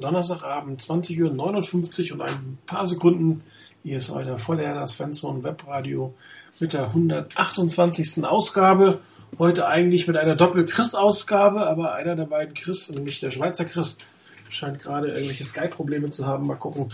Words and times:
Donnerstagabend, 0.00 0.82
20.59 0.82 2.10
Uhr 2.10 2.14
und 2.14 2.22
ein 2.22 2.58
paar 2.66 2.86
Sekunden. 2.86 3.42
Hier 3.82 3.98
ist 3.98 4.10
euer 4.10 4.38
Vollerders 4.38 4.94
Fanzone 4.94 5.42
Webradio 5.44 6.14
mit 6.58 6.72
der 6.72 6.86
128. 6.86 8.24
Ausgabe. 8.24 9.00
Heute 9.38 9.66
eigentlich 9.66 10.06
mit 10.06 10.16
einer 10.16 10.36
Doppel-Chris-Ausgabe, 10.36 11.66
aber 11.66 11.94
einer 11.94 12.16
der 12.16 12.24
beiden 12.24 12.54
Chris, 12.54 12.90
nämlich 12.90 13.20
der 13.20 13.30
Schweizer 13.30 13.64
Chris, 13.64 13.98
scheint 14.48 14.78
gerade 14.78 15.08
irgendwelche 15.08 15.44
Skype-Probleme 15.44 16.10
zu 16.10 16.26
haben. 16.26 16.46
Mal 16.46 16.56
gucken, 16.56 16.88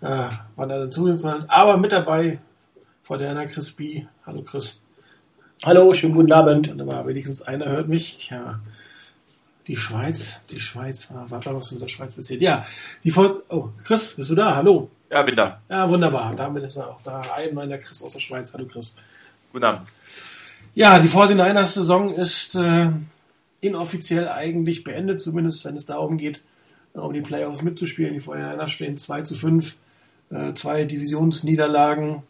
äh, 0.00 0.28
wann 0.56 0.70
er 0.70 0.80
dann 0.80 0.92
zu 0.92 1.04
uns 1.04 1.24
hat. 1.24 1.44
Aber 1.48 1.76
mit 1.76 1.92
dabei 1.92 2.38
vor 3.02 3.18
der 3.18 3.46
Chris 3.46 3.72
B. 3.72 4.04
Hallo 4.26 4.42
Chris. 4.42 4.80
Hallo, 5.64 5.92
schönen 5.94 6.14
guten 6.14 6.32
Abend. 6.32 6.68
Wunderbar, 6.70 7.06
wenigstens 7.06 7.42
einer 7.42 7.66
hört 7.66 7.88
mich. 7.88 8.30
Ja, 8.30 8.60
die 9.66 9.76
Schweiz, 9.76 10.44
die 10.50 10.60
Schweiz, 10.60 11.10
war, 11.12 11.30
warte, 11.30 11.54
was 11.54 11.70
mit 11.72 11.80
der 11.82 11.88
Schweiz 11.88 12.14
passiert. 12.14 12.40
Ja, 12.40 12.66
die 13.04 13.10
Vol 13.10 13.42
Oh, 13.48 13.68
Chris, 13.84 14.14
bist 14.14 14.30
du 14.30 14.34
da? 14.34 14.56
Hallo. 14.56 14.90
Ja, 15.10 15.22
bin 15.22 15.36
da. 15.36 15.60
Ja, 15.68 15.88
wunderbar. 15.88 16.34
Damit 16.34 16.64
ist 16.64 16.76
er 16.76 16.88
auch 16.88 17.02
da. 17.02 17.20
Ein 17.34 17.54
meiner 17.54 17.78
Chris 17.78 18.02
aus 18.02 18.14
der 18.14 18.20
Schweiz. 18.20 18.52
Hallo, 18.52 18.66
Chris. 18.66 18.96
Guten 19.52 19.64
Abend. 19.64 19.88
Ja, 20.74 20.98
die 20.98 21.08
49ers-Saison 21.08 22.14
ist 22.14 22.54
äh, 22.54 22.90
inoffiziell 23.60 24.28
eigentlich 24.28 24.84
beendet, 24.84 25.20
zumindest 25.20 25.64
wenn 25.64 25.76
es 25.76 25.84
darum 25.84 26.16
geht, 26.16 26.42
äh, 26.94 26.98
um 26.98 27.12
die 27.12 27.20
Playoffs 27.20 27.62
mitzuspielen. 27.62 28.14
Die 28.14 28.22
49ers 28.22 28.68
stehen 28.68 28.96
2 28.96 29.22
zu 29.22 29.34
5, 29.34 29.76
äh, 30.30 30.54
zwei 30.54 30.84
Divisionsniederlagen, 30.84 32.22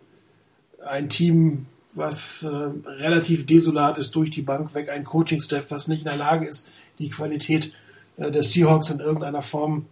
ein 0.85 1.09
Team 1.09 1.67
was 1.95 2.43
äh, 2.43 2.49
relativ 2.49 3.47
desolat 3.47 3.99
ist 3.99 4.15
durch 4.15 4.31
die 4.31 4.43
Bank 4.43 4.75
weg, 4.75 4.89
ein 4.89 5.05
Coaching-Staff, 5.05 5.71
was 5.71 5.89
nicht 5.89 6.01
in 6.01 6.09
der 6.09 6.19
Lage 6.19 6.47
ist, 6.47 6.73
die 6.99 7.11
Qualität 7.11 7.73
äh, 8.17 8.31
der 8.31 8.43
Seahawks 8.43 8.91
in 8.91 9.01
irgendeiner 9.01 9.43
Form 9.43 9.87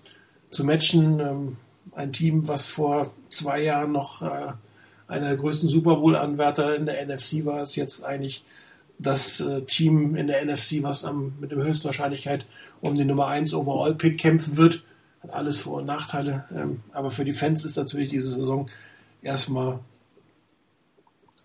zu 0.50 0.64
matchen. 0.64 1.20
Ähm, 1.20 1.56
ein 1.94 2.12
Team, 2.12 2.48
was 2.48 2.66
vor 2.66 3.12
zwei 3.30 3.62
Jahren 3.62 3.92
noch 3.92 4.22
äh, 4.22 4.52
einer 5.08 5.28
der 5.28 5.36
größten 5.36 5.68
Super 5.68 5.96
Bowl-Anwärter 5.96 6.76
in 6.76 6.86
der 6.86 7.04
NFC 7.04 7.44
war, 7.44 7.62
ist 7.62 7.76
jetzt 7.76 8.04
eigentlich 8.04 8.44
das 8.98 9.40
äh, 9.40 9.62
Team 9.62 10.14
in 10.14 10.26
der 10.26 10.44
NFC, 10.44 10.82
was 10.82 11.04
am, 11.04 11.32
mit 11.40 11.50
der 11.50 11.58
höchsten 11.58 11.86
Wahrscheinlichkeit 11.86 12.46
um 12.80 12.94
den 12.94 13.08
Nummer 13.08 13.26
1 13.26 13.54
Overall-Pick 13.54 14.18
kämpfen 14.18 14.56
wird. 14.56 14.84
Hat 15.22 15.32
alles 15.32 15.60
Vor- 15.60 15.78
und 15.78 15.86
Nachteile. 15.86 16.44
Ähm, 16.54 16.80
aber 16.92 17.10
für 17.10 17.24
die 17.24 17.32
Fans 17.32 17.64
ist 17.64 17.76
natürlich 17.76 18.10
diese 18.10 18.28
Saison 18.28 18.70
erstmal 19.22 19.80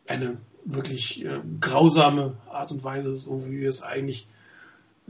eine 0.08 0.38
wirklich 0.64 1.24
äh, 1.24 1.40
grausame 1.60 2.36
Art 2.50 2.72
und 2.72 2.84
Weise, 2.84 3.16
so 3.16 3.46
wie 3.48 3.66
es 3.66 3.84
eigentlich, 3.84 4.28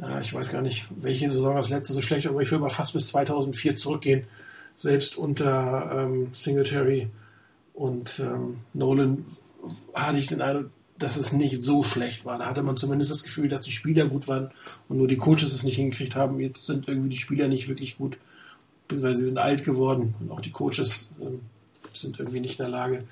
äh, 0.01 0.21
ich 0.21 0.33
weiß 0.33 0.51
gar 0.51 0.61
nicht, 0.61 0.88
welche 0.95 1.29
Saison 1.29 1.55
das 1.55 1.69
letzte 1.69 1.93
so 1.93 2.01
schlecht, 2.01 2.27
aber 2.27 2.41
ich 2.41 2.51
will 2.51 2.59
mal 2.59 2.69
fast 2.69 2.93
bis 2.93 3.07
2004 3.07 3.75
zurückgehen. 3.77 4.27
Selbst 4.77 5.17
unter 5.17 6.03
ähm, 6.03 6.29
Singletary 6.33 7.07
und 7.73 8.19
ähm, 8.19 8.57
Nolan 8.73 9.25
hatte 9.93 10.17
ich 10.17 10.27
den 10.27 10.41
Eindruck, 10.41 10.69
dass 10.99 11.16
es 11.16 11.31
nicht 11.31 11.61
so 11.61 11.81
schlecht 11.81 12.25
war. 12.25 12.38
Da 12.38 12.45
hatte 12.45 12.61
man 12.61 12.75
zumindest 12.75 13.11
das 13.11 13.23
Gefühl, 13.23 13.47
dass 13.47 13.61
die 13.61 13.71
Spieler 13.71 14.07
gut 14.07 14.27
waren 14.27 14.51
und 14.89 14.97
nur 14.97 15.07
die 15.07 15.17
Coaches 15.17 15.53
es 15.53 15.63
nicht 15.63 15.77
hingekriegt 15.77 16.16
haben. 16.16 16.41
Jetzt 16.41 16.66
sind 16.66 16.89
irgendwie 16.89 17.09
die 17.09 17.17
Spieler 17.17 17.47
nicht 17.47 17.69
wirklich 17.69 17.97
gut, 17.97 18.17
beziehungsweise 18.88 19.19
sie 19.19 19.25
sind 19.27 19.38
alt 19.38 19.63
geworden 19.63 20.13
und 20.19 20.31
auch 20.31 20.41
die 20.41 20.51
Coaches 20.51 21.09
ähm, 21.21 21.39
sind 21.93 22.19
irgendwie 22.19 22.41
nicht 22.41 22.59
in 22.59 22.66
der 22.66 22.69
Lage, 22.69 23.05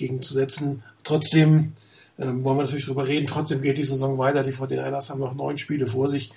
gegenzusetzen. 0.00 0.82
Trotzdem 1.10 1.72
ähm, 2.20 2.44
wollen 2.44 2.58
wir 2.58 2.62
natürlich 2.62 2.84
darüber 2.84 3.08
reden. 3.08 3.26
Trotzdem 3.26 3.62
geht 3.62 3.78
die 3.78 3.84
Saison 3.84 4.16
weiter. 4.16 4.44
Die 4.44 4.52
49ers 4.52 5.10
haben 5.10 5.18
noch 5.18 5.34
neun 5.34 5.58
Spiele 5.58 5.88
vor 5.88 6.08
sich. 6.08 6.30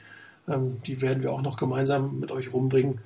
Ähm, 0.49 0.81
die 0.87 0.99
werden 0.99 1.21
wir 1.21 1.31
auch 1.31 1.43
noch 1.43 1.57
gemeinsam 1.57 2.19
mit 2.19 2.31
euch 2.31 2.51
rumbringen. 2.51 2.97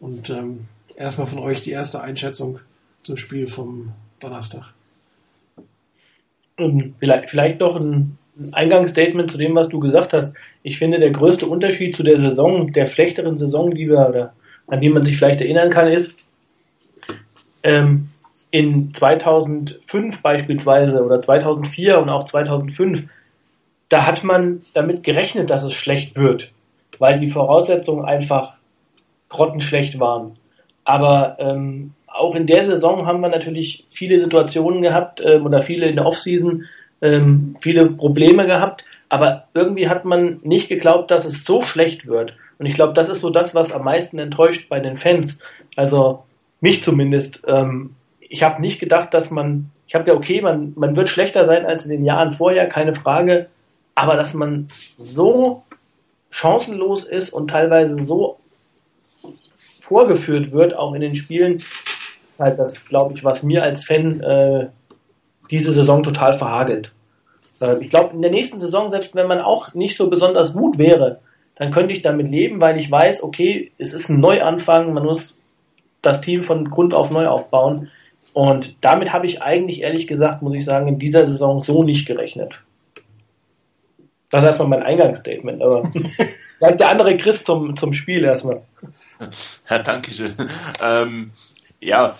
Und 0.00 0.28
ähm, 0.30 0.66
erstmal 0.96 1.28
von 1.28 1.38
euch 1.38 1.60
die 1.60 1.70
erste 1.70 2.00
Einschätzung 2.00 2.58
zum 3.04 3.16
Spiel 3.16 3.46
vom 3.46 3.92
Donnerstag. 4.18 4.72
Ähm, 6.58 6.96
vielleicht, 6.98 7.30
vielleicht 7.30 7.60
noch 7.60 7.76
ein, 7.76 8.18
ein 8.36 8.52
Eingangsstatement 8.52 9.30
zu 9.30 9.38
dem, 9.38 9.54
was 9.54 9.68
du 9.68 9.78
gesagt 9.78 10.14
hast. 10.14 10.32
Ich 10.64 10.78
finde, 10.78 10.98
der 10.98 11.10
größte 11.12 11.46
Unterschied 11.46 11.94
zu 11.94 12.02
der 12.02 12.18
Saison, 12.18 12.72
der 12.72 12.86
schlechteren 12.86 13.38
Saison, 13.38 13.72
die 13.72 13.88
wir, 13.88 14.08
oder 14.08 14.34
an 14.66 14.80
die 14.80 14.88
man 14.88 15.04
sich 15.04 15.16
vielleicht 15.16 15.42
erinnern 15.42 15.70
kann, 15.70 15.86
ist, 15.86 16.16
ähm, 17.62 18.08
in 18.54 18.94
2005 18.94 20.22
beispielsweise 20.22 21.04
oder 21.04 21.20
2004 21.20 21.98
und 21.98 22.08
auch 22.08 22.24
2005, 22.24 23.02
da 23.88 24.06
hat 24.06 24.22
man 24.22 24.62
damit 24.74 25.02
gerechnet, 25.02 25.50
dass 25.50 25.64
es 25.64 25.74
schlecht 25.74 26.14
wird, 26.14 26.52
weil 27.00 27.18
die 27.18 27.30
Voraussetzungen 27.30 28.04
einfach 28.04 28.58
grottenschlecht 29.28 29.98
waren. 29.98 30.38
Aber 30.84 31.36
ähm, 31.40 31.94
auch 32.06 32.36
in 32.36 32.46
der 32.46 32.62
Saison 32.62 33.08
haben 33.08 33.22
wir 33.22 33.28
natürlich 33.28 33.86
viele 33.88 34.20
Situationen 34.20 34.82
gehabt 34.82 35.20
ähm, 35.20 35.44
oder 35.46 35.62
viele 35.62 35.86
in 35.86 35.96
der 35.96 36.06
Offseason 36.06 36.62
ähm, 37.02 37.56
viele 37.58 37.86
Probleme 37.86 38.46
gehabt. 38.46 38.84
Aber 39.08 39.48
irgendwie 39.52 39.88
hat 39.88 40.04
man 40.04 40.38
nicht 40.44 40.68
geglaubt, 40.68 41.10
dass 41.10 41.24
es 41.24 41.44
so 41.44 41.62
schlecht 41.62 42.06
wird. 42.06 42.34
Und 42.60 42.66
ich 42.66 42.74
glaube, 42.74 42.92
das 42.92 43.08
ist 43.08 43.18
so 43.18 43.30
das, 43.30 43.52
was 43.52 43.72
am 43.72 43.82
meisten 43.82 44.20
enttäuscht 44.20 44.68
bei 44.68 44.78
den 44.78 44.96
Fans. 44.96 45.40
Also 45.74 46.22
mich 46.60 46.84
zumindest. 46.84 47.42
Ähm, 47.48 47.96
ich 48.34 48.42
habe 48.42 48.60
nicht 48.60 48.80
gedacht, 48.80 49.14
dass 49.14 49.30
man, 49.30 49.70
ich 49.86 49.94
habe 49.94 50.08
ja 50.10 50.16
okay, 50.16 50.40
man, 50.40 50.72
man 50.74 50.96
wird 50.96 51.08
schlechter 51.08 51.46
sein 51.46 51.64
als 51.64 51.84
in 51.84 51.92
den 51.92 52.04
Jahren 52.04 52.32
vorher, 52.32 52.66
keine 52.66 52.92
Frage, 52.92 53.46
aber 53.94 54.16
dass 54.16 54.34
man 54.34 54.66
so 54.98 55.62
chancenlos 56.30 57.04
ist 57.04 57.32
und 57.32 57.48
teilweise 57.48 58.02
so 58.02 58.40
vorgeführt 59.82 60.50
wird, 60.50 60.74
auch 60.74 60.94
in 60.94 61.00
den 61.02 61.14
Spielen, 61.14 61.62
halt 62.36 62.58
das, 62.58 62.84
glaube 62.86 63.14
ich, 63.14 63.22
was 63.22 63.44
mir 63.44 63.62
als 63.62 63.84
Fan 63.84 64.20
äh, 64.20 64.66
diese 65.48 65.72
Saison 65.72 66.02
total 66.02 66.36
verhagelt. 66.36 66.90
Äh, 67.60 67.80
ich 67.80 67.88
glaube, 67.88 68.14
in 68.14 68.22
der 68.22 68.32
nächsten 68.32 68.58
Saison, 68.58 68.90
selbst 68.90 69.14
wenn 69.14 69.28
man 69.28 69.40
auch 69.40 69.74
nicht 69.74 69.96
so 69.96 70.10
besonders 70.10 70.54
gut 70.54 70.76
wäre, 70.76 71.20
dann 71.54 71.70
könnte 71.70 71.92
ich 71.92 72.02
damit 72.02 72.28
leben, 72.28 72.60
weil 72.60 72.78
ich 72.78 72.90
weiß, 72.90 73.22
okay, 73.22 73.70
es 73.78 73.92
ist 73.92 74.08
ein 74.08 74.18
Neuanfang, 74.18 74.92
man 74.92 75.04
muss 75.04 75.38
das 76.02 76.20
Team 76.20 76.42
von 76.42 76.68
Grund 76.68 76.94
auf 76.94 77.12
neu 77.12 77.28
aufbauen. 77.28 77.92
Und 78.34 78.74
damit 78.80 79.12
habe 79.12 79.26
ich 79.26 79.40
eigentlich 79.42 79.82
ehrlich 79.82 80.08
gesagt, 80.08 80.42
muss 80.42 80.54
ich 80.54 80.64
sagen, 80.64 80.88
in 80.88 80.98
dieser 80.98 81.24
Saison 81.24 81.62
so 81.62 81.84
nicht 81.84 82.04
gerechnet. 82.04 82.60
Das 84.28 84.42
ist 84.42 84.48
erstmal 84.48 84.68
mein 84.68 84.82
Eingangsstatement, 84.82 85.62
aber 85.62 85.88
vielleicht 86.58 86.80
der 86.80 86.88
andere 86.88 87.16
Chris 87.16 87.44
zum, 87.44 87.76
zum 87.76 87.94
Spiel 87.94 88.22
erstmal. 88.24 88.56
Ja, 89.70 89.78
danke 89.78 90.12
schön. 90.12 90.34
Ähm, 90.82 91.30
ja, 91.80 92.16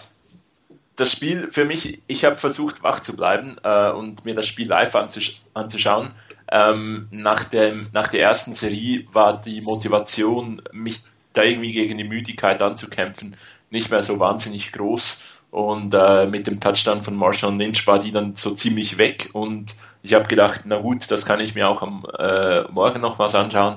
das 0.96 1.10
Spiel 1.10 1.50
für 1.50 1.64
mich, 1.64 2.00
ich 2.06 2.24
habe 2.24 2.38
versucht 2.38 2.84
wach 2.84 3.00
zu 3.00 3.16
bleiben 3.16 3.56
äh, 3.64 3.90
und 3.90 4.24
mir 4.24 4.34
das 4.34 4.46
Spiel 4.46 4.68
live 4.68 4.94
anzusch 4.94 5.42
anzuschauen. 5.52 6.12
Ähm, 6.50 7.08
nach, 7.10 7.44
dem, 7.44 7.88
nach 7.92 8.08
der 8.08 8.22
ersten 8.22 8.54
Serie 8.54 9.04
war 9.12 9.40
die 9.40 9.60
Motivation, 9.60 10.62
mich 10.72 11.00
da 11.32 11.42
irgendwie 11.42 11.72
gegen 11.72 11.98
die 11.98 12.04
Müdigkeit 12.04 12.62
anzukämpfen, 12.62 13.36
nicht 13.70 13.90
mehr 13.90 14.02
so 14.02 14.20
wahnsinnig 14.20 14.72
groß. 14.72 15.33
Und 15.54 15.94
äh, 15.94 16.26
mit 16.26 16.48
dem 16.48 16.58
Touchdown 16.58 17.04
von 17.04 17.14
Marshall 17.14 17.56
Lynch 17.56 17.86
war 17.86 18.00
die 18.00 18.10
dann 18.10 18.34
so 18.34 18.56
ziemlich 18.56 18.98
weg. 18.98 19.30
Und 19.34 19.76
ich 20.02 20.12
habe 20.12 20.26
gedacht, 20.26 20.62
na 20.64 20.80
gut, 20.80 21.08
das 21.12 21.26
kann 21.26 21.38
ich 21.38 21.54
mir 21.54 21.68
auch 21.68 21.80
am 21.80 22.04
äh, 22.18 22.62
Morgen 22.72 23.00
nochmals 23.00 23.36
anschauen. 23.36 23.76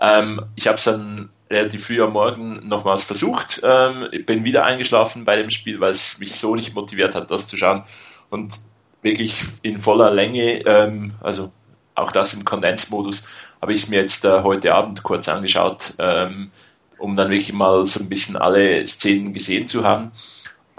Ähm, 0.00 0.40
ich 0.56 0.66
habe 0.66 0.78
es 0.78 0.82
dann 0.82 1.30
relativ 1.48 1.86
früh 1.86 2.02
am 2.02 2.14
Morgen 2.14 2.66
nochmals 2.66 3.04
versucht. 3.04 3.60
Ähm, 3.62 4.08
bin 4.26 4.44
wieder 4.44 4.64
eingeschlafen 4.64 5.24
bei 5.24 5.36
dem 5.36 5.50
Spiel, 5.50 5.78
weil 5.78 5.92
es 5.92 6.18
mich 6.18 6.34
so 6.34 6.56
nicht 6.56 6.74
motiviert 6.74 7.14
hat, 7.14 7.30
das 7.30 7.46
zu 7.46 7.56
schauen. 7.56 7.84
Und 8.28 8.58
wirklich 9.02 9.44
in 9.62 9.78
voller 9.78 10.10
Länge, 10.10 10.66
ähm, 10.66 11.12
also 11.20 11.52
auch 11.94 12.10
das 12.10 12.34
im 12.34 12.44
Kondensmodus, 12.44 13.28
habe 13.60 13.72
ich 13.72 13.84
es 13.84 13.88
mir 13.88 14.00
jetzt 14.00 14.24
äh, 14.24 14.42
heute 14.42 14.74
Abend 14.74 15.04
kurz 15.04 15.28
angeschaut, 15.28 15.94
ähm, 16.00 16.50
um 16.98 17.14
dann 17.14 17.30
wirklich 17.30 17.52
mal 17.52 17.86
so 17.86 18.00
ein 18.00 18.08
bisschen 18.08 18.36
alle 18.36 18.84
Szenen 18.88 19.32
gesehen 19.32 19.68
zu 19.68 19.84
haben. 19.84 20.10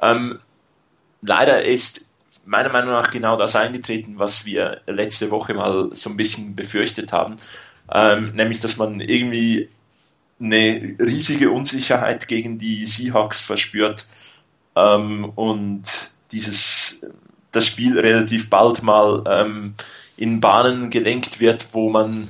Ähm, 0.02 0.40
leider 1.22 1.64
ist 1.64 2.06
meiner 2.46 2.70
Meinung 2.70 2.92
nach 2.92 3.10
genau 3.10 3.38
das 3.38 3.56
eingetreten, 3.56 4.20
was 4.20 4.46
wir 4.46 4.82
letzte 4.86 5.32
Woche 5.32 5.54
mal 5.54 5.90
so 5.94 6.10
ein 6.10 6.18
bisschen 6.18 6.56
befürchtet 6.56 7.14
haben, 7.14 7.38
ähm, 7.92 8.32
nämlich 8.34 8.60
dass 8.60 8.78
man 8.78 9.00
irgendwie 9.00 9.70
eine 10.40 10.96
riesige 11.00 11.52
Unsicherheit 11.52 12.28
gegen 12.28 12.58
die 12.58 12.86
Seahawks 12.86 13.42
verspürt 13.42 14.08
ähm, 14.76 15.32
und 15.36 16.12
dieses 16.32 17.06
das 17.52 17.68
Spiel 17.68 18.00
relativ 18.00 18.50
bald 18.50 18.82
mal 18.82 19.24
ähm, 19.28 19.76
in 20.18 20.42
Bahnen 20.42 20.90
gelenkt 20.90 21.40
wird, 21.40 21.68
wo 21.74 21.90
man 21.90 22.30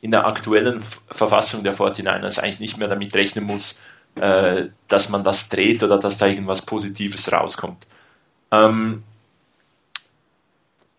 in 0.00 0.10
der 0.10 0.26
aktuellen 0.26 0.82
Verfassung 1.10 1.64
der 1.64 1.74
49ers 1.74 2.38
eigentlich 2.38 2.60
nicht 2.60 2.78
mehr 2.78 2.88
damit 2.88 3.14
rechnen 3.14 3.44
muss, 3.44 3.80
äh, 4.20 4.70
dass 4.88 5.08
man 5.08 5.24
das 5.24 5.48
dreht 5.48 5.82
oder 5.82 5.98
dass 5.98 6.18
da 6.18 6.26
irgendwas 6.26 6.64
Positives 6.64 7.32
rauskommt. 7.32 7.86
Ähm, 8.50 9.02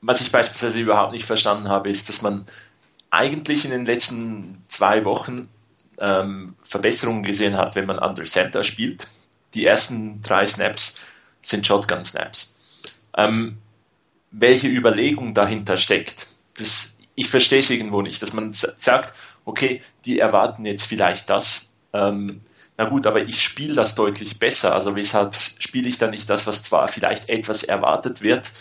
was 0.02 0.22
ich 0.22 0.32
beispielsweise 0.32 0.80
überhaupt 0.80 1.12
nicht 1.12 1.26
verstanden 1.26 1.70
habe, 1.70 1.90
ist, 1.90 2.10
dass 2.10 2.22
man 2.22 2.46
eigentlich 3.10 3.66
in 3.66 3.72
den 3.72 3.86
letzten 3.86 4.64
zwei 4.68 5.04
Wochen 5.06 5.50
ähm, 6.00 6.56
Verbesserungen 6.64 7.24
gesehen 7.24 7.58
hat, 7.58 7.76
wenn 7.76 7.86
man 7.86 8.00
Under 8.00 8.26
Center 8.26 8.64
spielt. 8.64 9.08
Die 9.54 9.66
ersten 9.66 10.22
drei 10.22 10.46
Snaps 10.46 11.06
sind 11.42 11.66
Shotgun 11.66 12.06
Snaps. 12.06 12.56
Ähm, 13.18 13.58
welche 14.32 14.68
Überlegung 14.68 15.34
dahinter 15.34 15.76
steckt, 15.76 16.28
das, 16.58 17.00
ich 17.16 17.30
verstehe 17.30 17.60
es 17.60 17.70
irgendwo 17.70 18.02
nicht, 18.02 18.22
dass 18.22 18.34
man 18.34 18.54
sagt, 18.54 19.14
okay, 19.46 19.82
die 20.06 20.20
erwarten 20.20 20.66
jetzt 20.66 20.86
vielleicht 20.86 21.30
das. 21.30 21.74
Ähm, 21.94 22.42
na 22.80 22.86
gut, 22.86 23.06
aber 23.08 23.22
ich 23.22 23.44
spiele 23.44 23.76
das 23.76 23.94
deutlich 23.94 24.40
besser. 24.40 24.74
Also 24.74 24.96
weshalb 24.96 25.36
spiele 25.36 25.90
ich 25.90 25.98
dann 25.98 26.12
nicht 26.12 26.30
das, 26.30 26.48
was 26.48 26.64
zwar 26.64 26.88
vielleicht 26.88 27.28
etwas 27.28 27.64
erwartet 27.64 28.22
wird, 28.22 28.52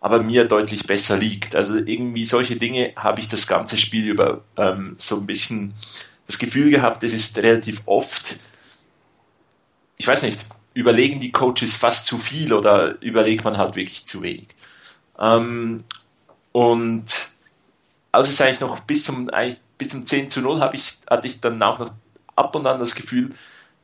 aber 0.00 0.22
mir 0.22 0.46
deutlich 0.46 0.86
besser 0.86 1.18
liegt. 1.18 1.54
Also 1.54 1.76
irgendwie 1.76 2.24
solche 2.24 2.56
Dinge 2.56 2.94
habe 2.96 3.20
ich 3.20 3.28
das 3.28 3.46
ganze 3.46 3.76
Spiel 3.76 4.08
über 4.08 4.40
ähm, 4.56 4.96
so 4.96 5.16
ein 5.16 5.26
bisschen 5.26 5.74
das 6.26 6.38
Gefühl 6.38 6.70
gehabt, 6.70 7.04
es 7.04 7.12
ist 7.12 7.36
relativ 7.36 7.82
oft, 7.84 8.38
ich 9.98 10.06
weiß 10.06 10.22
nicht, 10.22 10.46
überlegen 10.72 11.20
die 11.20 11.32
Coaches 11.32 11.76
fast 11.76 12.06
zu 12.06 12.16
viel 12.16 12.54
oder 12.54 13.02
überlegt 13.02 13.44
man 13.44 13.58
halt 13.58 13.76
wirklich 13.76 14.06
zu 14.06 14.22
wenig. 14.22 14.48
Ähm, 15.18 15.82
und 16.52 17.04
also 18.10 18.30
ist 18.30 18.40
eigentlich 18.40 18.60
noch 18.60 18.80
bis 18.80 19.04
zum, 19.04 19.30
bis 19.76 19.90
zum 19.90 20.06
10 20.06 20.30
zu 20.30 20.40
0 20.40 20.60
habe 20.60 20.76
ich, 20.76 20.96
hatte 21.10 21.26
ich 21.26 21.42
dann 21.42 21.62
auch 21.62 21.78
noch 21.78 21.92
ab 22.36 22.56
und 22.56 22.66
an 22.66 22.80
das 22.80 22.94
Gefühl, 22.94 23.34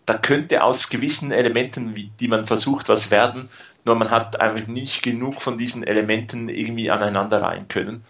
da 0.07 0.19
könnte 0.19 0.63
aus 0.63 0.89
gewissen 0.89 1.33
Elementen, 1.33 1.97
wie, 1.97 2.11
die 2.19 2.29
man 2.29 2.47
versucht, 2.47 2.89
was 2.89 3.11
werden, 3.11 3.49
nur 3.85 3.95
man 3.97 4.11
hat 4.11 4.41
einfach 4.41 4.67
nicht 4.67 5.03
genug 5.03 5.41
von 5.41 5.59
diesen 5.59 5.85
Elementen 5.85 6.49
irgendwie 6.49 6.91
aneinander 6.91 7.43
rein 7.43 7.69
können. 7.69 8.05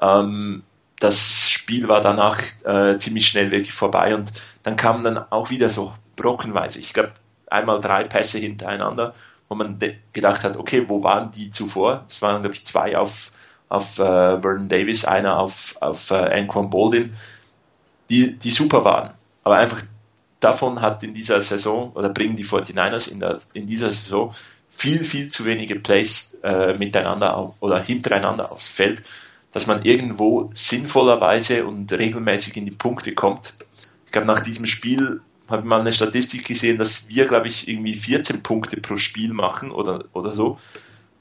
Ähm, 0.00 0.62
das 1.00 1.50
Spiel 1.50 1.88
war 1.88 2.00
danach 2.00 2.40
äh, 2.64 2.98
ziemlich 2.98 3.26
schnell 3.26 3.50
wirklich 3.50 3.72
vorbei 3.72 4.14
und 4.14 4.32
dann 4.62 4.76
kamen 4.76 5.04
dann 5.04 5.18
auch 5.30 5.50
wieder 5.50 5.68
so 5.68 5.92
brockenweise. 6.16 6.78
Ich 6.78 6.92
glaube, 6.92 7.12
einmal 7.50 7.80
drei 7.80 8.04
Pässe 8.04 8.38
hintereinander, 8.38 9.14
wo 9.48 9.54
man 9.54 9.78
gedacht 10.12 10.44
hat, 10.44 10.56
okay, 10.56 10.84
wo 10.88 11.02
waren 11.02 11.30
die 11.30 11.50
zuvor? 11.50 12.04
Es 12.08 12.22
waren, 12.22 12.42
glaube 12.42 12.54
ich, 12.54 12.66
zwei 12.66 12.96
auf, 12.96 13.32
auf 13.68 13.98
äh, 13.98 14.40
Vernon 14.40 14.68
Davis, 14.68 15.04
einer 15.04 15.38
auf, 15.38 15.76
auf 15.80 16.10
äh, 16.10 16.40
Anquan 16.40 16.70
Baldwin, 16.70 17.12
die, 18.08 18.38
die 18.38 18.50
super 18.50 18.84
waren. 18.84 19.14
Aber 19.42 19.56
einfach 19.56 19.82
davon 20.44 20.80
hat 20.80 21.02
in 21.02 21.14
dieser 21.14 21.42
Saison 21.42 21.92
oder 21.92 22.10
bringen 22.10 22.36
die 22.36 22.44
49ers 22.44 23.10
in, 23.10 23.20
der, 23.20 23.38
in 23.54 23.66
dieser 23.66 23.90
Saison 23.90 24.34
viel, 24.70 25.04
viel 25.04 25.30
zu 25.30 25.44
wenige 25.44 25.76
Plays 25.76 26.38
äh, 26.42 26.74
miteinander 26.74 27.36
auf, 27.36 27.54
oder 27.60 27.82
hintereinander 27.82 28.52
aufs 28.52 28.68
Feld, 28.68 29.02
dass 29.52 29.66
man 29.66 29.84
irgendwo 29.84 30.50
sinnvollerweise 30.54 31.64
und 31.64 31.92
regelmäßig 31.92 32.56
in 32.56 32.64
die 32.64 32.72
Punkte 32.72 33.14
kommt. 33.14 33.54
Ich 34.06 34.12
glaube, 34.12 34.26
nach 34.26 34.40
diesem 34.40 34.66
Spiel 34.66 35.20
habe 35.48 35.62
ich 35.62 35.68
mal 35.68 35.80
eine 35.80 35.92
Statistik 35.92 36.44
gesehen, 36.44 36.78
dass 36.78 37.08
wir, 37.08 37.26
glaube 37.26 37.48
ich, 37.48 37.68
irgendwie 37.68 37.94
14 37.94 38.42
Punkte 38.42 38.80
pro 38.80 38.96
Spiel 38.96 39.32
machen 39.32 39.70
oder, 39.70 40.04
oder 40.12 40.32
so. 40.32 40.58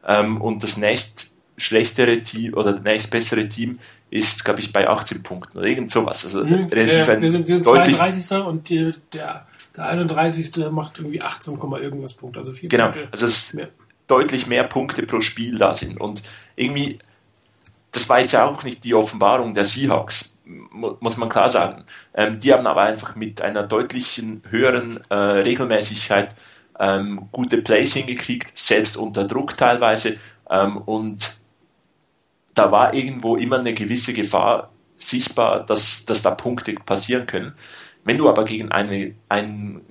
Ähm, 0.05 0.41
und 0.41 0.63
das 0.63 0.77
nächst 0.77 1.32
schlechtere 1.57 2.21
Team 2.23 2.53
oder 2.53 2.73
das 2.73 2.83
nächst 2.83 3.11
bessere 3.11 3.47
Team 3.47 3.79
ist, 4.09 4.43
glaube 4.43 4.59
ich, 4.59 4.73
bei 4.73 4.87
18 4.87 5.23
Punkten 5.23 5.57
oder 5.57 5.67
irgend 5.67 5.91
sowas. 5.91 6.25
Also 6.25 6.43
mhm, 6.43 6.65
relativ 6.65 7.07
ja, 7.07 7.21
wir 7.21 7.31
sind, 7.31 7.47
wir 7.47 7.55
sind 7.55 7.65
32. 7.65 8.31
und 8.45 8.69
die, 8.69 8.91
der, 9.13 9.45
der 9.75 9.85
31. 9.87 10.71
macht 10.71 10.99
irgendwie 10.99 11.21
18, 11.21 11.59
irgendwas 11.79 12.13
Punkte. 12.13 12.39
Also 12.39 12.51
vier 12.53 12.69
genau, 12.69 12.85
Punkte 12.85 13.07
also 13.11 13.27
es 13.27 13.53
mehr. 13.53 13.69
deutlich 14.07 14.47
mehr 14.47 14.63
Punkte 14.63 15.03
pro 15.05 15.21
Spiel 15.21 15.57
da 15.57 15.73
sind. 15.73 15.99
Und 15.99 16.21
irgendwie, 16.55 16.99
das 17.91 18.09
war 18.09 18.19
jetzt 18.19 18.35
auch 18.35 18.63
nicht 18.63 18.83
die 18.83 18.95
Offenbarung 18.95 19.53
der 19.53 19.63
Seahawks, 19.63 20.39
muss 20.45 21.17
man 21.17 21.29
klar 21.29 21.49
sagen. 21.49 21.85
Ähm, 22.13 22.39
die 22.39 22.51
haben 22.53 22.67
aber 22.67 22.81
einfach 22.81 23.15
mit 23.15 23.41
einer 23.41 23.63
deutlichen 23.63 24.41
höheren 24.49 24.99
äh, 25.09 25.15
Regelmäßigkeit 25.15 26.35
ähm, 26.79 27.29
gute 27.31 27.61
Plays 27.61 27.93
hingekriegt, 27.93 28.57
selbst 28.57 28.97
unter 28.97 29.25
Druck 29.25 29.55
teilweise. 29.57 30.17
Ähm, 30.49 30.77
und 30.77 31.42
da 32.53 32.71
war 32.71 32.93
irgendwo 32.93 33.35
immer 33.35 33.59
eine 33.59 33.73
gewisse 33.73 34.13
Gefahr 34.13 34.71
sichtbar, 34.97 35.65
dass, 35.65 36.05
dass 36.05 36.21
da 36.21 36.31
Punkte 36.31 36.73
passieren 36.73 37.27
können. 37.27 37.53
Wenn 38.03 38.17
du 38.17 38.29
aber 38.29 38.45
gegen 38.45 38.71
eine, 38.71 39.15
einen, 39.29 39.81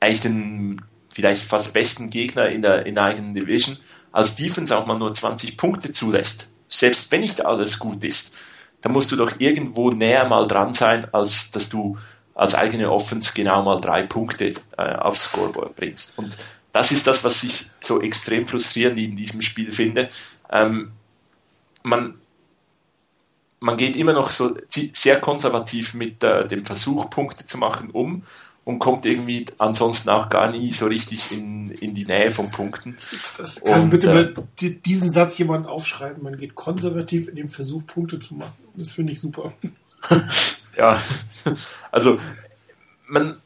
eigentlich 0.00 0.20
den 0.20 0.80
vielleicht 1.12 1.42
fast 1.42 1.72
besten 1.72 2.10
Gegner 2.10 2.48
in 2.48 2.62
der, 2.62 2.86
in 2.86 2.94
der 2.94 3.04
eigenen 3.04 3.34
Division 3.34 3.76
als 4.12 4.36
Defense 4.36 4.76
auch 4.76 4.86
mal 4.86 4.98
nur 4.98 5.14
20 5.14 5.56
Punkte 5.56 5.92
zulässt, 5.92 6.50
selbst 6.68 7.12
wenn 7.12 7.20
nicht 7.20 7.44
alles 7.44 7.78
gut 7.78 8.02
ist, 8.04 8.34
dann 8.80 8.92
musst 8.92 9.12
du 9.12 9.16
doch 9.16 9.32
irgendwo 9.38 9.90
näher 9.90 10.28
mal 10.28 10.46
dran 10.46 10.74
sein, 10.74 11.06
als 11.12 11.52
dass 11.52 11.68
du 11.68 11.96
als 12.34 12.54
eigene 12.54 12.90
Offense 12.90 13.32
genau 13.34 13.62
mal 13.62 13.80
drei 13.80 14.02
Punkte 14.02 14.54
äh, 14.76 14.82
aufs 14.96 15.24
Scoreboard 15.24 15.76
bringst. 15.76 16.18
Und 16.18 16.36
das 16.72 16.90
ist 16.90 17.06
das, 17.06 17.22
was 17.22 17.44
ich 17.44 17.70
so 17.80 18.02
extrem 18.02 18.46
frustrierend 18.46 18.98
in 18.98 19.14
diesem 19.14 19.40
Spiel 19.40 19.70
finde. 19.72 20.08
Ähm, 20.50 20.90
man, 21.84 22.14
man 23.60 23.76
geht 23.76 23.94
immer 23.94 24.12
noch 24.12 24.30
so 24.30 24.56
sehr 24.68 25.20
konservativ 25.20 25.94
mit 25.94 26.24
äh, 26.24 26.48
dem 26.48 26.64
Versuch, 26.64 27.08
Punkte 27.10 27.46
zu 27.46 27.58
machen, 27.58 27.90
um 27.90 28.24
und 28.64 28.78
kommt 28.78 29.04
irgendwie 29.04 29.46
ansonsten 29.58 30.08
auch 30.08 30.30
gar 30.30 30.50
nie 30.50 30.72
so 30.72 30.86
richtig 30.86 31.30
in, 31.32 31.70
in 31.70 31.94
die 31.94 32.06
Nähe 32.06 32.30
von 32.30 32.50
Punkten. 32.50 32.96
Das 33.36 33.62
kann 33.62 33.82
und, 33.82 33.90
bitte 33.90 34.10
äh, 34.10 34.14
mal 34.14 34.34
diesen 34.60 35.10
Satz 35.10 35.36
jemand 35.36 35.66
aufschreiben. 35.66 36.22
Man 36.22 36.38
geht 36.38 36.54
konservativ 36.54 37.28
in 37.28 37.36
dem 37.36 37.48
Versuch, 37.50 37.86
Punkte 37.86 38.18
zu 38.18 38.34
machen. 38.34 38.54
Das 38.74 38.92
finde 38.92 39.12
ich 39.12 39.20
super. 39.20 39.52
ja, 40.76 40.98
also 41.92 42.18
man, 43.06 43.36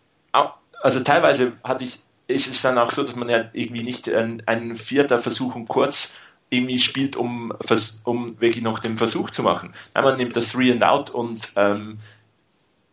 also 0.80 1.00
teilweise 1.00 1.52
hatte 1.64 1.84
ich, 1.84 2.00
ist 2.28 2.46
es 2.46 2.62
dann 2.62 2.78
auch 2.78 2.92
so, 2.92 3.02
dass 3.02 3.16
man 3.16 3.28
ja 3.28 3.46
irgendwie 3.52 3.82
nicht 3.82 4.08
einen, 4.08 4.42
einen 4.46 4.76
vierter 4.76 5.18
Versuch 5.18 5.56
und 5.56 5.66
kurz 5.66 6.14
irgendwie 6.50 6.78
spielt, 6.78 7.16
um, 7.16 7.52
um 8.04 8.40
wirklich 8.40 8.62
noch 8.62 8.78
den 8.78 8.96
Versuch 8.96 9.30
zu 9.30 9.42
machen. 9.42 9.72
Nein, 9.94 10.04
man 10.04 10.16
nimmt 10.16 10.36
das 10.36 10.52
Three 10.52 10.72
and 10.72 10.82
Out 10.82 11.10
und 11.10 11.52
ähm, 11.56 11.98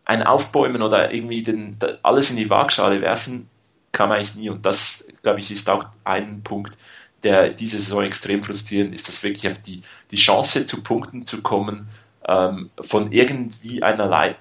ein 0.04 0.24
Aufbäumen 0.24 0.82
oder 0.82 1.14
irgendwie 1.14 1.42
den, 1.42 1.78
alles 2.04 2.30
in 2.30 2.36
die 2.36 2.50
Waagschale 2.50 3.02
werfen, 3.02 3.50
kann 3.92 4.10
man 4.10 4.18
eigentlich 4.18 4.36
nie. 4.36 4.50
Und 4.50 4.66
das, 4.66 5.08
glaube 5.24 5.40
ich, 5.40 5.52
ist 5.52 5.70
auch 5.70 5.86
ein 6.04 6.44
Punkt, 6.44 6.78
der 7.24 7.50
diese 7.50 7.80
Saison 7.80 8.04
extrem 8.04 8.44
frustrierend 8.44 8.94
ist, 8.94 9.08
dass 9.08 9.24
wirklich 9.24 9.58
die, 9.62 9.82
die 10.12 10.18
Chance 10.18 10.68
zu 10.68 10.84
Punkten 10.84 11.26
zu 11.26 11.42
kommen 11.42 11.88
ähm, 12.28 12.70
von 12.80 13.12
irgendwie 13.12 13.82
einer, 13.82 14.36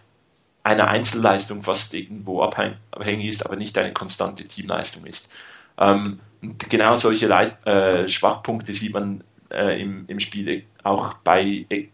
einer 0.63 0.89
Einzelleistung 0.89 1.63
fast 1.63 1.95
irgendwo 1.95 2.43
abhängig 2.43 3.29
ist, 3.29 3.47
aber 3.47 3.57
nicht 3.57 3.79
eine 3.79 3.93
konstante 3.93 4.45
Teamleistung 4.45 5.07
ist. 5.07 5.31
Ähm, 5.79 6.21
genau 6.69 6.97
solche 6.97 7.27
Le 7.27 7.53
äh, 7.65 8.09
Schwachpunkte 8.09 8.73
sieht 8.73 8.93
man 8.93 9.25
äh, 9.51 9.81
im, 9.81 10.05
im 10.09 10.21
Spiel 10.21 10.65
auch 10.83 11.15
bei 11.15 11.67
äh, 11.69 11.89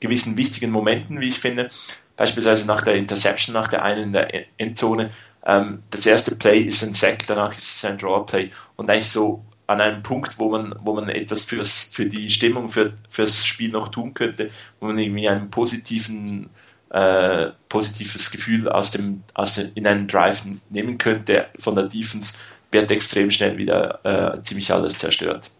gewissen 0.00 0.36
wichtigen 0.36 0.70
Momenten, 0.70 1.20
wie 1.20 1.28
ich 1.28 1.38
finde. 1.38 1.70
Beispielsweise 2.16 2.66
nach 2.66 2.82
der 2.82 2.96
Interception, 2.96 3.54
nach 3.54 3.68
der 3.68 3.82
einen 3.82 4.04
in 4.04 4.12
der 4.12 4.44
Endzone. 4.58 5.10
Ähm, 5.44 5.82
das 5.90 6.06
erste 6.06 6.34
Play 6.36 6.60
ist 6.60 6.82
ein 6.82 6.92
Sack, 6.92 7.26
danach 7.26 7.52
ist 7.56 7.76
es 7.76 7.84
ein 7.84 7.98
Draw 7.98 8.24
Play 8.26 8.50
und 8.76 8.90
eigentlich 8.90 9.10
so 9.10 9.44
an 9.66 9.80
einem 9.80 10.02
Punkt, 10.02 10.38
wo 10.38 10.50
man, 10.50 10.74
wo 10.80 10.94
man 10.94 11.08
etwas 11.08 11.44
fürs, 11.44 11.84
für 11.84 12.06
die 12.06 12.30
Stimmung, 12.30 12.68
für, 12.68 12.92
fürs 13.08 13.46
Spiel 13.46 13.70
noch 13.70 13.88
tun 13.88 14.12
könnte, 14.12 14.50
wo 14.80 14.86
man 14.86 14.98
irgendwie 14.98 15.28
einen 15.28 15.50
positiven, 15.50 16.50
äh, 16.90 17.50
positives 17.68 18.30
Gefühl 18.30 18.68
aus 18.68 18.90
dem, 18.90 19.22
aus 19.34 19.54
dem, 19.54 19.70
in 19.74 19.86
einen 19.86 20.08
Drive 20.08 20.42
nehmen 20.68 20.98
könnte 20.98 21.46
von 21.58 21.74
der 21.74 21.84
Defense, 21.84 22.34
wird 22.72 22.90
extrem 22.90 23.30
schnell 23.30 23.58
wieder 23.58 24.00
äh, 24.04 24.42
ziemlich 24.42 24.72
alles 24.72 24.98
zerstört. 24.98 25.50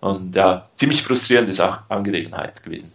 Und 0.00 0.34
ja, 0.34 0.68
ziemlich 0.76 1.02
frustrierende 1.02 1.52
Sach 1.52 1.84
Angelegenheit 1.88 2.62
gewesen. 2.62 2.92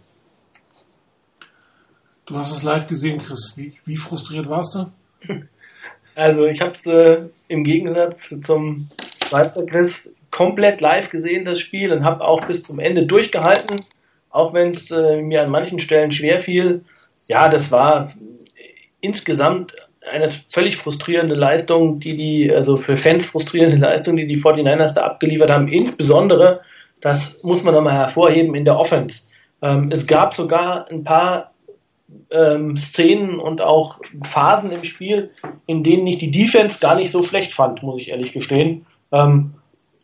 Du 2.26 2.36
hast 2.36 2.52
es 2.52 2.64
live 2.64 2.88
gesehen, 2.88 3.18
Chris. 3.18 3.54
Wie, 3.56 3.78
wie 3.84 3.96
frustriert 3.96 4.48
warst 4.48 4.74
du? 4.74 4.92
Also 6.18 6.46
ich 6.46 6.62
habe 6.62 6.72
es 6.72 6.86
äh, 6.86 7.28
im 7.48 7.62
Gegensatz 7.62 8.34
zum 8.42 8.88
Schweizer 9.28 9.66
Chris 9.66 10.14
komplett 10.30 10.80
live 10.80 11.10
gesehen, 11.10 11.44
das 11.44 11.60
Spiel, 11.60 11.92
und 11.92 12.06
habe 12.06 12.24
auch 12.24 12.42
bis 12.46 12.62
zum 12.62 12.78
Ende 12.78 13.04
durchgehalten, 13.04 13.84
auch 14.30 14.54
wenn 14.54 14.70
es 14.70 14.90
äh, 14.90 15.20
mir 15.20 15.42
an 15.42 15.50
manchen 15.50 15.78
Stellen 15.78 16.10
schwer 16.10 16.40
fiel. 16.40 16.86
Ja, 17.28 17.50
das 17.50 17.70
war 17.70 18.14
insgesamt 19.02 19.74
eine 20.10 20.30
völlig 20.30 20.76
frustrierende 20.76 21.34
Leistung, 21.34 22.00
die 22.00 22.16
die, 22.16 22.52
also 22.52 22.76
für 22.76 22.96
Fans 22.96 23.26
frustrierende 23.26 23.76
Leistung, 23.76 24.16
die 24.16 24.26
die 24.26 24.36
49ers 24.36 24.94
da 24.94 25.02
abgeliefert 25.04 25.50
haben. 25.50 25.68
Insbesondere, 25.68 26.60
das 27.00 27.42
muss 27.42 27.62
man 27.62 27.74
nochmal 27.74 27.94
hervorheben, 27.94 28.54
in 28.54 28.64
der 28.64 28.78
Offense. 28.78 29.22
Ähm, 29.62 29.90
es 29.92 30.06
gab 30.06 30.34
sogar 30.34 30.88
ein 30.90 31.04
paar 31.04 31.52
ähm, 32.30 32.76
Szenen 32.76 33.38
und 33.38 33.60
auch 33.60 33.98
Phasen 34.22 34.70
im 34.70 34.84
Spiel, 34.84 35.30
in 35.66 35.82
denen 35.82 36.06
ich 36.06 36.18
die 36.18 36.30
Defense 36.30 36.78
gar 36.80 36.96
nicht 36.96 37.10
so 37.10 37.24
schlecht 37.24 37.52
fand, 37.52 37.82
muss 37.82 38.00
ich 38.00 38.10
ehrlich 38.10 38.32
gestehen. 38.32 38.86
Ähm, 39.12 39.54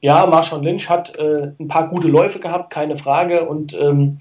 ja, 0.01 0.27
Marshall 0.27 0.65
Lynch 0.65 0.89
hat 0.89 1.17
äh, 1.17 1.53
ein 1.61 1.69
paar 1.69 1.89
gute 1.89 2.09
Läufe 2.09 2.41
gehabt, 2.41 2.71
keine 2.71 2.97
Frage, 2.97 3.45
und 3.45 3.73
ähm, 3.75 4.19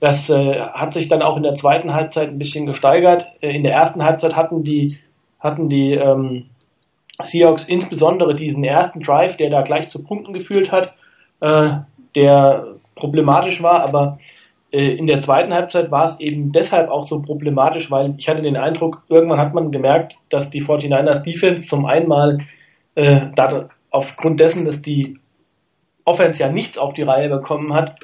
das 0.00 0.28
äh, 0.28 0.60
hat 0.60 0.92
sich 0.92 1.08
dann 1.08 1.22
auch 1.22 1.36
in 1.36 1.42
der 1.42 1.54
zweiten 1.54 1.94
Halbzeit 1.94 2.28
ein 2.28 2.38
bisschen 2.38 2.66
gesteigert. 2.66 3.26
Äh, 3.40 3.56
in 3.56 3.62
der 3.62 3.72
ersten 3.72 4.04
Halbzeit 4.04 4.36
hatten 4.36 4.62
die 4.62 4.98
hatten 5.44 5.68
die 5.68 5.92
ähm, 5.92 6.46
Seahawks 7.22 7.66
insbesondere 7.68 8.34
diesen 8.34 8.64
ersten 8.64 9.00
Drive, 9.00 9.36
der 9.36 9.50
da 9.50 9.62
gleich 9.62 9.88
zu 9.90 10.02
Punkten 10.02 10.32
geführt 10.32 10.72
hat, 10.72 10.94
äh, 11.40 11.70
der 12.16 12.66
problematisch 12.96 13.62
war, 13.62 13.82
aber 13.82 14.18
äh, 14.72 14.96
in 14.96 15.06
der 15.06 15.20
zweiten 15.20 15.54
Halbzeit 15.54 15.90
war 15.90 16.04
es 16.04 16.18
eben 16.18 16.50
deshalb 16.50 16.90
auch 16.90 17.06
so 17.06 17.20
problematisch, 17.22 17.90
weil 17.90 18.14
ich 18.18 18.28
hatte 18.28 18.42
den 18.42 18.56
Eindruck, 18.56 19.02
irgendwann 19.08 19.38
hat 19.38 19.54
man 19.54 19.70
gemerkt, 19.70 20.16
dass 20.30 20.50
die 20.50 20.64
49ers 20.64 21.22
Defense 21.22 21.68
zum 21.68 21.86
einen 21.86 22.08
mal 22.08 22.38
äh, 22.96 23.26
aufgrund 23.90 24.40
dessen, 24.40 24.64
dass 24.64 24.82
die 24.82 25.18
Offense 26.04 26.42
ja 26.42 26.48
nichts 26.48 26.78
auf 26.78 26.94
die 26.94 27.02
Reihe 27.02 27.28
bekommen 27.28 27.72
hat, 27.72 28.00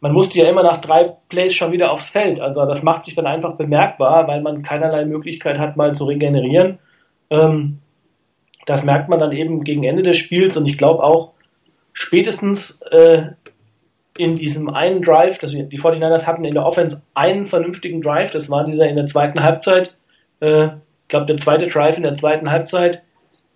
man 0.00 0.12
musste 0.12 0.38
ja 0.38 0.48
immer 0.48 0.62
nach 0.62 0.80
drei 0.80 1.14
Plays 1.28 1.54
schon 1.54 1.72
wieder 1.72 1.92
aufs 1.92 2.08
Feld. 2.08 2.40
Also 2.40 2.64
das 2.64 2.82
macht 2.82 3.04
sich 3.04 3.14
dann 3.14 3.26
einfach 3.26 3.56
bemerkbar, 3.56 4.26
weil 4.26 4.40
man 4.40 4.62
keinerlei 4.62 5.04
Möglichkeit 5.04 5.58
hat, 5.58 5.76
mal 5.76 5.94
zu 5.94 6.04
regenerieren. 6.06 6.78
Ähm, 7.28 7.78
das 8.66 8.82
merkt 8.82 9.08
man 9.08 9.20
dann 9.20 9.32
eben 9.32 9.62
gegen 9.62 9.84
Ende 9.84 10.02
des 10.02 10.16
Spiels 10.16 10.56
und 10.56 10.66
ich 10.66 10.78
glaube 10.78 11.04
auch 11.04 11.32
spätestens 11.92 12.80
äh, 12.90 13.24
in 14.16 14.36
diesem 14.36 14.70
einen 14.70 15.02
Drive, 15.02 15.38
dass 15.38 15.54
wir, 15.54 15.64
die 15.64 15.78
49ers 15.78 16.26
hatten 16.26 16.44
in 16.44 16.54
der 16.54 16.64
Offense 16.64 17.02
einen 17.14 17.46
vernünftigen 17.46 18.00
Drive, 18.00 18.32
das 18.32 18.50
war 18.50 18.64
dieser 18.64 18.88
in 18.88 18.96
der 18.96 19.06
zweiten 19.06 19.42
Halbzeit, 19.42 19.96
äh, 20.40 20.66
ich 20.66 21.08
glaube 21.08 21.26
der 21.26 21.36
zweite 21.36 21.68
Drive 21.68 21.96
in 21.96 22.02
der 22.02 22.14
zweiten 22.14 22.50
Halbzeit, 22.50 23.02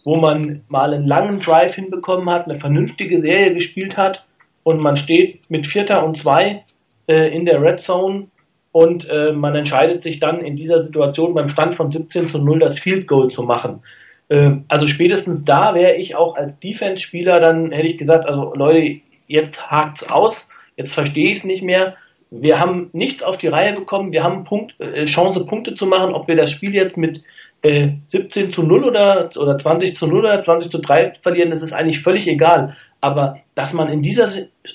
wo 0.04 0.16
man 0.16 0.62
mal 0.68 0.92
einen 0.92 1.06
langen 1.06 1.40
Drive 1.40 1.74
hinbekommen 1.74 2.28
hat, 2.28 2.48
eine 2.48 2.60
vernünftige 2.60 3.18
Serie 3.18 3.54
gespielt 3.54 3.96
hat 3.96 4.26
und 4.64 4.80
man 4.80 4.96
steht 4.96 5.48
mit 5.48 5.66
Vierter 5.66 6.04
und 6.04 6.16
Zwei 6.16 6.64
äh, 7.06 7.34
in 7.34 7.44
der 7.44 7.62
Red 7.62 7.80
Zone 7.80 8.26
und 8.72 9.08
äh, 9.08 9.30
man 9.30 9.54
entscheidet 9.54 10.02
sich 10.02 10.18
dann 10.18 10.40
in 10.40 10.56
dieser 10.56 10.80
Situation 10.80 11.32
beim 11.32 11.48
Stand 11.48 11.74
von 11.74 11.92
17 11.92 12.26
zu 12.26 12.38
0 12.38 12.58
das 12.58 12.80
Field 12.80 13.06
Goal 13.06 13.30
zu 13.30 13.44
machen. 13.44 13.82
Äh, 14.28 14.56
also 14.66 14.88
spätestens 14.88 15.44
da 15.44 15.74
wäre 15.74 15.94
ich 15.94 16.16
auch 16.16 16.36
als 16.36 16.58
Defense-Spieler, 16.58 17.38
dann 17.38 17.70
hätte 17.70 17.86
ich 17.86 17.98
gesagt, 17.98 18.26
also 18.26 18.52
Leute, 18.56 19.00
jetzt 19.28 19.70
hakt's 19.70 20.10
aus, 20.10 20.48
jetzt 20.76 20.92
verstehe 20.92 21.30
ich 21.30 21.38
es 21.38 21.44
nicht 21.44 21.62
mehr. 21.62 21.94
Wir 22.30 22.58
haben 22.58 22.90
nichts 22.92 23.22
auf 23.22 23.36
die 23.36 23.46
Reihe 23.46 23.74
bekommen, 23.74 24.10
wir 24.10 24.24
haben 24.24 24.42
Punkt, 24.42 24.80
äh, 24.80 25.04
Chance, 25.04 25.44
Punkte 25.44 25.74
zu 25.74 25.86
machen, 25.86 26.12
ob 26.12 26.26
wir 26.26 26.34
das 26.34 26.50
Spiel 26.50 26.74
jetzt 26.74 26.96
mit 26.96 27.22
äh, 27.62 27.90
17 28.08 28.52
zu 28.52 28.62
0 28.62 28.84
oder, 28.84 29.30
oder 29.36 29.56
20 29.56 29.96
zu 29.96 30.06
0 30.06 30.18
oder 30.18 30.42
20 30.42 30.70
zu 30.70 30.78
3 30.78 31.12
verlieren, 31.22 31.50
das 31.50 31.62
ist 31.62 31.72
eigentlich 31.72 32.02
völlig 32.02 32.26
egal. 32.26 32.76
Aber 33.04 33.36
dass 33.54 33.74
man 33.74 33.90
in 33.90 34.00
dieser 34.00 34.30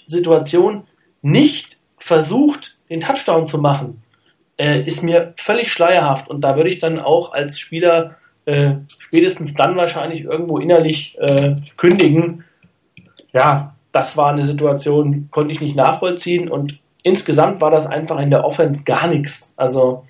Situation 0.05 0.83
nicht 1.23 1.77
versucht, 1.97 2.77
den 2.87 2.99
Touchdown 2.99 3.47
zu 3.47 3.57
machen, 3.57 4.03
äh, 4.55 4.83
ist 4.83 5.01
mir 5.01 5.33
völlig 5.35 5.71
schleierhaft. 5.71 6.29
Und 6.29 6.41
da 6.41 6.55
würde 6.55 6.69
ich 6.69 6.77
dann 6.77 6.99
auch 6.99 7.33
als 7.33 7.57
Spieler 7.57 8.17
äh, 8.45 8.73
spätestens 8.99 9.55
dann 9.55 9.75
wahrscheinlich 9.75 10.25
irgendwo 10.25 10.59
innerlich 10.59 11.17
äh, 11.17 11.55
kündigen. 11.75 12.43
Ja, 13.33 13.73
das 13.91 14.15
war 14.15 14.31
eine 14.31 14.45
Situation, 14.45 15.29
konnte 15.31 15.51
ich 15.51 15.59
nicht 15.59 15.75
nachvollziehen. 15.75 16.49
Und 16.49 16.77
insgesamt 17.01 17.61
war 17.61 17.71
das 17.71 17.87
einfach 17.87 18.19
in 18.19 18.29
der 18.29 18.45
Offense 18.45 18.83
gar 18.83 19.07
nichts. 19.07 19.55
Also 19.57 20.05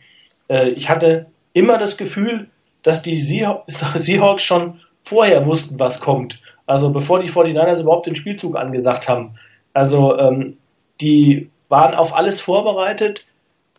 äh, 0.49 0.71
ich 0.71 0.89
hatte 0.89 1.27
immer 1.53 1.77
das 1.77 1.95
Gefühl, 1.95 2.49
dass 2.83 3.01
die 3.01 3.21
Seahawks 3.21 4.43
schon 4.43 4.81
vorher 5.03 5.45
wussten, 5.45 5.79
was 5.79 6.01
kommt. 6.01 6.41
Also 6.69 6.91
bevor 6.91 7.19
die 7.19 7.31
49ers 7.31 7.81
überhaupt 7.81 8.05
den 8.05 8.15
Spielzug 8.15 8.55
angesagt 8.55 9.09
haben. 9.09 9.31
Also 9.73 10.15
ähm, 10.19 10.57
die 11.01 11.49
waren 11.67 11.95
auf 11.95 12.15
alles 12.15 12.41
vorbereitet. 12.41 13.25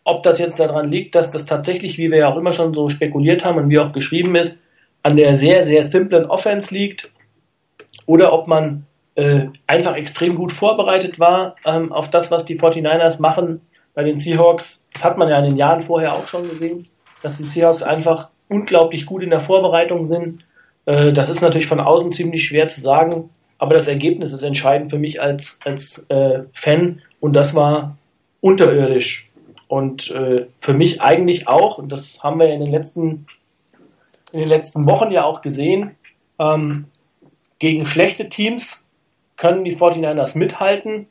Ob 0.03 0.23
das 0.23 0.39
jetzt 0.39 0.59
daran 0.59 0.91
liegt, 0.91 1.15
dass 1.15 1.31
das 1.31 1.45
tatsächlich, 1.45 1.97
wie 1.97 2.11
wir 2.11 2.17
ja 2.17 2.27
auch 2.27 2.35
immer 2.35 2.51
schon 2.51 2.73
so 2.73 2.89
spekuliert 2.89 3.45
haben 3.45 3.57
und 3.57 3.69
wie 3.69 3.79
auch 3.79 3.93
geschrieben 3.93 4.35
ist, 4.35 4.61
an 5.03 5.15
der 5.15 5.35
sehr, 5.35 5.63
sehr 5.63 5.83
simplen 5.83 6.25
Offense 6.25 6.73
liegt 6.73 7.09
oder 8.07 8.33
ob 8.33 8.47
man 8.47 8.85
äh, 9.15 9.45
einfach 9.67 9.95
extrem 9.95 10.35
gut 10.35 10.51
vorbereitet 10.51 11.17
war 11.17 11.55
ähm, 11.63 11.93
auf 11.93 12.09
das, 12.09 12.29
was 12.29 12.43
die 12.43 12.59
49ers 12.59 13.21
machen 13.21 13.61
bei 13.93 14.03
den 14.03 14.17
Seahawks. 14.17 14.83
Das 14.91 15.05
hat 15.05 15.17
man 15.17 15.29
ja 15.29 15.37
in 15.39 15.45
den 15.45 15.57
Jahren 15.57 15.81
vorher 15.81 16.11
auch 16.11 16.27
schon 16.27 16.43
gesehen, 16.43 16.89
dass 17.23 17.37
die 17.37 17.43
Seahawks 17.43 17.83
einfach 17.83 18.31
unglaublich 18.49 19.05
gut 19.05 19.23
in 19.23 19.29
der 19.29 19.39
Vorbereitung 19.39 20.03
sind. 20.03 20.43
Äh, 20.91 21.13
das 21.13 21.29
ist 21.29 21.41
natürlich 21.41 21.67
von 21.67 21.79
außen 21.79 22.11
ziemlich 22.11 22.45
schwer 22.45 22.67
zu 22.67 22.81
sagen, 22.81 23.29
aber 23.57 23.75
das 23.75 23.87
Ergebnis 23.87 24.33
ist 24.33 24.43
entscheidend 24.43 24.91
für 24.91 24.99
mich 24.99 25.21
als, 25.21 25.57
als 25.63 26.05
äh, 26.09 26.43
Fan 26.51 27.01
und 27.21 27.33
das 27.33 27.55
war 27.55 27.97
unterirdisch. 28.41 29.29
Und 29.69 30.11
äh, 30.11 30.47
für 30.59 30.73
mich 30.73 31.01
eigentlich 31.01 31.47
auch, 31.47 31.77
und 31.77 31.89
das 31.89 32.21
haben 32.21 32.39
wir 32.39 32.49
in 32.49 32.59
den 32.59 32.71
letzten, 32.71 33.25
in 34.33 34.39
den 34.39 34.49
letzten 34.49 34.85
Wochen 34.85 35.11
ja 35.11 35.23
auch 35.23 35.41
gesehen, 35.41 35.91
ähm, 36.39 36.85
gegen 37.59 37.85
schlechte 37.85 38.27
Teams 38.27 38.83
können 39.37 39.63
die 39.63 39.77
49ers 39.77 40.37
mithalten, 40.37 41.07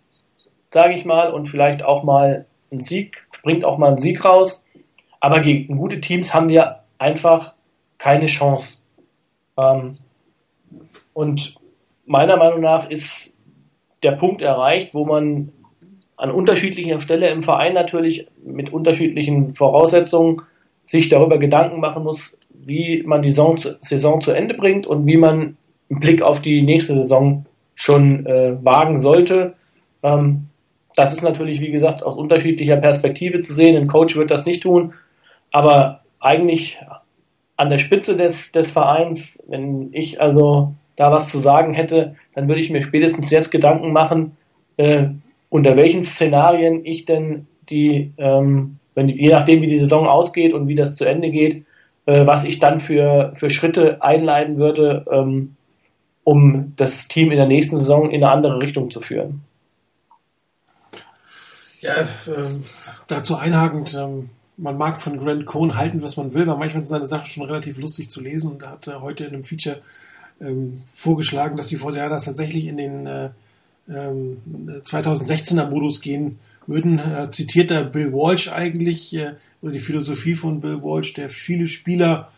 sage 0.71 0.95
ich 0.95 1.07
mal, 1.07 1.33
und 1.33 1.47
vielleicht 1.47 1.83
auch 1.83 2.03
mal 2.03 2.45
ein 2.71 2.81
Sieg, 2.81 3.27
springt 3.33 3.65
auch 3.65 3.79
mal 3.79 3.93
ein 3.93 3.99
Sieg 3.99 4.25
raus. 4.27 4.63
Aber 5.21 5.41
gegen 5.41 5.79
gute 5.79 6.01
Teams 6.03 6.35
haben 6.35 6.51
wir 6.51 6.81
einfach 6.99 7.55
keine 7.97 8.27
Chance. 8.27 8.80
Ähm, 9.57 9.99
und 11.13 11.55
meiner 12.07 12.37
Meinung 12.37 12.61
nach 12.61 12.89
ist 12.89 13.35
der 14.03 14.13
Punkt 14.13 14.43
erreicht, 14.43 14.95
wo 14.95 15.05
man 15.05 15.53
an 16.17 16.31
unterschiedlicher 16.31 17.01
Stelle 17.01 17.29
im 17.31 17.43
Verein 17.43 17.75
natürlich 17.75 18.27
mit 18.45 18.73
unterschiedlichen 18.73 19.55
Voraussetzungen 19.55 20.43
sich 20.85 21.09
darüber 21.09 21.39
Gedanken 21.39 21.81
machen 21.81 22.03
muss, 22.03 22.37
wie 22.51 23.03
man 23.05 23.23
die 23.23 23.31
Saison, 23.31 23.57
Saison 23.81 24.21
zu 24.21 24.33
Ende 24.33 24.55
bringt 24.55 24.87
und 24.87 25.07
wie 25.07 25.17
man 25.17 25.57
einen 25.89 26.01
Blick 26.01 26.21
auf 26.21 26.41
die 26.41 26.63
nächste 26.63 26.95
Saison 26.95 27.47
schon 27.75 28.27
äh, 28.27 28.63
wagen 28.63 28.99
sollte. 28.99 29.55
Ähm, 30.03 30.47
das 30.97 31.13
ist 31.13 31.23
natürlich, 31.23 31.61
wie 31.61 31.71
gesagt, 31.71 32.03
aus 32.03 32.17
unterschiedlicher 32.17 32.77
Perspektive 32.77 33.41
zu 33.41 33.55
sehen. 33.55 33.77
Ein 33.77 33.87
Coach 33.87 34.17
wird 34.17 34.31
das 34.31 34.45
nicht 34.45 34.63
tun, 34.63 34.93
aber 35.51 36.03
eigentlich 36.19 36.79
an 37.61 37.69
der 37.69 37.77
Spitze 37.77 38.17
des, 38.17 38.53
des 38.53 38.71
Vereins, 38.71 39.39
wenn 39.47 39.91
ich 39.93 40.19
also 40.19 40.73
da 40.97 41.13
was 41.13 41.29
zu 41.29 41.39
sagen 41.39 41.75
hätte, 41.75 42.17
dann 42.35 42.49
würde 42.49 42.63
ich 42.63 42.71
mir 42.71 42.83
spätestens 42.83 43.31
jetzt 43.31 43.51
Gedanken 43.51 43.93
machen, 43.93 44.39
äh, 44.79 45.09
unter 45.51 45.77
welchen 45.77 46.03
Szenarien 46.03 46.87
ich 46.87 47.05
denn 47.05 47.47
die, 47.69 48.15
ähm, 48.17 48.79
wenn 48.95 49.09
je 49.09 49.29
nachdem 49.29 49.61
wie 49.61 49.67
die 49.67 49.77
Saison 49.77 50.07
ausgeht 50.07 50.55
und 50.55 50.69
wie 50.69 50.75
das 50.75 50.97
zu 50.97 51.05
Ende 51.05 51.31
geht, 51.31 51.67
äh, 52.07 52.27
was 52.27 52.45
ich 52.45 52.61
dann 52.61 52.79
für, 52.79 53.33
für 53.35 53.51
Schritte 53.51 54.03
einleiten 54.03 54.57
würde, 54.57 55.05
ähm, 55.13 55.57
um 56.25 56.73
das 56.77 57.09
Team 57.09 57.31
in 57.31 57.37
der 57.37 57.47
nächsten 57.47 57.79
Saison 57.79 58.09
in 58.11 58.25
eine 58.25 58.33
andere 58.33 58.59
Richtung 58.59 58.91
zu 58.91 59.03
führen. 59.03 59.43
Ja, 61.83 61.93
äh, 62.01 62.07
dazu 63.07 63.37
einhakend, 63.37 63.93
äh, 63.93 64.23
man 64.61 64.77
mag 64.77 65.01
von 65.01 65.19
Grant 65.19 65.47
Cohn 65.47 65.77
halten, 65.77 66.03
was 66.03 66.17
man 66.17 66.35
will, 66.35 66.43
aber 66.43 66.57
manchmal 66.57 66.81
sind 66.81 66.89
seine 66.89 67.07
Sachen 67.07 67.27
schon 67.27 67.45
relativ 67.45 67.79
lustig 67.79 68.11
zu 68.11 68.21
lesen 68.21 68.53
und 68.53 68.63
er 68.63 68.71
hat 68.73 68.87
heute 69.01 69.25
in 69.25 69.35
einem 69.35 69.45
Feature 69.45 69.81
ähm, 70.41 70.83
vorgeschlagen, 70.95 71.57
dass 71.57 71.69
die 71.69 71.77
49 71.77 72.27
tatsächlich 72.27 72.67
in 72.67 72.77
den 72.77 73.07
äh, 73.07 73.31
2016er 73.89 75.63
ähm, 75.63 75.71
Modus 75.71 76.01
gehen 76.01 76.39
würden. 76.67 76.99
Äh, 76.99 77.31
zitiert 77.31 77.71
da 77.71 77.83
Bill 77.83 78.13
Walsh 78.13 78.53
eigentlich, 78.53 79.15
äh, 79.15 79.35
oder 79.63 79.73
die 79.73 79.79
Philosophie 79.79 80.35
von 80.35 80.61
Bill 80.61 80.83
Walsh, 80.83 81.15
der 81.15 81.29
viele 81.29 81.67
Spieler 81.67 82.31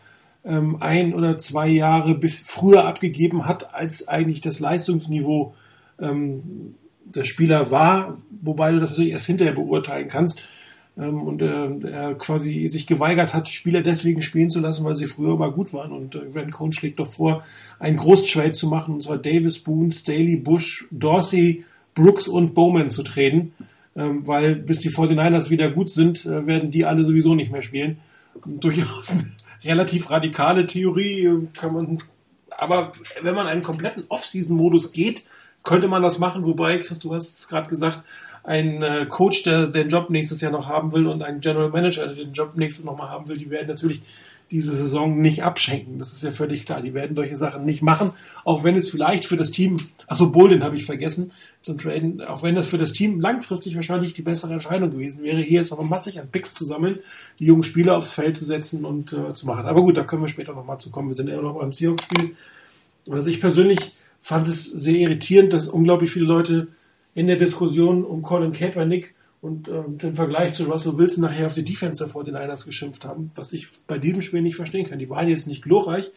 ähm, 0.45 0.77
ein 0.81 1.13
oder 1.13 1.37
zwei 1.37 1.67
Jahre 1.67 2.15
bis 2.15 2.39
früher 2.39 2.85
abgegeben 2.85 3.45
hat, 3.45 3.73
als 3.73 4.07
eigentlich 4.07 4.41
das 4.41 4.59
Leistungsniveau 4.59 5.53
ähm, 5.99 6.75
der 7.05 7.23
Spieler 7.23 7.71
war, 7.71 8.17
wobei 8.41 8.71
du 8.71 8.79
das 8.79 8.91
natürlich 8.91 9.11
erst 9.11 9.27
hinterher 9.27 9.53
beurteilen 9.53 10.07
kannst. 10.07 10.41
Ähm, 10.97 11.21
und 11.21 11.41
äh, 11.41 11.89
er 11.89 12.13
quasi 12.15 12.67
sich 12.67 12.85
geweigert 12.85 13.33
hat, 13.33 13.49
Spieler 13.49 13.81
deswegen 13.81 14.21
spielen 14.21 14.51
zu 14.51 14.59
lassen, 14.59 14.85
weil 14.85 14.95
sie 14.95 15.07
früher 15.07 15.35
mal 15.35 15.51
gut 15.51 15.73
waren. 15.73 15.91
Und 15.91 16.15
äh, 16.15 16.21
Grant 16.33 16.51
Cohn 16.51 16.71
schlägt 16.71 16.99
doch 16.99 17.07
vor, 17.07 17.43
einen 17.79 17.97
Großtrade 17.97 18.51
zu 18.51 18.67
machen, 18.67 18.95
und 18.95 19.03
zwar 19.03 19.17
Davis, 19.17 19.59
Boone, 19.59 19.91
Staley, 19.91 20.35
Bush, 20.35 20.85
Dorsey, 20.91 21.65
Brooks 21.95 22.27
und 22.27 22.53
Bowman 22.53 22.89
zu 22.89 23.03
treten. 23.03 23.53
Ähm, 23.95 24.25
weil 24.25 24.55
bis 24.55 24.79
die 24.79 24.89
49ers 24.89 25.51
wieder 25.51 25.69
gut 25.69 25.91
sind, 25.91 26.25
äh, 26.25 26.47
werden 26.47 26.71
die 26.71 26.85
alle 26.85 27.03
sowieso 27.03 27.35
nicht 27.35 27.51
mehr 27.51 27.61
spielen. 27.61 27.97
Und 28.43 28.63
durchaus 28.63 29.11
eine 29.11 29.23
relativ 29.63 30.09
radikale 30.09 30.65
Theorie 30.65 31.25
äh, 31.25 31.47
kann 31.59 31.73
man, 31.73 31.99
aber 32.49 32.91
wenn 33.21 33.35
man 33.35 33.47
einen 33.47 33.61
kompletten 33.61 34.05
Off-Season-Modus 34.09 34.91
geht, 34.91 35.25
könnte 35.63 35.87
man 35.87 36.03
das 36.03 36.19
machen, 36.19 36.43
wobei, 36.43 36.77
Chris, 36.79 36.99
du 36.99 37.13
hast 37.13 37.39
es 37.39 37.47
gerade 37.47 37.69
gesagt, 37.69 38.01
ein 38.43 38.81
äh, 38.81 39.05
Coach, 39.07 39.43
der 39.43 39.67
den 39.67 39.89
Job 39.89 40.09
nächstes 40.09 40.41
Jahr 40.41 40.51
noch 40.51 40.67
haben 40.67 40.91
will 40.91 41.07
und 41.07 41.23
ein 41.23 41.39
General 41.39 41.69
Manager, 41.69 42.07
der 42.07 42.15
den 42.15 42.33
Job 42.33 42.55
nächstes 42.55 42.85
noch 42.85 42.97
mal 42.97 43.09
haben 43.09 43.27
will, 43.29 43.37
die 43.37 43.49
werden 43.49 43.67
natürlich 43.67 44.01
diese 44.51 44.75
Saison 44.75 45.19
nicht 45.19 45.43
abschenken. 45.43 45.97
Das 45.97 46.13
ist 46.13 46.21
ja 46.21 46.31
völlig 46.31 46.65
klar. 46.65 46.81
Die 46.81 46.93
werden 46.93 47.15
solche 47.15 47.35
Sachen 47.35 47.65
nicht 47.65 47.81
machen, 47.81 48.11
auch 48.43 48.63
wenn 48.63 48.75
es 48.75 48.89
vielleicht 48.89 49.25
für 49.25 49.37
das 49.37 49.49
Team, 49.49 49.77
achso, 50.05 50.31
Bolden 50.31 50.63
habe 50.63 50.75
ich 50.75 50.85
vergessen 50.85 51.31
zum 51.61 51.77
Traden, 51.77 52.21
auch 52.21 52.43
wenn 52.43 52.53
das 52.53 52.67
für 52.67 52.77
das 52.77 52.91
Team 52.91 53.19
langfristig 53.19 53.75
wahrscheinlich 53.75 54.13
die 54.13 54.21
bessere 54.21 54.53
Entscheidung 54.53 54.91
gewesen 54.91 55.23
wäre, 55.23 55.37
hier 55.37 55.61
jetzt 55.61 55.71
noch 55.71 55.81
massig 55.81 56.19
an 56.19 56.29
Picks 56.29 56.53
zu 56.53 56.65
sammeln, 56.65 56.99
die 57.39 57.45
jungen 57.45 57.63
Spieler 57.63 57.97
aufs 57.97 58.11
Feld 58.11 58.37
zu 58.37 58.45
setzen 58.45 58.85
und 58.85 59.13
äh, 59.13 59.33
zu 59.33 59.47
machen. 59.47 59.65
Aber 59.65 59.81
gut, 59.81 59.97
da 59.97 60.03
können 60.03 60.21
wir 60.21 60.27
später 60.27 60.53
nochmal 60.53 60.77
zu 60.77 60.91
kommen. 60.91 61.07
Wir 61.07 61.15
sind 61.15 61.29
ja 61.29 61.41
noch 61.41 61.55
beim 61.55 61.73
Seahawks-Spiel. 61.73 62.35
Also 63.09 63.29
ich 63.29 63.41
persönlich 63.41 63.93
fand 64.21 64.47
es 64.47 64.65
sehr 64.65 64.95
irritierend, 64.95 65.53
dass 65.53 65.67
unglaublich 65.67 66.11
viele 66.11 66.25
Leute 66.25 66.67
in 67.15 67.27
der 67.27 67.35
Diskussion 67.35 68.03
um 68.03 68.21
Colin 68.21 68.53
Kaepernick 68.53 69.13
und 69.41 69.67
ähm, 69.67 69.97
den 69.97 70.15
Vergleich 70.15 70.53
zu 70.53 70.63
Russell 70.63 70.97
Wilson 70.97 71.23
nachher 71.23 71.47
auf 71.47 71.53
die 71.53 71.65
Defense 71.65 72.07
vor 72.07 72.23
den 72.23 72.33
Niners 72.33 72.65
geschimpft 72.65 73.05
haben, 73.05 73.31
was 73.35 73.51
ich 73.51 73.67
bei 73.87 73.97
diesem 73.97 74.21
Spiel 74.21 74.41
nicht 74.41 74.55
verstehen 74.55 74.87
kann. 74.87 74.99
Die 74.99 75.09
waren 75.09 75.27
jetzt 75.27 75.47
nicht 75.47 75.63
glorreich. 75.63 76.11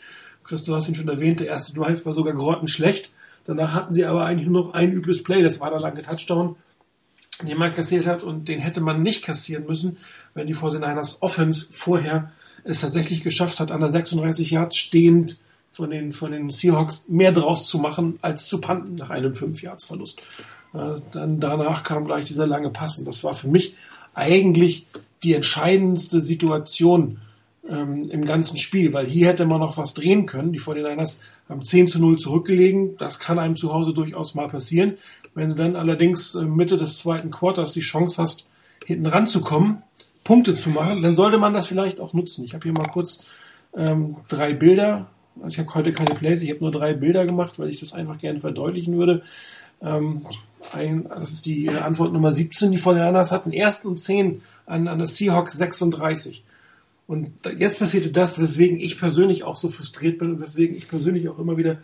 Christo 0.45 0.75
hast 0.75 0.89
ihn 0.89 0.95
schon 0.95 1.09
erwähnt, 1.09 1.41
der 1.41 1.49
erste 1.49 1.75
Drive 1.75 2.07
war 2.07 2.15
sogar 2.15 2.35
grottenschlecht. 2.35 3.13
Danach 3.45 3.75
hatten 3.75 3.95
sie 3.95 4.05
aber 4.05 4.25
eigentlich 4.25 4.49
nur 4.49 4.67
noch 4.67 4.75
ein 4.75 4.93
übles 4.93 5.23
Play, 5.23 5.43
das 5.43 5.61
war 5.61 5.71
der 5.71 5.81
lange 5.81 6.03
Touchdown, 6.03 6.57
den 7.43 7.59
man 7.59 7.75
kassiert 7.75 8.07
hat 8.07 8.23
und 8.23 8.49
den 8.49 8.61
hätte 8.61 8.81
man 8.81 9.03
nicht 9.03 9.25
kassieren 9.25 9.67
müssen, 9.67 9.99
wenn 10.35 10.47
die 10.47 10.55
49ers 10.55 11.21
Offense 11.21 11.67
vorher 11.71 12.33
es 12.65 12.81
tatsächlich 12.81 13.23
geschafft 13.23 13.61
hat, 13.61 13.71
an 13.71 13.81
der 13.81 13.91
36 13.91 14.51
Yards 14.51 14.77
stehend 14.77 15.39
von 15.73 15.91
den, 15.91 16.13
von 16.13 16.33
den 16.33 16.51
Seahawks 16.51 17.09
mehr 17.09 17.33
draus 17.33 17.69
zu 17.69 17.79
machen, 17.79 18.19
als 18.23 18.47
zu 18.47 18.61
panten 18.61 18.95
nach 18.95 19.11
einem 19.11 19.35
5 19.35 19.63
Yards 19.63 19.85
Verlust. 19.85 20.21
Äh, 20.77 21.01
dann 21.13 21.41
danach 21.41 21.83
kam 21.83 22.05
gleich 22.05 22.25
dieser 22.25 22.47
lange 22.47 22.71
Pass 22.71 22.99
und 22.99 23.07
das 23.07 23.25
war 23.25 23.35
für 23.35 23.49
mich 23.49 23.75
eigentlich 24.15 24.87
die 25.23 25.35
entscheidendste 25.35 26.21
Situation 26.21 27.19
ähm, 27.69 28.09
im 28.11 28.25
ganzen 28.25 28.57
Spiel, 28.57 28.93
weil 28.93 29.07
hier 29.07 29.29
hätte 29.29 29.47
man 29.47 29.61
noch 29.61 29.77
was 29.77 29.95
drehen 29.95 30.27
können. 30.27 30.53
Die 30.53 30.61
49ers 30.61 31.19
haben 31.49 31.65
10 31.65 31.89
zu 31.89 32.01
0 32.01 32.19
zurückgelegen. 32.19 32.97
Das 32.97 33.19
kann 33.19 33.39
einem 33.39 33.57
zu 33.57 33.73
Hause 33.73 33.93
durchaus 33.93 34.35
mal 34.35 34.49
passieren. 34.49 34.95
Wenn 35.35 35.49
du 35.49 35.55
dann 35.55 35.77
allerdings 35.77 36.35
äh, 36.35 36.43
Mitte 36.43 36.77
des 36.77 36.99
zweiten 36.99 37.31
Quarters 37.31 37.73
die 37.73 37.81
Chance 37.81 38.21
hast, 38.21 38.47
hinten 38.85 39.07
ranzukommen, 39.07 39.83
Punkte 40.25 40.55
zu 40.55 40.71
machen, 40.71 41.03
dann 41.03 41.15
sollte 41.15 41.39
man 41.39 41.55
das 41.55 41.67
vielleicht 41.67 42.01
auch 42.01 42.13
nutzen. 42.13 42.45
Ich 42.45 42.55
habe 42.55 42.65
hier 42.65 42.73
mal 42.73 42.89
kurz 42.89 43.25
ähm, 43.77 44.17
drei 44.29 44.53
Bilder. 44.55 45.07
Also 45.37 45.49
ich 45.49 45.59
habe 45.59 45.75
heute 45.75 45.93
keine 45.93 46.15
Plays, 46.15 46.43
ich 46.43 46.51
habe 46.51 46.61
nur 46.61 46.73
drei 46.73 46.95
Bilder 46.95 47.27
gemacht, 47.27 47.59
weil 47.59 47.69
ich 47.69 47.81
das 47.81 47.93
einfach 47.93 48.19
gerne 48.19 48.41
verdeutlichen 48.41 48.97
würde. 48.97 49.23
Ähm, 49.83 50.23
ein, 50.73 51.09
das 51.09 51.31
ist 51.31 51.47
die 51.47 51.69
Antwort 51.69 52.13
Nummer 52.13 52.33
17, 52.33 52.71
die 52.71 52.77
von 52.79 52.97
Ernst 52.97 53.33
hatten. 53.33 53.53
Erst 53.53 53.87
und 53.87 53.99
10 53.99 54.43
an, 54.67 54.89
an 54.89 54.99
das 54.99 55.17
Seahawks 55.17 55.55
36. 55.55 56.45
Und 57.07 57.31
jetzt 57.57 57.79
passierte 57.79 58.11
das, 58.11 58.41
weswegen 58.41 58.79
ich 58.79 58.99
persönlich 58.99 59.45
auch 59.45 59.57
so 59.57 59.69
frustriert 59.69 60.19
bin 60.19 60.33
und 60.33 60.41
weswegen 60.41 60.77
ich 60.77 60.89
persönlich 60.89 61.29
auch 61.29 61.39
immer 61.39 61.57
wieder 61.57 61.79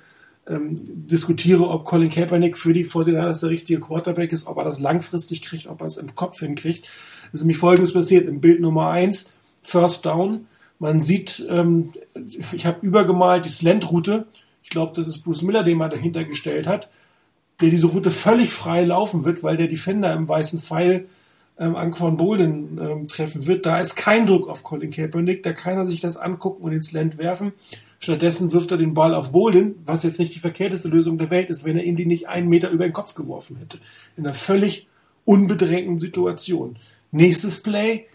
ähm, 0.49 0.81
diskutiere, 1.07 1.69
ob 1.69 1.85
Colin 1.85 2.11
Kaepernick 2.11 2.59
für 2.59 2.73
die 2.73 2.85
49ers 2.85 3.41
der 3.41 3.51
richtige 3.51 3.81
Quarterback 3.81 4.33
ist, 4.33 4.47
ob 4.47 4.59
er 4.59 4.65
das 4.65 4.81
langfristig 4.81 5.43
kriegt, 5.43 5.69
ob 5.69 5.81
er 5.81 5.87
es 5.87 5.97
im 5.97 6.15
Kopf 6.17 6.41
hinkriegt. 6.41 6.89
Es 7.29 7.35
ist 7.35 7.41
nämlich 7.43 7.59
folgendes 7.59 7.93
passiert. 7.93 8.27
Im 8.29 8.41
Bild 8.41 8.61
Nummer 8.61 8.91
1, 8.91 9.33
First 9.63 10.05
Down. 10.07 10.47
Man 10.81 11.01
sieht, 11.01 11.47
ähm, 11.49 11.93
ich 12.53 12.67
habe 12.67 12.85
übergemalt 12.85 13.45
die 13.45 13.51
Slant-Route. 13.51 14.27
Ich 14.65 14.71
glaube, 14.71 14.93
das 14.97 15.07
ist 15.07 15.19
Bruce 15.19 15.43
Miller, 15.43 15.63
den 15.63 15.79
man 15.79 15.91
dahinter 15.91 16.25
gestellt 16.25 16.67
hat 16.67 16.89
der 17.63 17.71
diese 17.71 17.87
Route 17.87 18.11
völlig 18.11 18.53
frei 18.53 18.85
laufen 18.85 19.25
wird, 19.25 19.43
weil 19.43 19.57
der 19.57 19.69
Defender 19.69 20.13
im 20.13 20.29
weißen 20.29 20.61
Pfeil 20.61 21.07
ähm, 21.59 21.77
Anquan 21.77 22.17
Bolden 22.17 22.79
ähm, 22.81 23.09
treffen 23.09 23.47
wird. 23.47 23.65
Da 23.67 23.81
ist 23.81 23.95
kein 23.95 24.27
Druck 24.27 24.49
auf 24.49 24.65
Colin 24.65 24.91
Kaepernick, 24.91 25.43
da 25.43 25.53
kann 25.53 25.79
er 25.79 25.87
sich 25.87 26.01
das 26.01 26.17
angucken 26.17 26.63
und 26.63 26.73
ins 26.73 26.93
Land 26.93 27.19
werfen. 27.19 27.53
Stattdessen 28.01 28.53
wirft 28.53 28.73
er 28.73 28.79
den 28.79 28.95
Ball 28.95 29.15
auf 29.15 29.31
Bolden, 29.31 29.77
was 29.87 30.03
jetzt 30.03 30.19
nicht 30.19 30.35
die 30.35 30.41
verkehrteste 30.41 30.89
Lösung 30.89 31.19
der 31.19 31.31
Welt 31.31 31.51
ist, 31.51 31.65
wenn 31.65 31.79
er 31.79 31.85
ihm 31.85 31.97
die 31.97 32.07
nicht 32.07 32.29
einen 32.29 32.49
Meter 32.49 32.69
über 32.71 32.85
den 32.85 32.93
Kopf 32.93 33.15
geworfen 33.15 33.57
hätte. 33.57 33.79
In 34.17 34.27
einer 34.27 34.35
völlig 34.35 34.89
unbedrängten 35.25 36.01
Situation. 36.01 36.77
Nächstes 37.13 37.63
Play, 37.63 38.07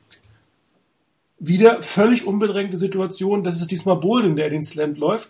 wieder 1.39 1.81
völlig 1.83 2.27
unbedrängte 2.27 2.77
Situation. 2.77 3.43
Das 3.43 3.61
ist 3.61 3.71
diesmal 3.71 3.97
Bolden, 3.97 4.35
der 4.35 4.49
den 4.49 4.63
Slant 4.63 4.97
läuft. 4.97 5.29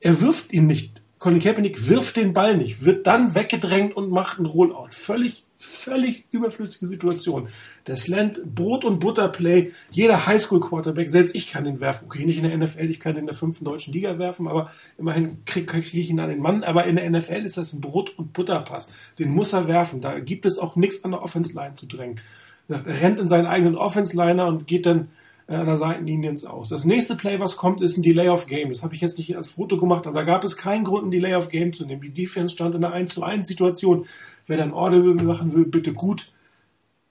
Er 0.00 0.20
wirft 0.22 0.52
ihn 0.54 0.68
nicht 0.68 0.97
Colin 1.18 1.40
Kaepernick 1.40 1.88
wirft 1.88 2.16
den 2.16 2.32
Ball 2.32 2.56
nicht, 2.56 2.84
wird 2.84 3.06
dann 3.06 3.34
weggedrängt 3.34 3.96
und 3.96 4.10
macht 4.10 4.38
einen 4.38 4.46
Rollout. 4.46 4.90
Völlig, 4.90 5.44
völlig 5.56 6.26
überflüssige 6.30 6.86
Situation. 6.86 7.48
Der 7.88 7.96
Slant, 7.96 8.54
Brot- 8.54 8.84
und 8.84 9.00
Butterplay, 9.00 9.72
jeder 9.90 10.26
Highschool-Quarterback, 10.26 11.08
selbst 11.08 11.34
ich 11.34 11.48
kann 11.48 11.66
ihn 11.66 11.80
werfen. 11.80 12.04
Okay, 12.06 12.24
nicht 12.24 12.38
in 12.38 12.44
der 12.44 12.56
NFL, 12.56 12.88
ich 12.88 13.00
kann 13.00 13.16
in 13.16 13.26
der 13.26 13.34
fünften 13.34 13.64
deutschen 13.64 13.92
Liga 13.92 14.18
werfen, 14.18 14.46
aber 14.46 14.70
immerhin 14.96 15.44
kriege 15.44 15.66
krieg 15.66 15.92
ich 15.92 16.10
ihn 16.10 16.20
an 16.20 16.30
den 16.30 16.40
Mann. 16.40 16.62
Aber 16.62 16.84
in 16.84 16.94
der 16.94 17.10
NFL 17.10 17.44
ist 17.44 17.58
das 17.58 17.72
ein 17.72 17.80
Brot- 17.80 18.16
und 18.16 18.32
Butterpass. 18.32 18.88
Den 19.18 19.30
muss 19.30 19.52
er 19.52 19.66
werfen. 19.66 20.00
Da 20.00 20.20
gibt 20.20 20.46
es 20.46 20.58
auch 20.58 20.76
nichts 20.76 21.02
an 21.02 21.10
der 21.10 21.22
Offense-Line 21.22 21.74
zu 21.74 21.86
drängen. 21.86 22.20
Er 22.68 22.86
rennt 22.86 23.18
in 23.18 23.28
seinen 23.28 23.46
eigenen 23.46 23.76
Offense-Liner 23.76 24.46
und 24.46 24.68
geht 24.68 24.86
dann 24.86 25.08
äh, 25.48 25.54
an 25.54 25.66
der 25.66 25.76
Seitenlinie 25.76 26.30
ins 26.30 26.44
Aus. 26.44 26.68
Das 26.68 26.84
nächste 26.84 27.16
Play, 27.16 27.40
was 27.40 27.56
kommt, 27.56 27.80
ist 27.80 27.96
ein 27.96 28.02
Delay 28.02 28.28
of 28.28 28.46
Game. 28.46 28.68
Das 28.68 28.82
habe 28.82 28.94
ich 28.94 29.00
jetzt 29.00 29.18
nicht 29.18 29.36
als 29.36 29.50
Foto 29.50 29.78
gemacht, 29.78 30.06
aber 30.06 30.20
da 30.20 30.24
gab 30.24 30.44
es 30.44 30.56
keinen 30.56 30.84
Grund, 30.84 31.06
ein 31.06 31.10
Delay 31.10 31.34
of 31.34 31.48
Game 31.48 31.72
zu 31.72 31.86
nehmen. 31.86 32.02
Die 32.02 32.10
Defense 32.10 32.54
stand 32.54 32.74
in 32.74 32.84
einer 32.84 32.94
1 32.94 33.14
zu 33.14 33.22
1 33.22 33.48
Situation. 33.48 34.06
Wer 34.46 34.58
dann 34.58 34.72
Audible 34.72 35.14
machen 35.14 35.52
will, 35.54 35.64
bitte 35.64 35.92
gut. 35.92 36.30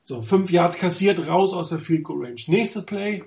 So, 0.03 0.21
5 0.21 0.51
Yard 0.51 0.77
kassiert, 0.77 1.27
raus 1.27 1.53
aus 1.53 1.69
der 1.69 1.79
Field 1.79 2.03
Goal 2.03 2.25
Range. 2.25 2.41
Nächste 2.47 2.81
Play, 2.83 3.23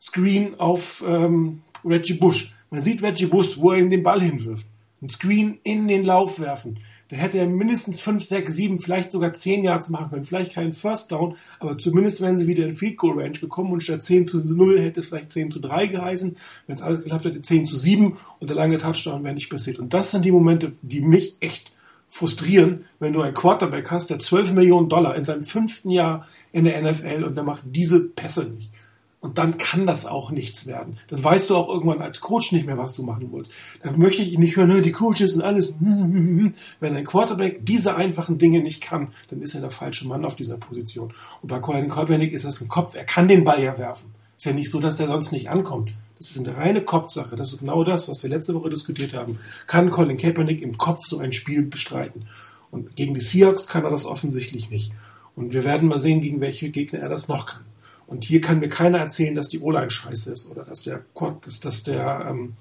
Screen 0.00 0.58
auf 0.58 1.04
ähm, 1.06 1.62
Reggie 1.84 2.14
Bush. 2.14 2.52
Man 2.70 2.82
sieht 2.82 3.02
Reggie 3.02 3.26
Bush, 3.26 3.58
wo 3.58 3.72
er 3.72 3.78
ihn 3.78 3.90
den 3.90 4.02
Ball 4.02 4.20
hinwirft. 4.20 4.66
Ein 5.00 5.10
Screen 5.10 5.58
in 5.62 5.86
den 5.86 6.04
Lauf 6.04 6.40
werfen. 6.40 6.80
Da 7.08 7.16
hätte 7.16 7.38
er 7.38 7.46
mindestens 7.46 8.02
5, 8.02 8.22
6, 8.22 8.54
7, 8.54 8.80
vielleicht 8.80 9.12
sogar 9.12 9.32
10 9.32 9.64
Yards 9.64 9.88
machen 9.88 10.10
können. 10.10 10.24
Vielleicht 10.24 10.52
keinen 10.52 10.74
First 10.74 11.10
Down, 11.10 11.36
aber 11.58 11.78
zumindest 11.78 12.20
wären 12.20 12.36
sie 12.36 12.46
wieder 12.46 12.64
in 12.64 12.74
Field 12.74 12.98
Goal 12.98 13.18
Range 13.18 13.38
gekommen 13.38 13.72
und 13.72 13.82
statt 13.82 14.04
10 14.04 14.28
zu 14.28 14.38
0 14.46 14.80
hätte 14.80 15.00
es 15.00 15.08
vielleicht 15.08 15.32
10 15.32 15.50
zu 15.50 15.60
3 15.60 15.86
geheißen. 15.86 16.36
Wenn 16.66 16.76
es 16.76 16.82
alles 16.82 17.02
geklappt 17.02 17.24
hätte, 17.24 17.40
10 17.40 17.66
zu 17.66 17.78
7 17.78 18.16
und 18.38 18.50
der 18.50 18.56
lange 18.56 18.76
Touchdown 18.76 19.24
wäre 19.24 19.34
nicht 19.34 19.48
passiert. 19.48 19.78
Und 19.78 19.94
das 19.94 20.10
sind 20.10 20.24
die 20.24 20.32
Momente, 20.32 20.72
die 20.82 21.00
mich 21.00 21.36
echt 21.40 21.72
frustrieren, 22.10 22.84
wenn 22.98 23.12
du 23.12 23.22
einen 23.22 23.34
Quarterback 23.34 23.90
hast, 23.90 24.10
der 24.10 24.18
12 24.18 24.52
Millionen 24.54 24.88
Dollar 24.88 25.14
in 25.16 25.24
seinem 25.24 25.44
fünften 25.44 25.90
Jahr 25.90 26.26
in 26.52 26.64
der 26.64 26.80
NFL 26.82 27.24
und 27.24 27.36
der 27.36 27.44
macht 27.44 27.64
diese 27.66 28.00
Pässe 28.00 28.44
nicht. 28.44 28.70
Und 29.20 29.36
dann 29.38 29.58
kann 29.58 29.84
das 29.84 30.06
auch 30.06 30.30
nichts 30.30 30.66
werden. 30.66 30.96
Dann 31.08 31.22
weißt 31.24 31.50
du 31.50 31.56
auch 31.56 31.68
irgendwann 31.68 32.00
als 32.00 32.20
Coach 32.20 32.52
nicht 32.52 32.66
mehr, 32.66 32.78
was 32.78 32.94
du 32.94 33.02
machen 33.02 33.30
willst. 33.32 33.50
Dann 33.82 33.98
möchte 33.98 34.22
ich 34.22 34.38
nicht 34.38 34.56
hören, 34.56 34.80
die 34.80 34.92
Coaches 34.92 35.34
und 35.34 35.42
alles. 35.42 35.74
Wenn 35.80 36.54
ein 36.94 37.04
Quarterback 37.04 37.66
diese 37.66 37.96
einfachen 37.96 38.38
Dinge 38.38 38.60
nicht 38.60 38.80
kann, 38.80 39.08
dann 39.28 39.42
ist 39.42 39.56
er 39.56 39.60
der 39.60 39.70
falsche 39.70 40.06
Mann 40.06 40.24
auf 40.24 40.36
dieser 40.36 40.56
Position. 40.56 41.12
Und 41.42 41.48
bei 41.48 41.58
Colin 41.58 41.88
Kaepernick 41.88 42.32
ist 42.32 42.44
das 42.44 42.60
im 42.60 42.68
Kopf. 42.68 42.94
Er 42.94 43.04
kann 43.04 43.26
den 43.26 43.42
Ball 43.42 43.60
ja 43.60 43.76
werfen. 43.76 44.14
Ist 44.36 44.46
ja 44.46 44.52
nicht 44.52 44.70
so, 44.70 44.78
dass 44.78 45.00
er 45.00 45.08
sonst 45.08 45.32
nicht 45.32 45.50
ankommt. 45.50 45.90
Das 46.18 46.30
ist 46.30 46.46
eine 46.46 46.56
reine 46.56 46.82
Kopfsache. 46.82 47.34
Das 47.34 47.52
ist 47.52 47.58
genau 47.58 47.82
das, 47.82 48.08
was 48.08 48.22
wir 48.22 48.30
letzte 48.30 48.54
Woche 48.54 48.70
diskutiert 48.70 49.14
haben. 49.14 49.40
Kann 49.66 49.90
Colin 49.90 50.16
Kaepernick 50.16 50.62
im 50.62 50.78
Kopf 50.78 51.00
so 51.04 51.18
ein 51.18 51.32
Spiel 51.32 51.62
bestreiten? 51.62 52.28
Und 52.70 52.94
gegen 52.94 53.14
die 53.14 53.20
Seahawks 53.20 53.66
kann 53.66 53.82
er 53.82 53.90
das 53.90 54.04
offensichtlich 54.04 54.70
nicht. 54.70 54.92
Und 55.34 55.54
wir 55.54 55.64
werden 55.64 55.88
mal 55.88 55.98
sehen, 55.98 56.20
gegen 56.20 56.40
welche 56.40 56.70
Gegner 56.70 57.00
er 57.00 57.08
das 57.08 57.26
noch 57.26 57.46
kann. 57.46 57.67
Und 58.08 58.24
hier 58.24 58.40
kann 58.40 58.58
mir 58.58 58.68
keiner 58.68 58.98
erzählen, 58.98 59.34
dass 59.34 59.48
die 59.48 59.60
O-Line 59.60 59.90
scheiße 59.90 60.32
ist 60.32 60.50
oder 60.50 60.64
dass 60.64 60.82
der, 60.82 61.04
dass, 61.44 61.60
dass 61.60 61.82
der, 61.84 62.26
ähm, 62.30 62.54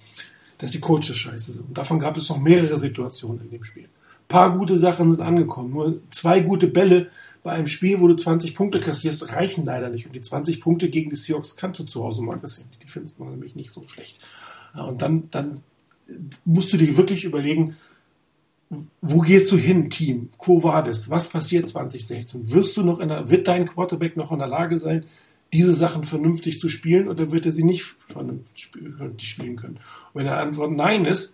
dass 0.57 0.71
die 0.71 0.81
Coaches 0.81 1.15
scheiße 1.15 1.53
sind. 1.53 1.69
Und 1.69 1.77
davon 1.77 1.99
gab 1.99 2.17
es 2.17 2.29
noch 2.29 2.37
mehrere 2.37 2.77
Situationen 2.77 3.41
in 3.43 3.51
dem 3.51 3.63
Spiel. 3.63 3.85
Ein 3.85 4.27
paar 4.27 4.57
gute 4.57 4.77
Sachen 4.77 5.09
sind 5.09 5.21
angekommen. 5.21 5.71
Nur 5.71 6.01
zwei 6.11 6.41
gute 6.41 6.67
Bälle 6.67 7.09
bei 7.43 7.53
einem 7.53 7.67
Spiel, 7.67 8.01
wo 8.01 8.09
du 8.09 8.15
20 8.15 8.55
Punkte 8.55 8.81
kassierst, 8.81 9.31
reichen 9.31 9.63
leider 9.63 9.89
nicht. 9.89 10.05
Und 10.05 10.13
die 10.13 10.21
20 10.21 10.59
Punkte 10.59 10.89
gegen 10.89 11.11
die 11.11 11.15
Seahawks 11.15 11.55
kannst 11.55 11.79
du 11.79 11.85
zu 11.85 12.03
Hause 12.03 12.21
mal 12.21 12.37
kassieren. 12.37 12.69
Die 12.83 12.89
findest 12.89 13.17
man 13.17 13.29
nämlich 13.29 13.55
nicht 13.55 13.71
so 13.71 13.87
schlecht. 13.87 14.19
Und 14.73 15.01
dann, 15.01 15.29
dann 15.31 15.61
musst 16.43 16.73
du 16.73 16.77
dir 16.77 16.97
wirklich 16.97 17.23
überlegen, 17.23 17.77
wo 19.01 19.19
gehst 19.19 19.49
du 19.51 19.55
hin, 19.55 19.89
Team? 19.89 20.29
Quo 20.37 20.61
vadis? 20.61 21.09
Was 21.09 21.29
passiert 21.29 21.65
2016? 21.65 22.51
Wirst 22.51 22.75
du 22.75 22.83
noch 22.83 22.99
in 22.99 23.07
der, 23.07 23.29
wird 23.29 23.47
dein 23.47 23.65
Quarterback 23.65 24.17
noch 24.17 24.33
in 24.33 24.39
der 24.39 24.47
Lage 24.47 24.77
sein, 24.77 25.05
diese 25.53 25.73
Sachen 25.73 26.03
vernünftig 26.03 26.59
zu 26.59 26.69
spielen 26.69 27.07
oder 27.07 27.31
wird 27.31 27.45
er 27.45 27.51
sie 27.51 27.63
nicht 27.63 27.95
vernünftig 28.09 29.29
spielen 29.29 29.55
können? 29.55 29.77
Und 29.77 30.15
wenn 30.15 30.25
die 30.25 30.29
Antwort 30.29 30.71
Nein 30.71 31.05
ist, 31.05 31.33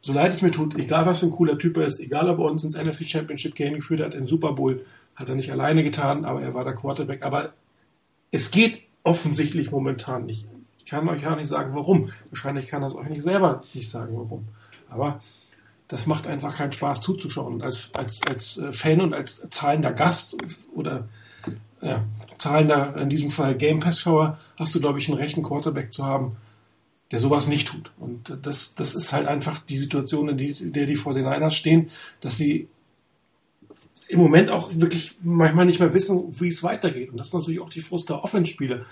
so 0.00 0.12
leid 0.12 0.32
es 0.32 0.42
mir 0.42 0.50
tut, 0.50 0.76
egal 0.76 1.06
was 1.06 1.20
für 1.20 1.26
ein 1.26 1.32
cooler 1.32 1.56
Typ 1.56 1.78
er 1.78 1.86
ist, 1.86 1.98
egal 1.98 2.28
ob 2.28 2.38
er 2.38 2.44
uns 2.44 2.62
ins 2.62 2.76
NFC 2.76 3.08
Championship 3.08 3.54
Game 3.54 3.74
geführt 3.74 4.00
hat, 4.00 4.14
im 4.14 4.28
Super 4.28 4.52
Bowl, 4.52 4.84
hat 5.16 5.28
er 5.28 5.34
nicht 5.34 5.50
alleine 5.50 5.82
getan, 5.82 6.24
aber 6.24 6.42
er 6.42 6.52
war 6.52 6.64
der 6.64 6.74
Quarterback. 6.74 7.22
Aber 7.22 7.54
es 8.30 8.50
geht 8.50 8.82
offensichtlich 9.02 9.70
momentan 9.70 10.26
nicht. 10.26 10.46
Ich 10.78 10.84
kann 10.84 11.08
euch 11.08 11.22
gar 11.22 11.36
nicht 11.36 11.48
sagen, 11.48 11.74
warum. 11.74 12.10
Wahrscheinlich 12.28 12.68
kann 12.68 12.82
das 12.82 12.94
euch 12.94 13.08
nicht 13.08 13.22
selber 13.22 13.62
nicht 13.72 13.88
sagen, 13.88 14.14
warum. 14.16 14.48
Aber 14.90 15.20
das 15.88 16.06
macht 16.06 16.26
einfach 16.26 16.56
keinen 16.56 16.72
Spaß 16.72 17.00
zuzuschauen. 17.00 17.62
Als, 17.62 17.94
als, 17.94 18.20
als 18.26 18.58
äh, 18.58 18.72
Fan 18.72 19.00
und 19.00 19.14
als 19.14 19.46
zahlender 19.48 19.92
Gast 19.92 20.36
oder 20.74 21.08
ja, 21.80 22.04
zahlender, 22.38 22.96
in 22.96 23.10
diesem 23.10 23.30
Fall 23.30 23.56
Game 23.56 23.80
Pass-Schauer, 23.80 24.38
hast 24.56 24.74
du, 24.74 24.80
glaube 24.80 24.98
ich, 24.98 25.08
einen 25.08 25.18
rechten 25.18 25.42
Quarterback 25.42 25.92
zu 25.92 26.04
haben, 26.04 26.36
der 27.10 27.20
sowas 27.20 27.46
nicht 27.46 27.68
tut. 27.68 27.90
Und 27.98 28.38
das, 28.42 28.74
das 28.74 28.94
ist 28.94 29.12
halt 29.12 29.28
einfach 29.28 29.60
die 29.60 29.76
Situation, 29.76 30.28
in, 30.30 30.72
der 30.72 30.86
die 30.86 30.96
49ers 30.96 31.50
stehen, 31.50 31.90
dass 32.20 32.36
sie 32.36 32.68
im 34.08 34.18
Moment 34.18 34.50
auch 34.50 34.70
wirklich 34.74 35.16
manchmal 35.22 35.66
nicht 35.66 35.80
mehr 35.80 35.94
wissen, 35.94 36.24
wie 36.40 36.48
es 36.48 36.62
weitergeht. 36.62 37.10
Und 37.10 37.18
das 37.18 37.28
ist 37.28 37.34
natürlich 37.34 37.60
auch 37.60 37.70
die 37.70 37.80
Frust 37.80 38.08
der 38.08 38.22
Offenspiele. 38.22 38.84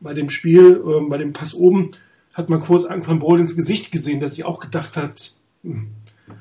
Bei 0.00 0.14
dem 0.14 0.30
Spiel, 0.30 0.82
äh, 0.84 1.08
bei 1.08 1.18
dem 1.18 1.32
Pass 1.32 1.54
oben, 1.54 1.92
hat 2.34 2.50
man 2.50 2.60
kurz 2.60 2.84
Anquan 2.84 3.18
Bowl 3.18 3.40
ins 3.40 3.56
Gesicht 3.56 3.90
gesehen, 3.90 4.20
dass 4.20 4.34
sie 4.34 4.44
auch 4.44 4.60
gedacht 4.60 4.96
hat, 4.96 5.32
hm, 5.62 5.88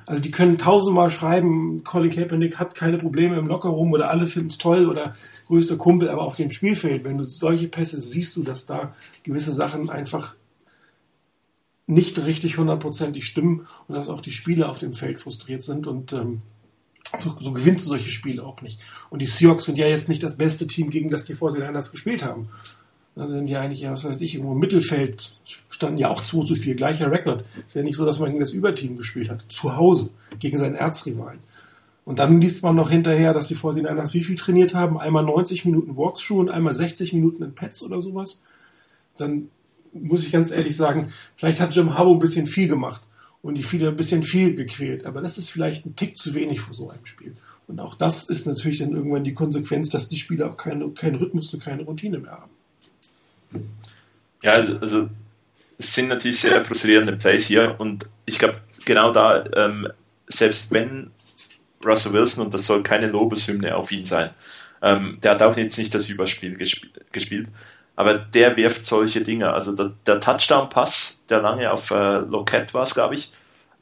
also 0.05 0.21
die 0.21 0.31
können 0.31 0.57
tausendmal 0.57 1.09
schreiben, 1.09 1.83
Colin 1.83 2.11
Kaepernick 2.11 2.57
hat 2.57 2.75
keine 2.75 2.97
Probleme 2.97 3.37
im 3.37 3.47
Lockerroom 3.47 3.91
oder 3.93 4.09
alle 4.09 4.25
finden 4.27 4.49
es 4.49 4.57
toll 4.57 4.87
oder 4.87 5.15
größter 5.47 5.77
Kumpel, 5.77 6.09
aber 6.09 6.23
auf 6.23 6.35
dem 6.35 6.51
Spielfeld, 6.51 7.03
wenn 7.03 7.17
du 7.17 7.25
solche 7.25 7.67
Pässe 7.67 8.01
siehst 8.01 8.35
du, 8.35 8.43
dass 8.43 8.65
da 8.65 8.93
gewisse 9.23 9.53
Sachen 9.53 9.89
einfach 9.89 10.35
nicht 11.87 12.25
richtig 12.25 12.57
hundertprozentig 12.57 13.25
stimmen 13.25 13.65
und 13.87 13.95
dass 13.95 14.09
auch 14.09 14.21
die 14.21 14.31
Spieler 14.31 14.69
auf 14.69 14.79
dem 14.79 14.93
Feld 14.93 15.19
frustriert 15.19 15.63
sind 15.63 15.87
und 15.87 16.11
ähm, 16.13 16.41
so, 17.17 17.33
so 17.39 17.51
gewinnst 17.53 17.85
du 17.85 17.89
solche 17.89 18.09
Spiele 18.09 18.43
auch 18.43 18.61
nicht. 18.61 18.79
Und 19.09 19.21
die 19.21 19.25
Seahawks 19.27 19.65
sind 19.65 19.77
ja 19.77 19.87
jetzt 19.87 20.09
nicht 20.09 20.21
das 20.23 20.37
beste 20.37 20.67
Team, 20.67 20.89
gegen 20.89 21.09
das 21.09 21.23
die 21.23 21.35
49ers 21.35 21.91
gespielt 21.91 22.23
haben. 22.23 22.49
Da 23.17 23.27
sind 23.27 23.49
ja 23.49 23.61
eigentlich, 23.61 23.83
was 23.83 24.03
weiß 24.03 24.21
ich, 24.21 24.35
irgendwo 24.35 24.53
im 24.53 24.59
Mittelfeld 24.59 25.37
standen 25.69 25.97
ja 25.97 26.09
auch 26.09 26.23
2 26.23 26.45
zu 26.45 26.55
4, 26.55 26.75
gleicher 26.75 27.11
Rekord. 27.11 27.45
Ist 27.65 27.75
ja 27.75 27.81
nicht 27.81 27.95
so, 27.95 28.05
dass 28.05 28.19
man 28.19 28.29
gegen 28.29 28.39
das 28.39 28.51
Überteam 28.51 28.95
gespielt 28.95 29.29
hat. 29.29 29.43
Zu 29.49 29.75
Hause, 29.75 30.11
gegen 30.37 30.59
seinen 30.59 30.75
Erzrivalen. 30.75 31.39
Und 32.05 32.19
dann 32.19 32.39
liest 32.39 32.61
man 32.61 32.75
noch 32.75 32.91
hinterher, 32.91 33.33
dass 33.33 33.47
die 33.47 33.55
49ers 33.55 34.13
wie 34.13 34.23
viel 34.23 34.35
trainiert 34.35 34.75
haben? 34.75 34.99
Einmal 34.99 35.23
90 35.23 35.65
Minuten 35.65 35.97
Walkthrough 35.97 36.41
und 36.41 36.49
einmal 36.49 36.75
60 36.75 37.11
Minuten 37.13 37.43
in 37.43 37.55
Pets 37.55 37.81
oder 37.81 38.01
sowas. 38.01 38.43
Dann 39.17 39.49
muss 39.93 40.23
ich 40.23 40.31
ganz 40.31 40.51
ehrlich 40.51 40.77
sagen, 40.77 41.11
vielleicht 41.37 41.59
hat 41.59 41.75
Jim 41.75 41.97
Harbaugh 41.97 42.13
ein 42.13 42.19
bisschen 42.19 42.45
viel 42.45 42.67
gemacht 42.67 43.01
und 43.41 43.55
die 43.55 43.63
viele 43.63 43.87
ein 43.87 43.95
bisschen 43.95 44.21
viel 44.21 44.53
gequält. 44.53 45.07
Aber 45.07 45.21
das 45.21 45.39
ist 45.39 45.49
vielleicht 45.49 45.87
ein 45.87 45.95
Tick 45.95 46.17
zu 46.17 46.35
wenig 46.35 46.61
für 46.61 46.75
so 46.75 46.91
ein 46.91 46.99
Spiel. 47.03 47.35
Und 47.67 47.79
auch 47.79 47.95
das 47.95 48.29
ist 48.29 48.45
natürlich 48.45 48.77
dann 48.77 48.93
irgendwann 48.93 49.23
die 49.23 49.33
Konsequenz, 49.33 49.89
dass 49.89 50.07
die 50.07 50.17
Spieler 50.17 50.51
auch 50.51 50.57
keine, 50.57 50.87
keinen 50.91 51.15
Rhythmus 51.15 51.51
und 51.53 51.63
keine 51.63 51.83
Routine 51.83 52.19
mehr 52.19 52.33
haben. 52.33 52.51
Ja, 54.43 54.53
also 54.53 55.09
es 55.77 55.93
sind 55.93 56.09
natürlich 56.09 56.39
sehr 56.39 56.61
frustrierende 56.61 57.15
Plays 57.15 57.45
hier 57.45 57.75
und 57.79 58.05
ich 58.25 58.39
glaube, 58.39 58.61
genau 58.85 59.11
da, 59.11 59.45
ähm, 59.55 59.87
selbst 60.27 60.71
wenn 60.71 61.11
Russell 61.85 62.13
Wilson, 62.13 62.45
und 62.45 62.53
das 62.53 62.65
soll 62.65 62.83
keine 62.83 63.07
Lobeshymne 63.07 63.75
auf 63.75 63.91
ihn 63.91 64.05
sein, 64.05 64.31
ähm, 64.81 65.17
der 65.21 65.31
hat 65.31 65.43
auch 65.43 65.57
jetzt 65.57 65.77
nicht 65.77 65.93
das 65.93 66.09
Überspiel 66.09 66.55
gesp 66.55 66.87
gespielt, 67.11 67.47
aber 67.95 68.13
der 68.13 68.57
wirft 68.57 68.85
solche 68.85 69.21
Dinge. 69.21 69.51
Also 69.53 69.75
der, 69.75 69.93
der 70.05 70.19
Touchdown-Pass, 70.19 71.25
der 71.29 71.41
lange 71.41 71.71
auf 71.71 71.89
äh, 71.91 72.19
Lockett 72.19 72.73
war 72.73 72.85
glaube 72.85 73.15
ich, 73.15 73.31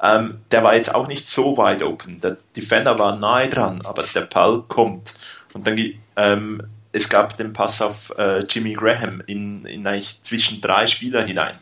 ähm, 0.01 0.39
der 0.51 0.63
war 0.63 0.75
jetzt 0.75 0.93
auch 0.93 1.07
nicht 1.07 1.27
so 1.27 1.57
weit 1.57 1.83
open. 1.83 2.21
Der 2.21 2.37
Defender 2.55 2.97
war 2.99 3.17
nahe 3.17 3.49
dran, 3.49 3.81
aber 3.85 4.03
der 4.03 4.21
Ball 4.21 4.63
kommt. 4.67 5.15
Und 5.53 5.67
dann 5.67 5.77
ähm, 6.15 6.61
es 6.95 7.09
gab 7.09 7.35
den 7.35 7.51
Pass 7.51 7.81
auf 7.81 8.17
äh, 8.17 8.39
Jimmy 8.45 8.71
Graham 8.71 9.21
in, 9.27 9.65
in 9.65 9.85
eigentlich 9.85 10.23
zwischen 10.23 10.61
drei 10.61 10.85
Spieler 10.85 11.25
hinein. 11.25 11.55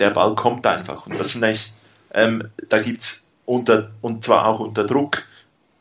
Der 0.00 0.10
Ball 0.10 0.34
kommt 0.34 0.66
einfach. 0.66 1.06
Und 1.06 1.20
das 1.20 1.32
sind 1.32 1.44
eigentlich, 1.44 1.72
ähm, 2.12 2.48
da 2.68 2.82
gibt's 2.82 3.32
unter, 3.44 3.92
und 4.00 4.24
zwar 4.24 4.44
auch 4.46 4.58
unter 4.58 4.84
Druck, 4.84 5.22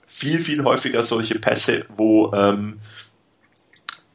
viel, 0.05 0.39
viel 0.39 0.63
häufiger 0.63 1.01
solche 1.01 1.39
Pässe, 1.39 1.85
wo, 1.95 2.31
ähm, 2.33 2.79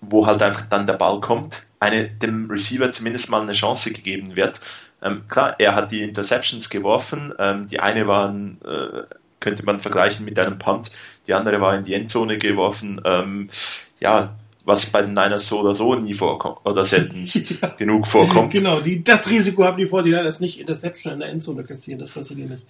wo 0.00 0.24
halt 0.24 0.40
einfach 0.40 0.66
dann 0.66 0.86
der 0.86 0.94
Ball 0.94 1.20
kommt, 1.20 1.66
eine, 1.80 2.08
dem 2.08 2.48
Receiver 2.48 2.92
zumindest 2.92 3.28
mal 3.28 3.42
eine 3.42 3.54
Chance 3.54 3.92
gegeben 3.92 4.36
wird. 4.36 4.60
Ähm, 5.02 5.26
klar, 5.26 5.56
er 5.58 5.74
hat 5.74 5.90
die 5.90 6.02
Interceptions 6.04 6.70
geworfen, 6.70 7.34
ähm, 7.40 7.66
die 7.66 7.80
eine 7.80 8.06
waren, 8.06 8.60
äh, 8.64 9.02
könnte 9.40 9.64
man 9.64 9.80
vergleichen 9.80 10.24
mit 10.24 10.38
einem 10.38 10.60
Punt, 10.60 10.92
die 11.26 11.34
andere 11.34 11.60
war 11.60 11.74
in 11.74 11.82
die 11.82 11.94
Endzone 11.94 12.38
geworfen. 12.38 13.00
Ähm, 13.04 13.48
ja, 13.98 14.36
was 14.66 14.86
bei 14.86 15.00
den 15.00 15.14
Niners 15.14 15.46
so 15.46 15.60
oder 15.60 15.74
so 15.74 15.94
nie 15.94 16.12
vorkommt 16.12 16.58
oder 16.64 16.84
selten 16.84 17.24
ja. 17.62 17.68
genug 17.78 18.06
vorkommt. 18.06 18.52
Genau, 18.52 18.80
die, 18.80 19.02
das 19.02 19.30
Risiko 19.30 19.64
haben 19.64 19.78
die 19.78 19.86
49ers 19.86 20.40
nicht 20.40 20.58
Interception 20.58 21.14
in 21.14 21.20
der 21.20 21.28
Endzone 21.30 21.62
kassieren, 21.62 22.00
das 22.00 22.10
passiert 22.10 22.50
nicht. 22.50 22.66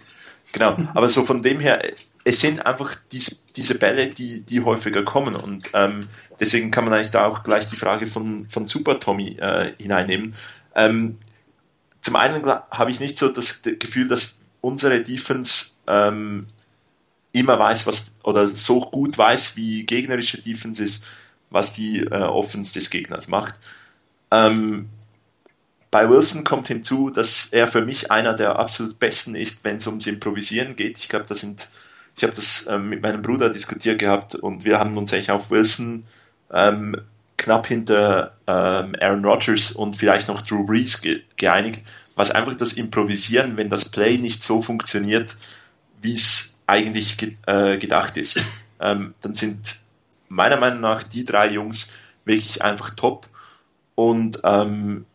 Genau, 0.52 0.76
aber 0.94 1.09
so 1.09 1.24
von 1.24 1.42
dem 1.42 1.59
her, 1.59 1.82
es 2.22 2.40
sind 2.40 2.64
einfach 2.64 2.94
diese, 3.11 3.37
diese 3.56 3.76
Bälle, 3.76 4.09
die, 4.09 4.40
die 4.40 4.62
häufiger 4.62 5.04
kommen 5.04 5.35
und 5.35 5.70
ähm, 5.72 6.09
deswegen 6.38 6.70
kann 6.70 6.85
man 6.85 6.92
eigentlich 6.92 7.12
da 7.12 7.26
auch 7.26 7.42
gleich 7.42 7.66
die 7.66 7.76
Frage 7.76 8.06
von, 8.06 8.46
von 8.50 8.66
Super 8.66 9.00
Tommy 9.00 9.38
äh, 9.40 9.72
hineinnehmen. 9.80 10.35
Ähm, 10.74 11.16
zum 12.02 12.14
einen 12.16 12.44
habe 12.46 12.90
ich 12.90 13.00
nicht 13.00 13.18
so 13.18 13.30
das 13.30 13.62
Gefühl, 13.62 14.06
dass 14.06 14.40
unsere 14.61 15.02
Defense 15.02 15.70
ähm, 15.87 16.46
immer 17.32 17.59
weiß, 17.59 17.87
was 17.87 18.16
oder 18.22 18.46
so 18.48 18.82
gut 18.82 19.16
weiß, 19.16 19.56
wie 19.56 19.85
gegnerische 19.87 20.42
Defense 20.42 20.85
ist 20.85 21.06
was 21.50 21.72
die 21.72 22.00
äh, 22.00 22.22
Offense 22.22 22.72
des 22.72 22.90
Gegners 22.90 23.28
macht. 23.28 23.54
Ähm, 24.30 24.88
bei 25.90 26.11
Wilson 26.11 26.44
kommt 26.44 26.68
hinzu, 26.68 27.11
dass 27.11 27.46
er 27.52 27.66
für 27.66 27.85
mich 27.85 28.11
einer 28.11 28.35
der 28.35 28.59
absolut 28.59 28.98
besten 28.98 29.35
ist, 29.35 29.64
wenn 29.64 29.76
es 29.76 29.87
ums 29.87 30.06
Improvisieren 30.06 30.76
geht. 30.76 30.98
Ich 30.98 31.09
glaube, 31.09 31.26
das 31.28 31.40
sind, 31.40 31.68
ich 32.16 32.22
habe 32.22 32.35
das 32.35 32.66
ähm, 32.68 32.88
mit 32.88 33.02
meinem 33.02 33.22
Bruder 33.22 33.50
diskutiert 33.50 33.98
gehabt 33.98 34.35
und 34.35 34.64
wir 34.64 34.78
haben 34.78 34.96
uns 34.98 35.12
eigentlich 35.12 35.30
auf 35.30 35.50
Wilson 35.50 36.04
ähm, 36.52 36.96
knapp 37.38 37.66
hinter 37.66 38.37
ähm, 38.46 38.94
Aaron 39.00 39.24
Rodgers 39.24 39.72
und 39.72 39.96
vielleicht 39.96 40.28
noch 40.28 40.42
Drew 40.42 40.66
Brees 40.66 41.00
ge 41.00 41.22
geeinigt, 41.37 41.82
was 42.14 42.30
einfach 42.30 42.56
das 42.56 42.72
Improvisieren, 42.72 43.56
wenn 43.56 43.68
das 43.68 43.88
Play 43.88 44.18
nicht 44.18 44.42
so 44.42 44.62
funktioniert, 44.62 45.37
wie 46.02 46.14
es 46.14 46.62
eigentlich 46.66 47.16
ge 47.16 47.35
äh, 47.46 47.78
gedacht 47.78 48.16
ist, 48.16 48.40
ähm, 48.80 49.14
dann 49.20 49.35
sind 49.35 49.76
meiner 50.28 50.56
Meinung 50.56 50.80
nach 50.80 51.02
die 51.02 51.24
drei 51.24 51.48
Jungs 51.50 51.94
wirklich 52.24 52.62
einfach 52.62 52.90
top. 52.90 53.26
Und 53.94 54.40
ähm, 54.44 55.06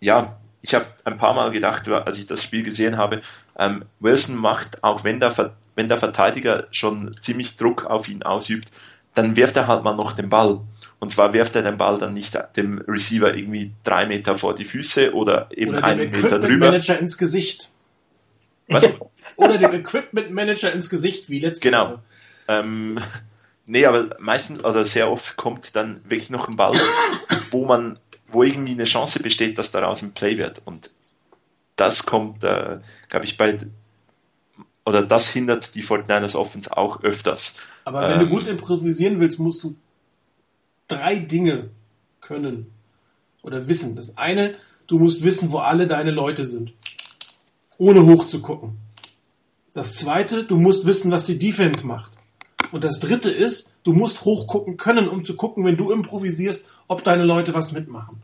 ja, 0.00 0.38
ich 0.62 0.74
habe 0.74 0.86
ein 1.04 1.16
paar 1.16 1.34
Mal 1.34 1.50
gedacht, 1.50 1.88
als 1.88 2.18
ich 2.18 2.26
das 2.26 2.42
Spiel 2.42 2.62
gesehen 2.62 2.96
habe, 2.96 3.20
ähm, 3.58 3.84
Wilson 4.00 4.36
macht, 4.36 4.84
auch 4.84 5.04
wenn 5.04 5.20
der, 5.20 5.54
wenn 5.74 5.88
der 5.88 5.96
Verteidiger 5.96 6.66
schon 6.70 7.16
ziemlich 7.20 7.56
Druck 7.56 7.86
auf 7.86 8.08
ihn 8.08 8.22
ausübt, 8.22 8.70
dann 9.14 9.36
wirft 9.36 9.56
er 9.56 9.66
halt 9.66 9.82
mal 9.82 9.96
noch 9.96 10.12
den 10.12 10.28
Ball. 10.28 10.60
Und 10.98 11.10
zwar 11.10 11.32
wirft 11.32 11.56
er 11.56 11.62
den 11.62 11.76
Ball 11.76 11.98
dann 11.98 12.14
nicht 12.14 12.38
dem 12.56 12.78
Receiver 12.86 13.34
irgendwie 13.34 13.72
drei 13.82 14.06
Meter 14.06 14.36
vor 14.36 14.54
die 14.54 14.64
Füße 14.64 15.14
oder 15.14 15.48
eben 15.50 15.72
oder 15.76 15.84
einen 15.84 16.10
Meter 16.10 16.38
drüber. 16.38 16.66
Manager 16.66 16.98
ins 16.98 17.16
Gesicht. 17.16 17.70
Was? 18.68 18.86
oder 19.36 19.58
dem 19.58 19.72
Equipment 19.72 20.30
Manager 20.30 20.72
ins 20.72 20.90
Gesicht, 20.90 21.28
wie 21.28 21.40
letztes 21.40 21.62
Genau. 21.62 22.00
Ähm, 22.46 22.98
Nee, 23.70 23.86
aber 23.86 24.16
meistens, 24.18 24.64
also 24.64 24.82
sehr 24.82 25.08
oft 25.08 25.36
kommt 25.36 25.76
dann 25.76 26.00
wirklich 26.02 26.28
noch 26.28 26.48
ein 26.48 26.56
Ball, 26.56 26.76
wo 27.52 27.66
man, 27.66 28.00
wo 28.26 28.42
irgendwie 28.42 28.72
eine 28.72 28.82
Chance 28.82 29.20
besteht, 29.20 29.58
dass 29.58 29.70
daraus 29.70 30.02
ein 30.02 30.12
Play 30.12 30.38
wird. 30.38 30.60
Und 30.64 30.90
das 31.76 32.04
kommt, 32.04 32.42
äh, 32.42 32.80
glaube 33.08 33.26
ich, 33.26 33.36
bei, 33.36 33.58
oder 34.84 35.04
das 35.04 35.28
hindert 35.28 35.76
die 35.76 35.84
49ers 35.84 36.34
Offense 36.34 36.76
auch 36.76 37.04
öfters. 37.04 37.58
Aber 37.84 38.00
wenn 38.02 38.18
ähm, 38.20 38.26
du 38.26 38.28
gut 38.28 38.44
improvisieren 38.48 39.20
willst, 39.20 39.38
musst 39.38 39.62
du 39.62 39.76
drei 40.88 41.14
Dinge 41.20 41.70
können 42.20 42.72
oder 43.40 43.68
wissen. 43.68 43.94
Das 43.94 44.18
eine, 44.18 44.56
du 44.88 44.98
musst 44.98 45.22
wissen, 45.22 45.52
wo 45.52 45.58
alle 45.58 45.86
deine 45.86 46.10
Leute 46.10 46.44
sind, 46.44 46.72
ohne 47.78 48.04
hochzugucken. 48.04 48.78
Das 49.72 49.94
zweite, 49.94 50.42
du 50.42 50.56
musst 50.56 50.86
wissen, 50.86 51.12
was 51.12 51.26
die 51.26 51.38
Defense 51.38 51.86
macht. 51.86 52.10
Und 52.72 52.84
das 52.84 53.00
dritte 53.00 53.30
ist, 53.30 53.72
du 53.82 53.92
musst 53.92 54.24
hochgucken 54.24 54.76
können, 54.76 55.08
um 55.08 55.24
zu 55.24 55.34
gucken, 55.34 55.64
wenn 55.64 55.76
du 55.76 55.90
improvisierst, 55.90 56.68
ob 56.88 57.02
deine 57.02 57.24
Leute 57.24 57.54
was 57.54 57.72
mitmachen. 57.72 58.22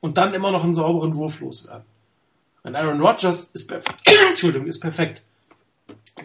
Und 0.00 0.18
dann 0.18 0.34
immer 0.34 0.50
noch 0.50 0.64
einen 0.64 0.74
sauberen 0.74 1.16
Wurf 1.16 1.40
loswerden. 1.40 1.84
Und 2.62 2.76
Aaron 2.76 3.00
Rodgers 3.00 3.50
ist 3.52 3.68
perfekt. 3.68 4.00
Entschuldigung, 4.30 4.66
ist 4.66 4.80
perfekt. 4.80 5.22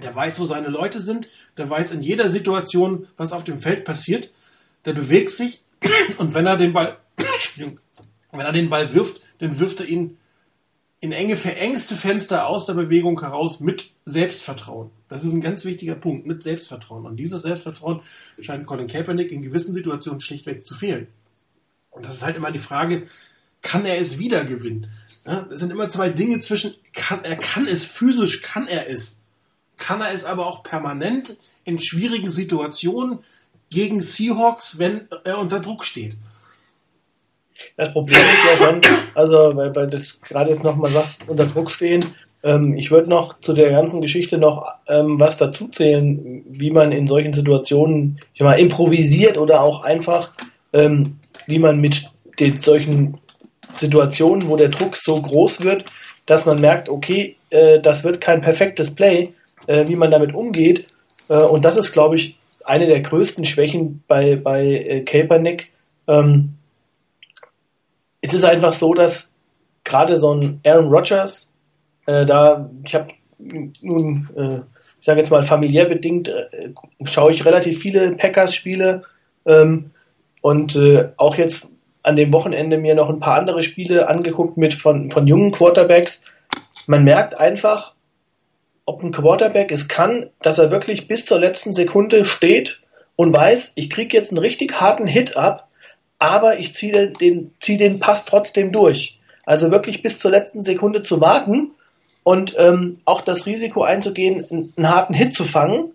Der 0.03 0.15
weiß, 0.15 0.39
wo 0.39 0.45
seine 0.45 0.69
Leute 0.69 1.01
sind. 1.01 1.27
Der 1.57 1.69
weiß 1.69 1.91
in 1.91 2.01
jeder 2.01 2.29
Situation, 2.29 3.07
was 3.17 3.33
auf 3.33 3.43
dem 3.43 3.59
Feld 3.59 3.83
passiert. 3.83 4.29
Der 4.85 4.93
bewegt 4.93 5.31
sich. 5.31 5.63
Und 6.17 6.33
wenn 6.33 6.45
er 6.45 6.57
den 6.57 6.73
Ball, 6.73 6.97
wenn 8.31 8.41
er 8.41 8.51
den 8.51 8.69
Ball 8.69 8.93
wirft, 8.93 9.21
dann 9.39 9.59
wirft 9.59 9.81
er 9.81 9.87
ihn 9.87 10.17
in 11.01 11.11
enge, 11.13 11.35
verengste 11.35 11.95
Fenster 11.95 12.47
aus 12.47 12.65
der 12.65 12.73
Bewegung 12.73 13.21
heraus 13.21 13.59
mit 13.59 13.91
Selbstvertrauen. 14.05 14.89
Das 15.07 15.23
ist 15.23 15.31
ein 15.31 15.41
ganz 15.41 15.63
wichtiger 15.63 15.95
Punkt, 15.95 16.27
mit 16.27 16.43
Selbstvertrauen. 16.43 17.05
Und 17.05 17.17
dieses 17.17 17.41
Selbstvertrauen 17.41 18.01
scheint 18.41 18.65
Colin 18.65 18.87
Kaepernick 18.87 19.31
in 19.31 19.41
gewissen 19.41 19.73
Situationen 19.73 20.19
schlichtweg 20.19 20.65
zu 20.65 20.75
fehlen. 20.75 21.07
Und 21.89 22.05
das 22.05 22.15
ist 22.15 22.23
halt 22.23 22.35
immer 22.35 22.51
die 22.51 22.59
Frage, 22.59 23.07
kann 23.61 23.85
er 23.85 23.97
es 23.97 24.19
wieder 24.19 24.43
gewinnen? 24.43 24.87
Ja, 25.25 25.41
das 25.49 25.59
sind 25.59 25.71
immer 25.71 25.89
zwei 25.89 26.09
Dinge 26.09 26.39
zwischen, 26.39 26.73
kann, 26.93 27.23
er 27.23 27.37
kann 27.37 27.65
es 27.65 27.83
physisch, 27.83 28.41
kann 28.41 28.67
er 28.67 28.89
es. 28.89 29.19
Kann 29.77 30.01
er 30.01 30.11
es 30.11 30.25
aber 30.25 30.47
auch 30.47 30.63
permanent 30.63 31.37
in 31.63 31.79
schwierigen 31.79 32.29
Situationen, 32.29 33.19
gegen 33.69 34.01
Seahawks, 34.01 34.79
wenn 34.79 35.07
er 35.23 35.37
unter 35.37 35.59
Druck 35.59 35.85
steht. 35.85 36.17
Das 37.77 37.91
Problem 37.91 38.17
ist 38.17 38.59
ja 38.59 38.67
schon, 38.67 38.81
also 39.15 39.55
weil, 39.55 39.75
weil 39.75 39.87
das 39.87 40.19
gerade 40.21 40.51
jetzt 40.51 40.63
nochmal 40.63 40.91
sagt, 40.91 41.27
unter 41.27 41.45
Druck 41.45 41.71
stehen, 41.71 42.03
ähm, 42.43 42.75
ich 42.77 42.91
würde 42.91 43.09
noch 43.09 43.39
zu 43.39 43.53
der 43.53 43.71
ganzen 43.71 44.01
Geschichte 44.01 44.37
noch 44.37 44.65
ähm, 44.87 45.19
was 45.19 45.37
dazu 45.37 45.67
zählen, 45.67 46.43
wie 46.49 46.71
man 46.71 46.91
in 46.91 47.07
solchen 47.07 47.33
Situationen 47.33 48.19
ich 48.33 48.41
mal, 48.41 48.59
improvisiert 48.59 49.37
oder 49.37 49.61
auch 49.61 49.83
einfach, 49.83 50.31
ähm, 50.73 51.17
wie 51.47 51.59
man 51.59 51.79
mit 51.79 52.09
den 52.39 52.57
solchen 52.57 53.17
Situationen, 53.75 54.47
wo 54.47 54.55
der 54.55 54.69
Druck 54.69 54.95
so 54.95 55.21
groß 55.21 55.61
wird, 55.61 55.85
dass 56.25 56.45
man 56.45 56.61
merkt, 56.61 56.89
okay, 56.89 57.35
äh, 57.49 57.79
das 57.79 58.03
wird 58.03 58.21
kein 58.21 58.41
perfektes 58.41 58.93
Play, 58.93 59.33
äh, 59.67 59.87
wie 59.87 59.95
man 59.95 60.11
damit 60.11 60.33
umgeht. 60.33 60.85
Äh, 61.27 61.37
und 61.37 61.65
das 61.65 61.77
ist, 61.77 61.91
glaube 61.91 62.15
ich, 62.15 62.37
eine 62.65 62.87
der 62.87 63.01
größten 63.01 63.45
Schwächen 63.45 64.03
bei, 64.07 64.35
bei 64.35 64.65
äh, 64.65 65.01
Kaepernick. 65.01 65.71
Ähm, 66.07 66.55
es 68.21 68.33
ist 68.33 68.43
einfach 68.43 68.73
so, 68.73 68.93
dass 68.93 69.33
gerade 69.83 70.17
so 70.17 70.33
ein 70.33 70.59
Aaron 70.65 70.89
Rodgers, 70.89 71.51
äh, 72.05 72.25
da, 72.25 72.69
ich 72.83 72.95
habe 72.95 73.07
nun, 73.37 74.27
äh, 74.35 74.59
ich 74.99 75.05
sage 75.05 75.19
jetzt 75.19 75.31
mal 75.31 75.41
familiär 75.41 75.85
bedingt, 75.85 76.27
äh, 76.27 76.71
schaue 77.03 77.31
ich 77.31 77.45
relativ 77.45 77.79
viele 77.79 78.11
Packers-Spiele 78.11 79.03
ähm, 79.45 79.91
und 80.41 80.75
äh, 80.75 81.09
auch 81.17 81.35
jetzt 81.35 81.67
an 82.03 82.15
dem 82.15 82.33
Wochenende 82.33 82.77
mir 82.77 82.95
noch 82.95 83.09
ein 83.09 83.19
paar 83.19 83.37
andere 83.37 83.63
Spiele 83.63 84.07
angeguckt 84.07 84.57
mit 84.57 84.73
von, 84.73 85.11
von 85.11 85.27
jungen 85.27 85.51
Quarterbacks. 85.51 86.23
Man 86.87 87.03
merkt 87.03 87.37
einfach, 87.37 87.93
ob 88.85 89.03
ein 89.03 89.11
Quarterback 89.11 89.71
es 89.71 89.87
kann, 89.87 90.29
dass 90.41 90.57
er 90.57 90.71
wirklich 90.71 91.07
bis 91.07 91.25
zur 91.25 91.39
letzten 91.39 91.73
Sekunde 91.73 92.25
steht 92.25 92.81
und 93.15 93.33
weiß, 93.33 93.73
ich 93.75 93.89
kriege 93.89 94.17
jetzt 94.17 94.31
einen 94.31 94.39
richtig 94.39 94.79
harten 94.81 95.07
Hit 95.07 95.37
ab, 95.37 95.68
aber 96.19 96.59
ich 96.59 96.75
ziehe 96.75 97.07
den, 97.07 97.51
zieh 97.61 97.77
den 97.77 97.99
Pass 97.99 98.25
trotzdem 98.25 98.71
durch. 98.71 99.19
Also 99.45 99.71
wirklich 99.71 100.03
bis 100.03 100.19
zur 100.19 100.29
letzten 100.29 100.61
Sekunde 100.61 101.01
zu 101.01 101.21
warten 101.21 101.71
und 102.23 102.53
ähm, 102.57 102.99
auch 103.05 103.21
das 103.21 103.45
Risiko 103.45 103.83
einzugehen, 103.83 104.45
einen, 104.77 104.87
harten 104.87 105.13
Hit 105.13 105.33
zu 105.33 105.45
fangen 105.45 105.93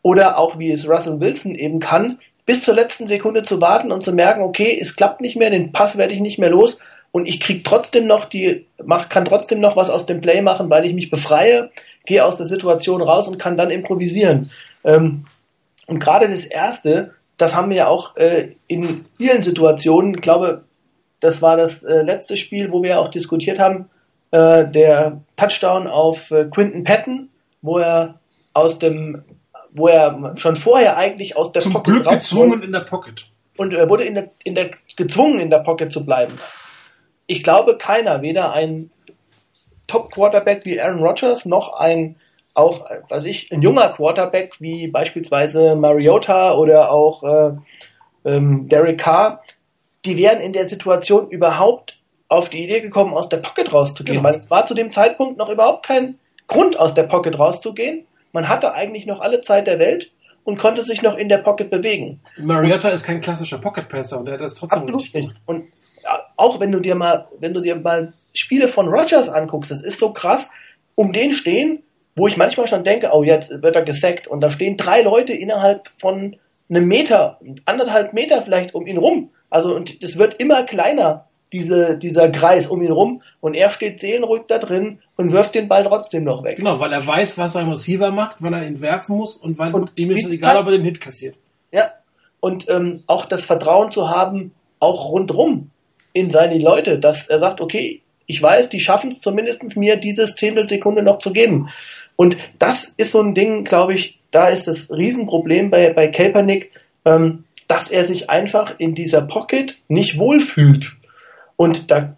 oder 0.00 0.38
auch 0.38 0.58
wie 0.58 0.72
es 0.72 0.88
Russell 0.88 1.20
Wilson 1.20 1.54
eben 1.54 1.80
kann, 1.80 2.18
bis 2.46 2.62
zur 2.62 2.74
letzten 2.74 3.06
Sekunde 3.06 3.42
zu 3.42 3.60
warten 3.60 3.92
und 3.92 4.02
zu 4.02 4.12
merken, 4.12 4.40
okay, 4.40 4.78
es 4.80 4.96
klappt 4.96 5.20
nicht 5.20 5.36
mehr, 5.36 5.50
den 5.50 5.72
Pass 5.72 5.98
werde 5.98 6.14
ich 6.14 6.20
nicht 6.20 6.38
mehr 6.38 6.48
los 6.48 6.78
und 7.10 7.26
ich 7.26 7.40
krieg 7.40 7.64
trotzdem 7.64 8.06
noch 8.06 8.24
die, 8.24 8.66
mach, 8.82 9.08
kann 9.08 9.24
trotzdem 9.24 9.60
noch 9.60 9.76
was 9.76 9.90
aus 9.90 10.06
dem 10.06 10.20
Play 10.20 10.40
machen, 10.40 10.70
weil 10.70 10.86
ich 10.86 10.94
mich 10.94 11.10
befreie, 11.10 11.70
gehe 12.06 12.24
aus 12.24 12.36
der 12.36 12.46
Situation 12.46 13.02
raus 13.02 13.28
und 13.28 13.38
kann 13.38 13.56
dann 13.56 13.70
improvisieren. 13.70 14.50
Ähm, 14.84 15.24
und 15.86 15.98
gerade 15.98 16.28
das 16.28 16.44
erste, 16.44 17.14
das 17.38 17.56
haben 17.56 17.70
wir 17.70 17.76
ja 17.76 17.88
auch 17.88 18.16
äh, 18.16 18.52
in 18.66 19.06
vielen 19.16 19.42
Situationen, 19.42 20.14
ich 20.14 20.20
glaube, 20.20 20.64
das 21.20 21.40
war 21.40 21.56
das 21.56 21.82
äh, 21.82 22.02
letzte 22.02 22.36
Spiel, 22.36 22.70
wo 22.70 22.82
wir 22.82 23.00
auch 23.00 23.08
diskutiert 23.08 23.58
haben, 23.58 23.88
äh, 24.30 24.66
der 24.66 25.20
Touchdown 25.36 25.86
auf 25.86 26.30
äh, 26.30 26.44
Quinton 26.44 26.84
Patton, 26.84 27.30
wo 27.62 27.78
er 27.78 28.20
aus 28.52 28.78
dem 28.78 29.22
wo 29.70 29.88
er 29.88 30.34
schon 30.36 30.56
vorher 30.56 30.96
eigentlich 30.96 31.36
aus 31.36 31.52
der 31.52 31.62
Zum 31.62 31.74
Pocket 31.74 31.94
Glück 31.94 32.08
gezwungen 32.08 32.62
in 32.62 32.72
der 32.72 32.80
Pocket. 32.80 33.26
Und 33.56 33.74
er 33.74 33.88
wurde 33.88 34.04
in 34.04 34.14
der, 34.14 34.30
in 34.44 34.54
der, 34.54 34.70
gezwungen, 34.96 35.40
in 35.40 35.50
der 35.50 35.58
Pocket 35.58 35.92
zu 35.92 36.04
bleiben. 36.04 36.32
Ich 37.26 37.42
glaube, 37.42 37.76
keiner, 37.76 38.22
weder 38.22 38.52
ein 38.52 38.90
Top-Quarterback 39.86 40.64
wie 40.64 40.80
Aaron 40.80 41.00
Rodgers, 41.00 41.44
noch 41.44 41.74
ein, 41.74 42.16
auch, 42.58 42.86
was 43.08 43.24
ich, 43.24 43.50
ein 43.52 43.62
junger 43.62 43.88
Quarterback 43.90 44.60
wie 44.60 44.88
beispielsweise 44.88 45.76
Mariota 45.76 46.54
oder 46.54 46.90
auch 46.90 47.22
äh, 47.22 47.52
ähm, 48.24 48.68
Derek 48.68 48.98
Carr, 48.98 49.42
die 50.04 50.16
wären 50.16 50.40
in 50.40 50.52
der 50.52 50.66
Situation 50.66 51.28
überhaupt 51.30 51.98
auf 52.28 52.48
die 52.48 52.64
Idee 52.64 52.80
gekommen, 52.80 53.14
aus 53.14 53.28
der 53.28 53.38
Pocket 53.38 53.72
rauszugehen, 53.72 54.18
genau. 54.18 54.28
weil 54.28 54.36
es 54.36 54.50
war 54.50 54.66
zu 54.66 54.74
dem 54.74 54.90
Zeitpunkt 54.90 55.38
noch 55.38 55.48
überhaupt 55.48 55.86
kein 55.86 56.18
Grund, 56.46 56.78
aus 56.78 56.94
der 56.94 57.04
Pocket 57.04 57.38
rauszugehen. 57.38 58.06
Man 58.32 58.48
hatte 58.48 58.74
eigentlich 58.74 59.06
noch 59.06 59.20
alle 59.20 59.40
Zeit 59.40 59.66
der 59.66 59.78
Welt 59.78 60.10
und 60.44 60.58
konnte 60.58 60.82
sich 60.82 61.02
noch 61.02 61.16
in 61.16 61.28
der 61.28 61.38
Pocket 61.38 61.70
bewegen. 61.70 62.20
Mariota 62.38 62.88
und, 62.88 62.94
ist 62.94 63.04
kein 63.04 63.20
klassischer 63.20 63.58
Pocket 63.58 63.88
Passer 63.88 64.18
und 64.18 64.28
er 64.28 64.34
hat 64.34 64.40
das 64.40 64.54
trotzdem 64.54 64.82
absolut 64.82 65.14
nicht. 65.14 65.30
Und 65.46 65.64
auch 66.36 66.60
wenn 66.60 66.72
du 66.72 66.80
dir 66.80 66.94
mal, 66.94 67.28
wenn 67.38 67.54
du 67.54 67.60
dir 67.60 67.76
mal 67.76 68.14
Spiele 68.32 68.68
von 68.68 68.88
Rogers 68.88 69.28
anguckst, 69.28 69.70
das 69.70 69.82
ist 69.82 69.98
so 69.98 70.12
krass, 70.12 70.50
um 70.94 71.12
den 71.12 71.32
stehen, 71.32 71.82
wo 72.18 72.26
ich 72.26 72.36
manchmal 72.36 72.66
schon 72.66 72.84
denke, 72.84 73.10
oh, 73.12 73.22
jetzt 73.22 73.50
wird 73.62 73.76
er 73.76 73.82
gesackt 73.82 74.26
und 74.26 74.40
da 74.40 74.50
stehen 74.50 74.76
drei 74.76 75.02
Leute 75.02 75.32
innerhalb 75.32 75.88
von 75.98 76.36
einem 76.68 76.86
Meter, 76.86 77.40
anderthalb 77.64 78.12
Meter 78.12 78.42
vielleicht 78.42 78.74
um 78.74 78.86
ihn 78.86 78.98
rum. 78.98 79.30
Also 79.50 79.74
und 79.74 80.02
es 80.02 80.18
wird 80.18 80.34
immer 80.40 80.64
kleiner 80.64 81.26
diese, 81.52 81.96
dieser 81.96 82.28
Kreis 82.28 82.66
um 82.66 82.82
ihn 82.82 82.92
rum 82.92 83.22
und 83.40 83.54
er 83.54 83.70
steht 83.70 84.00
seelenruhig 84.00 84.42
da 84.48 84.58
drin 84.58 85.00
und 85.16 85.32
wirft 85.32 85.54
den 85.54 85.68
Ball 85.68 85.84
trotzdem 85.84 86.24
noch 86.24 86.44
weg. 86.44 86.56
Genau, 86.56 86.78
weil 86.78 86.92
er 86.92 87.06
weiß, 87.06 87.38
was 87.38 87.54
sein 87.54 87.68
Receiver 87.68 88.10
macht, 88.10 88.42
wann 88.42 88.52
er 88.52 88.66
ihn 88.66 88.80
werfen 88.80 89.16
muss 89.16 89.36
und, 89.36 89.58
weil 89.58 89.72
und 89.74 89.92
ihm 89.96 90.10
ist 90.10 90.26
es 90.26 90.32
egal, 90.32 90.56
ob 90.56 90.66
er 90.66 90.72
den 90.72 90.84
Hit 90.84 91.00
kassiert. 91.00 91.36
Ja, 91.72 91.92
und 92.40 92.68
ähm, 92.68 93.02
auch 93.06 93.24
das 93.24 93.44
Vertrauen 93.44 93.90
zu 93.90 94.10
haben, 94.10 94.52
auch 94.78 95.10
rundrum 95.10 95.70
in 96.12 96.30
seine 96.30 96.58
Leute, 96.58 96.98
dass 96.98 97.28
er 97.28 97.38
sagt, 97.38 97.60
okay, 97.60 98.02
ich 98.26 98.42
weiß, 98.42 98.68
die 98.68 98.80
schaffen 98.80 99.10
es 99.10 99.20
zumindest 99.20 99.76
mir 99.76 99.96
dieses 99.96 100.36
Zehntelsekunde 100.36 101.02
noch 101.02 101.18
zu 101.18 101.32
geben. 101.32 101.70
Und 102.20 102.36
das 102.58 102.86
ist 102.96 103.12
so 103.12 103.20
ein 103.22 103.32
Ding, 103.32 103.62
glaube 103.62 103.94
ich, 103.94 104.18
da 104.32 104.48
ist 104.48 104.66
das 104.66 104.90
Riesenproblem 104.90 105.70
bei, 105.70 105.92
bei 105.92 106.08
Kaepernick, 106.08 106.72
ähm, 107.04 107.44
dass 107.68 107.92
er 107.92 108.02
sich 108.02 108.28
einfach 108.28 108.74
in 108.78 108.96
dieser 108.96 109.22
Pocket 109.22 109.78
nicht 109.86 110.18
wohlfühlt. 110.18 110.96
Und 111.54 111.92
da, 111.92 112.16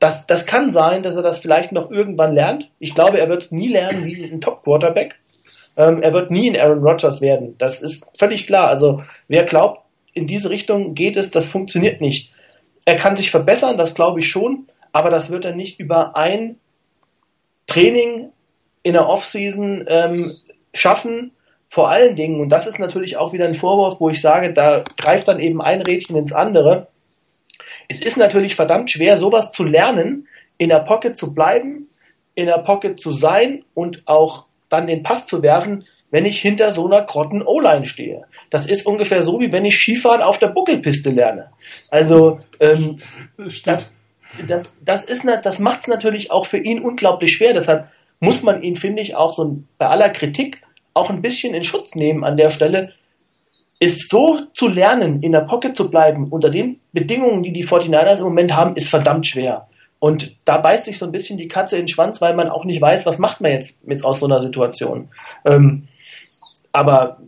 das, 0.00 0.26
das 0.26 0.44
kann 0.44 0.70
sein, 0.70 1.02
dass 1.02 1.16
er 1.16 1.22
das 1.22 1.38
vielleicht 1.38 1.72
noch 1.72 1.90
irgendwann 1.90 2.34
lernt. 2.34 2.70
Ich 2.78 2.94
glaube, 2.94 3.20
er 3.20 3.30
wird 3.30 3.44
es 3.44 3.50
nie 3.50 3.68
lernen 3.68 4.04
wie 4.04 4.22
ein 4.22 4.42
Top-Quarterback. 4.42 5.18
Ähm, 5.78 6.02
er 6.02 6.12
wird 6.12 6.30
nie 6.30 6.50
ein 6.50 6.60
Aaron 6.60 6.82
Rodgers 6.82 7.22
werden. 7.22 7.54
Das 7.56 7.80
ist 7.80 8.06
völlig 8.18 8.46
klar. 8.46 8.68
Also 8.68 9.02
wer 9.28 9.44
glaubt, 9.44 9.80
in 10.12 10.26
diese 10.26 10.50
Richtung 10.50 10.94
geht 10.94 11.16
es, 11.16 11.30
das 11.30 11.48
funktioniert 11.48 12.02
nicht. 12.02 12.34
Er 12.84 12.96
kann 12.96 13.16
sich 13.16 13.30
verbessern, 13.30 13.78
das 13.78 13.94
glaube 13.94 14.20
ich 14.20 14.28
schon, 14.28 14.66
aber 14.92 15.08
das 15.08 15.30
wird 15.30 15.46
er 15.46 15.54
nicht 15.54 15.80
über 15.80 16.16
ein 16.16 16.56
Training 17.66 18.28
in 18.82 18.92
der 18.94 19.08
Offseason 19.08 19.84
ähm, 19.88 20.32
schaffen. 20.74 21.32
Vor 21.68 21.90
allen 21.90 22.16
Dingen, 22.16 22.40
und 22.40 22.48
das 22.48 22.66
ist 22.66 22.78
natürlich 22.78 23.16
auch 23.16 23.32
wieder 23.32 23.44
ein 23.44 23.54
Vorwurf, 23.54 24.00
wo 24.00 24.08
ich 24.08 24.20
sage, 24.20 24.52
da 24.52 24.84
greift 24.96 25.28
dann 25.28 25.40
eben 25.40 25.60
ein 25.60 25.82
Rädchen 25.82 26.16
ins 26.16 26.32
andere 26.32 26.88
es 27.88 28.00
ist 28.00 28.18
natürlich 28.18 28.54
verdammt 28.54 28.90
schwer, 28.90 29.16
sowas 29.16 29.50
zu 29.50 29.64
lernen, 29.64 30.28
in 30.58 30.68
der 30.68 30.80
Pocket 30.80 31.16
zu 31.16 31.32
bleiben, 31.32 31.88
in 32.34 32.46
der 32.46 32.58
Pocket 32.58 33.00
zu 33.00 33.10
sein 33.10 33.64
und 33.74 34.02
auch 34.06 34.44
dann 34.68 34.86
den 34.86 35.02
Pass 35.02 35.26
zu 35.26 35.42
werfen, 35.42 35.86
wenn 36.10 36.26
ich 36.26 36.40
hinter 36.40 36.70
so 36.70 36.86
einer 36.86 37.02
Grotten 37.02 37.42
O-Line 37.42 37.86
stehe. 37.86 38.24
Das 38.50 38.66
ist 38.66 38.86
ungefähr 38.86 39.22
so, 39.22 39.40
wie 39.40 39.52
wenn 39.52 39.64
ich 39.64 39.76
Skifahren 39.76 40.22
auf 40.22 40.38
der 40.38 40.48
Buckelpiste 40.48 41.10
lerne. 41.10 41.50
Also 41.90 42.38
ähm, 42.60 43.00
das, 43.64 43.96
das, 44.46 44.76
das, 44.82 45.04
ist, 45.04 45.26
das 45.42 45.58
macht 45.58 45.80
es 45.80 45.86
natürlich 45.88 46.30
auch 46.30 46.46
für 46.46 46.58
ihn 46.58 46.80
unglaublich 46.80 47.34
schwer. 47.34 47.54
Deshalb 47.54 47.88
muss 48.20 48.42
man 48.42 48.62
ihn, 48.62 48.76
finde 48.76 49.02
ich, 49.02 49.14
auch 49.16 49.34
so 49.34 49.58
bei 49.78 49.86
aller 49.86 50.10
Kritik 50.10 50.62
auch 50.94 51.10
ein 51.10 51.22
bisschen 51.22 51.54
in 51.54 51.64
Schutz 51.64 51.94
nehmen 51.94 52.24
an 52.24 52.36
der 52.36 52.50
Stelle, 52.50 52.92
ist 53.78 54.10
so 54.10 54.40
zu 54.54 54.66
lernen, 54.66 55.22
in 55.22 55.32
der 55.32 55.42
Pocket 55.42 55.76
zu 55.76 55.88
bleiben, 55.88 56.28
unter 56.28 56.50
den 56.50 56.80
Bedingungen, 56.92 57.42
die 57.42 57.52
die 57.52 57.64
49ers 57.64 58.18
im 58.18 58.24
Moment 58.24 58.56
haben, 58.56 58.74
ist 58.74 58.88
verdammt 58.88 59.26
schwer. 59.26 59.68
Und 60.00 60.36
da 60.44 60.58
beißt 60.58 60.84
sich 60.84 60.98
so 60.98 61.06
ein 61.06 61.12
bisschen 61.12 61.38
die 61.38 61.48
Katze 61.48 61.76
in 61.76 61.82
den 61.82 61.88
Schwanz, 61.88 62.20
weil 62.20 62.34
man 62.34 62.48
auch 62.48 62.64
nicht 62.64 62.80
weiß, 62.80 63.06
was 63.06 63.18
macht 63.18 63.40
man 63.40 63.52
jetzt 63.52 63.86
mit 63.86 64.04
aus 64.04 64.20
so 64.20 64.26
einer 64.26 64.42
Situation. 64.42 65.08
Ähm, 65.44 65.88
aber 66.72 67.18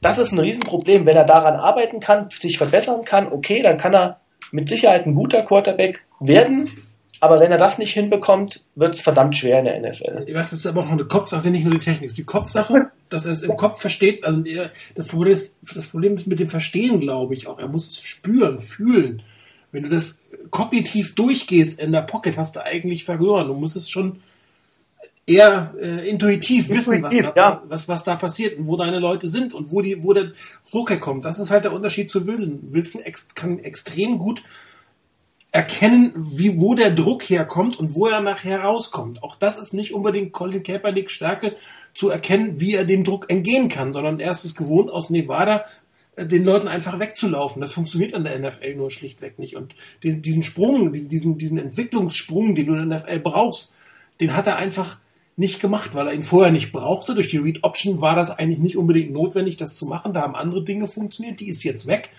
das 0.00 0.18
ist 0.18 0.32
ein 0.32 0.38
Riesenproblem. 0.38 1.06
Wenn 1.06 1.16
er 1.16 1.24
daran 1.24 1.54
arbeiten 1.54 2.00
kann, 2.00 2.28
sich 2.30 2.58
verbessern 2.58 3.04
kann, 3.04 3.32
okay, 3.32 3.62
dann 3.62 3.78
kann 3.78 3.94
er 3.94 4.20
mit 4.52 4.68
Sicherheit 4.68 5.06
ein 5.06 5.14
guter 5.14 5.42
Quarterback 5.42 6.00
werden. 6.20 6.70
Aber 7.20 7.40
wenn 7.40 7.50
er 7.50 7.58
das 7.58 7.78
nicht 7.78 7.92
hinbekommt, 7.92 8.62
wird 8.74 8.94
es 8.94 9.00
verdammt 9.00 9.36
schwer 9.36 9.60
in 9.60 9.64
der 9.64 9.80
NFL. 9.80 10.24
Ich 10.26 10.34
weiß, 10.34 10.50
das 10.50 10.60
ist 10.60 10.66
aber 10.66 10.82
auch 10.82 10.86
noch 10.86 10.92
eine 10.92 11.06
Kopfsache, 11.06 11.50
nicht 11.50 11.64
nur 11.64 11.72
die 11.72 11.78
Technik. 11.78 12.06
Es 12.06 12.12
ist 12.12 12.18
die 12.18 12.24
Kopfsache, 12.24 12.90
dass 13.08 13.24
er 13.24 13.32
es 13.32 13.42
im 13.42 13.56
Kopf 13.56 13.80
versteht. 13.80 14.24
Also 14.24 14.44
das 14.94 15.08
Problem, 15.08 15.32
ist, 15.32 15.54
das 15.74 15.86
Problem 15.86 16.14
ist 16.14 16.26
mit 16.26 16.38
dem 16.38 16.50
Verstehen, 16.50 17.00
glaube 17.00 17.34
ich 17.34 17.46
auch. 17.46 17.58
Er 17.58 17.68
muss 17.68 17.88
es 17.88 18.02
spüren, 18.02 18.58
fühlen. 18.58 19.22
Wenn 19.72 19.82
du 19.82 19.88
das 19.88 20.20
kognitiv 20.50 21.14
durchgehst 21.14 21.80
in 21.80 21.92
der 21.92 22.02
Pocket, 22.02 22.36
hast 22.36 22.56
du 22.56 22.64
eigentlich 22.64 23.04
verloren. 23.04 23.48
Du 23.48 23.54
musst 23.54 23.76
es 23.76 23.88
schon 23.88 24.20
eher 25.26 25.74
äh, 25.80 26.08
intuitiv, 26.08 26.68
intuitiv 26.68 26.68
wissen, 26.68 27.02
was 27.02 27.16
da, 27.16 27.32
ja. 27.34 27.62
was, 27.66 27.88
was 27.88 28.04
da 28.04 28.14
passiert 28.14 28.58
und 28.58 28.66
wo 28.66 28.76
deine 28.76 29.00
Leute 29.00 29.28
sind 29.28 29.54
und 29.54 29.72
wo, 29.72 29.80
die, 29.80 30.04
wo 30.04 30.12
der 30.12 30.32
Druck 30.70 30.90
herkommt. 30.90 31.24
Das 31.24 31.40
ist 31.40 31.50
halt 31.50 31.64
der 31.64 31.72
Unterschied 31.72 32.10
zu 32.10 32.26
Wilson. 32.26 32.60
Wilson 32.70 33.02
ex 33.02 33.34
kann 33.34 33.58
extrem 33.58 34.18
gut 34.18 34.42
erkennen, 35.56 36.12
wie, 36.14 36.60
wo 36.60 36.74
der 36.74 36.90
Druck 36.90 37.22
herkommt 37.22 37.78
und 37.78 37.94
wo 37.94 38.06
er 38.06 38.20
nachher 38.20 38.60
rauskommt. 38.60 39.22
Auch 39.22 39.36
das 39.36 39.56
ist 39.56 39.72
nicht 39.72 39.94
unbedingt 39.94 40.32
Colin 40.32 40.62
Kaepernicks 40.62 41.12
Stärke, 41.12 41.56
zu 41.94 42.10
erkennen, 42.10 42.60
wie 42.60 42.74
er 42.74 42.84
dem 42.84 43.04
Druck 43.04 43.30
entgehen 43.30 43.70
kann, 43.70 43.94
sondern 43.94 44.20
er 44.20 44.32
ist 44.32 44.44
es 44.44 44.54
gewohnt 44.54 44.90
aus 44.90 45.08
Nevada 45.08 45.64
äh, 46.16 46.26
den 46.26 46.44
Leuten 46.44 46.68
einfach 46.68 46.98
wegzulaufen. 46.98 47.62
Das 47.62 47.72
funktioniert 47.72 48.12
an 48.12 48.24
der 48.24 48.38
NFL 48.38 48.74
nur 48.74 48.90
schlichtweg 48.90 49.38
nicht. 49.38 49.56
Und 49.56 49.74
den, 50.04 50.20
diesen 50.20 50.42
Sprung, 50.42 50.92
diesen, 50.92 51.38
diesen 51.38 51.56
Entwicklungssprung, 51.56 52.54
den 52.54 52.66
du 52.66 52.74
in 52.74 52.90
der 52.90 52.98
NFL 52.98 53.20
brauchst, 53.20 53.72
den 54.20 54.36
hat 54.36 54.46
er 54.46 54.56
einfach 54.56 54.98
nicht 55.36 55.60
gemacht, 55.60 55.94
weil 55.94 56.08
er 56.08 56.12
ihn 56.12 56.22
vorher 56.22 56.52
nicht 56.52 56.70
brauchte. 56.70 57.14
Durch 57.14 57.28
die 57.28 57.38
Read 57.38 57.64
Option 57.64 58.02
war 58.02 58.14
das 58.14 58.30
eigentlich 58.30 58.58
nicht 58.58 58.76
unbedingt 58.76 59.10
notwendig, 59.10 59.56
das 59.56 59.74
zu 59.76 59.86
machen. 59.86 60.12
Da 60.12 60.20
haben 60.20 60.36
andere 60.36 60.62
Dinge 60.62 60.86
funktioniert. 60.86 61.40
Die 61.40 61.48
ist 61.48 61.62
jetzt 61.64 61.86
weg. 61.86 62.10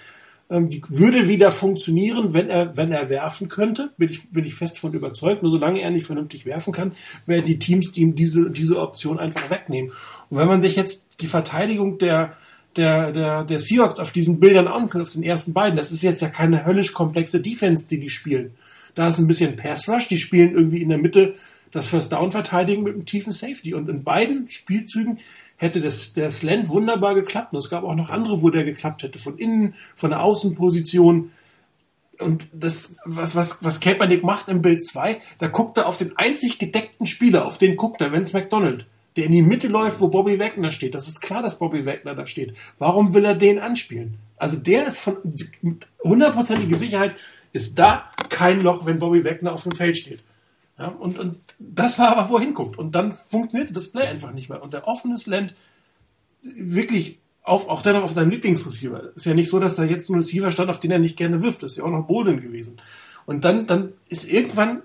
Ähm, 0.50 0.70
die 0.70 0.82
würde 0.88 1.28
wieder 1.28 1.52
funktionieren, 1.52 2.34
wenn 2.34 2.50
er, 2.50 2.78
wenn 2.78 2.92
er 2.92 3.10
werfen 3.10 3.50
könnte. 3.50 3.92
Bin 3.98 4.10
ich, 4.10 4.30
bin 4.30 4.46
ich 4.46 4.56
fest 4.56 4.80
von 4.80 4.94
überzeugt. 4.94 5.44
Nur 5.44 5.52
solange 5.52 5.82
er 5.82 5.92
nicht 5.92 6.06
vernünftig 6.06 6.46
werfen 6.46 6.72
kann, 6.74 6.94
werden 7.26 7.46
die 7.46 7.60
Teams 7.60 7.92
die 7.92 8.02
ihm 8.02 8.16
diese, 8.16 8.50
diese 8.50 8.80
Option 8.80 9.20
einfach 9.20 9.50
wegnehmen. 9.50 9.92
Und 10.30 10.38
wenn 10.38 10.48
man 10.48 10.62
sich 10.62 10.76
jetzt 10.76 11.22
die 11.22 11.28
Verteidigung 11.28 11.98
der, 11.98 12.34
der, 12.78 13.12
der, 13.12 13.44
der 13.44 13.60
Seahawks 13.60 14.00
auf 14.00 14.12
diesen 14.12 14.40
Bildern 14.40 14.68
anguckt, 14.68 15.02
auf 15.02 15.14
den 15.14 15.24
ersten 15.24 15.54
beiden, 15.54 15.76
das 15.76 15.92
ist 15.92 16.04
jetzt 16.04 16.22
ja 16.22 16.30
keine 16.30 16.66
höllisch 16.66 16.94
komplexe 16.94 17.42
Defense, 17.42 17.88
die 17.88 18.00
die 18.00 18.10
spielen. 18.10 18.52
Da 18.96 19.10
ist 19.10 19.20
ein 19.20 19.28
bisschen 19.28 19.56
Pass 19.56 19.90
Rush, 19.90 20.08
die 20.08 20.18
spielen 20.18 20.56
irgendwie 20.56 20.82
in 20.82 20.90
der 20.90 20.98
Mitte 20.98 21.36
das 21.72 21.88
First 21.88 22.12
Down 22.12 22.32
verteidigen 22.32 22.84
mit 22.84 22.94
einem 22.94 23.06
tiefen 23.06 23.34
Safety. 23.34 23.74
Und 23.74 23.90
in 23.90 24.04
beiden 24.04 24.48
Spielzügen 24.50 25.20
hätte 25.58 25.82
das, 25.82 26.14
der 26.14 26.30
Slant 26.32 26.70
wunderbar 26.70 27.16
geklappt. 27.16 27.54
Und 27.54 27.60
es 27.60 27.70
gab 27.70 27.84
auch 27.84 27.96
noch 27.96 28.10
andere, 28.10 28.42
wo 28.42 28.50
der 28.50 28.64
geklappt 28.64 29.04
hätte. 29.04 29.20
Von 29.20 29.38
innen, 29.38 29.74
von 29.96 30.12
der 30.12 30.24
Außenposition. 30.24 31.32
Und 32.20 32.48
das, 32.54 32.94
was, 33.06 33.36
was, 33.36 33.64
was 33.64 33.80
Kaepernick 33.80 34.24
macht 34.24 34.48
im 34.48 34.62
Bild 34.62 34.84
2, 34.84 35.22
da 35.40 35.48
guckt 35.48 35.78
er 35.78 35.88
auf 35.88 35.98
den 35.98 36.18
einzig 36.18 36.58
gedeckten 36.58 37.06
Spieler, 37.06 37.46
auf 37.46 37.58
den 37.58 37.76
guckt 37.76 38.02
er, 38.02 38.12
Vince 38.12 38.36
McDonald, 38.36 38.88
der 39.18 39.26
in 39.26 39.34
die 39.34 39.44
Mitte 39.44 39.68
läuft, 39.68 40.00
wo 40.00 40.08
Bobby 40.08 40.40
Wagner 40.40 40.72
steht. 40.72 40.96
Das 40.96 41.08
ist 41.08 41.22
klar, 41.22 41.44
dass 41.44 41.60
Bobby 41.60 41.86
Wagner 41.86 42.16
da 42.16 42.26
steht. 42.26 42.56
Warum 42.80 43.14
will 43.14 43.26
er 43.26 43.36
den 43.36 43.60
anspielen? 43.60 44.18
Also 44.38 44.58
der 44.58 44.88
ist 44.88 45.00
von 45.00 45.18
hundertprozentiger 46.04 46.78
Sicherheit 46.78 47.16
ist 47.54 47.78
da 47.78 48.12
kein 48.30 48.62
Loch, 48.62 48.86
wenn 48.86 49.00
Bobby 49.00 49.24
Wagner 49.26 49.54
auf 49.54 49.64
dem 49.64 49.72
Feld 49.72 49.98
steht. 49.98 50.20
Ja, 50.80 50.88
und, 50.88 51.18
und 51.18 51.38
das 51.60 51.98
war 51.98 52.16
aber, 52.16 52.30
wo 52.30 52.38
er 52.38 52.44
hinguckt. 52.44 52.78
Und 52.78 52.94
dann 52.94 53.12
funktionierte 53.12 53.74
das 53.74 53.92
Play 53.92 54.08
einfach 54.08 54.32
nicht 54.32 54.50
mehr. 54.50 54.62
Und 54.62 54.74
der 54.74 54.88
offene 54.88 55.18
Slant 55.18 55.56
wirklich 56.42 57.20
auf, 57.42 57.68
auch 57.68 57.82
dennoch 57.82 58.04
auf 58.04 58.12
seinem 58.12 58.30
Lieblingsreceiver. 58.30 59.16
Ist 59.16 59.26
ja 59.26 59.34
nicht 59.34 59.50
so, 59.50 59.60
dass 59.60 59.76
da 59.76 59.84
jetzt 59.84 60.10
ein 60.10 60.16
Receiver 60.16 60.52
stand, 60.52 60.70
auf 60.70 60.80
den 60.80 60.92
er 60.92 61.00
nicht 61.00 61.18
gerne 61.18 61.42
wirft. 61.42 61.64
Ist 61.64 61.78
ja 61.78 61.84
auch 61.84 61.90
noch 61.90 62.06
Bolden 62.06 62.42
gewesen. 62.42 62.80
Und 63.26 63.44
dann, 63.44 63.66
dann 63.66 63.94
ist 64.08 64.30
irgendwann 64.30 64.84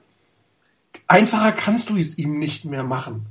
einfacher 1.06 1.52
kannst 1.52 1.90
du 1.90 1.96
es 1.96 2.16
ihm 2.18 2.38
nicht 2.38 2.64
mehr 2.64 2.84
machen. 2.84 3.26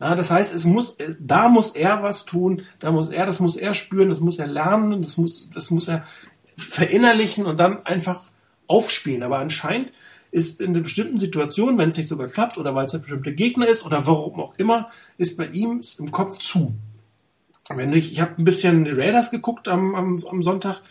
Ja, 0.00 0.14
das 0.14 0.30
heißt, 0.30 0.54
es 0.54 0.64
muss, 0.64 0.96
da 1.18 1.48
muss 1.48 1.70
er 1.70 2.02
was 2.02 2.26
tun, 2.26 2.62
da 2.78 2.92
muss 2.92 3.08
er, 3.08 3.24
das 3.24 3.40
muss 3.40 3.56
er 3.56 3.72
spüren, 3.72 4.10
das 4.10 4.20
muss 4.20 4.38
er 4.38 4.46
lernen, 4.46 5.00
das 5.00 5.16
muss, 5.16 5.48
das 5.50 5.70
muss 5.70 5.88
er 5.88 6.04
verinnerlichen 6.58 7.46
und 7.46 7.58
dann 7.58 7.84
einfach 7.86 8.22
aufspielen. 8.66 9.22
Aber 9.22 9.38
anscheinend 9.38 9.92
ist 10.36 10.60
in 10.60 10.74
einer 10.74 10.80
bestimmten 10.80 11.18
Situation, 11.18 11.78
wenn 11.78 11.88
es 11.88 11.96
nicht 11.96 12.10
sogar 12.10 12.28
klappt 12.28 12.58
oder 12.58 12.74
weil 12.74 12.84
es 12.84 12.94
ein 12.94 13.00
bestimmter 13.00 13.32
Gegner 13.32 13.66
ist 13.66 13.86
oder 13.86 14.06
warum 14.06 14.38
auch 14.38 14.54
immer, 14.58 14.90
ist 15.16 15.38
bei 15.38 15.46
ihm 15.46 15.80
im 15.98 16.10
Kopf 16.12 16.38
zu. 16.38 16.74
Wenn 17.70 17.94
ich, 17.94 18.12
ich 18.12 18.20
habe 18.20 18.34
ein 18.36 18.44
bisschen 18.44 18.84
die 18.84 18.90
Raiders 18.90 19.30
geguckt 19.30 19.66
am, 19.66 19.94
am, 19.94 20.22
am 20.30 20.42
Sonntag, 20.42 20.82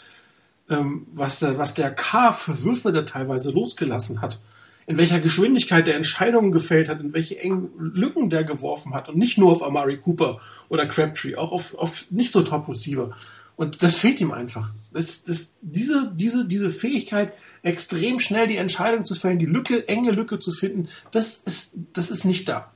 ähm, 0.67 1.05
was, 1.13 1.39
der, 1.39 1.60
was 1.60 1.75
der 1.75 1.91
K 1.91 2.34
für 2.34 2.63
Würfe 2.63 2.91
da 2.91 3.03
teilweise 3.03 3.51
losgelassen 3.51 4.19
hat, 4.19 4.41
in 4.88 4.97
welcher 4.97 5.19
Geschwindigkeit 5.19 5.86
der 5.86 5.95
Entscheidungen 5.95 6.51
gefällt 6.51 6.89
hat, 6.89 6.99
in 6.99 7.13
welche 7.13 7.39
engen 7.39 7.69
Lücken 7.77 8.31
der 8.31 8.45
geworfen 8.45 8.95
hat 8.95 9.10
und 9.10 9.17
nicht 9.17 9.38
nur 9.38 9.51
auf 9.51 9.62
Amari 9.62 9.97
Cooper 9.97 10.39
oder 10.69 10.88
Crabtree, 10.88 11.36
auch 11.36 11.51
auf, 11.51 11.75
auf 11.75 12.05
nicht 12.10 12.34
so 12.34 12.41
Top 12.41 12.67
Receiver. 12.67 13.12
Und 13.56 13.84
das 13.84 13.98
fehlt 13.98 14.20
ihm 14.20 14.32
einfach. 14.32 14.72
Das, 14.91 15.24
das, 15.24 15.54
diese, 15.62 16.12
diese, 16.13 16.46
diese 16.46 16.72
Fähigkeit, 16.72 17.34
extrem 17.63 18.20
schnell 18.20 18.48
die 18.48 18.58
Entscheidung 18.58 19.06
zu 19.06 19.15
fällen, 19.15 19.39
die 19.39 19.46
Lücke, 19.46 19.88
enge 19.88 20.12
Lücke 20.12 20.39
zu 20.39 20.52
finden, 20.52 20.89
das 21.12 21.38
ist, 21.38 21.76
das 21.94 22.10
ist 22.10 22.26
nicht 22.26 22.50
da. 22.50 22.72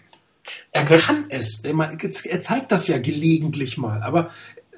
Er 0.71 0.85
kann 0.85 1.25
es. 1.29 1.63
Er 1.63 2.41
zeigt 2.41 2.71
das 2.71 2.87
ja 2.87 2.97
gelegentlich 2.97 3.77
mal. 3.77 4.01
Aber 4.01 4.29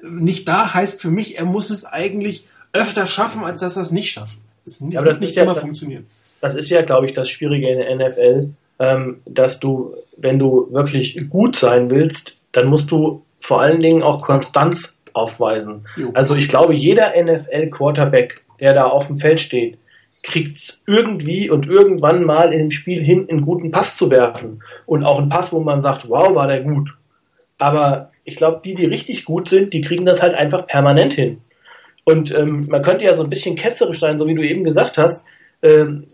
nicht 0.02 0.48
da 0.48 0.74
heißt 0.74 1.00
für 1.00 1.10
mich, 1.10 1.38
er 1.38 1.44
muss 1.44 1.70
es 1.70 1.84
eigentlich 1.84 2.44
öfter 2.72 3.06
schaffen, 3.06 3.44
als 3.44 3.60
dass 3.60 3.76
er 3.76 3.82
es 3.82 3.92
nicht 3.92 4.10
schafft. 4.10 4.38
Es 4.64 4.82
ja, 4.88 5.04
wird 5.04 5.20
nicht 5.20 5.36
immer 5.36 5.54
ja, 5.54 5.60
funktionieren. 5.60 6.06
Das 6.40 6.56
ist 6.56 6.70
ja, 6.70 6.82
glaube 6.82 7.06
ich, 7.06 7.14
das 7.14 7.30
Schwierige 7.30 7.70
in 7.70 7.98
der 7.98 8.08
NFL, 8.08 8.50
ähm, 8.78 9.20
dass 9.24 9.60
du, 9.60 9.94
wenn 10.16 10.38
du 10.38 10.68
wirklich 10.72 11.18
gut 11.30 11.56
sein 11.56 11.90
willst, 11.90 12.34
dann 12.52 12.68
musst 12.68 12.90
du 12.90 13.24
vor 13.40 13.60
allen 13.60 13.80
Dingen 13.80 14.02
auch 14.02 14.22
Konstanz 14.22 14.94
aufweisen. 15.14 15.86
Jo. 15.96 16.10
Also 16.14 16.34
ich 16.34 16.48
glaube, 16.48 16.74
jeder 16.74 17.12
NFL-Quarterback, 17.20 18.42
der 18.60 18.74
da 18.74 18.84
auf 18.84 19.06
dem 19.06 19.18
Feld 19.18 19.40
steht, 19.40 19.78
kriegt 20.22 20.58
es 20.58 20.80
irgendwie 20.86 21.50
und 21.50 21.66
irgendwann 21.66 22.24
mal 22.24 22.52
in 22.52 22.58
dem 22.58 22.70
Spiel 22.70 23.02
hin, 23.02 23.26
einen 23.28 23.42
guten 23.42 23.70
Pass 23.70 23.96
zu 23.96 24.10
werfen. 24.10 24.62
Und 24.86 25.04
auch 25.04 25.18
einen 25.18 25.28
Pass, 25.28 25.52
wo 25.52 25.60
man 25.60 25.82
sagt, 25.82 26.08
wow, 26.08 26.34
war 26.34 26.46
der 26.46 26.60
gut. 26.60 26.90
Aber 27.58 28.10
ich 28.24 28.36
glaube, 28.36 28.60
die, 28.64 28.74
die 28.74 28.86
richtig 28.86 29.24
gut 29.24 29.48
sind, 29.48 29.72
die 29.72 29.80
kriegen 29.80 30.04
das 30.04 30.22
halt 30.22 30.34
einfach 30.34 30.66
permanent 30.66 31.12
hin. 31.12 31.40
Und 32.04 32.34
ähm, 32.34 32.66
man 32.68 32.82
könnte 32.82 33.04
ja 33.04 33.14
so 33.14 33.22
ein 33.22 33.30
bisschen 33.30 33.56
ketzerisch 33.56 34.00
sein, 34.00 34.18
so 34.18 34.26
wie 34.26 34.34
du 34.34 34.42
eben 34.42 34.64
gesagt 34.64 34.98
hast. 34.98 35.24
Ähm, 35.62 36.06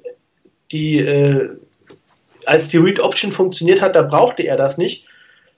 die, 0.73 0.99
äh, 0.99 1.51
als 2.45 2.69
die 2.69 2.77
Read 2.77 3.01
Option 3.01 3.33
funktioniert 3.33 3.81
hat, 3.81 3.97
da 3.97 4.03
brauchte 4.03 4.43
er 4.43 4.57
das 4.57 4.79
nicht. 4.79 5.07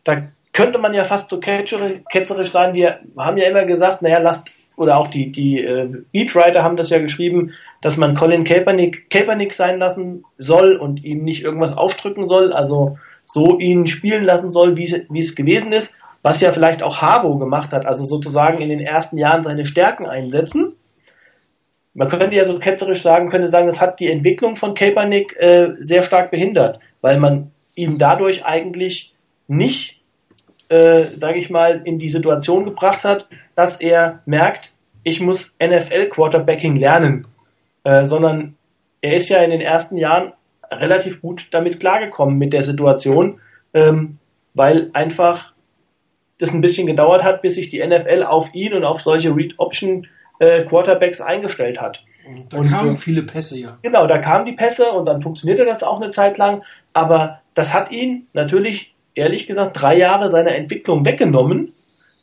Da 0.05 0.29
könnte 0.53 0.79
man 0.79 0.95
ja 0.95 1.05
fast 1.05 1.31
so 1.31 1.39
ketzerisch 1.39 2.51
sein. 2.51 2.75
Wir 2.75 3.01
haben 3.17 3.39
ja 3.39 3.49
immer 3.49 3.65
gesagt, 3.65 4.03
naja, 4.03 4.19
lasst, 4.19 4.49
oder 4.77 4.99
auch 4.99 5.09
die, 5.09 5.31
die 5.31 5.63
äh, 5.63 5.89
Beatwriter 6.13 6.63
haben 6.63 6.77
das 6.77 6.91
ja 6.91 6.99
geschrieben, 6.99 7.53
dass 7.83 7.97
man 7.97 8.15
Colin 8.15 8.45
Kaepernick, 8.45 9.11
Kaepernick 9.11 9.55
sein 9.55 9.79
lassen 9.79 10.25
soll 10.39 10.77
und 10.77 11.05
ihm 11.05 11.23
nicht 11.23 11.45
irgendwas 11.45 11.77
aufdrücken 11.77 12.29
soll, 12.29 12.53
also 12.53 12.99
so 13.27 13.59
ihn 13.59 13.87
spielen 13.87 14.25
lassen 14.25 14.51
soll, 14.51 14.77
wie, 14.77 15.05
wie 15.09 15.21
es 15.21 15.37
gewesen 15.37 15.73
ist, 15.73 15.95
was 16.23 16.41
ja 16.41 16.51
vielleicht 16.51 16.83
auch 16.83 17.01
Harbo 17.01 17.39
gemacht 17.39 17.73
hat, 17.73 17.87
also 17.87 18.05
sozusagen 18.05 18.61
in 18.61 18.69
den 18.69 18.81
ersten 18.81 19.19
Jahren 19.19 19.45
seine 19.45 19.67
Stärken 19.67 20.07
einsetzen. 20.07 20.73
Man 21.95 22.09
könnte 22.09 22.35
ja 22.35 22.45
so 22.45 22.59
ketzerisch 22.59 23.03
sagen, 23.03 23.31
könnte 23.31 23.49
sagen, 23.49 23.67
das 23.67 23.81
hat 23.81 24.01
die 24.01 24.11
Entwicklung 24.11 24.57
von 24.57 24.75
Kaepernick 24.75 25.37
äh, 25.37 25.75
sehr 25.81 26.03
stark 26.03 26.31
behindert, 26.31 26.81
weil 27.01 27.19
man 27.19 27.53
ihm 27.75 27.99
dadurch 27.99 28.45
eigentlich 28.45 29.15
nicht 29.47 30.00
äh, 30.71 31.07
sage 31.07 31.39
ich 31.39 31.51
mal, 31.51 31.83
in 31.85 31.99
die 31.99 32.09
Situation 32.09 32.65
gebracht 32.65 33.05
hat, 33.05 33.27
dass 33.57 33.79
er 33.79 34.23
merkt, 34.25 34.73
ich 35.03 35.21
muss 35.21 35.53
NFL-Quarterbacking 35.63 36.77
lernen, 36.77 37.27
äh, 37.85 38.07
sondern 38.07 38.55
er 39.01 39.15
ist 39.15 39.29
ja 39.29 39.39
in 39.39 39.51
den 39.51 39.61
ersten 39.61 39.97
Jahren 39.97 40.33
relativ 40.71 41.21
gut 41.21 41.49
damit 41.51 41.81
klargekommen 41.81 42.39
mit 42.39 42.53
der 42.53 42.63
Situation, 42.63 43.41
ähm, 43.75 44.19
weil 44.55 44.91
einfach 44.93 45.55
das 46.39 46.53
ein 46.53 46.61
bisschen 46.61 46.87
gedauert 46.87 47.25
hat, 47.25 47.43
bis 47.43 47.57
sich 47.57 47.69
die 47.69 47.85
NFL 47.85 48.23
auf 48.23 48.55
ihn 48.55 48.73
und 48.73 48.85
auf 48.85 49.01
solche 49.01 49.35
Read-Option 49.35 50.07
äh, 50.39 50.63
Quarterbacks 50.63 51.21
eingestellt 51.21 51.81
hat. 51.81 52.05
Da 52.49 52.59
und, 52.59 52.71
kamen 52.71 52.97
viele 52.97 53.23
Pässe, 53.23 53.59
ja. 53.59 53.79
Genau, 53.83 54.07
da 54.07 54.19
kamen 54.19 54.47
die 54.47 54.53
Pässe 54.53 54.93
und 54.93 55.07
dann 55.07 55.21
funktionierte 55.21 55.65
das 55.65 55.83
auch 55.83 56.01
eine 56.01 56.13
Zeit 56.13 56.39
lang, 56.39 56.63
aber 56.93 57.41
das 57.55 57.75
hat 57.75 57.91
ihn 57.91 58.29
natürlich 58.33 58.90
ehrlich 59.15 59.47
gesagt 59.47 59.81
drei 59.81 59.97
Jahre 59.97 60.31
seiner 60.31 60.55
Entwicklung 60.55 61.05
weggenommen, 61.05 61.73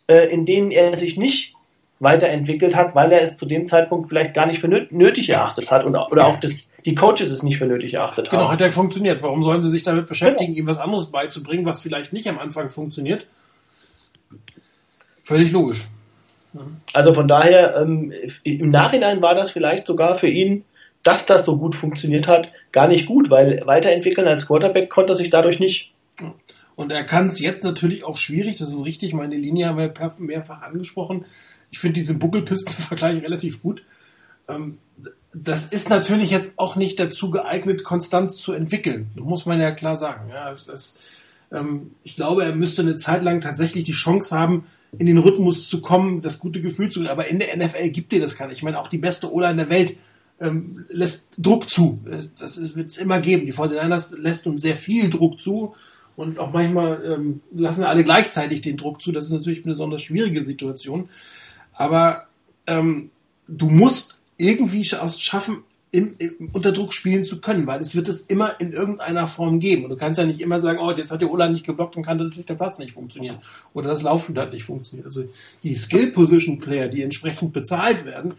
äh, 0.07 0.25
in 0.27 0.45
denen 0.45 0.71
er 0.71 0.95
sich 0.95 1.17
nicht 1.17 1.53
weiterentwickelt 1.99 2.75
hat, 2.75 2.95
weil 2.95 3.11
er 3.11 3.21
es 3.21 3.37
zu 3.37 3.45
dem 3.45 3.67
Zeitpunkt 3.67 4.07
vielleicht 4.07 4.33
gar 4.33 4.45
nicht 4.45 4.59
für 4.59 4.67
nötig 4.67 5.29
erachtet 5.29 5.71
hat 5.71 5.83
und, 5.83 5.95
oder 5.95 6.27
auch 6.27 6.39
das, 6.39 6.53
die 6.85 6.95
Coaches 6.95 7.29
es 7.29 7.41
nicht 7.43 7.57
für 7.57 7.65
nötig 7.65 7.95
erachtet 7.95 8.29
genau, 8.29 8.43
haben. 8.43 8.47
Genau, 8.47 8.53
hat 8.53 8.61
ja 8.61 8.69
funktioniert. 8.69 9.23
Warum 9.23 9.43
sollen 9.43 9.61
sie 9.61 9.69
sich 9.69 9.83
damit 9.83 10.07
beschäftigen, 10.07 10.53
genau. 10.53 10.65
ihm 10.65 10.67
was 10.67 10.77
anderes 10.77 11.07
beizubringen, 11.07 11.65
was 11.65 11.81
vielleicht 11.81 12.13
nicht 12.13 12.27
am 12.27 12.37
Anfang 12.37 12.69
funktioniert? 12.69 13.25
Völlig 15.23 15.51
logisch. 15.51 15.87
Also 16.93 17.13
von 17.13 17.27
daher, 17.27 17.75
ähm, 17.75 18.13
im 18.43 18.69
Nachhinein 18.69 19.21
war 19.21 19.35
das 19.35 19.51
vielleicht 19.51 19.85
sogar 19.85 20.15
für 20.15 20.29
ihn, 20.29 20.63
dass 21.03 21.25
das 21.25 21.45
so 21.45 21.57
gut 21.57 21.75
funktioniert 21.75 22.27
hat, 22.27 22.51
gar 22.71 22.87
nicht 22.87 23.05
gut, 23.05 23.29
weil 23.29 23.61
weiterentwickeln 23.65 24.27
als 24.27 24.47
Quarterback 24.47 24.89
konnte 24.89 25.13
er 25.13 25.15
sich 25.15 25.29
dadurch 25.29 25.59
nicht. 25.59 25.91
Und 26.77 26.91
er 26.91 27.03
kann 27.03 27.27
es 27.27 27.39
jetzt 27.39 27.63
natürlich 27.63 28.03
auch 28.03 28.17
schwierig, 28.17 28.59
das 28.59 28.71
ist 28.71 28.85
richtig, 28.85 29.13
meine 29.13 29.35
Linie 29.35 29.65
haben 29.65 29.79
wir 29.79 29.91
mehrfach 30.19 30.61
angesprochen. 30.61 31.25
Ich 31.71 31.79
finde 31.79 31.95
diesen 31.95 32.19
Buckelpisten-Vergleich 32.19 33.23
relativ 33.23 33.63
gut. 33.63 33.81
Ähm, 34.47 34.77
das 35.33 35.65
ist 35.65 35.89
natürlich 35.89 36.29
jetzt 36.29 36.53
auch 36.55 36.75
nicht 36.75 36.99
dazu 36.99 37.31
geeignet, 37.31 37.83
Konstanz 37.83 38.37
zu 38.37 38.53
entwickeln. 38.53 39.09
Muss 39.15 39.47
man 39.47 39.59
ja 39.59 39.71
klar 39.71 39.97
sagen. 39.97 40.29
Ja, 40.29 40.51
ist, 40.51 41.01
ähm, 41.51 41.95
ich 42.03 42.15
glaube, 42.15 42.45
er 42.45 42.55
müsste 42.55 42.83
eine 42.83 42.95
Zeit 42.95 43.23
lang 43.23 43.41
tatsächlich 43.41 43.83
die 43.83 43.93
Chance 43.93 44.37
haben, 44.37 44.65
in 44.99 45.07
den 45.07 45.17
Rhythmus 45.17 45.67
zu 45.67 45.81
kommen, 45.81 46.21
das 46.21 46.37
gute 46.37 46.61
Gefühl 46.61 46.91
zu 46.91 47.01
Aber 47.09 47.27
in 47.27 47.39
der 47.39 47.57
NFL 47.57 47.89
gibt 47.89 48.11
dir 48.11 48.21
das 48.21 48.39
nicht. 48.39 48.51
Ich 48.51 48.63
meine, 48.63 48.79
auch 48.79 48.87
die 48.87 48.99
beste 48.99 49.33
Ola 49.33 49.49
in 49.49 49.57
der 49.57 49.71
Welt 49.71 49.97
ähm, 50.39 50.85
lässt 50.89 51.33
Druck 51.39 51.71
zu. 51.71 52.01
Das, 52.05 52.35
das 52.35 52.75
wird 52.75 52.89
es 52.89 52.97
immer 52.97 53.19
geben. 53.19 53.47
Die 53.47 53.53
49ers 53.53 54.15
lässt 54.15 54.45
uns 54.45 54.61
sehr 54.61 54.75
viel 54.75 55.09
Druck 55.09 55.41
zu. 55.41 55.73
Und 56.17 56.39
auch 56.39 56.51
manchmal 56.51 57.05
ähm, 57.05 57.41
lassen 57.53 57.83
alle 57.83 58.03
gleichzeitig 58.03 58.61
den 58.61 58.75
Druck 58.75 59.01
zu. 59.03 59.11
Das 59.11 59.27
ist 59.27 59.31
natürlich 59.31 59.63
eine 59.63 59.73
besonders 59.73 60.01
schwierige 60.01 60.43
Situation. 60.43 61.09
Aber 61.73 62.25
ähm, 62.65 63.11
du 63.47 63.69
musst 63.69 64.17
irgendwie 64.35 64.83
schaffen, 64.83 65.63
in, 65.91 66.15
in, 66.17 66.49
unter 66.51 66.71
Druck 66.71 66.93
spielen 66.93 67.23
zu 67.23 67.39
können, 67.39 67.67
weil 67.67 67.79
es 67.79 67.95
wird 67.95 68.07
es 68.07 68.21
immer 68.21 68.59
in 68.59 68.73
irgendeiner 68.73 69.27
Form 69.27 69.59
geben. 69.59 69.83
Und 69.83 69.91
du 69.91 69.95
kannst 69.95 70.17
ja 70.17 70.25
nicht 70.25 70.41
immer 70.41 70.59
sagen, 70.59 70.79
oh, 70.81 70.91
jetzt 70.91 71.11
hat 71.11 71.21
der 71.21 71.31
Ola 71.31 71.47
nicht 71.49 71.65
geblockt 71.65 71.95
und 71.95 72.03
kann 72.03 72.17
natürlich 72.17 72.47
der 72.47 72.55
Pass 72.55 72.79
nicht 72.79 72.93
funktionieren. 72.93 73.37
Oder 73.73 73.89
das 73.89 74.01
Laufspiel 74.01 74.37
hat 74.37 74.53
nicht 74.53 74.65
funktioniert. 74.65 75.05
Also 75.05 75.25
die 75.61 75.75
Skill-Position-Player, 75.75 76.87
die 76.87 77.03
entsprechend 77.03 77.53
bezahlt 77.53 78.05
werden, 78.05 78.33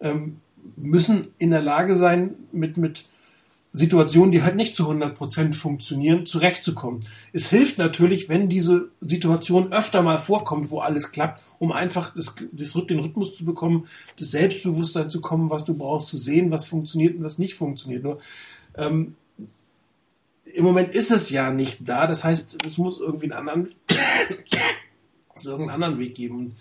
ähm, 0.00 0.38
müssen 0.76 1.28
in 1.38 1.50
der 1.50 1.62
Lage 1.62 1.94
sein, 1.94 2.34
mit, 2.50 2.76
mit 2.76 3.04
Situationen, 3.74 4.32
die 4.32 4.42
halt 4.42 4.56
nicht 4.56 4.74
zu 4.74 4.88
100% 4.88 5.54
funktionieren, 5.54 6.26
zurechtzukommen. 6.26 7.04
Es 7.32 7.48
hilft 7.48 7.78
natürlich, 7.78 8.28
wenn 8.28 8.50
diese 8.50 8.90
Situation 9.00 9.72
öfter 9.72 10.02
mal 10.02 10.18
vorkommt, 10.18 10.70
wo 10.70 10.80
alles 10.80 11.10
klappt, 11.10 11.42
um 11.58 11.72
einfach 11.72 12.14
das, 12.14 12.34
das, 12.52 12.72
den 12.72 12.98
Rhythmus 12.98 13.34
zu 13.34 13.46
bekommen, 13.46 13.86
das 14.18 14.30
Selbstbewusstsein 14.30 15.10
zu 15.10 15.22
kommen, 15.22 15.48
was 15.48 15.64
du 15.64 15.74
brauchst, 15.74 16.08
zu 16.08 16.18
sehen, 16.18 16.50
was 16.50 16.66
funktioniert 16.66 17.16
und 17.16 17.24
was 17.24 17.38
nicht 17.38 17.54
funktioniert. 17.54 18.02
Nur 18.02 18.18
ähm, 18.76 19.14
im 20.44 20.64
Moment 20.64 20.94
ist 20.94 21.10
es 21.10 21.30
ja 21.30 21.50
nicht 21.50 21.78
da, 21.88 22.06
das 22.06 22.24
heißt, 22.24 22.58
es 22.66 22.76
muss 22.76 22.98
irgendwie 23.00 23.32
einen 23.32 23.48
anderen, 23.48 23.72
es 25.34 25.46
irgendeinen 25.46 25.82
anderen 25.82 25.98
Weg 25.98 26.14
geben. 26.14 26.56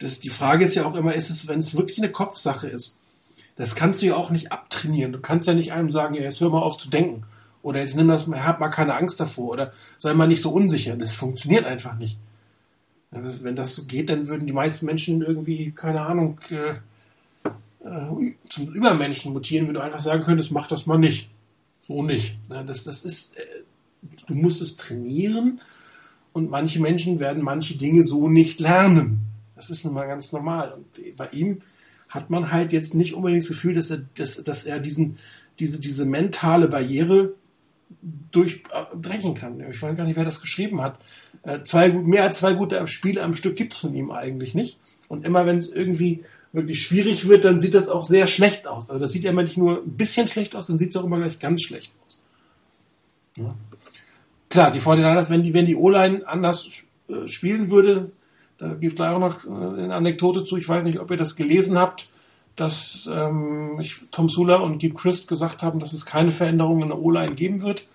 Das, 0.00 0.18
die 0.18 0.30
Frage 0.30 0.64
ist 0.64 0.74
ja 0.74 0.84
auch 0.84 0.96
immer, 0.96 1.14
ist 1.14 1.30
es, 1.30 1.46
wenn 1.46 1.60
es 1.60 1.76
wirklich 1.76 1.98
eine 1.98 2.10
Kopfsache 2.10 2.68
ist, 2.68 2.96
das 3.60 3.74
kannst 3.74 4.00
du 4.00 4.06
ja 4.06 4.16
auch 4.16 4.30
nicht 4.30 4.52
abtrainieren. 4.52 5.12
Du 5.12 5.20
kannst 5.20 5.46
ja 5.46 5.52
nicht 5.52 5.72
einem 5.72 5.90
sagen, 5.90 6.14
ja, 6.14 6.22
jetzt 6.22 6.40
hör 6.40 6.48
mal 6.48 6.62
auf 6.62 6.78
zu 6.78 6.88
denken. 6.88 7.24
Oder 7.62 7.80
jetzt 7.80 7.94
nimm 7.94 8.08
das 8.08 8.26
mal, 8.26 8.42
hab 8.42 8.58
mal 8.58 8.70
keine 8.70 8.94
Angst 8.94 9.20
davor. 9.20 9.50
Oder 9.50 9.72
sei 9.98 10.14
mal 10.14 10.26
nicht 10.26 10.40
so 10.40 10.50
unsicher. 10.50 10.96
Das 10.96 11.12
funktioniert 11.12 11.66
einfach 11.66 11.98
nicht. 11.98 12.18
Wenn 13.10 13.56
das 13.56 13.76
so 13.76 13.84
geht, 13.84 14.08
dann 14.08 14.28
würden 14.28 14.46
die 14.46 14.54
meisten 14.54 14.86
Menschen 14.86 15.20
irgendwie, 15.20 15.72
keine 15.72 16.00
Ahnung, 16.00 16.40
äh, 16.48 16.76
äh, 17.86 18.34
zum 18.48 18.72
Übermenschen 18.72 19.34
mutieren, 19.34 19.66
wenn 19.66 19.74
du 19.74 19.82
einfach 19.82 20.00
sagen 20.00 20.22
könntest, 20.22 20.52
mach 20.52 20.66
das 20.66 20.86
mal 20.86 20.96
nicht. 20.96 21.28
So 21.86 22.02
nicht. 22.02 22.38
Das, 22.48 22.84
das 22.84 23.04
ist, 23.04 23.36
äh, 23.36 23.44
du 24.26 24.36
musst 24.36 24.62
es 24.62 24.76
trainieren 24.76 25.60
und 26.32 26.48
manche 26.48 26.80
Menschen 26.80 27.20
werden 27.20 27.42
manche 27.42 27.76
Dinge 27.76 28.04
so 28.04 28.26
nicht 28.26 28.58
lernen. 28.58 29.20
Das 29.54 29.68
ist 29.68 29.84
nun 29.84 29.92
mal 29.92 30.06
ganz 30.06 30.32
normal. 30.32 30.72
Und 30.72 31.16
bei 31.16 31.28
ihm 31.32 31.60
hat 32.10 32.28
man 32.28 32.52
halt 32.52 32.72
jetzt 32.72 32.94
nicht 32.94 33.14
unbedingt 33.14 33.42
das 33.42 33.48
Gefühl, 33.48 33.74
dass 33.74 33.90
er, 33.90 34.02
dass, 34.16 34.42
dass 34.44 34.64
er 34.64 34.80
diesen, 34.80 35.16
diese, 35.58 35.80
diese 35.80 36.04
mentale 36.04 36.68
Barriere 36.68 37.34
durchbrechen 38.30 39.34
kann. 39.34 39.60
Ich 39.70 39.80
weiß 39.80 39.96
gar 39.96 40.04
nicht, 40.04 40.16
wer 40.16 40.24
das 40.24 40.40
geschrieben 40.40 40.80
hat. 40.82 40.98
Äh, 41.42 41.62
zwei, 41.62 41.88
mehr 41.88 42.24
als 42.24 42.38
zwei 42.38 42.52
gute 42.52 42.84
Spiele 42.86 43.22
am 43.22 43.34
Stück 43.34 43.56
gibt 43.56 43.72
es 43.72 43.78
von 43.78 43.94
ihm 43.94 44.10
eigentlich 44.10 44.54
nicht. 44.54 44.78
Und 45.08 45.24
immer 45.24 45.46
wenn 45.46 45.56
es 45.56 45.68
irgendwie 45.68 46.24
wirklich 46.52 46.82
schwierig 46.82 47.28
wird, 47.28 47.44
dann 47.44 47.60
sieht 47.60 47.74
das 47.74 47.88
auch 47.88 48.04
sehr 48.04 48.26
schlecht 48.26 48.66
aus. 48.66 48.90
Also 48.90 49.00
das 49.00 49.12
sieht 49.12 49.24
ja 49.24 49.30
immer 49.30 49.42
nicht 49.42 49.56
nur 49.56 49.82
ein 49.82 49.96
bisschen 49.96 50.28
schlecht 50.28 50.54
aus, 50.56 50.66
dann 50.66 50.78
sieht 50.78 50.90
es 50.90 50.96
auch 50.96 51.04
immer 51.04 51.20
gleich 51.20 51.38
ganz 51.38 51.62
schlecht 51.62 51.92
aus. 52.06 52.22
Ja. 53.36 53.54
Klar, 54.48 54.72
die 54.72 54.80
49ers, 54.80 55.30
wenn 55.30 55.44
die, 55.44 55.54
wenn 55.54 55.66
die 55.66 55.76
O-Line 55.76 56.26
anders 56.26 56.82
äh, 57.08 57.28
spielen 57.28 57.70
würde, 57.70 58.10
da 58.60 58.74
gibt 58.74 58.92
es 58.92 58.96
gleich 58.96 59.14
auch 59.14 59.18
noch 59.18 59.44
äh, 59.44 59.82
eine 59.82 59.94
Anekdote 59.94 60.44
zu. 60.44 60.56
Ich 60.56 60.68
weiß 60.68 60.84
nicht, 60.84 61.00
ob 61.00 61.10
ihr 61.10 61.16
das 61.16 61.34
gelesen 61.34 61.78
habt, 61.78 62.08
dass 62.56 63.08
ähm, 63.10 63.78
ich, 63.80 63.96
Tom 64.10 64.28
Sula 64.28 64.56
und 64.56 64.78
Gib 64.78 64.96
Christ 64.96 65.28
gesagt 65.28 65.62
haben, 65.62 65.80
dass 65.80 65.94
es 65.94 66.04
keine 66.04 66.30
Veränderungen 66.30 66.82
in 66.82 66.88
der 66.88 66.98
O-Line 66.98 67.34
geben 67.34 67.62
wird. 67.62 67.86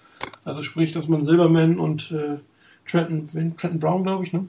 Also 0.43 0.63
sprich, 0.63 0.91
dass 0.91 1.07
man 1.07 1.23
Silberman 1.23 1.79
und 1.79 2.11
äh, 2.11 2.39
Trenton, 2.85 3.55
Trenton 3.57 3.79
Brown, 3.79 4.03
glaube 4.03 4.25
ich, 4.25 4.33
ne, 4.33 4.47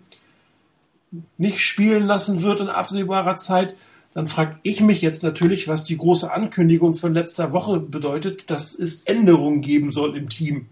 nicht 1.37 1.61
spielen 1.61 2.05
lassen 2.05 2.43
wird 2.43 2.61
in 2.61 2.69
absehbarer 2.69 3.37
Zeit. 3.37 3.77
Dann 4.15 4.27
frage 4.27 4.59
ich 4.63 4.81
mich 4.81 5.03
jetzt 5.03 5.23
natürlich, 5.23 5.69
was 5.69 5.85
die 5.85 5.99
große 5.99 6.33
Ankündigung 6.33 6.95
von 6.95 7.13
letzter 7.13 7.53
Woche 7.53 7.79
bedeutet, 7.79 8.51
dass 8.51 8.75
es 8.75 9.03
Änderungen 9.03 9.61
geben 9.61 9.93
soll 9.93 10.17
im 10.17 10.31
Team. 10.31 10.67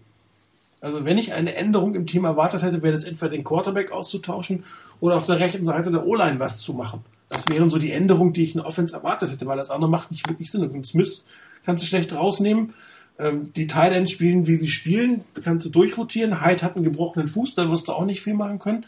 Also 0.81 1.03
wenn 1.05 1.17
ich 1.17 1.33
eine 1.33 1.55
Änderung 1.55 1.95
im 1.95 2.05
Team 2.05 2.25
erwartet 2.25 2.61
hätte, 2.61 2.83
wäre 2.83 2.93
das 2.93 3.05
entweder 3.05 3.31
den 3.31 3.43
Quarterback 3.43 3.91
auszutauschen 3.91 4.63
oder 4.99 5.15
auf 5.15 5.25
der 5.25 5.39
rechten 5.39 5.65
Seite 5.65 5.91
der 5.91 6.05
O-Line 6.05 6.39
was 6.39 6.61
zu 6.61 6.73
machen. 6.73 7.03
Das 7.29 7.47
wären 7.49 7.69
so 7.69 7.79
die 7.79 7.91
Änderungen, 7.91 8.33
die 8.33 8.43
ich 8.43 8.55
in 8.55 8.61
Offense 8.61 8.95
erwartet 8.95 9.31
hätte, 9.31 9.45
weil 9.45 9.57
das 9.57 9.71
andere 9.71 9.89
macht 9.89 10.11
nicht 10.11 10.27
wirklich 10.29 10.51
Sinn. 10.51 10.63
Und 10.63 10.85
Smith 10.85 11.25
kannst 11.65 11.83
du 11.83 11.87
schlecht 11.87 12.13
rausnehmen. 12.15 12.73
Ähm, 13.17 13.51
die 13.53 13.67
Titans 13.67 14.11
spielen, 14.11 14.45
wie 14.47 14.57
sie 14.57 14.67
spielen, 14.67 15.23
kannst 15.43 15.65
du 15.65 15.69
durchrotieren. 15.69 16.45
Hyde 16.45 16.63
hat 16.63 16.75
einen 16.75 16.83
gebrochenen 16.83 17.27
Fuß, 17.27 17.55
da 17.55 17.69
wirst 17.71 17.87
du 17.87 17.93
auch 17.93 18.05
nicht 18.05 18.21
viel 18.21 18.33
machen 18.33 18.59
können. 18.59 18.85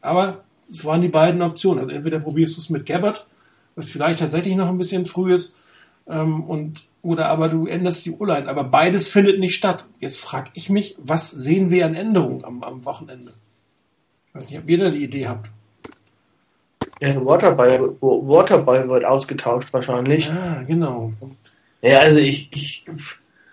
Aber 0.00 0.44
es 0.68 0.84
waren 0.84 1.00
die 1.00 1.08
beiden 1.08 1.40
Optionen. 1.42 1.80
Also 1.80 1.94
entweder 1.94 2.20
probierst 2.20 2.56
du 2.56 2.60
es 2.60 2.70
mit 2.70 2.86
Gabbard, 2.86 3.26
was 3.76 3.88
vielleicht 3.88 4.20
tatsächlich 4.20 4.56
noch 4.56 4.68
ein 4.68 4.78
bisschen 4.78 5.06
früh 5.06 5.32
ist, 5.32 5.56
ähm, 6.10 6.42
und 6.44 6.84
oder 7.02 7.28
aber 7.28 7.48
du 7.48 7.66
änderst 7.66 8.04
die 8.04 8.12
O-Line. 8.12 8.48
Aber 8.48 8.64
beides 8.64 9.08
findet 9.08 9.40
nicht 9.40 9.54
statt. 9.54 9.86
Jetzt 10.00 10.20
frage 10.20 10.50
ich 10.54 10.68
mich, 10.68 10.96
was 10.98 11.30
sehen 11.30 11.70
wir 11.70 11.86
an 11.86 11.94
Änderungen 11.94 12.44
am, 12.44 12.62
am 12.62 12.84
Wochenende? 12.84 13.32
Ich 14.28 14.34
weiß 14.34 14.50
nicht, 14.50 14.58
ob 14.58 14.68
ihr 14.68 14.78
da 14.78 14.90
die 14.90 15.04
Idee 15.04 15.28
habt. 15.28 15.50
Ja, 17.00 17.24
Waterball, 17.24 17.96
Waterball 18.00 18.88
wird 18.88 19.06
ausgetauscht 19.06 19.72
wahrscheinlich. 19.72 20.30
Ah, 20.30 20.62
genau. 20.66 21.12
Ja, 21.80 22.00
also 22.00 22.20
ich, 22.20 22.50
ich 22.52 22.84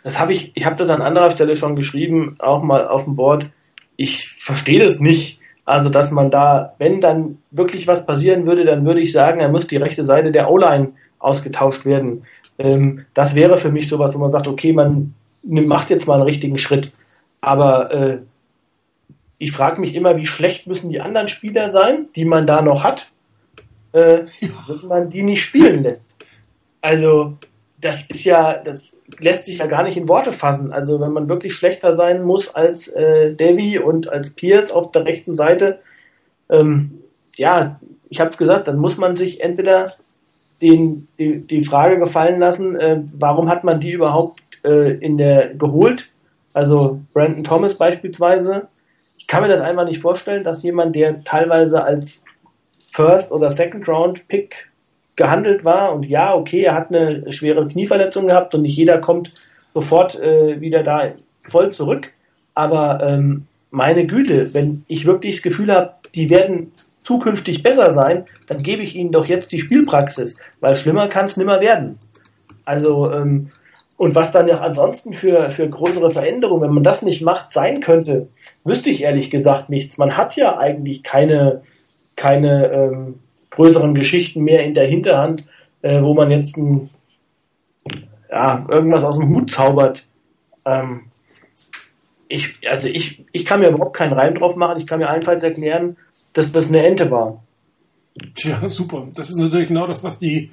das 0.03 0.19
habe 0.19 0.33
ich, 0.33 0.51
ich 0.53 0.65
habe 0.65 0.75
das 0.75 0.89
an 0.89 1.01
anderer 1.01 1.31
Stelle 1.31 1.55
schon 1.55 1.75
geschrieben, 1.75 2.35
auch 2.39 2.61
mal 2.61 2.87
auf 2.87 3.05
dem 3.05 3.15
Board. 3.15 3.47
Ich 3.95 4.35
verstehe 4.39 4.79
das 4.79 4.99
nicht. 4.99 5.39
Also, 5.65 5.89
dass 5.89 6.11
man 6.11 6.31
da, 6.31 6.75
wenn 6.77 7.01
dann 7.01 7.39
wirklich 7.51 7.87
was 7.87 8.05
passieren 8.05 8.45
würde, 8.45 8.63
dann 8.63 8.85
würde 8.85 9.01
ich 9.01 9.11
sagen, 9.11 9.41
er 9.41 9.49
muss 9.49 9.67
die 9.67 9.75
rechte 9.75 10.05
Seite 10.05 10.31
der 10.31 10.49
O-Line 10.49 10.93
ausgetauscht 11.19 11.85
werden. 11.85 12.23
Ähm, 12.57 13.05
das 13.13 13.35
wäre 13.35 13.57
für 13.57 13.71
mich 13.71 13.87
sowas, 13.87 14.15
wo 14.15 14.19
man 14.19 14.31
sagt, 14.31 14.47
okay, 14.47 14.73
man 14.73 15.13
macht 15.43 15.89
jetzt 15.89 16.07
mal 16.07 16.15
einen 16.15 16.23
richtigen 16.23 16.57
Schritt. 16.57 16.91
Aber 17.41 17.91
äh, 17.91 18.17
ich 19.37 19.51
frage 19.51 19.79
mich 19.79 19.95
immer, 19.95 20.17
wie 20.17 20.25
schlecht 20.25 20.67
müssen 20.67 20.89
die 20.89 21.01
anderen 21.01 21.27
Spieler 21.27 21.71
sein, 21.71 22.07
die 22.15 22.25
man 22.25 22.47
da 22.47 22.61
noch 22.61 22.83
hat, 22.83 23.09
äh, 23.91 24.23
dass 24.67 24.83
man 24.83 25.09
die 25.09 25.23
nicht 25.23 25.43
spielen 25.43 25.83
lässt. 25.83 26.13
Also, 26.81 27.33
das 27.79 28.03
ist 28.09 28.25
ja, 28.25 28.53
das 28.53 28.95
lässt 29.19 29.45
sich 29.45 29.59
ja 29.59 29.67
gar 29.67 29.83
nicht 29.83 29.97
in 29.97 30.07
Worte 30.07 30.31
fassen. 30.31 30.71
Also, 30.71 30.99
wenn 30.99 31.11
man 31.11 31.29
wirklich 31.29 31.53
schlechter 31.53 31.95
sein 31.95 32.23
muss 32.23 32.53
als 32.53 32.87
äh, 32.87 33.35
Davy 33.35 33.79
und 33.79 34.09
als 34.09 34.31
Pierce 34.31 34.71
auf 34.71 34.91
der 34.91 35.05
rechten 35.05 35.35
Seite, 35.35 35.79
ähm, 36.49 37.03
ja, 37.35 37.79
ich 38.09 38.19
habe 38.19 38.31
es 38.31 38.37
gesagt, 38.37 38.67
dann 38.67 38.77
muss 38.77 38.97
man 38.97 39.17
sich 39.17 39.41
entweder 39.41 39.91
den, 40.61 41.07
die, 41.19 41.39
die 41.39 41.63
Frage 41.63 41.99
gefallen 41.99 42.39
lassen, 42.39 42.75
äh, 42.75 43.01
warum 43.17 43.49
hat 43.49 43.63
man 43.63 43.79
die 43.79 43.91
überhaupt 43.91 44.41
äh, 44.63 44.93
in 44.97 45.17
der 45.17 45.53
geholt? 45.53 46.09
Also 46.53 46.99
Brandon 47.13 47.43
Thomas 47.43 47.75
beispielsweise. 47.75 48.67
Ich 49.17 49.27
kann 49.27 49.43
mir 49.43 49.49
das 49.49 49.61
einfach 49.61 49.85
nicht 49.85 50.01
vorstellen, 50.01 50.43
dass 50.43 50.63
jemand, 50.63 50.95
der 50.95 51.23
teilweise 51.23 51.83
als 51.83 52.23
First 52.91 53.31
oder 53.31 53.51
Second 53.51 53.87
Round 53.87 54.27
Pick 54.27 54.55
gehandelt 55.15 55.63
war 55.63 55.93
und 55.93 56.07
ja, 56.07 56.33
okay, 56.33 56.61
er 56.61 56.75
hat 56.75 56.93
eine 56.93 57.31
schwere 57.31 57.67
Knieverletzung 57.67 58.27
gehabt 58.27 58.55
und 58.55 58.61
nicht 58.63 58.77
jeder 58.77 58.99
kommt 58.99 59.31
sofort 59.73 60.19
äh, 60.19 60.61
wieder 60.61 60.83
da 60.83 61.01
voll 61.43 61.71
zurück. 61.71 62.11
Aber 62.53 63.01
ähm, 63.03 63.45
meine 63.69 64.07
Güte, 64.07 64.53
wenn 64.53 64.83
ich 64.87 65.05
wirklich 65.05 65.35
das 65.35 65.43
Gefühl 65.43 65.71
habe, 65.71 65.93
die 66.15 66.29
werden 66.29 66.71
zukünftig 67.07 67.63
besser 67.63 67.91
sein, 67.93 68.25
dann 68.47 68.57
gebe 68.57 68.83
ich 68.83 68.93
ihnen 68.93 69.13
doch 69.13 69.25
jetzt 69.25 69.53
die 69.53 69.61
Spielpraxis, 69.61 70.35
weil 70.59 70.75
schlimmer 70.75 71.07
kann 71.07 71.25
es 71.25 71.37
nimmer 71.37 71.61
werden. 71.61 71.97
Also, 72.65 73.11
ähm, 73.11 73.47
und 73.95 74.13
was 74.13 74.31
dann 74.31 74.47
ja 74.47 74.59
ansonsten 74.59 75.13
für, 75.13 75.45
für 75.45 75.69
größere 75.69 76.11
Veränderungen, 76.11 76.63
wenn 76.63 76.73
man 76.73 76.83
das 76.83 77.01
nicht 77.01 77.21
macht, 77.21 77.53
sein 77.53 77.79
könnte, 77.79 78.27
wüsste 78.65 78.89
ich 78.89 79.01
ehrlich 79.01 79.31
gesagt 79.31 79.69
nichts. 79.69 79.97
Man 79.97 80.17
hat 80.17 80.35
ja 80.35 80.57
eigentlich 80.57 81.01
keine, 81.01 81.63
keine 82.17 82.67
ähm, 82.67 83.19
größeren 83.51 83.95
Geschichten 83.95 84.43
mehr 84.43 84.63
in 84.63 84.73
der 84.73 84.87
Hinterhand, 84.87 85.45
äh, 85.81 86.01
wo 86.01 86.13
man 86.13 86.29
jetzt 86.29 86.57
ein, 86.57 86.89
ja, 88.29 88.65
irgendwas 88.69 89.05
aus 89.05 89.17
dem 89.17 89.33
Hut 89.33 89.49
zaubert. 89.49 90.03
Ähm, 90.65 91.05
ich, 92.27 92.57
also 92.69 92.89
ich, 92.89 93.25
ich 93.31 93.45
kann 93.45 93.61
mir 93.61 93.69
überhaupt 93.69 93.95
keinen 93.95 94.13
Reim 94.13 94.35
drauf 94.35 94.57
machen. 94.57 94.79
Ich 94.79 94.85
kann 94.85 94.99
mir 94.99 95.09
allenfalls 95.09 95.41
erklären, 95.41 95.95
dass 96.37 96.51
das 96.51 96.67
eine 96.67 96.85
Ente 96.85 97.09
war. 97.09 97.43
Tja, 98.35 98.67
super. 98.69 99.07
Das 99.15 99.29
ist 99.29 99.37
natürlich 99.37 99.67
genau 99.67 99.87
das, 99.87 100.03
was 100.03 100.19
die, 100.19 100.51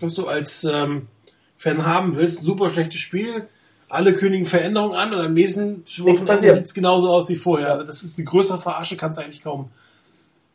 was 0.00 0.14
du 0.14 0.26
als 0.26 0.64
ähm, 0.64 1.08
Fan 1.56 1.84
haben 1.86 2.16
willst. 2.16 2.42
Super 2.42 2.70
schlechtes 2.70 3.00
Spiel. 3.00 3.48
Alle 3.88 4.14
kündigen 4.14 4.46
Veränderungen 4.46 4.94
an 4.94 5.12
und 5.12 5.20
am 5.20 5.34
nächsten 5.34 5.84
Wochenende 5.98 6.54
sieht 6.54 6.64
es 6.64 6.74
genauso 6.74 7.08
aus 7.08 7.28
wie 7.28 7.36
vorher. 7.36 7.72
Also 7.74 7.86
das 7.86 8.02
ist 8.02 8.18
eine 8.18 8.24
größere 8.24 8.58
Verarsche, 8.58 8.96
kannst 8.96 9.18
du 9.18 9.22
eigentlich 9.22 9.42
kaum, 9.42 9.70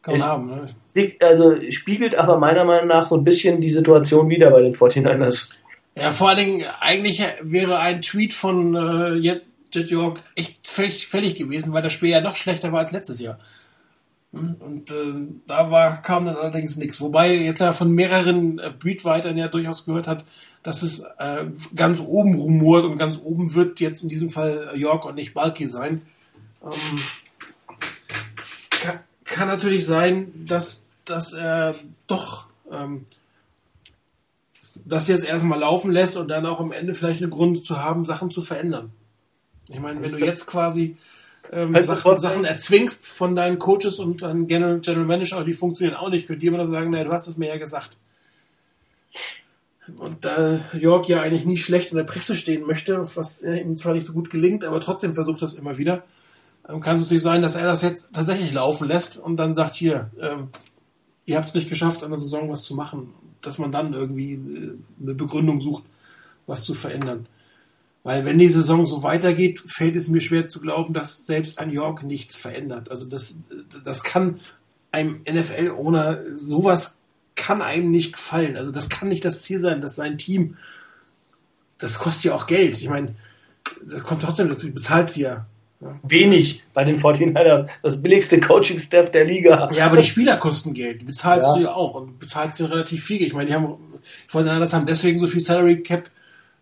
kaum 0.01 0.15
ich, 0.15 0.21
haben. 0.21 0.47
Ne? 0.47 1.15
Also 1.21 1.55
spiegelt 1.69 2.15
aber 2.15 2.37
meiner 2.37 2.65
Meinung 2.65 2.87
nach 2.87 3.07
so 3.07 3.15
ein 3.15 3.23
bisschen 3.23 3.61
die 3.61 3.69
Situation 3.69 4.29
wieder 4.29 4.51
bei 4.51 4.61
den 4.61 4.75
49ers. 4.75 5.49
Ja, 5.95 6.11
vor 6.11 6.29
allen 6.29 6.37
Dingen, 6.37 6.65
eigentlich 6.81 7.23
wäre 7.41 7.79
ein 7.79 8.01
Tweet 8.01 8.33
von 8.33 8.75
äh, 8.75 9.13
Jet 9.15 9.43
York 9.73 10.19
echt 10.35 10.67
völlig, 10.67 11.07
völlig 11.07 11.35
gewesen, 11.35 11.71
weil 11.71 11.81
das 11.81 11.93
Spiel 11.93 12.09
ja 12.09 12.19
noch 12.19 12.35
schlechter 12.35 12.73
war 12.73 12.79
als 12.79 12.91
letztes 12.91 13.21
Jahr. 13.21 13.39
Hm, 14.33 14.55
und 14.59 14.91
äh, 14.91 15.13
da 15.45 15.71
war, 15.71 16.01
kam 16.01 16.25
dann 16.25 16.35
allerdings 16.35 16.77
nichts. 16.77 17.01
Wobei 17.01 17.35
jetzt 17.35 17.59
ja 17.59 17.73
von 17.73 17.91
mehreren 17.91 18.59
äh, 18.59 18.71
Beatwritern 18.77 19.37
ja 19.37 19.47
durchaus 19.47 19.85
gehört 19.85 20.07
hat, 20.07 20.25
dass 20.63 20.83
es 20.83 21.03
äh, 21.19 21.45
ganz 21.75 21.99
oben 21.99 22.35
rumort 22.35 22.85
und 22.85 22.97
ganz 22.97 23.19
oben 23.21 23.53
wird 23.53 23.79
jetzt 23.79 24.03
in 24.03 24.09
diesem 24.09 24.29
Fall 24.29 24.71
York 24.75 25.05
und 25.05 25.15
nicht 25.15 25.33
Balky 25.33 25.67
sein. 25.67 26.01
Ähm, 26.63 26.99
kann, 28.69 28.99
kann 29.25 29.47
natürlich 29.47 29.85
sein, 29.85 30.31
dass, 30.45 30.87
dass 31.03 31.33
er 31.33 31.75
doch 32.07 32.47
ähm, 32.71 33.05
das 34.85 35.07
jetzt 35.07 35.25
erstmal 35.25 35.59
laufen 35.59 35.91
lässt 35.91 36.15
und 36.15 36.29
dann 36.29 36.45
auch 36.45 36.59
am 36.59 36.71
Ende 36.71 36.93
vielleicht 36.93 37.21
einen 37.21 37.31
Grund 37.31 37.65
zu 37.65 37.79
haben, 37.79 38.05
Sachen 38.05 38.31
zu 38.31 38.41
verändern. 38.41 38.91
Ich 39.69 39.79
meine, 39.79 40.01
wenn 40.01 40.11
du 40.11 40.17
jetzt 40.17 40.47
quasi 40.47 40.97
ähm, 41.51 41.79
Sachen, 41.81 42.19
Sachen 42.19 42.45
erzwingst 42.45 43.05
von 43.05 43.35
deinen 43.35 43.59
Coaches 43.59 43.99
und 43.99 44.21
deinen 44.21 44.47
General, 44.47 44.79
General 44.79 45.05
Manager, 45.05 45.43
die 45.43 45.53
funktionieren 45.53 45.97
auch 45.97 46.09
nicht, 46.09 46.27
könnt 46.27 46.41
ihr 46.43 46.49
immer 46.49 46.59
noch 46.59 46.69
sagen, 46.69 46.91
naja, 46.91 47.03
du 47.03 47.11
hast 47.11 47.27
es 47.27 47.37
mir 47.37 47.49
ja 47.49 47.57
gesagt. 47.57 47.91
Und 49.97 50.23
da 50.23 50.59
York 50.73 51.09
ja 51.09 51.21
eigentlich 51.21 51.45
nie 51.45 51.57
schlecht 51.57 51.91
in 51.91 51.97
der 51.97 52.05
Presse 52.05 52.35
stehen 52.35 52.65
möchte, 52.65 53.03
was 53.15 53.43
ihm 53.43 53.75
zwar 53.75 53.93
nicht 53.93 54.05
so 54.05 54.13
gut 54.13 54.29
gelingt, 54.29 54.63
aber 54.63 54.79
trotzdem 54.79 55.13
versucht 55.13 55.41
das 55.41 55.55
immer 55.55 55.77
wieder, 55.77 56.03
ähm, 56.69 56.79
kann 56.79 56.95
es 56.95 57.01
natürlich 57.01 57.23
sein, 57.23 57.41
dass 57.41 57.55
er 57.55 57.65
das 57.65 57.81
jetzt 57.81 58.13
tatsächlich 58.13 58.53
laufen 58.53 58.87
lässt 58.87 59.17
und 59.17 59.37
dann 59.37 59.55
sagt, 59.55 59.75
hier, 59.75 60.11
ähm, 60.19 60.49
ihr 61.25 61.37
habt 61.37 61.49
es 61.49 61.55
nicht 61.55 61.69
geschafft, 61.69 62.03
an 62.03 62.11
der 62.11 62.19
Saison 62.19 62.49
was 62.49 62.63
zu 62.63 62.75
machen, 62.75 63.13
dass 63.41 63.57
man 63.57 63.71
dann 63.71 63.93
irgendwie 63.93 64.33
äh, 64.33 64.77
eine 65.01 65.13
Begründung 65.13 65.61
sucht, 65.61 65.83
was 66.47 66.63
zu 66.63 66.73
verändern. 66.73 67.27
Weil 68.03 68.25
wenn 68.25 68.39
die 68.39 68.47
Saison 68.47 68.87
so 68.87 69.03
weitergeht, 69.03 69.63
fällt 69.67 69.95
es 69.95 70.07
mir 70.07 70.21
schwer 70.21 70.47
zu 70.47 70.59
glauben, 70.59 70.93
dass 70.93 71.25
selbst 71.25 71.59
ein 71.59 71.69
York 71.69 72.03
nichts 72.03 72.35
verändert. 72.35 72.89
Also 72.89 73.07
das, 73.07 73.41
das 73.83 74.03
kann 74.03 74.39
einem 74.91 75.21
NFL-Owner, 75.29 76.21
sowas 76.35 76.97
kann 77.35 77.61
einem 77.61 77.91
nicht 77.91 78.13
gefallen. 78.13 78.57
Also 78.57 78.71
das 78.71 78.89
kann 78.89 79.07
nicht 79.07 79.23
das 79.23 79.43
Ziel 79.43 79.59
sein, 79.59 79.81
dass 79.81 79.95
sein 79.95 80.17
Team, 80.17 80.57
das 81.77 81.99
kostet 81.99 82.25
ja 82.25 82.35
auch 82.35 82.47
Geld. 82.47 82.81
Ich 82.81 82.89
meine, 82.89 83.15
das 83.85 84.03
kommt 84.03 84.23
trotzdem 84.23 84.49
dazu, 84.49 84.71
bezahlt 84.71 85.09
sie 85.09 85.21
ja. 85.21 85.45
Wenig 86.03 86.61
bei 86.75 86.83
den 86.83 86.99
49ers. 86.99 87.67
Das 87.81 88.01
billigste 88.01 88.39
Coaching-Staff 88.39 89.09
der 89.09 89.25
Liga. 89.25 89.67
Ja, 89.73 89.87
aber 89.87 89.97
die 89.97 90.03
Spieler 90.03 90.37
kosten 90.37 90.75
Geld. 90.75 91.01
Die 91.01 91.05
bezahlst 91.05 91.49
ja. 91.49 91.55
du 91.55 91.61
ja 91.61 91.73
auch. 91.73 91.95
Und 91.95 92.07
du 92.07 92.17
bezahlst 92.19 92.57
sie 92.57 92.69
relativ 92.69 93.03
viel. 93.03 93.23
Ich 93.23 93.33
meine, 93.33 93.47
die 93.47 93.55
haben, 93.55 93.77
die 93.91 94.31
49ers 94.31 94.73
haben 94.73 94.85
deswegen 94.85 95.19
so 95.19 95.25
viel 95.25 95.41
Salary 95.41 95.81
Cap 95.81 96.11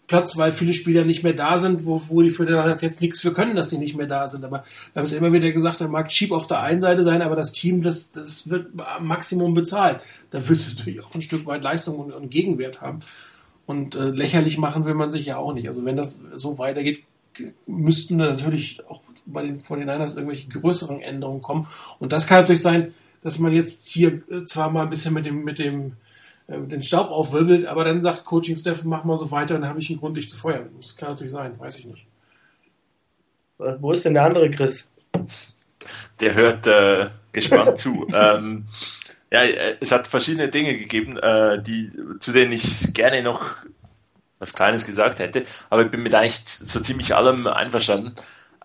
Platz, 0.10 0.38
weil 0.38 0.52
viele 0.52 0.74
Spieler 0.74 1.06
nicht 1.06 1.24
mehr 1.24 1.34
da 1.34 1.60
sind, 1.60 1.86
wo, 1.86 2.02
wo 2.10 2.24
die 2.24 2.32
Föderalen 2.32 2.76
jetzt 2.82 3.00
nichts 3.00 3.22
für 3.22 3.32
können, 3.32 3.56
dass 3.56 3.70
sie 3.70 3.78
nicht 3.78 3.96
mehr 3.96 4.08
da 4.08 4.28
sind. 4.28 4.44
Aber 4.44 4.64
wir 4.94 5.00
haben 5.00 5.06
es 5.06 5.14
immer 5.14 5.32
wieder 5.32 5.52
gesagt, 5.52 5.82
er 5.82 5.88
mag 5.88 6.10
cheap 6.10 6.32
auf 6.32 6.48
der 6.48 6.62
einen 6.62 6.82
Seite 6.82 7.04
sein, 7.04 7.22
aber 7.22 7.36
das 7.36 7.52
Team, 7.52 7.84
das, 7.84 8.12
das 8.12 8.50
wird 8.50 8.68
am 8.78 9.06
Maximum 9.06 9.54
bezahlt. 9.54 10.02
Da 10.32 10.40
wird 10.50 10.60
es 10.60 10.76
natürlich 10.76 11.04
auch 11.04 11.14
ein 11.14 11.22
Stück 11.22 11.46
weit 11.46 11.64
Leistung 11.64 12.00
und, 12.00 12.12
und 12.12 12.32
Gegenwert 12.32 12.82
haben. 12.82 13.00
Und 13.68 13.94
äh, 13.96 14.10
lächerlich 14.10 14.58
machen 14.58 14.84
will 14.84 14.96
man 14.96 15.12
sich 15.12 15.28
ja 15.28 15.38
auch 15.38 15.54
nicht. 15.54 15.68
Also 15.68 15.86
wenn 15.86 15.96
das 15.96 16.20
so 16.34 16.58
weitergeht, 16.58 17.04
müssten 17.68 18.16
natürlich 18.18 18.82
auch 18.90 19.04
bei 19.28 19.44
den 19.44 19.62
49ers 19.62 20.16
irgendwelche 20.16 20.50
größeren 20.50 21.02
Änderungen 21.02 21.44
kommen. 21.44 21.68
Und 22.00 22.12
das 22.14 22.26
kann 22.26 22.40
natürlich 22.40 22.64
sein, 22.64 22.96
dass 23.22 23.38
man 23.38 23.54
jetzt 23.54 23.88
hier 23.90 24.24
zwar 24.48 24.72
mal 24.72 24.84
ein 24.84 24.90
bisschen 24.90 25.14
mit 25.14 25.28
dem, 25.28 25.44
mit 25.44 25.60
dem 25.60 25.86
äh, 25.88 25.92
den 26.50 26.82
Staub 26.82 27.12
aufwirbelt, 27.12 27.66
aber 27.66 27.84
dann 27.86 28.02
sagt 28.02 28.26
Coaching 28.26 28.58
Staff, 28.58 28.84
mach 28.84 29.04
mal 29.04 29.18
so 29.18 29.30
weiter, 29.30 29.54
dann 29.56 29.68
habe 29.68 29.80
ich 29.80 29.90
einen 29.90 30.00
Grund, 30.00 30.18
dich 30.18 30.30
zu 30.30 30.36
feuern. 30.36 30.70
Das 30.78 30.96
kann 30.96 31.10
natürlich 31.10 31.32
sein, 31.32 31.60
weiß 31.60 31.80
ich 31.80 31.86
nicht. 31.86 32.06
Wo 33.58 33.92
ist 33.92 34.06
denn 34.06 34.14
der 34.14 34.24
andere 34.24 34.50
Chris? 34.50 34.90
Der 36.20 36.34
hört 36.34 36.66
äh, 36.68 37.10
gespannt 37.32 37.78
zu. 37.78 38.08
Ähm, 38.14 38.66
ja, 39.32 39.44
äh, 39.44 39.78
es 39.80 39.92
hat 39.92 40.08
verschiedene 40.08 40.50
Dinge 40.50 40.76
gegeben, 40.76 41.18
äh, 41.18 41.62
die, 41.62 41.92
zu 42.20 42.32
denen 42.32 42.52
ich 42.52 42.94
gerne 42.94 43.22
noch 43.22 43.56
was 44.40 44.54
Kleines 44.54 44.86
gesagt 44.86 45.20
hätte, 45.20 45.44
aber 45.70 45.84
ich 45.84 45.92
bin 45.92 46.02
mit 46.02 46.16
eigentlich 46.16 46.42
so 46.46 46.80
ziemlich 46.80 47.16
allem 47.16 47.46
einverstanden. 47.46 48.16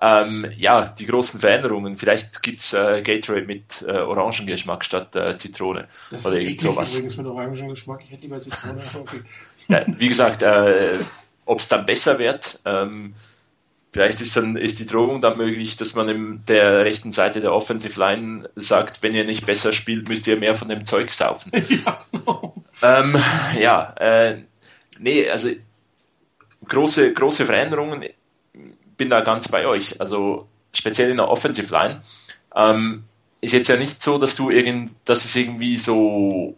Ähm, 0.07 0.53
ja, 0.59 0.85
die 0.87 1.07
großen 1.07 1.41
Veränderungen. 1.41 1.97
Vielleicht 1.97 2.43
gibt's 2.43 2.75
äh, 2.75 3.01
Gatorade 3.01 3.47
mit 3.47 3.83
äh, 3.89 3.93
Orangengeschmack 3.93 4.85
statt 4.85 5.17
äh, 5.17 5.39
Zitrone. 5.39 5.89
Das 6.11 6.27
oder 6.27 6.35
ist 6.35 6.43
irgend 6.43 6.61
sowas. 6.61 6.93
übrigens 6.93 7.17
mit 7.17 7.27
Orangengeschmack. 7.27 8.03
Ich 8.05 8.11
hätte 8.11 8.23
lieber 8.23 8.41
Zitrone. 8.41 8.83
Okay. 8.95 9.23
ja, 9.69 9.85
wie 9.99 10.09
gesagt, 10.09 10.43
äh, 10.43 10.99
ob 11.47 11.59
es 11.59 11.69
dann 11.69 11.87
besser 11.87 12.19
wird, 12.19 12.61
ähm, 12.67 13.15
vielleicht 13.95 14.21
ist 14.21 14.37
dann 14.37 14.57
ist 14.57 14.79
die 14.79 14.87
Drohung 14.87 15.23
dann 15.23 15.39
möglich, 15.39 15.79
dass 15.79 15.95
man 15.95 16.11
in 16.11 16.45
der 16.49 16.85
rechten 16.85 17.11
Seite 17.11 17.41
der 17.41 17.55
Offensive 17.55 17.99
Line 17.99 18.51
sagt, 18.57 19.03
wenn 19.03 19.15
ihr 19.15 19.25
nicht 19.25 19.47
besser 19.47 19.73
spielt, 19.73 20.07
müsst 20.11 20.27
ihr 20.27 20.37
mehr 20.37 20.55
von 20.55 20.69
dem 20.69 20.85
Zeug 20.85 21.11
saufen. 21.13 21.51
ja, 21.87 22.05
genau. 22.13 22.55
ähm, 22.83 23.17
ja 23.59 23.95
äh, 23.97 24.43
nee, 24.99 25.31
also 25.31 25.49
große, 26.69 27.15
große 27.15 27.47
Veränderungen 27.47 28.05
bin 28.97 29.11
da 29.11 29.21
ganz 29.21 29.49
bei 29.49 29.67
euch. 29.67 30.01
Also 30.01 30.49
speziell 30.73 31.11
in 31.11 31.17
der 31.17 31.29
Offensive 31.29 31.73
Line. 31.73 32.03
Ähm, 32.55 33.05
ist 33.41 33.53
jetzt 33.53 33.69
ja 33.69 33.77
nicht 33.77 34.03
so, 34.03 34.19
dass 34.19 34.37
du 34.37 34.51
irgend, 34.51 34.93
dass 35.05 35.25
es 35.25 35.37
irgendwie 35.37 35.77
so 35.77 36.57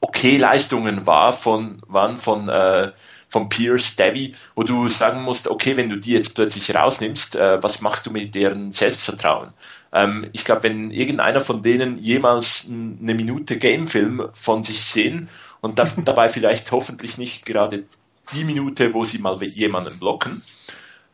okay 0.00 0.36
Leistungen 0.36 1.06
war 1.06 1.32
von, 1.32 1.80
waren 1.86 2.18
von, 2.18 2.48
äh, 2.48 2.92
von 3.28 3.48
Pierce, 3.48 3.96
Davy, 3.96 4.34
wo 4.54 4.62
du 4.64 4.88
sagen 4.88 5.22
musst, 5.22 5.48
okay, 5.48 5.76
wenn 5.76 5.88
du 5.88 5.96
die 5.96 6.12
jetzt 6.12 6.34
plötzlich 6.34 6.74
rausnimmst, 6.74 7.36
äh, 7.36 7.62
was 7.62 7.80
machst 7.80 8.06
du 8.06 8.10
mit 8.10 8.34
deren 8.34 8.72
Selbstvertrauen? 8.72 9.52
Ähm, 9.92 10.28
ich 10.32 10.44
glaube, 10.44 10.64
wenn 10.64 10.90
irgendeiner 10.90 11.40
von 11.40 11.62
denen 11.62 11.98
jemals 11.98 12.68
eine 12.68 13.14
Minute 13.14 13.58
Gamefilm 13.58 14.28
von 14.34 14.64
sich 14.64 14.82
sehen 14.82 15.28
und 15.60 15.78
da, 15.78 15.84
dabei 16.04 16.28
vielleicht 16.28 16.72
hoffentlich 16.72 17.16
nicht 17.16 17.46
gerade 17.46 17.84
die 18.32 18.44
Minute, 18.44 18.94
wo 18.94 19.04
sie 19.04 19.18
mal 19.18 19.40
jemanden 19.42 19.98
blocken, 19.98 20.42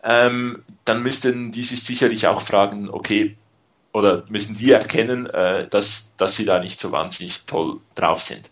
ähm, 0.02 0.64
dann 0.84 1.02
müssten 1.02 1.52
die 1.52 1.62
sich 1.62 1.82
sicherlich 1.82 2.26
auch 2.26 2.42
fragen, 2.42 2.88
okay, 2.90 3.36
oder 3.92 4.24
müssen 4.28 4.56
die 4.56 4.72
erkennen, 4.72 5.26
äh, 5.26 5.66
dass, 5.68 6.14
dass 6.16 6.36
sie 6.36 6.44
da 6.44 6.60
nicht 6.60 6.78
so 6.80 6.92
wahnsinnig 6.92 7.46
toll 7.46 7.80
drauf 7.94 8.22
sind. 8.22 8.50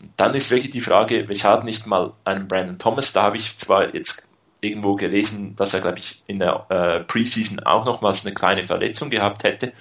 Und 0.00 0.10
dann 0.16 0.34
ist 0.34 0.50
wirklich 0.50 0.70
die 0.70 0.80
Frage, 0.80 1.28
weshalb 1.28 1.64
nicht 1.64 1.86
mal 1.86 2.12
einen 2.24 2.48
Brandon 2.48 2.78
Thomas, 2.78 3.12
da 3.12 3.22
habe 3.22 3.36
ich 3.36 3.56
zwar 3.58 3.94
jetzt 3.94 4.28
irgendwo 4.60 4.96
gelesen, 4.96 5.56
dass 5.56 5.74
er, 5.74 5.80
glaube 5.80 5.98
ich, 5.98 6.22
in 6.26 6.38
der 6.38 6.66
äh, 6.68 7.00
Preseason 7.00 7.60
auch 7.60 7.84
nochmals 7.84 8.24
eine 8.24 8.34
kleine 8.34 8.62
Verletzung 8.62 9.10
gehabt 9.10 9.44
hätte. 9.44 9.72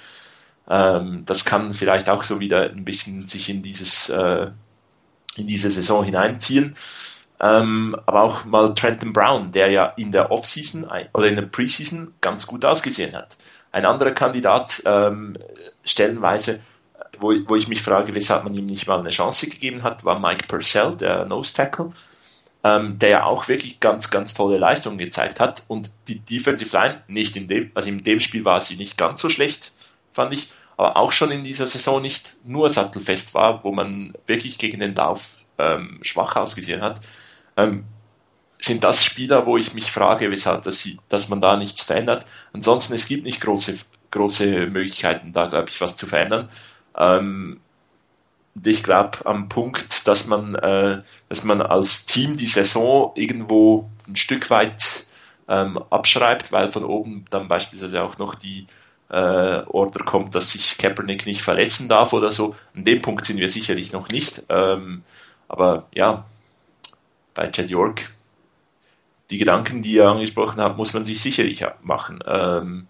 Ähm, 0.70 1.24
das 1.26 1.46
kann 1.46 1.74
vielleicht 1.74 2.10
auch 2.10 2.24
so 2.24 2.40
wieder 2.40 2.70
ein 2.70 2.86
bisschen 2.86 3.28
sich 3.28 3.50
in 3.50 3.62
dieses 3.62 4.10
äh, 4.10 4.52
in 5.38 5.48
diese 5.48 5.72
Saison 5.72 6.04
hineinziehen. 6.04 6.76
Ähm, 7.42 7.96
aber 8.06 8.22
auch 8.22 8.46
mal 8.46 8.76
Trenton 8.76 9.14
Brown, 9.14 9.52
der 9.52 9.72
ja 9.72 9.86
in 9.98 10.12
der 10.12 10.32
Offseason 10.32 10.88
oder 11.14 11.28
in 11.28 11.36
der 11.36 11.42
Preseason 11.44 12.14
ganz 12.22 12.46
gut 12.46 12.64
ausgesehen 12.64 13.16
hat. 13.16 13.36
Ein 13.72 13.88
anderer 13.88 14.12
Kandidat, 14.12 14.84
ähm, 14.86 15.38
stellenweise, 15.84 16.60
wo, 17.20 17.34
wo 17.48 17.56
ich 17.56 17.68
mich 17.68 17.82
frage, 17.82 18.14
weshalb 18.14 18.44
man 18.44 18.54
ihm 18.54 18.68
nicht 18.68 18.88
mal 18.88 19.00
eine 19.00 19.10
Chance 19.10 19.48
gegeben 19.50 19.82
hat, 19.82 20.06
war 20.06 20.20
Mike 20.20 20.46
Purcell, 20.48 20.96
der 20.96 21.26
Nose 21.26 21.56
Tackle, 21.56 21.94
ähm, 22.64 23.00
der 23.00 23.10
ja 23.10 23.24
auch 23.24 23.48
wirklich 23.48 23.80
ganz, 23.80 24.12
ganz 24.12 24.36
tolle 24.36 24.60
Leistungen 24.60 25.00
gezeigt 25.00 25.40
hat. 25.40 25.64
Und 25.68 25.90
die 26.08 26.20
Defensive 26.20 26.78
Line, 26.78 27.02
nicht 27.08 27.36
in 27.36 27.48
dem, 27.48 27.72
also 27.74 27.90
in 27.90 28.04
dem 28.04 28.20
Spiel 28.20 28.46
war 28.46 28.60
sie 28.60 28.76
nicht 28.76 29.00
ganz 29.00 29.20
so 29.20 29.30
schlecht, 29.30 29.74
fand 30.14 30.32
ich, 30.32 30.52
aber 30.78 30.96
auch 30.96 31.12
schon 31.12 31.32
in 31.32 31.44
dieser 31.44 31.66
Saison 31.66 32.04
nicht 32.04 32.38
nur 32.44 32.70
sattelfest 32.70 33.34
war, 33.34 33.64
wo 33.64 33.72
man 33.72 34.14
wirklich 34.28 34.60
gegen 34.60 34.80
den 34.80 34.94
Lauf 34.94 35.38
ähm, 35.58 35.98
schwach 36.04 36.36
ausgesehen 36.36 36.82
hat 36.82 37.02
ähm, 37.58 37.86
sind 38.60 38.84
das 38.84 39.04
Spieler, 39.04 39.46
wo 39.46 39.58
ich 39.58 39.74
mich 39.74 39.92
frage, 39.92 40.30
weshalb 40.30 40.66
sie, 40.72 41.00
dass 41.10 41.30
man 41.30 41.42
da 41.42 41.58
nichts 41.58 41.84
verändert. 41.84 42.26
Ansonsten, 42.54 42.94
es 42.94 43.08
gibt 43.08 43.24
nicht 43.24 43.42
große, 43.42 43.74
große 44.12 44.68
Möglichkeiten, 44.68 45.34
da, 45.34 45.48
glaube 45.48 45.70
ich, 45.70 45.82
was 45.82 45.98
zu 45.98 46.06
verändern. 46.06 46.50
Ähm, 46.96 47.60
ich 48.64 48.84
glaube, 48.84 49.26
am 49.26 49.50
Punkt, 49.50 50.08
dass 50.08 50.28
man, 50.28 50.56
äh, 50.56 51.02
dass 51.30 51.44
man 51.44 51.62
als 51.62 52.06
Team 52.06 52.38
die 52.38 52.48
Saison 52.48 53.14
irgendwo 53.16 53.90
ein 54.08 54.16
Stück 54.16 54.50
weit 54.50 55.06
ähm, 55.48 55.78
abschreibt, 55.90 56.52
weil 56.52 56.68
von 56.68 56.84
oben 56.84 57.26
dann 57.30 57.48
beispielsweise 57.48 58.04
auch 58.04 58.18
noch 58.18 58.36
die 58.36 58.68
äh, 59.10 59.64
Order 59.66 60.06
kommt, 60.06 60.36
dass 60.36 60.52
sich 60.52 60.78
Kaepernick 60.78 61.26
nicht 61.26 61.42
verletzen 61.42 61.90
darf 61.90 62.14
oder 62.14 62.32
so. 62.32 62.56
An 62.76 62.86
dem 62.86 63.02
Punkt 63.02 63.26
sind 63.26 63.40
wir 63.40 63.50
sicherlich 63.50 63.92
noch 63.92 64.10
nicht. 64.10 64.44
Ähm, 64.50 65.04
aber 65.48 65.88
ja, 65.94 66.26
bei 67.34 67.50
Chad 67.52 67.70
York, 67.70 68.10
die 69.30 69.38
Gedanken, 69.38 69.82
die 69.82 69.98
er 69.98 70.10
angesprochen 70.10 70.62
hat, 70.62 70.78
muss 70.78 70.94
man 70.94 71.06
sich 71.06 71.22
sicherlich 71.22 71.66
machen. 71.82 72.20
Ähm, 72.26 72.88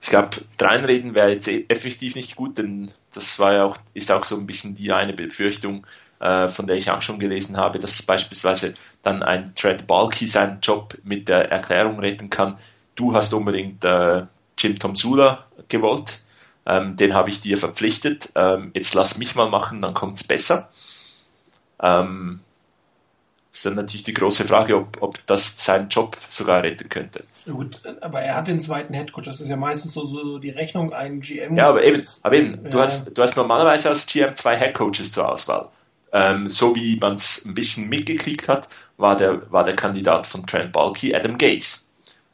ich 0.00 0.10
glaube, 0.10 0.36
dreinreden 0.58 1.14
wäre 1.14 1.30
jetzt 1.30 1.48
e- 1.48 1.64
effektiv 1.68 2.14
nicht 2.14 2.36
gut, 2.36 2.58
denn 2.58 2.90
das 3.14 3.38
war 3.38 3.52
ja 3.54 3.64
auch, 3.64 3.76
ist 3.94 4.10
auch 4.12 4.24
so 4.24 4.36
ein 4.36 4.46
bisschen 4.46 4.74
die 4.76 4.92
eine 4.92 5.14
Befürchtung, 5.14 5.86
äh, 6.20 6.48
von 6.48 6.66
der 6.66 6.76
ich 6.76 6.90
auch 6.90 7.00
schon 7.00 7.18
gelesen 7.18 7.56
habe, 7.56 7.78
dass 7.78 8.02
beispielsweise 8.02 8.74
dann 9.02 9.22
ein 9.22 9.54
Tread 9.54 9.86
Balky 9.86 10.26
seinen 10.26 10.60
Job 10.60 10.98
mit 11.04 11.28
der 11.28 11.50
Erklärung 11.50 12.00
retten 12.00 12.28
kann, 12.28 12.58
du 12.96 13.14
hast 13.14 13.32
unbedingt 13.32 13.84
äh, 13.84 14.26
Jim 14.58 14.78
Tom 14.78 14.94
Sula 14.94 15.46
gewollt, 15.68 16.20
ähm, 16.66 16.96
den 16.96 17.14
habe 17.14 17.30
ich 17.30 17.40
dir 17.40 17.56
verpflichtet, 17.56 18.30
ähm, 18.34 18.72
jetzt 18.74 18.94
lass 18.94 19.16
mich 19.18 19.34
mal 19.34 19.48
machen, 19.48 19.80
dann 19.80 19.94
kommt 19.94 20.18
es 20.18 20.24
besser. 20.26 20.70
Ähm, 21.80 22.40
ist 23.54 23.64
dann 23.64 23.76
natürlich 23.76 24.02
die 24.02 24.14
große 24.14 24.44
Frage, 24.44 24.76
ob, 24.76 25.00
ob 25.00 25.26
das 25.26 25.64
seinen 25.64 25.88
Job 25.88 26.16
sogar 26.28 26.64
retten 26.64 26.88
könnte. 26.88 27.24
Ja 27.46 27.52
gut, 27.52 27.80
aber 28.00 28.20
er 28.20 28.34
hat 28.34 28.48
den 28.48 28.58
zweiten 28.58 28.94
Headcoach, 28.94 29.26
das 29.26 29.40
ist 29.40 29.48
ja 29.48 29.56
meistens 29.56 29.94
so, 29.94 30.06
so 30.06 30.38
die 30.38 30.50
Rechnung, 30.50 30.92
einen 30.92 31.20
GM. 31.20 31.56
Ja, 31.56 31.68
aber 31.68 31.84
eben, 31.84 32.04
aber 32.22 32.34
eben 32.34 32.64
ja. 32.64 32.70
du, 32.70 32.80
hast, 32.80 33.16
du 33.16 33.22
hast 33.22 33.36
normalerweise 33.36 33.90
als 33.90 34.06
GM 34.06 34.34
zwei 34.34 34.56
Headcoaches 34.56 35.12
zur 35.12 35.30
Auswahl. 35.30 35.68
Ähm, 36.12 36.50
so 36.50 36.74
wie 36.74 36.96
man 36.96 37.14
es 37.14 37.44
ein 37.44 37.54
bisschen 37.54 37.88
mitgekriegt 37.88 38.48
hat, 38.48 38.68
war 38.96 39.14
der, 39.16 39.50
war 39.52 39.62
der 39.62 39.76
Kandidat 39.76 40.26
von 40.26 40.44
Trent 40.46 40.72
Balky 40.72 41.14
Adam 41.14 41.38
Gaze. 41.38 41.78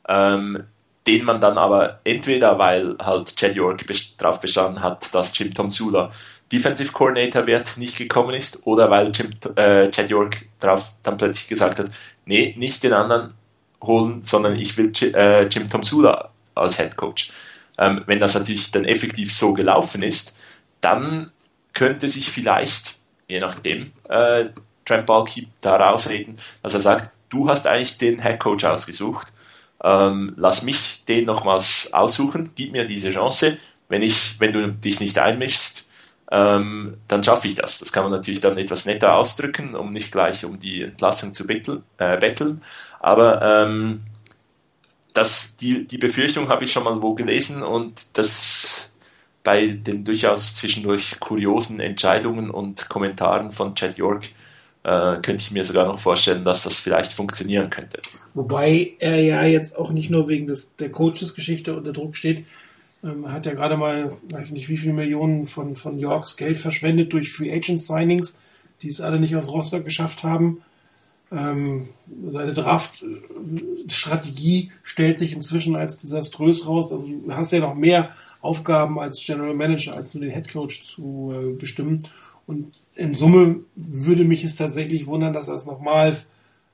Ähm, 0.09 0.65
den 1.07 1.25
man 1.25 1.41
dann 1.41 1.59
aber 1.59 2.01
entweder, 2.05 2.59
weil 2.59 2.97
halt 2.99 3.37
Chad 3.37 3.55
York 3.55 3.85
darauf 4.19 4.41
bestanden 4.41 4.83
hat, 4.83 5.15
dass 5.15 5.37
Jim 5.37 5.53
Tom 5.53 5.71
Sula 5.71 6.11
Defensive 6.53 6.93
Coordinator 6.93 7.47
wird, 7.47 7.77
nicht 7.77 7.97
gekommen 7.97 8.35
ist, 8.35 8.67
oder 8.67 8.91
weil 8.91 9.13
Jim, 9.13 9.31
äh, 9.57 9.91
Chad 9.91 10.11
York 10.11 10.37
darauf 10.59 10.95
dann 11.03 11.17
plötzlich 11.17 11.49
gesagt 11.49 11.79
hat, 11.79 11.91
nee, 12.25 12.55
nicht 12.57 12.83
den 12.83 12.93
anderen 12.93 13.35
holen, 13.83 14.25
sondern 14.25 14.59
ich 14.59 14.77
will 14.77 14.93
äh, 15.15 15.47
Jim 15.47 15.69
Tom 15.69 15.83
Sula 15.83 16.31
als 16.55 16.77
Head 16.79 16.97
Coach. 16.97 17.33
Ähm, 17.79 18.03
wenn 18.07 18.21
das 18.21 18.35
natürlich 18.35 18.71
dann 18.73 18.85
effektiv 18.85 19.33
so 19.33 19.55
gelaufen 19.55 20.03
ist, 20.03 20.37
dann 20.81 21.31
könnte 21.73 22.09
sich 22.09 22.29
vielleicht, 22.31 22.97
je 23.29 23.41
nachdem, 23.41 23.93
äh, 24.09 24.51
Trent 24.85 25.07
Balky 25.07 25.49
da 25.61 25.77
rausreden, 25.77 26.37
dass 26.63 26.75
er 26.75 26.81
sagt, 26.81 27.13
du 27.29 27.49
hast 27.49 27.67
eigentlich 27.67 27.97
den 27.97 28.21
Head 28.21 28.41
Coach 28.41 28.65
ausgesucht, 28.65 29.29
ähm, 29.83 30.35
lass 30.37 30.63
mich 30.63 31.05
den 31.07 31.25
nochmals 31.25 31.93
aussuchen, 31.93 32.51
gib 32.55 32.73
mir 32.73 32.87
diese 32.87 33.13
Chance. 33.13 33.59
Wenn 33.89 34.03
ich, 34.03 34.39
wenn 34.41 34.53
du 34.53 34.73
dich 34.73 35.01
nicht 35.01 35.19
einmischst, 35.19 35.90
ähm, 36.31 36.99
dann 37.09 37.25
schaffe 37.25 37.49
ich 37.49 37.57
das. 37.57 37.79
Das 37.79 37.93
kann 37.93 38.05
man 38.05 38.13
natürlich 38.13 38.41
dann 38.41 38.57
etwas 38.57 38.87
netter 38.87 39.17
ausdrücken, 39.17 39.75
um 39.75 39.93
nicht 39.93 40.13
gleich 40.13 40.45
um 40.45 40.61
die 40.61 40.83
Entlassung 40.83 41.35
zu 41.35 41.47
betteln. 41.47 41.83
Äh, 41.99 42.19
betteln. 42.19 42.63
Aber 43.01 43.43
ähm, 43.43 44.03
das, 45.13 45.57
die, 45.57 45.87
die 45.87 45.99
Befürchtung 45.99 46.49
habe 46.49 46.65
ich 46.65 46.73
schon 46.73 46.85
mal 46.85 47.03
wo 47.03 47.15
gelesen 47.15 47.63
und 47.63 48.17
das 48.17 48.95
bei 49.43 49.69
den 49.69 50.05
durchaus 50.05 50.55
zwischendurch 50.55 51.19
kuriosen 51.19 51.81
Entscheidungen 51.81 52.51
und 52.51 52.89
Kommentaren 52.89 53.53
von 53.53 53.75
Chad 53.75 53.97
York 53.97 54.25
äh, 54.83 55.17
könnte 55.23 55.37
ich 55.37 55.51
mir 55.51 55.65
sogar 55.65 55.87
noch 55.87 55.99
vorstellen, 55.99 56.45
dass 56.45 56.63
das 56.63 56.79
vielleicht 56.79 57.13
funktionieren 57.13 57.71
könnte. 57.71 58.01
Wobei 58.35 58.95
er 58.99 59.21
ja 59.21 59.43
jetzt 59.43 59.77
auch 59.77 59.91
nicht 59.91 60.11
nur 60.11 60.29
wegen 60.29 60.47
des, 60.47 60.77
der 60.77 60.91
Coaches-Geschichte 60.91 61.75
unter 61.75 61.93
Druck 61.93 62.17
steht, 62.17 62.45
ähm, 63.03 63.25
er 63.25 63.33
hat 63.33 63.47
ja 63.47 63.55
gerade 63.55 63.77
mal, 63.77 64.11
weiß 64.33 64.51
nicht 64.51 64.69
wie 64.69 64.77
viele 64.77 64.93
Millionen 64.93 65.47
von, 65.47 65.75
von 65.77 65.99
Yorks 65.99 66.37
Geld 66.37 66.61
verschwendet 66.61 67.13
durch 67.13 67.33
Free 67.33 67.53
Agent 67.53 67.81
Signings, 67.81 68.39
die 68.83 68.89
es 68.89 69.01
alle 69.01 69.19
nicht 69.19 69.35
aufs 69.37 69.49
Roster 69.49 69.81
geschafft 69.81 70.23
haben. 70.23 70.63
Ähm, 71.33 71.89
seine 72.31 72.53
Draft-Strategie 72.53 74.73
stellt 74.83 75.21
sich 75.21 75.33
inzwischen 75.33 75.77
als 75.77 75.99
desaströs 75.99 76.67
raus. 76.67 76.93
Also 76.93 77.07
du 77.07 77.33
hast 77.33 77.53
ja 77.53 77.61
noch 77.61 77.75
mehr 77.75 78.11
Aufgaben 78.41 78.99
als 78.99 79.25
General 79.25 79.55
Manager, 79.55 79.95
als 79.95 80.13
nur 80.13 80.25
den 80.25 80.33
Head 80.33 80.53
Coach 80.53 80.83
zu 80.83 81.33
äh, 81.33 81.55
bestimmen. 81.57 82.05
Und 82.47 82.73
in 82.97 83.15
Summe 83.15 83.61
würde 83.77 84.25
mich 84.25 84.43
es 84.45 84.57
tatsächlich 84.57 85.07
wundern, 85.07 85.33
dass 85.33 85.49
er 85.49 85.55
es 85.55 85.67
nochmal 85.67 86.19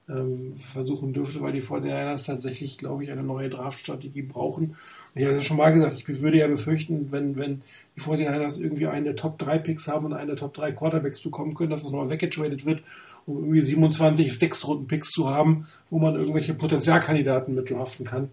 ähm, 0.08 0.54
versuchen 0.56 1.12
dürfte, 1.12 1.42
weil 1.42 1.52
die 1.52 1.60
Fortinanders 1.60 2.24
tatsächlich, 2.24 2.78
glaube 2.78 3.04
ich, 3.04 3.10
eine 3.10 3.22
neue 3.22 3.50
Draftstrategie 3.50 4.22
brauchen. 4.22 4.76
Und 5.16 5.22
ich 5.22 5.26
habe 5.28 5.36
ja 5.36 5.42
schon 5.42 5.56
mal 5.56 5.72
gesagt, 5.72 5.96
ich 5.96 6.20
würde 6.20 6.36
ja 6.36 6.46
befürchten, 6.46 7.10
wenn, 7.10 7.36
wenn 7.36 7.62
die 7.96 8.02
49ers 8.02 8.60
irgendwie 8.60 8.86
eine 8.86 9.14
Top 9.14 9.38
3 9.38 9.56
Picks 9.60 9.88
haben 9.88 10.04
und 10.04 10.12
eine 10.12 10.36
Top 10.36 10.52
3 10.52 10.72
Quarterbacks 10.72 11.22
bekommen 11.22 11.54
können, 11.54 11.70
dass 11.70 11.84
das 11.84 11.90
nochmal 11.90 12.10
weggetradet 12.10 12.66
wird, 12.66 12.82
um 13.24 13.38
irgendwie 13.38 13.62
27 13.62 14.38
Sechstrunden 14.38 14.86
Picks 14.86 15.08
zu 15.12 15.30
haben, 15.30 15.68
wo 15.88 15.98
man 15.98 16.16
irgendwelche 16.16 16.52
Potenzialkandidaten 16.52 17.54
mit 17.54 17.70
draften 17.70 18.04
kann. 18.04 18.28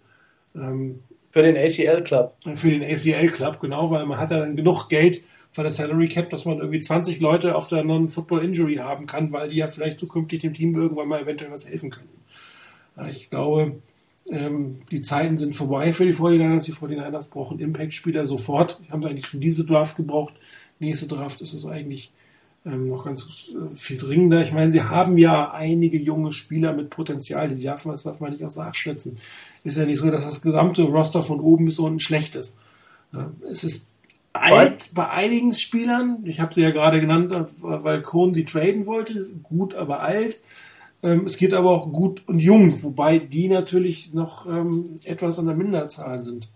Ähm, 0.58 1.00
für 1.32 1.42
den 1.42 1.56
ACL 1.56 2.04
Club. 2.04 2.36
Für 2.54 2.70
den 2.70 2.84
ACL 2.84 3.30
Club, 3.30 3.62
genau, 3.62 3.90
weil 3.90 4.06
man 4.06 4.20
hat 4.20 4.32
ja 4.32 4.40
dann 4.40 4.58
genug 4.58 4.90
Geld, 4.90 5.24
bei 5.56 5.64
der 5.64 5.72
Salary 5.72 6.10
Cap, 6.10 6.32
dass 6.32 6.44
man 6.44 6.58
irgendwie 6.58 6.82
20 6.82 7.22
Leute 7.22 7.56
auf 7.56 7.70
der 7.70 7.86
Non-Football 7.86 8.44
Injury 8.44 8.76
haben 8.76 9.06
kann, 9.06 9.32
weil 9.32 9.50
die 9.50 9.58
ja 9.58 9.68
vielleicht 9.68 10.00
zukünftig 10.00 10.42
dem 10.42 10.54
Team 10.54 10.76
irgendwann 10.76 11.08
mal 11.08 11.22
eventuell 11.22 11.52
was 11.52 11.70
helfen 11.70 11.92
können. 11.92 12.10
Ich 13.10 13.30
glaube, 13.30 13.78
ähm, 14.30 14.82
die 14.91 15.01
Zeiten 15.01 15.38
sind 15.38 15.55
vorbei 15.55 15.91
für 15.91 16.05
die 16.05 16.13
49ers. 16.13 16.65
Die 16.65 16.74
49ers 16.74 17.30
brauchen 17.30 17.59
Impact-Spieler 17.59 18.26
sofort. 18.26 18.80
Die 18.86 18.91
haben 18.91 19.01
sie 19.01 19.09
eigentlich 19.09 19.28
für 19.28 19.38
diese 19.38 19.65
Draft 19.65 19.97
gebraucht. 19.97 20.36
Nächste 20.80 21.07
Draft 21.07 21.41
ist 21.41 21.53
es 21.53 21.65
eigentlich 21.65 22.11
ähm, 22.65 22.89
noch 22.89 23.05
ganz 23.05 23.53
äh, 23.53 23.76
viel 23.76 23.97
dringender. 23.97 24.41
Ich 24.41 24.53
meine, 24.53 24.71
sie 24.71 24.84
haben 24.84 25.17
ja 25.17 25.51
einige 25.51 25.97
junge 25.97 26.32
Spieler 26.32 26.74
mit 26.74 26.89
Potenzial, 26.89 27.49
die 27.49 27.61
darf 27.61 27.86
man, 27.86 27.95
das 27.95 28.03
darf 28.03 28.19
man 28.19 28.32
nicht 28.32 28.43
außer 28.43 28.65
Acht 28.65 28.82
setzen. 28.82 29.17
Ist 29.63 29.78
ja 29.78 29.86
nicht 29.86 29.99
so, 29.99 30.09
dass 30.09 30.26
das 30.26 30.41
gesamte 30.41 30.84
Roster 30.84 31.24
von 31.24 31.39
oben 31.39 31.65
bis 31.65 31.80
unten 31.80 31.99
schlecht 31.99 32.36
ist. 32.36 32.57
Es 33.49 33.63
ist 33.63 33.91
alt 34.34 34.91
bei 34.95 35.09
einigen 35.09 35.53
Spielern. 35.53 36.19
Ich 36.26 36.39
habe 36.39 36.53
sie 36.53 36.61
ja 36.61 36.71
gerade 36.71 36.99
genannt, 36.99 37.34
weil 37.59 38.01
Cohn 38.01 38.34
sie 38.34 38.45
traden 38.45 38.86
wollte. 38.86 39.30
Gut, 39.43 39.76
aber 39.76 40.01
alt. 40.01 40.39
Ähm, 41.04 41.26
es 41.26 41.38
geht 41.38 41.54
aber 41.54 41.72
auch 41.72 41.91
gut 41.91 42.24
und 42.28 42.39
jung, 42.39 42.82
wobei 42.82 43.20
die 43.20 43.49
natürlich 43.49 44.14
noch 44.14 44.47
ähm, 44.47 44.95
etwas 45.04 45.38
an 45.38 45.45
der 45.45 45.56
Minderzahl 45.56 46.20
sind. 46.20 46.49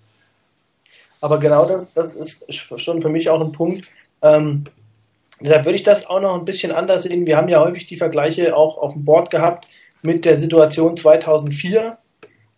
Aber 1.19 1.39
genau 1.39 1.65
das, 1.65 1.93
das 1.93 2.15
ist 2.15 2.79
schon 2.79 3.01
für 3.01 3.09
mich 3.09 3.29
auch 3.29 3.41
ein 3.41 3.51
Punkt. 3.51 3.87
Ähm, 4.21 4.63
deshalb 5.41 5.65
würde 5.65 5.75
ich 5.75 5.83
das 5.83 6.05
auch 6.07 6.21
noch 6.21 6.35
ein 6.35 6.45
bisschen 6.45 6.71
anders 6.71 7.03
sehen. 7.03 7.25
Wir 7.25 7.37
haben 7.37 7.49
ja 7.49 7.59
häufig 7.59 7.87
die 7.87 7.97
Vergleiche 7.97 8.55
auch 8.55 8.77
auf 8.77 8.93
dem 8.93 9.03
Board 9.03 9.29
gehabt 9.31 9.67
mit 10.01 10.25
der 10.25 10.37
Situation 10.37 10.95
2004. 10.95 11.97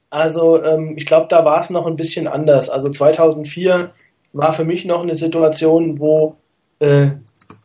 Also 0.10 0.64
ähm, 0.64 0.96
ich 0.98 1.06
glaube, 1.06 1.28
da 1.30 1.46
war 1.46 1.62
es 1.62 1.70
noch 1.70 1.88
ein 1.88 1.96
bisschen 1.96 2.28
anders. 2.28 2.70
Also 2.70 2.90
2004 2.90 3.92
war 4.34 4.54
für 4.54 4.66
mich 4.66 4.86
noch 4.86 5.02
eine 5.02 5.16
Situation, 5.16 6.00
wo 6.00 6.36
äh, 6.80 7.12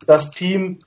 das 0.07 0.31
Team 0.31 0.79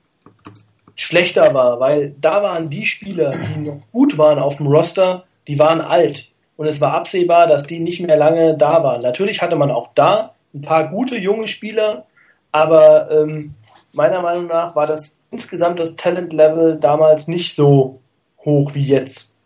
schlechter 0.99 1.55
war, 1.55 1.79
weil 1.79 2.13
da 2.21 2.43
waren 2.43 2.71
die 2.71 2.85
Spieler, 2.85 3.31
die 3.31 3.61
noch 3.61 3.81
gut 3.93 4.19
waren 4.19 4.41
auf 4.41 4.57
dem 4.57 4.67
Roster, 4.67 5.25
die 5.47 5.59
waren 5.59 5.81
alt. 5.81 6.29
Und 6.57 6.67
es 6.67 6.81
war 6.81 6.93
absehbar, 6.93 7.47
dass 7.47 7.63
die 7.63 7.79
nicht 7.79 8.01
mehr 8.01 8.17
lange 8.17 8.57
da 8.59 8.83
waren. 8.83 9.01
Natürlich 9.01 9.41
hatte 9.41 9.55
man 9.55 9.71
auch 9.71 9.91
da 9.95 10.35
ein 10.53 10.63
paar 10.63 10.89
gute 10.89 11.17
junge 11.17 11.47
Spieler, 11.47 12.07
aber 12.51 13.13
ähm, 13.13 13.55
meiner 13.93 14.21
Meinung 14.23 14.49
nach 14.49 14.75
war 14.75 14.89
das 14.89 15.17
insgesamt 15.31 15.79
das 15.79 15.95
Talent-Level 15.95 16.79
damals 16.81 17.29
nicht 17.29 17.55
so 17.55 18.01
hoch 18.45 18.75
wie 18.75 18.85
jetzt. 18.85 19.37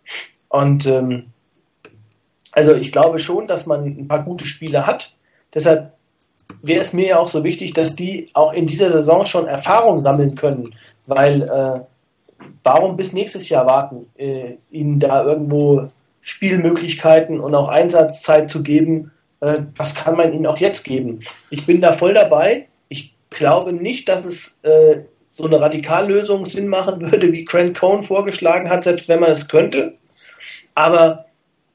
Und 0.49 0.87
ähm, 0.87 1.33
also 2.51 2.75
ich 2.75 2.93
glaube 2.93 3.19
schon, 3.19 3.47
dass 3.47 3.67
man 3.67 3.85
ein 3.85 4.09
paar 4.09 4.25
gute 4.25 4.47
Spieler 4.47 4.87
hat. 4.87 5.13
Deshalb 5.53 5.93
wäre 6.63 6.81
es 6.81 6.95
mir 6.95 7.09
ja 7.09 7.19
auch 7.19 7.29
so 7.29 7.45
wichtig, 7.45 7.75
dass 7.75 7.95
die 7.95 8.31
auch 8.33 8.55
in 8.55 8.65
dieser 8.65 8.91
Saison 8.91 9.27
schon 9.27 9.47
Erfahrung 9.47 10.01
sammeln 10.01 10.35
können, 10.35 10.75
weil 11.07 11.43
äh, 11.43 11.81
warum 12.63 12.97
bis 12.97 13.13
nächstes 13.13 13.49
Jahr 13.49 13.67
warten, 13.67 14.07
äh, 14.17 14.57
ihnen 14.71 15.01
da 15.01 15.25
irgendwo 15.25 15.89
Spielmöglichkeiten 16.21 17.41
und 17.41 17.55
auch 17.55 17.69
Einsatzzeit 17.69 18.51
zu 18.51 18.63
geben, 18.63 19.11
äh, 19.41 19.59
was 19.77 19.95
kann 19.95 20.17
man 20.17 20.33
ihnen 20.33 20.47
auch 20.47 20.59
jetzt 20.59 20.85
geben? 20.85 21.21
Ich 21.51 21.67
bin 21.67 21.81
da 21.81 21.93
voll 21.93 22.15
dabei. 22.15 22.69
Ich 22.89 23.15
glaube 23.31 23.73
nicht, 23.73 24.09
dass 24.09 24.25
es 24.25 24.59
äh, 24.63 25.01
so 25.31 25.45
eine 25.45 25.61
Radikallösung 25.61 26.45
Sinn 26.47 26.69
machen 26.69 27.11
würde, 27.11 27.33
wie 27.33 27.45
Grant 27.45 27.77
Cohn 27.79 28.03
vorgeschlagen 28.03 28.69
hat, 28.69 28.85
selbst 28.85 29.09
wenn 29.09 29.21
man 29.21 29.31
es 29.31 29.49
könnte. 29.49 29.95
Aber 30.75 31.27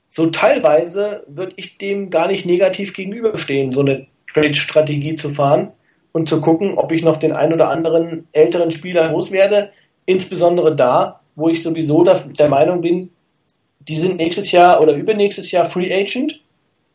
so 0.07 0.27
teilweise 0.27 1.23
würde 1.27 1.53
ich 1.57 1.77
dem 1.77 2.09
gar 2.09 2.27
nicht 2.27 2.45
negativ 2.45 2.93
gegenüberstehen, 2.93 3.71
so 3.71 3.81
eine 3.81 4.07
Trade-Strategie 4.33 5.15
zu 5.15 5.31
fahren 5.31 5.71
und 6.11 6.29
zu 6.29 6.41
gucken, 6.41 6.77
ob 6.77 6.91
ich 6.91 7.03
noch 7.03 7.17
den 7.17 7.31
ein 7.31 7.53
oder 7.53 7.69
anderen 7.69 8.27
älteren 8.31 8.71
Spieler 8.71 9.11
loswerde. 9.11 9.71
Insbesondere 10.05 10.75
da, 10.75 11.21
wo 11.35 11.49
ich 11.49 11.61
sowieso 11.61 12.03
der 12.03 12.49
Meinung 12.49 12.81
bin, 12.81 13.11
die 13.79 13.95
sind 13.95 14.17
nächstes 14.17 14.51
Jahr 14.51 14.81
oder 14.81 14.93
übernächstes 14.93 15.51
Jahr 15.51 15.65
Free 15.65 15.93
Agent 15.93 16.41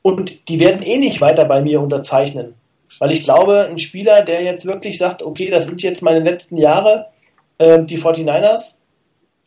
und 0.02 0.48
die 0.48 0.60
werden 0.60 0.82
eh 0.82 0.98
nicht 0.98 1.20
weiter 1.20 1.44
bei 1.44 1.62
mir 1.62 1.80
unterzeichnen. 1.80 2.54
Weil 2.98 3.12
ich 3.12 3.24
glaube, 3.24 3.68
ein 3.70 3.78
Spieler, 3.78 4.22
der 4.22 4.42
jetzt 4.42 4.66
wirklich 4.66 4.98
sagt, 4.98 5.22
okay, 5.22 5.50
das 5.50 5.64
sind 5.64 5.82
jetzt 5.82 6.02
meine 6.02 6.20
letzten 6.20 6.56
Jahre, 6.56 7.06
äh, 7.58 7.82
die 7.82 7.98
49ers, 7.98 8.78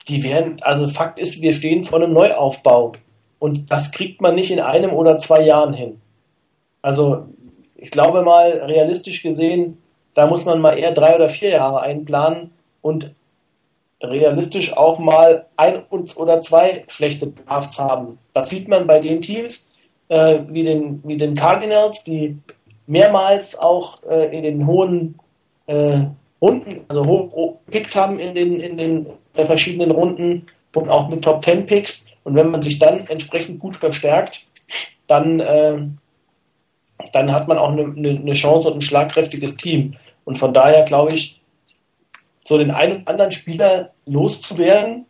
die 0.07 0.23
werden, 0.23 0.57
also 0.61 0.87
Fakt 0.87 1.19
ist, 1.19 1.41
wir 1.41 1.53
stehen 1.53 1.83
vor 1.83 2.01
einem 2.01 2.13
Neuaufbau. 2.13 2.93
Und 3.39 3.71
das 3.71 3.91
kriegt 3.91 4.21
man 4.21 4.35
nicht 4.35 4.51
in 4.51 4.59
einem 4.59 4.93
oder 4.93 5.19
zwei 5.19 5.41
Jahren 5.41 5.73
hin. 5.73 6.01
Also 6.81 7.27
ich 7.85 7.91
glaube 7.91 8.23
mal, 8.23 8.49
realistisch 8.65 9.21
gesehen, 9.21 9.77
da 10.15 10.25
muss 10.25 10.43
man 10.43 10.59
mal 10.59 10.77
eher 10.77 10.91
drei 10.91 11.15
oder 11.15 11.29
vier 11.29 11.49
Jahre 11.49 11.81
einplanen 11.81 12.49
und 12.81 13.13
realistisch 14.01 14.75
auch 14.75 14.97
mal 14.97 15.45
ein 15.55 15.83
oder 15.91 16.41
zwei 16.41 16.83
schlechte 16.87 17.27
Drafts 17.27 17.77
haben. 17.77 18.17
Das 18.33 18.49
sieht 18.49 18.67
man 18.67 18.87
bei 18.87 18.99
den 18.99 19.21
Teams 19.21 19.71
äh, 20.09 20.39
wie, 20.47 20.63
den, 20.63 21.03
wie 21.03 21.17
den 21.17 21.35
Cardinals, 21.35 22.03
die 22.03 22.37
mehrmals 22.87 23.55
auch 23.57 24.01
äh, 24.09 24.35
in 24.35 24.43
den 24.43 24.65
hohen 24.65 25.19
äh, 25.67 26.05
Runden, 26.41 26.85
also 26.87 27.05
hoch 27.05 27.57
gepickt 27.67 27.95
haben 27.95 28.19
in 28.19 28.33
den, 28.33 28.59
in 28.59 28.77
den 28.77 29.05
äh, 29.35 29.45
verschiedenen 29.45 29.91
Runden 29.91 30.47
und 30.73 30.89
auch 30.89 31.07
mit 31.09 31.23
Top 31.23 31.45
10 31.45 31.67
Picks. 31.67 32.07
Und 32.23 32.33
wenn 32.33 32.49
man 32.49 32.63
sich 32.63 32.79
dann 32.79 33.05
entsprechend 33.07 33.59
gut 33.59 33.75
verstärkt, 33.75 34.43
dann, 35.07 35.39
äh, 35.39 35.77
dann 37.13 37.31
hat 37.31 37.47
man 37.47 37.57
auch 37.57 37.71
eine, 37.71 37.83
eine 37.83 38.33
Chance 38.33 38.69
und 38.69 38.77
ein 38.77 38.81
schlagkräftiges 38.81 39.57
Team. 39.57 39.95
Und 40.23 40.37
von 40.37 40.53
daher 40.53 40.83
glaube 40.83 41.13
ich, 41.13 41.41
so 42.45 42.57
den 42.57 42.71
einen 42.71 43.01
oder 43.01 43.11
anderen 43.11 43.31
Spieler 43.31 43.91
loszuwerden, 44.05 45.05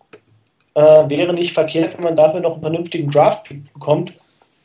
äh, 0.73 1.09
wäre 1.09 1.33
nicht 1.33 1.53
verkehrt, 1.53 1.97
wenn 1.97 2.03
man 2.03 2.15
dafür 2.15 2.41
noch 2.41 2.53
einen 2.53 2.61
vernünftigen 2.61 3.09
Draft 3.09 3.47
bekommt. 3.73 4.13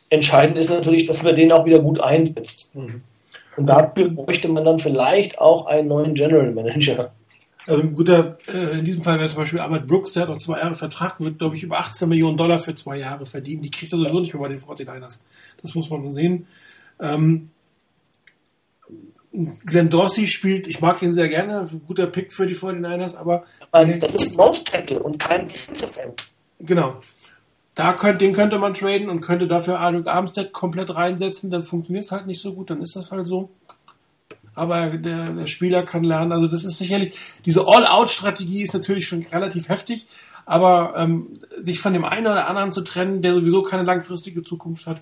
Entscheidend 0.08 0.58
ist 0.58 0.70
natürlich, 0.70 1.06
dass 1.06 1.22
man 1.22 1.36
den 1.36 1.52
auch 1.52 1.64
wieder 1.64 1.78
gut 1.78 2.00
einsetzt. 2.00 2.70
Mhm. 2.74 3.02
Und 3.56 3.66
dafür 3.66 4.08
bräuchte 4.08 4.48
man 4.48 4.64
dann 4.64 4.78
vielleicht 4.78 5.38
auch 5.40 5.66
einen 5.66 5.88
neuen 5.88 6.14
General 6.14 6.50
Manager. 6.50 7.12
Also 7.66 7.82
ein 7.82 7.92
guter, 7.92 8.38
äh, 8.52 8.78
in 8.78 8.84
diesem 8.84 9.02
Fall 9.02 9.18
wäre 9.18 9.28
zum 9.28 9.38
Beispiel 9.38 9.60
Ahmed 9.60 9.86
Brooks, 9.86 10.14
der 10.14 10.22
hat 10.22 10.30
noch 10.30 10.38
zwei 10.38 10.58
Jahre 10.58 10.74
Vertrag, 10.74 11.20
wird, 11.20 11.38
glaube 11.38 11.56
ich, 11.56 11.62
über 11.62 11.78
18 11.78 12.08
Millionen 12.08 12.36
Dollar 12.36 12.58
für 12.58 12.74
zwei 12.74 12.96
Jahre 12.96 13.26
verdienen. 13.26 13.62
Die 13.62 13.70
kriegt 13.70 13.92
er 13.92 13.98
sowieso 13.98 14.20
nicht 14.20 14.34
mehr 14.34 14.42
bei 14.42 14.48
den 14.48 14.58
49ers. 14.58 15.20
Das 15.62 15.74
muss 15.74 15.90
man 15.90 16.10
sehen. 16.12 16.46
Ähm, 17.00 17.50
Glenn 19.64 19.90
Dorsey 19.90 20.26
spielt, 20.26 20.66
ich 20.66 20.80
mag 20.80 21.02
ihn 21.02 21.12
sehr 21.12 21.28
gerne, 21.28 21.68
guter 21.86 22.06
Pick 22.06 22.32
für 22.32 22.46
die 22.46 22.56
49ers, 22.56 23.16
aber. 23.16 23.44
aber 23.70 23.86
das 23.86 24.14
ist 24.14 24.32
ein 24.32 24.36
Most 24.36 24.66
Tackle 24.66 25.00
und 25.00 25.18
kein 25.18 25.48
Defensive 25.48 26.00
End. 26.00 26.28
Genau. 26.58 27.00
Da 27.74 27.92
könnt, 27.92 28.20
den 28.20 28.32
könnte 28.32 28.58
man 28.58 28.74
traden 28.74 29.08
und 29.08 29.20
könnte 29.20 29.46
dafür 29.46 29.78
Arnold 29.78 30.08
Armstead 30.08 30.52
komplett 30.52 30.94
reinsetzen, 30.94 31.50
dann 31.50 31.62
funktioniert 31.62 32.04
es 32.04 32.12
halt 32.12 32.26
nicht 32.26 32.42
so 32.42 32.52
gut, 32.52 32.70
dann 32.70 32.82
ist 32.82 32.96
das 32.96 33.12
halt 33.12 33.26
so. 33.26 33.50
Aber 34.54 34.90
der, 34.90 35.24
der 35.24 35.46
Spieler 35.46 35.84
kann 35.84 36.02
lernen. 36.02 36.32
Also 36.32 36.48
das 36.48 36.64
ist 36.64 36.78
sicherlich, 36.78 37.16
diese 37.46 37.66
All-Out-Strategie 37.66 38.62
ist 38.62 38.74
natürlich 38.74 39.06
schon 39.06 39.24
relativ 39.32 39.68
heftig, 39.68 40.08
aber 40.44 40.94
ähm, 40.96 41.38
sich 41.62 41.78
von 41.80 41.92
dem 41.92 42.04
einen 42.04 42.26
oder 42.26 42.48
anderen 42.48 42.72
zu 42.72 42.82
trennen, 42.82 43.22
der 43.22 43.34
sowieso 43.34 43.62
keine 43.62 43.84
langfristige 43.84 44.42
Zukunft 44.42 44.86
hat, 44.86 45.00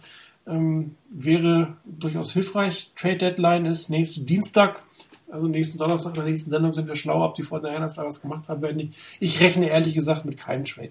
ähm, 0.49 0.96
wäre 1.11 1.76
durchaus 1.84 2.32
hilfreich. 2.32 2.90
Trade 2.94 3.16
Deadline 3.16 3.66
ist 3.66 3.90
nächsten 3.90 4.26
Dienstag, 4.26 4.82
also 5.30 5.46
nächsten 5.46 5.78
Donnerstag 5.78 6.14
in 6.14 6.22
der 6.22 6.30
nächsten 6.30 6.51
Sendung 6.51 6.72
sind 6.72 6.88
wir 6.88 6.96
schlau, 6.96 7.24
ob 7.24 7.34
die 7.34 7.42
Fortinanders 7.42 7.96
da 7.96 8.05
was 8.05 8.20
gemacht 8.20 8.49
haben 8.49 8.62
werden. 8.62 8.94
Ich 9.20 9.40
rechne 9.40 9.68
ehrlich 9.68 9.94
gesagt 9.94 10.24
mit 10.24 10.38
keinem 10.38 10.64
Trade. 10.64 10.90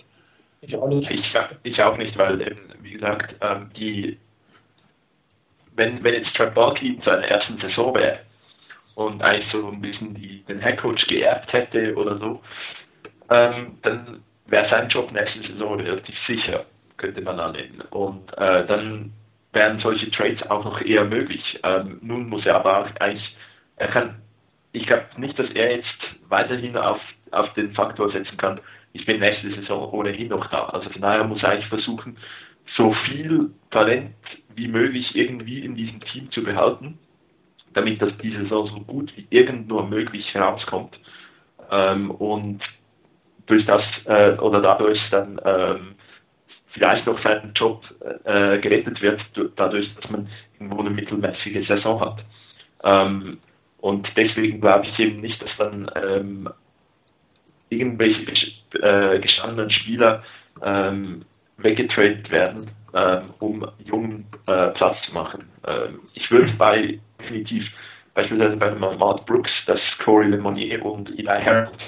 Ich 0.61 0.75
auch 0.75 0.87
nicht. 0.87 1.09
Ich, 1.09 1.33
ich 1.63 1.83
auch 1.83 1.97
nicht, 1.97 2.17
weil 2.17 2.41
eben, 2.41 2.59
wie 2.81 2.93
gesagt, 2.93 3.35
ähm, 3.41 3.69
die 3.75 4.17
wenn, 5.77 6.03
wenn 6.03 6.15
jetzt 6.15 6.35
Trent 6.35 6.55
Barkley 6.55 6.95
in 6.95 7.01
seiner 7.01 7.23
ersten 7.23 7.57
Saison 7.59 7.95
wäre 7.95 8.19
und 8.95 9.21
eigentlich 9.21 9.49
so 9.51 9.69
ein 9.69 9.79
bisschen 9.79 10.13
die, 10.15 10.43
den 10.43 10.59
Headcoach 10.59 11.07
geerbt 11.07 11.53
hätte 11.53 11.95
oder 11.95 12.17
so, 12.17 12.41
ähm, 13.29 13.77
dann 13.83 14.23
wäre 14.47 14.69
sein 14.69 14.89
Job 14.89 15.11
nächste 15.11 15.41
Saison 15.41 15.79
relativ 15.79 16.15
sicher, 16.25 16.65
könnte 16.97 17.21
man 17.21 17.39
annehmen. 17.39 17.81
Und 17.91 18.35
äh, 18.37 18.65
dann 18.65 19.13
wären 19.57 19.79
solche 19.79 20.11
Trades 20.11 20.43
auch 20.51 20.63
noch 20.63 20.79
eher 20.81 21.03
möglich. 21.05 21.59
Ähm, 21.63 21.97
nun 22.01 22.29
muss 22.29 22.45
er 22.45 22.55
aber 22.55 22.79
auch 22.79 22.89
eigentlich, 22.99 23.35
er 23.77 23.87
kann, 23.87 24.21
ich 24.71 24.85
glaube 24.85 25.05
nicht, 25.17 25.37
dass 25.39 25.49
er 25.51 25.77
jetzt 25.77 26.15
weiterhin 26.29 26.77
auf, 26.77 27.01
auf 27.31 27.51
den 27.53 27.71
Faktor 27.71 28.11
setzen 28.11 28.37
kann, 28.37 28.59
ich 28.93 29.05
bin 29.05 29.19
nächste 29.19 29.51
Saison 29.51 29.91
ohnehin 29.91 30.27
noch 30.27 30.47
da. 30.49 30.65
Also 30.65 30.89
von 30.89 31.01
daher 31.01 31.23
muss 31.23 31.41
er 31.41 31.49
eigentlich 31.49 31.67
versuchen, 31.69 32.17
so 32.75 32.93
viel 33.05 33.51
Talent 33.71 34.13
wie 34.55 34.67
möglich 34.67 35.15
irgendwie 35.15 35.59
in 35.59 35.75
diesem 35.75 35.99
Team 36.01 36.31
zu 36.31 36.43
behalten, 36.43 36.99
damit 37.73 38.01
das 38.01 38.15
diese 38.17 38.43
Saison 38.43 38.67
so 38.67 38.79
gut 38.81 39.11
wie 39.15 39.25
irgend 39.29 39.69
nur 39.69 39.87
möglich 39.87 40.33
herauskommt. 40.33 40.99
Ähm, 41.71 42.11
und 42.11 42.61
durch 43.47 43.65
das 43.65 43.83
äh, 44.05 44.37
oder 44.39 44.61
dadurch 44.61 44.99
dann 45.09 45.39
ähm, 45.43 45.95
vielleicht 46.77 47.07
auch 47.07 47.19
sein 47.19 47.51
Job 47.55 47.83
äh, 48.23 48.59
gerettet 48.59 49.01
wird, 49.01 49.19
dadurch, 49.55 49.89
dass 49.95 50.09
man 50.11 50.29
irgendwo 50.53 50.79
eine 50.79 50.91
mittelmäßige 50.91 51.67
Saison 51.67 51.99
hat. 51.99 52.23
Ähm, 52.83 53.39
und 53.79 54.07
deswegen 54.15 54.61
glaube 54.61 54.85
ich 54.85 54.99
eben 54.99 55.21
nicht, 55.21 55.41
dass 55.41 55.49
dann 55.57 55.89
ähm, 55.95 56.49
irgendwelche 57.69 58.51
äh, 58.81 59.19
gestandenen 59.19 59.71
Spieler 59.71 60.23
ähm, 60.63 61.21
weggetradet 61.57 62.29
werden, 62.31 62.69
ähm, 62.93 63.21
um 63.39 63.67
jungen 63.83 64.25
äh, 64.47 64.69
Platz 64.69 65.01
zu 65.03 65.13
machen. 65.13 65.49
Ähm, 65.65 65.99
ich 66.13 66.29
würde 66.29 66.51
bei 66.57 66.99
definitiv 67.19 67.65
beispielsweise 68.13 68.57
bei 68.57 68.71
Mark 68.71 69.25
Brooks, 69.25 69.51
dass 69.65 69.79
Corey 70.03 70.29
Lemonnier 70.29 70.83
und 70.85 71.09
Eli 71.09 71.43
Harold 71.43 71.79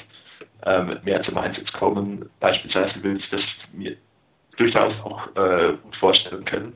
ähm, 0.65 0.97
mehr 1.03 1.23
zum 1.23 1.37
Einsatz 1.37 1.71
kommen. 1.73 2.29
Beispielsweise 2.39 3.01
würde 3.03 3.19
ich 3.19 3.29
das 3.29 3.41
mir 3.73 3.95
durchaus 4.59 4.93
auch 5.03 5.35
äh, 5.35 5.73
gut 5.81 5.95
vorstellen 5.95 6.45
können. 6.45 6.73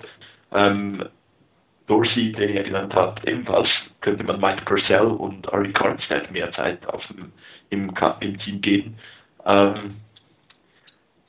Ähm, 0.51 1.03
Dorsey, 1.87 2.31
den 2.31 2.55
er 2.55 2.63
genannt 2.63 2.93
hat, 2.95 3.23
ebenfalls 3.27 3.67
könnte 4.01 4.23
man 4.23 4.39
Mike 4.39 4.63
Purcell 4.65 5.05
und 5.05 5.51
Ari 5.51 5.73
Carnstead 5.73 6.31
mehr 6.31 6.51
Zeit 6.53 6.85
auf 6.87 7.05
dem, 7.07 7.31
im, 7.69 7.93
im 8.21 8.39
Team 8.39 8.61
geben. 8.61 8.97
Ähm, 9.45 9.95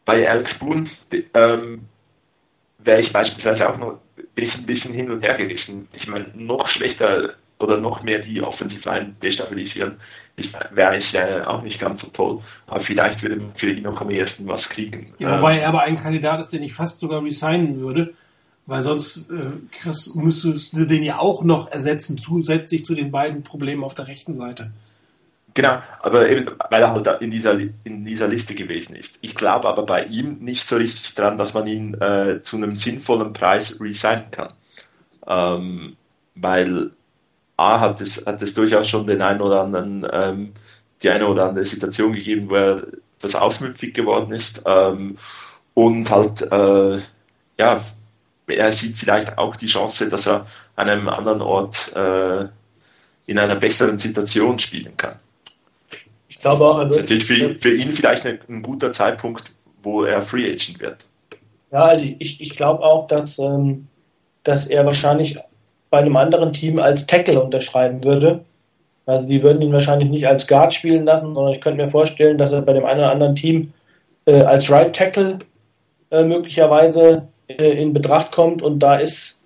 bei 0.05 0.29
Alex 0.29 0.57
Boone 0.59 0.91
ähm, 1.13 1.87
wäre 2.79 3.01
ich 3.01 3.13
beispielsweise 3.13 3.69
auch 3.69 3.79
noch 3.79 4.01
ein 4.17 4.27
bisschen, 4.35 4.67
bisschen 4.67 4.93
hin 4.93 5.11
und 5.11 5.23
her 5.23 5.35
gerissen. 5.35 5.89
Ich 5.93 6.07
meine, 6.07 6.29
noch 6.35 6.69
schlechter 6.69 7.35
oder 7.59 7.79
noch 7.79 8.03
mehr 8.03 8.21
die 8.21 8.41
Offensive 8.43 8.89
Line 8.89 9.17
destabilisieren, 9.23 9.99
wäre 10.72 10.99
ich 10.99 11.14
äh, 11.14 11.43
auch 11.43 11.62
nicht 11.62 11.80
ganz 11.80 12.01
so 12.01 12.09
toll. 12.09 12.41
Aber 12.66 12.85
vielleicht 12.85 13.22
würde 13.22 13.37
man 13.37 13.55
für 13.55 13.70
ihn 13.70 13.82
noch 13.82 14.01
am 14.01 14.11
ehesten 14.11 14.47
was 14.47 14.62
kriegen. 14.70 15.07
Ja, 15.18 15.39
wobei 15.39 15.59
er 15.59 15.68
aber 15.68 15.82
ein 15.82 15.97
Kandidat 15.97 16.41
ist, 16.41 16.53
den 16.53 16.62
ich 16.62 16.74
fast 16.74 17.01
sogar 17.01 17.22
resignen 17.22 17.80
würde, 17.80 18.12
weil 18.66 18.82
sonst 18.82 19.30
äh, 19.30 19.53
Chris, 19.70 20.14
müsstest 20.14 20.76
du 20.76 20.87
den 20.87 21.03
ja 21.03 21.18
auch 21.18 21.45
noch 21.45 21.70
ersetzen, 21.70 22.18
zusätzlich 22.18 22.85
zu 22.85 22.95
den 22.95 23.11
beiden 23.11 23.43
Problemen 23.43 23.85
auf 23.85 23.95
der 23.95 24.09
rechten 24.09 24.35
Seite. 24.35 24.72
Genau, 25.55 25.80
aber 26.03 26.28
eben, 26.28 26.51
weil 26.68 26.82
er 26.82 26.91
halt 26.91 27.22
in 27.22 27.30
dieser, 27.30 27.57
in 27.85 28.05
dieser 28.05 28.26
Liste 28.26 28.57
gewesen 28.57 28.97
ist. 28.97 29.11
Ich 29.20 29.37
glaube 29.37 29.68
aber 29.68 29.87
bei 29.87 30.05
ihm 30.05 30.39
nicht 30.41 30.66
so 30.66 30.74
richtig 30.76 31.14
dran, 31.14 31.39
dass 31.39 31.55
man 31.55 31.68
ihn 31.68 31.95
äh, 31.95 32.43
zu 32.43 32.57
einem 32.57 32.74
sinnvollen 32.74 33.32
Preis 33.32 33.78
resignen 33.80 34.32
kann. 34.32 34.53
Ähm, 35.28 35.97
weil 36.35 36.91
A 37.57 37.81
hat 37.81 38.01
es, 38.01 38.27
hat 38.27 38.43
es 38.43 38.55
durchaus 38.55 38.89
schon 38.89 39.07
den 39.07 39.23
einen 39.23 39.41
oder 39.41 39.63
anderen, 39.63 40.07
ähm, 40.13 40.53
die 41.03 41.11
eine 41.11 41.29
oder 41.29 41.49
andere 41.49 41.65
Situation 41.65 42.13
gegeben, 42.13 42.51
wo 42.51 42.57
er 42.57 42.87
etwas 43.19 43.37
aufmüpfig 43.37 43.95
geworden 43.95 44.33
ist 44.33 44.63
ähm, 44.67 45.17
und 45.75 46.11
halt, 46.11 46.43
äh, 46.51 46.99
ja, 47.59 47.81
er 48.47 48.73
sieht 48.73 48.97
vielleicht 48.97 49.39
auch 49.39 49.57
die 49.57 49.67
Chance, 49.67 50.09
dass 50.09 50.27
er 50.27 50.47
an 50.77 50.89
einem 50.89 51.09
anderen 51.09 51.41
Ort 51.41 51.95
äh, 51.97 52.47
in 53.27 53.39
einer 53.39 53.57
besseren 53.57 53.99
Situation 53.99 54.59
spielen 54.59 54.97
kann. 54.97 55.17
Ich 56.29 56.39
glaube 56.39 56.65
auch, 56.65 56.85
das 56.85 56.97
ist 56.97 57.03
natürlich 57.03 57.25
für 57.25 57.37
ihn, 57.37 57.59
für 57.59 57.75
ihn 57.75 57.93
vielleicht 57.93 58.27
ein, 58.27 58.39
ein, 58.49 58.63
guter 58.63 58.93
Zeitpunkt, 58.93 59.55
wo 59.83 60.05
er 60.05 60.21
Free 60.21 60.45
Agent 60.45 60.81
wird. 60.81 61.07
Ja, 61.73 61.85
also 61.85 62.05
ich, 62.05 62.41
ich 62.41 62.51
glaube 62.51 62.83
auch, 62.83 63.09
dass, 63.09 63.39
ähm, 63.39 63.89
dass 64.43 64.67
er 64.67 64.85
wahrscheinlich 64.85 65.39
bei 65.95 66.01
einem 66.01 66.17
anderen 66.17 66.53
Team 66.53 66.81
als 66.81 67.07
Tackle 67.07 67.41
unterschreiben 67.41 68.03
würde. 68.03 68.41
Also 69.07 69.29
die 69.29 69.45
würden 69.45 69.63
ihn 69.63 69.73
wahrscheinlich 69.73 70.11
nicht 70.11 70.27
als 70.27 70.49
Guard 70.49 70.75
spielen 70.75 71.05
lassen, 71.05 71.37
sondern 71.37 71.55
ich 71.55 71.61
könnte 71.61 71.85
mir 71.85 71.89
vorstellen, 71.89 72.37
dass 72.37 72.51
er 72.51 72.63
bei 72.63 72.73
dem 72.73 72.85
einen 72.85 72.99
oder 72.99 73.13
anderen 73.13 73.37
Team 73.37 73.73
äh, 74.25 74.41
als 74.41 74.69
Right 74.69 74.93
Tackle 74.93 75.39
äh, 76.11 76.25
möglicherweise 76.25 77.29
äh, 77.47 77.81
in 77.81 77.93
Betracht 77.93 78.33
kommt 78.33 78.61
und 78.61 78.81
da 78.81 78.97
ist, 78.97 79.41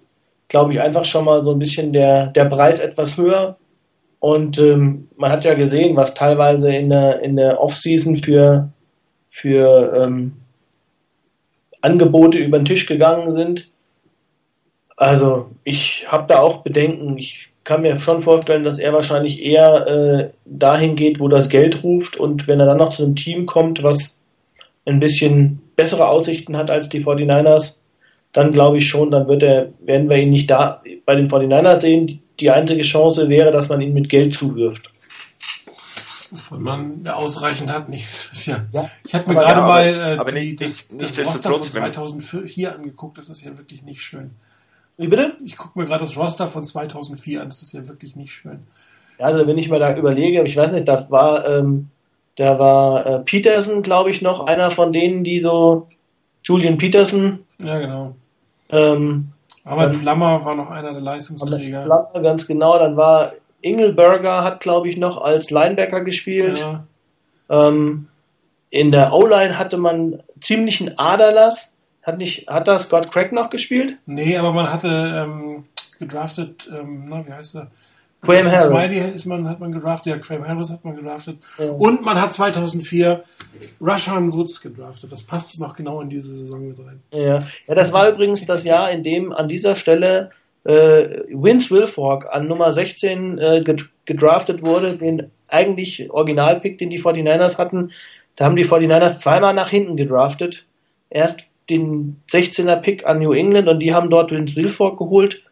glaube 0.48 0.72
ich, 0.72 0.80
einfach 0.80 1.04
schon 1.04 1.26
mal 1.26 1.44
so 1.44 1.50
ein 1.52 1.58
bisschen 1.58 1.92
der, 1.92 2.28
der 2.28 2.46
Preis 2.46 2.80
etwas 2.80 3.18
höher. 3.18 3.58
Und 4.18 4.58
ähm, 4.58 5.08
man 5.18 5.30
hat 5.30 5.44
ja 5.44 5.52
gesehen, 5.52 5.96
was 5.96 6.14
teilweise 6.14 6.74
in 6.74 6.88
der, 6.88 7.20
in 7.20 7.36
der 7.36 7.60
Offseason 7.60 8.16
für, 8.16 8.70
für 9.28 9.92
ähm, 10.02 10.32
Angebote 11.82 12.38
über 12.38 12.58
den 12.58 12.64
Tisch 12.64 12.86
gegangen 12.86 13.34
sind. 13.34 13.68
Also 14.98 15.50
ich 15.62 16.06
habe 16.08 16.26
da 16.26 16.40
auch 16.40 16.62
Bedenken. 16.62 17.16
Ich 17.16 17.48
kann 17.62 17.82
mir 17.82 18.00
schon 18.00 18.20
vorstellen, 18.20 18.64
dass 18.64 18.78
er 18.78 18.92
wahrscheinlich 18.92 19.40
eher 19.40 19.86
äh, 19.86 20.30
dahin 20.44 20.96
geht, 20.96 21.20
wo 21.20 21.28
das 21.28 21.48
Geld 21.48 21.84
ruft. 21.84 22.16
Und 22.16 22.48
wenn 22.48 22.58
er 22.58 22.66
dann 22.66 22.78
noch 22.78 22.92
zu 22.92 23.04
einem 23.04 23.14
Team 23.14 23.46
kommt, 23.46 23.84
was 23.84 24.18
ein 24.86 24.98
bisschen 24.98 25.62
bessere 25.76 26.08
Aussichten 26.08 26.56
hat 26.56 26.72
als 26.72 26.88
die 26.88 27.04
49ers, 27.04 27.76
dann 28.32 28.50
glaube 28.50 28.78
ich 28.78 28.88
schon, 28.88 29.12
dann 29.12 29.28
wird 29.28 29.44
er, 29.44 29.68
werden 29.78 30.10
wir 30.10 30.16
ihn 30.16 30.30
nicht 30.30 30.50
da 30.50 30.82
bei 31.06 31.14
den 31.14 31.30
49ers 31.30 31.78
sehen. 31.78 32.20
Die 32.40 32.50
einzige 32.50 32.82
Chance 32.82 33.28
wäre, 33.28 33.52
dass 33.52 33.68
man 33.68 33.80
ihn 33.80 33.94
mit 33.94 34.08
Geld 34.08 34.34
zuwirft. 34.34 34.90
Wenn 36.50 36.62
man 36.62 37.06
ausreichend 37.06 37.70
hat, 37.70 37.88
nicht. 37.88 38.08
Ja, 38.46 38.66
ja, 38.72 38.90
ich 39.06 39.14
habe 39.14 39.32
mir 39.32 39.36
gerade 39.36 39.60
mal 39.60 40.18
äh, 40.26 40.32
die, 40.32 40.46
nicht, 40.46 40.60
das, 40.60 40.88
das 40.88 41.18
Roster 41.24 41.52
von 41.52 41.62
2004 41.62 42.74
angeguckt. 42.74 43.18
Das 43.18 43.28
ist 43.28 43.44
ja 43.44 43.56
wirklich 43.56 43.82
nicht 43.82 44.02
schön. 44.02 44.32
Wie 44.98 45.06
bitte? 45.06 45.34
Ich 45.44 45.56
gucke 45.56 45.78
mir 45.78 45.86
gerade 45.86 46.04
das 46.04 46.16
Roster 46.16 46.48
von 46.48 46.64
2004 46.64 47.40
an. 47.40 47.48
Das 47.48 47.62
ist 47.62 47.72
ja 47.72 47.86
wirklich 47.86 48.16
nicht 48.16 48.32
schön. 48.32 48.66
Ja, 49.18 49.26
also 49.26 49.46
wenn 49.46 49.56
ich 49.56 49.70
mir 49.70 49.78
da 49.78 49.96
überlege, 49.96 50.42
ich 50.42 50.56
weiß 50.56 50.72
nicht, 50.72 50.88
das 50.88 51.10
war, 51.10 51.46
ähm, 51.48 51.88
da 52.36 52.58
war 52.58 53.06
äh, 53.06 53.18
Peterson, 53.20 53.82
glaube 53.82 54.10
ich, 54.10 54.22
noch 54.22 54.46
einer 54.46 54.70
von 54.70 54.92
denen, 54.92 55.24
die 55.24 55.38
so 55.38 55.88
Julian 56.42 56.78
Peterson. 56.78 57.38
Ja, 57.62 57.78
genau. 57.78 58.14
Ähm, 58.70 59.28
Aber 59.64 59.88
Plammer 59.88 60.44
war 60.44 60.54
noch 60.56 60.70
einer 60.70 60.92
der 60.92 61.00
Leistungsträger. 61.00 61.82
Plammer, 61.82 62.20
ganz 62.20 62.46
genau. 62.46 62.78
Dann 62.78 62.96
war 62.96 63.32
Ingelberger, 63.60 64.42
hat, 64.42 64.60
glaube 64.60 64.88
ich, 64.88 64.96
noch 64.96 65.18
als 65.20 65.50
Linebacker 65.50 66.02
gespielt. 66.02 66.58
Ja. 66.58 66.84
Ähm, 67.48 68.08
in 68.70 68.90
der 68.90 69.12
O-Line 69.12 69.58
hatte 69.58 69.78
man 69.78 70.20
ziemlichen 70.40 70.98
Aderlass. 70.98 71.72
Hat 72.08 72.16
nicht, 72.16 72.48
hat 72.48 72.66
da 72.66 72.78
Scott 72.78 73.12
Craig 73.12 73.32
noch 73.32 73.50
gespielt? 73.50 73.96
Nee, 74.06 74.38
aber 74.38 74.52
man 74.54 74.72
hatte 74.72 74.88
ähm, 74.88 75.64
gedraftet, 75.98 76.66
ähm, 76.72 77.04
na, 77.06 77.26
wie 77.26 77.32
heißt 77.32 77.56
er? 77.56 77.66
Graham 78.22 78.50
Harris. 78.50 78.64
Smiley 78.68 79.14
ist 79.14 79.26
man, 79.26 79.46
hat 79.46 79.60
man 79.60 79.72
gedraftet, 79.72 80.14
ja, 80.14 80.16
Graham 80.18 80.48
Harris 80.48 80.70
hat 80.70 80.82
man 80.86 80.96
gedraftet. 80.96 81.36
Ja. 81.58 81.66
Und 81.66 82.02
man 82.06 82.18
hat 82.18 82.32
2004 82.32 83.22
Rushan 83.78 84.32
Woods 84.32 84.62
gedraftet. 84.62 85.12
Das 85.12 85.22
passt 85.22 85.60
noch 85.60 85.76
genau 85.76 86.00
in 86.00 86.08
diese 86.08 86.34
Saison 86.34 86.66
mit 86.68 86.78
rein. 86.78 87.02
Ja. 87.12 87.40
ja, 87.66 87.74
das 87.74 87.92
war 87.92 88.08
übrigens 88.08 88.46
das 88.46 88.64
Jahr, 88.64 88.90
in 88.90 89.02
dem 89.02 89.30
an 89.30 89.46
dieser 89.46 89.76
Stelle 89.76 90.30
äh, 90.64 91.24
Vince 91.28 91.70
Wilfork 91.70 92.26
an 92.32 92.48
Nummer 92.48 92.72
16 92.72 93.36
äh, 93.38 93.42
ged- 93.64 93.88
gedraftet 94.06 94.64
wurde, 94.64 94.96
den 94.96 95.30
eigentlich 95.46 96.10
Originalpick, 96.10 96.78
den 96.78 96.88
die 96.88 97.00
49ers 97.02 97.58
hatten. 97.58 97.92
Da 98.36 98.46
haben 98.46 98.56
die 98.56 98.64
49ers 98.64 99.18
zweimal 99.20 99.52
nach 99.52 99.68
hinten 99.68 99.98
gedraftet. 99.98 100.64
Erst 101.10 101.47
den 101.70 102.22
16er 102.30 102.76
Pick 102.76 103.06
an 103.06 103.18
New 103.18 103.32
England 103.32 103.68
und 103.68 103.80
die 103.80 103.94
haben 103.94 104.10
dort 104.10 104.30
Vince 104.30 104.56
Wilfork 104.56 104.98
geholt. 104.98 105.42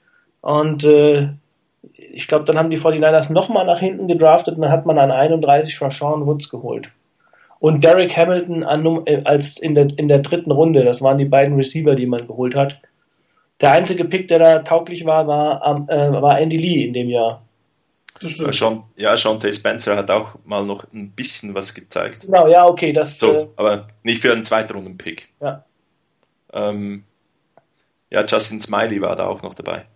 Und 0.40 0.84
äh, 0.84 1.28
ich 2.12 2.28
glaube, 2.28 2.44
dann 2.44 2.56
haben 2.56 2.70
die 2.70 2.78
49ers 2.78 3.32
nochmal 3.32 3.66
nach 3.66 3.80
hinten 3.80 4.08
gedraftet 4.08 4.56
und 4.56 4.62
dann 4.62 4.70
hat 4.70 4.86
man 4.86 4.98
an 4.98 5.10
31 5.10 5.80
Rashawn 5.80 6.26
Woods 6.26 6.48
geholt. 6.48 6.88
Und 7.58 7.82
Derek 7.84 8.16
Hamilton 8.16 8.62
an, 8.64 9.06
äh, 9.06 9.22
als 9.24 9.58
in 9.58 9.74
der, 9.74 9.88
in 9.96 10.08
der 10.08 10.18
dritten 10.18 10.50
Runde. 10.50 10.84
Das 10.84 11.02
waren 11.02 11.18
die 11.18 11.24
beiden 11.24 11.56
Receiver, 11.56 11.94
die 11.94 12.06
man 12.06 12.26
geholt 12.26 12.54
hat. 12.54 12.78
Der 13.60 13.72
einzige 13.72 14.04
Pick, 14.04 14.28
der 14.28 14.38
da 14.38 14.58
tauglich 14.60 15.06
war, 15.06 15.26
war, 15.26 15.86
äh, 15.88 16.12
war 16.12 16.38
Andy 16.38 16.58
Lee 16.58 16.84
in 16.84 16.92
dem 16.92 17.08
Jahr. 17.08 17.42
Das 18.14 18.22
Ja, 18.22 18.28
stimmt. 18.28 18.54
Sean, 18.54 18.82
ja, 18.96 19.16
Shante 19.16 19.52
Spencer 19.52 19.96
hat 19.96 20.10
auch 20.10 20.36
mal 20.44 20.64
noch 20.64 20.84
ein 20.92 21.10
bisschen 21.10 21.54
was 21.54 21.74
gezeigt. 21.74 22.22
Genau, 22.22 22.46
ja, 22.48 22.66
okay, 22.66 22.92
das. 22.92 23.18
So, 23.18 23.34
Äh, 23.34 23.46
aber 23.56 23.88
nicht 24.02 24.22
für 24.22 24.32
einen 24.32 24.44
Zweitrunden-Pick. 24.44 25.28
ja. 25.40 25.64
Ähm, 26.52 27.04
ja, 28.10 28.24
Justin 28.24 28.60
Smiley 28.60 29.00
war 29.00 29.16
da 29.16 29.26
auch 29.26 29.42
noch 29.42 29.54
dabei. 29.54 29.86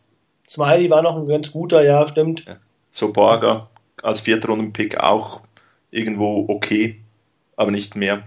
Smiley 0.49 0.91
war 0.91 1.03
noch 1.03 1.17
ein 1.17 1.27
ganz 1.27 1.53
guter, 1.53 1.83
ja, 1.85 2.07
stimmt. 2.09 2.45
So 2.91 3.13
Borger 3.13 3.71
als 4.03 4.21
Viertrunden-Pick 4.21 4.99
auch 4.99 5.43
irgendwo 5.91 6.47
okay, 6.49 7.01
aber 7.57 7.71
nicht 7.71 7.95
mehr. 7.95 8.25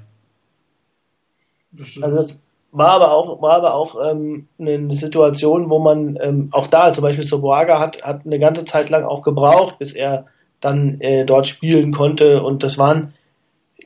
Also 1.77 2.15
das 2.15 2.39
war 2.71 2.91
aber 2.91 3.11
auch, 3.11 3.41
war 3.41 3.55
aber 3.55 3.73
auch 3.73 3.95
ähm, 4.09 4.47
eine 4.59 4.95
Situation, 4.95 5.69
wo 5.69 5.79
man 5.79 6.17
ähm, 6.21 6.49
auch 6.51 6.67
da, 6.67 6.93
zum 6.93 7.03
Beispiel 7.03 7.25
Soboaga 7.25 7.79
hat, 7.79 8.03
hat 8.03 8.25
eine 8.25 8.39
ganze 8.39 8.65
Zeit 8.65 8.89
lang 8.89 9.03
auch 9.03 9.21
gebraucht, 9.21 9.79
bis 9.79 9.93
er 9.93 10.25
dann 10.59 10.99
äh, 11.01 11.25
dort 11.25 11.47
spielen 11.47 11.91
konnte. 11.91 12.41
Und 12.41 12.63
das 12.63 12.77
waren 12.77 13.13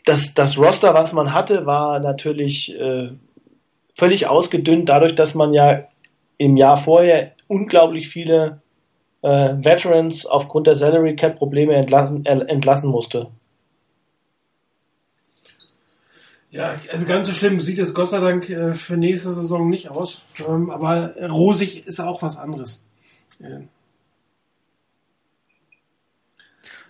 das, 0.06 0.34
das 0.34 0.58
Roster, 0.58 0.94
was 0.94 1.12
man 1.12 1.34
hatte, 1.34 1.66
war 1.66 2.00
natürlich 2.00 2.78
äh, 2.80 3.10
völlig 3.98 4.28
ausgedünnt, 4.28 4.90
dadurch, 4.90 5.16
dass 5.16 5.34
man 5.34 5.54
ja 5.54 5.88
im 6.38 6.56
Jahr 6.56 6.78
vorher 6.78 7.32
unglaublich 7.48 8.10
viele 8.10 8.62
äh, 9.24 9.28
Veterans 9.58 10.26
aufgrund 10.26 10.68
der 10.68 10.76
Salary 10.76 11.16
Cap 11.16 11.38
Probleme 11.38 11.74
entlassen, 11.74 12.24
äh, 12.26 12.40
entlassen 12.46 12.90
musste. 12.90 13.32
Ja, 16.52 16.80
also 16.92 17.06
ganz 17.06 17.28
so 17.28 17.34
schlimm 17.34 17.60
sieht 17.60 17.80
es 17.80 17.94
Gott 17.94 18.10
sei 18.10 18.20
Dank 18.20 18.50
äh, 18.50 18.74
für 18.74 18.98
nächste 18.98 19.32
Saison 19.32 19.70
nicht 19.70 19.90
aus. 19.90 20.24
Ähm, 20.48 20.70
aber 20.70 21.16
rosig 21.30 21.86
ist 21.88 22.00
auch 22.00 22.22
was 22.22 22.38
anderes. 22.38 22.86
Äh, 23.40 23.62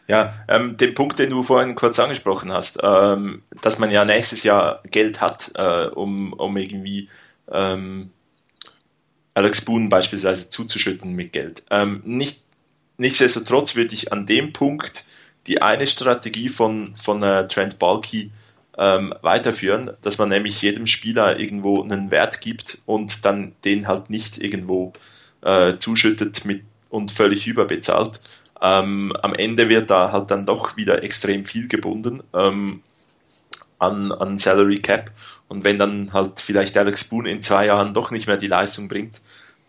Ja, 0.07 0.33
ähm, 0.47 0.77
den 0.77 0.93
Punkt, 0.93 1.19
den 1.19 1.29
du 1.29 1.43
vorhin 1.43 1.75
kurz 1.75 1.99
angesprochen 1.99 2.51
hast, 2.51 2.79
ähm, 2.81 3.43
dass 3.61 3.77
man 3.77 3.91
ja 3.91 4.05
nächstes 4.05 4.43
Jahr 4.43 4.81
Geld 4.89 5.19
hat, 5.19 5.51
äh, 5.55 5.87
um, 5.87 6.31
um 6.33 6.55
irgendwie 6.55 7.09
ähm, 7.51 8.11
Alex 9.33 9.65
Boone 9.65 9.89
beispielsweise 9.89 10.49
zuzuschütten 10.49 11.11
mit 11.11 11.33
Geld. 11.33 11.63
Ähm, 11.69 12.01
nicht, 12.05 12.41
nichtsdestotrotz 12.97 13.75
würde 13.75 13.93
ich 13.93 14.13
an 14.13 14.25
dem 14.25 14.53
Punkt 14.53 15.05
die 15.45 15.61
eine 15.61 15.87
Strategie 15.87 16.49
von, 16.49 16.95
von 16.95 17.21
äh, 17.23 17.47
Trent 17.47 17.79
Balky 17.79 18.31
ähm, 18.77 19.13
weiterführen, 19.21 19.91
dass 20.01 20.17
man 20.17 20.29
nämlich 20.29 20.61
jedem 20.61 20.87
Spieler 20.87 21.39
irgendwo 21.39 21.81
einen 21.81 22.11
Wert 22.11 22.41
gibt 22.41 22.79
und 22.85 23.25
dann 23.25 23.53
den 23.65 23.87
halt 23.87 24.09
nicht 24.09 24.37
irgendwo 24.37 24.93
äh, 25.41 25.77
zuschüttet 25.77 26.45
mit 26.45 26.63
und 26.89 27.11
völlig 27.11 27.47
überbezahlt. 27.47 28.21
Ähm, 28.61 29.11
am 29.21 29.33
Ende 29.33 29.69
wird 29.69 29.89
da 29.89 30.11
halt 30.11 30.31
dann 30.31 30.45
doch 30.45 30.77
wieder 30.77 31.03
extrem 31.03 31.45
viel 31.45 31.67
gebunden 31.67 32.23
ähm, 32.33 32.81
an, 33.79 34.11
an 34.11 34.37
Salary 34.37 34.79
Cap. 34.79 35.11
Und 35.47 35.63
wenn 35.63 35.79
dann 35.79 36.13
halt 36.13 36.39
vielleicht 36.39 36.77
Alex 36.77 37.05
Boone 37.05 37.29
in 37.29 37.41
zwei 37.41 37.67
Jahren 37.67 37.93
doch 37.93 38.11
nicht 38.11 38.27
mehr 38.27 38.37
die 38.37 38.47
Leistung 38.47 38.87
bringt, 38.87 39.21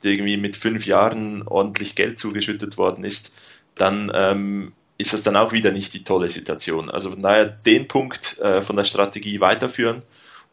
die 0.02 0.12
irgendwie 0.12 0.36
mit 0.36 0.56
fünf 0.56 0.86
Jahren 0.86 1.42
ordentlich 1.46 1.94
Geld 1.94 2.18
zugeschüttet 2.18 2.78
worden 2.78 3.04
ist, 3.04 3.32
dann 3.74 4.10
ähm, 4.14 4.72
ist 4.96 5.12
das 5.12 5.22
dann 5.22 5.36
auch 5.36 5.52
wieder 5.52 5.70
nicht 5.70 5.94
die 5.94 6.04
tolle 6.04 6.28
Situation. 6.28 6.90
Also 6.90 7.10
von 7.10 7.22
daher 7.22 7.46
den 7.46 7.88
Punkt 7.88 8.38
äh, 8.38 8.60
von 8.62 8.76
der 8.76 8.84
Strategie 8.84 9.40
weiterführen 9.40 10.02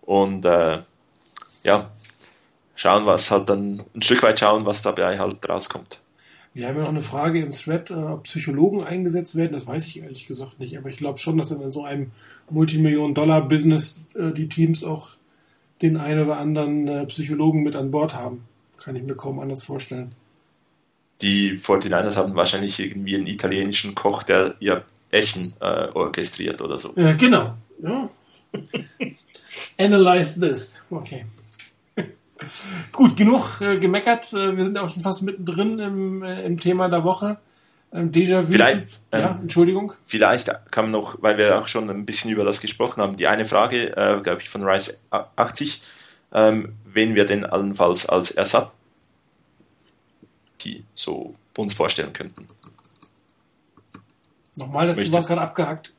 und 0.01 0.45
äh, 0.45 0.81
ja, 1.63 1.91
schauen, 2.75 3.05
was 3.07 3.31
halt 3.31 3.49
dann 3.49 3.83
ein 3.95 4.01
Stück 4.03 4.21
weit 4.21 4.39
schauen, 4.39 4.65
was 4.65 4.83
dabei 4.83 5.17
halt 5.17 5.47
rauskommt. 5.49 5.99
Wir 6.55 6.69
haben 6.69 6.77
ja 6.77 6.83
noch 6.83 6.89
eine 6.89 7.01
Frage 7.01 7.41
im 7.41 7.51
Thread, 7.51 7.91
äh, 7.91 7.95
ob 7.95 8.23
Psychologen 8.23 8.81
eingesetzt 8.81 9.35
werden. 9.35 9.51
Das 9.51 9.67
weiß 9.67 9.87
ich 9.87 10.01
ehrlich 10.01 10.25
gesagt 10.25 10.57
nicht. 10.57 10.77
Aber 10.77 10.87
ich 10.87 10.95
glaube 10.95 11.19
schon, 11.19 11.37
dass 11.37 11.51
in 11.51 11.69
so 11.69 11.83
einem 11.83 12.11
Multimillion-Dollar-Business 12.49 14.07
äh, 14.15 14.31
die 14.31 14.47
Teams 14.47 14.85
auch 14.85 15.09
den 15.81 15.97
einen 15.97 16.23
oder 16.23 16.37
anderen 16.37 16.87
äh, 16.87 17.05
Psychologen 17.07 17.61
mit 17.61 17.75
an 17.75 17.91
Bord 17.91 18.15
haben. 18.15 18.45
Kann 18.77 18.95
ich 18.95 19.03
mir 19.03 19.15
kaum 19.15 19.39
anders 19.39 19.63
vorstellen. 19.63 20.13
Die 21.21 21.57
49ers 21.57 22.15
haben 22.15 22.35
wahrscheinlich 22.35 22.79
irgendwie 22.79 23.17
einen 23.17 23.27
italienischen 23.27 23.93
Koch, 23.93 24.23
der 24.23 24.55
ihr 24.61 24.85
Essen 25.11 25.53
äh, 25.59 25.89
orchestriert 25.89 26.61
oder 26.61 26.79
so. 26.79 26.95
Äh, 26.95 27.15
genau. 27.15 27.55
Ja. 27.83 28.09
Analyze 29.77 30.39
this. 30.39 30.85
Okay. 30.89 31.25
Gut, 32.91 33.15
genug 33.15 33.61
äh, 33.61 33.77
gemeckert. 33.77 34.33
Äh, 34.33 34.57
wir 34.57 34.63
sind 34.63 34.77
auch 34.77 34.89
schon 34.89 35.03
fast 35.03 35.23
mittendrin 35.23 35.79
im, 35.79 36.23
äh, 36.23 36.43
im 36.43 36.59
Thema 36.59 36.89
der 36.89 37.03
Woche. 37.03 37.37
Ähm, 37.93 38.11
Déjà-vu. 38.11 38.51
Vielleicht, 38.51 39.01
ja, 39.13 39.31
ähm, 39.31 39.37
Entschuldigung. 39.43 39.93
Vielleicht 40.05 40.49
man 40.83 40.91
noch, 40.91 41.21
weil 41.21 41.37
wir 41.37 41.57
auch 41.57 41.67
schon 41.67 41.89
ein 41.89 42.05
bisschen 42.05 42.31
über 42.31 42.43
das 42.43 42.59
gesprochen 42.59 43.01
haben, 43.01 43.15
die 43.15 43.27
eine 43.27 43.45
Frage, 43.45 43.95
äh, 43.95 44.21
glaube 44.21 44.41
ich, 44.41 44.49
von 44.49 44.63
Rice 44.63 44.99
80, 45.11 45.81
ähm, 46.33 46.73
wen 46.85 47.15
wir 47.15 47.25
denn 47.25 47.45
allenfalls 47.45 48.07
als 48.07 48.31
Ersatz 48.31 48.71
die 50.65 50.83
so 50.95 51.35
uns 51.55 51.73
vorstellen 51.73 52.11
könnten. 52.11 52.47
Nochmal, 54.55 54.87
das, 54.87 54.97
du 54.97 55.11
warst 55.11 55.27
gerade 55.27 55.41
abgehackt. 55.41 55.93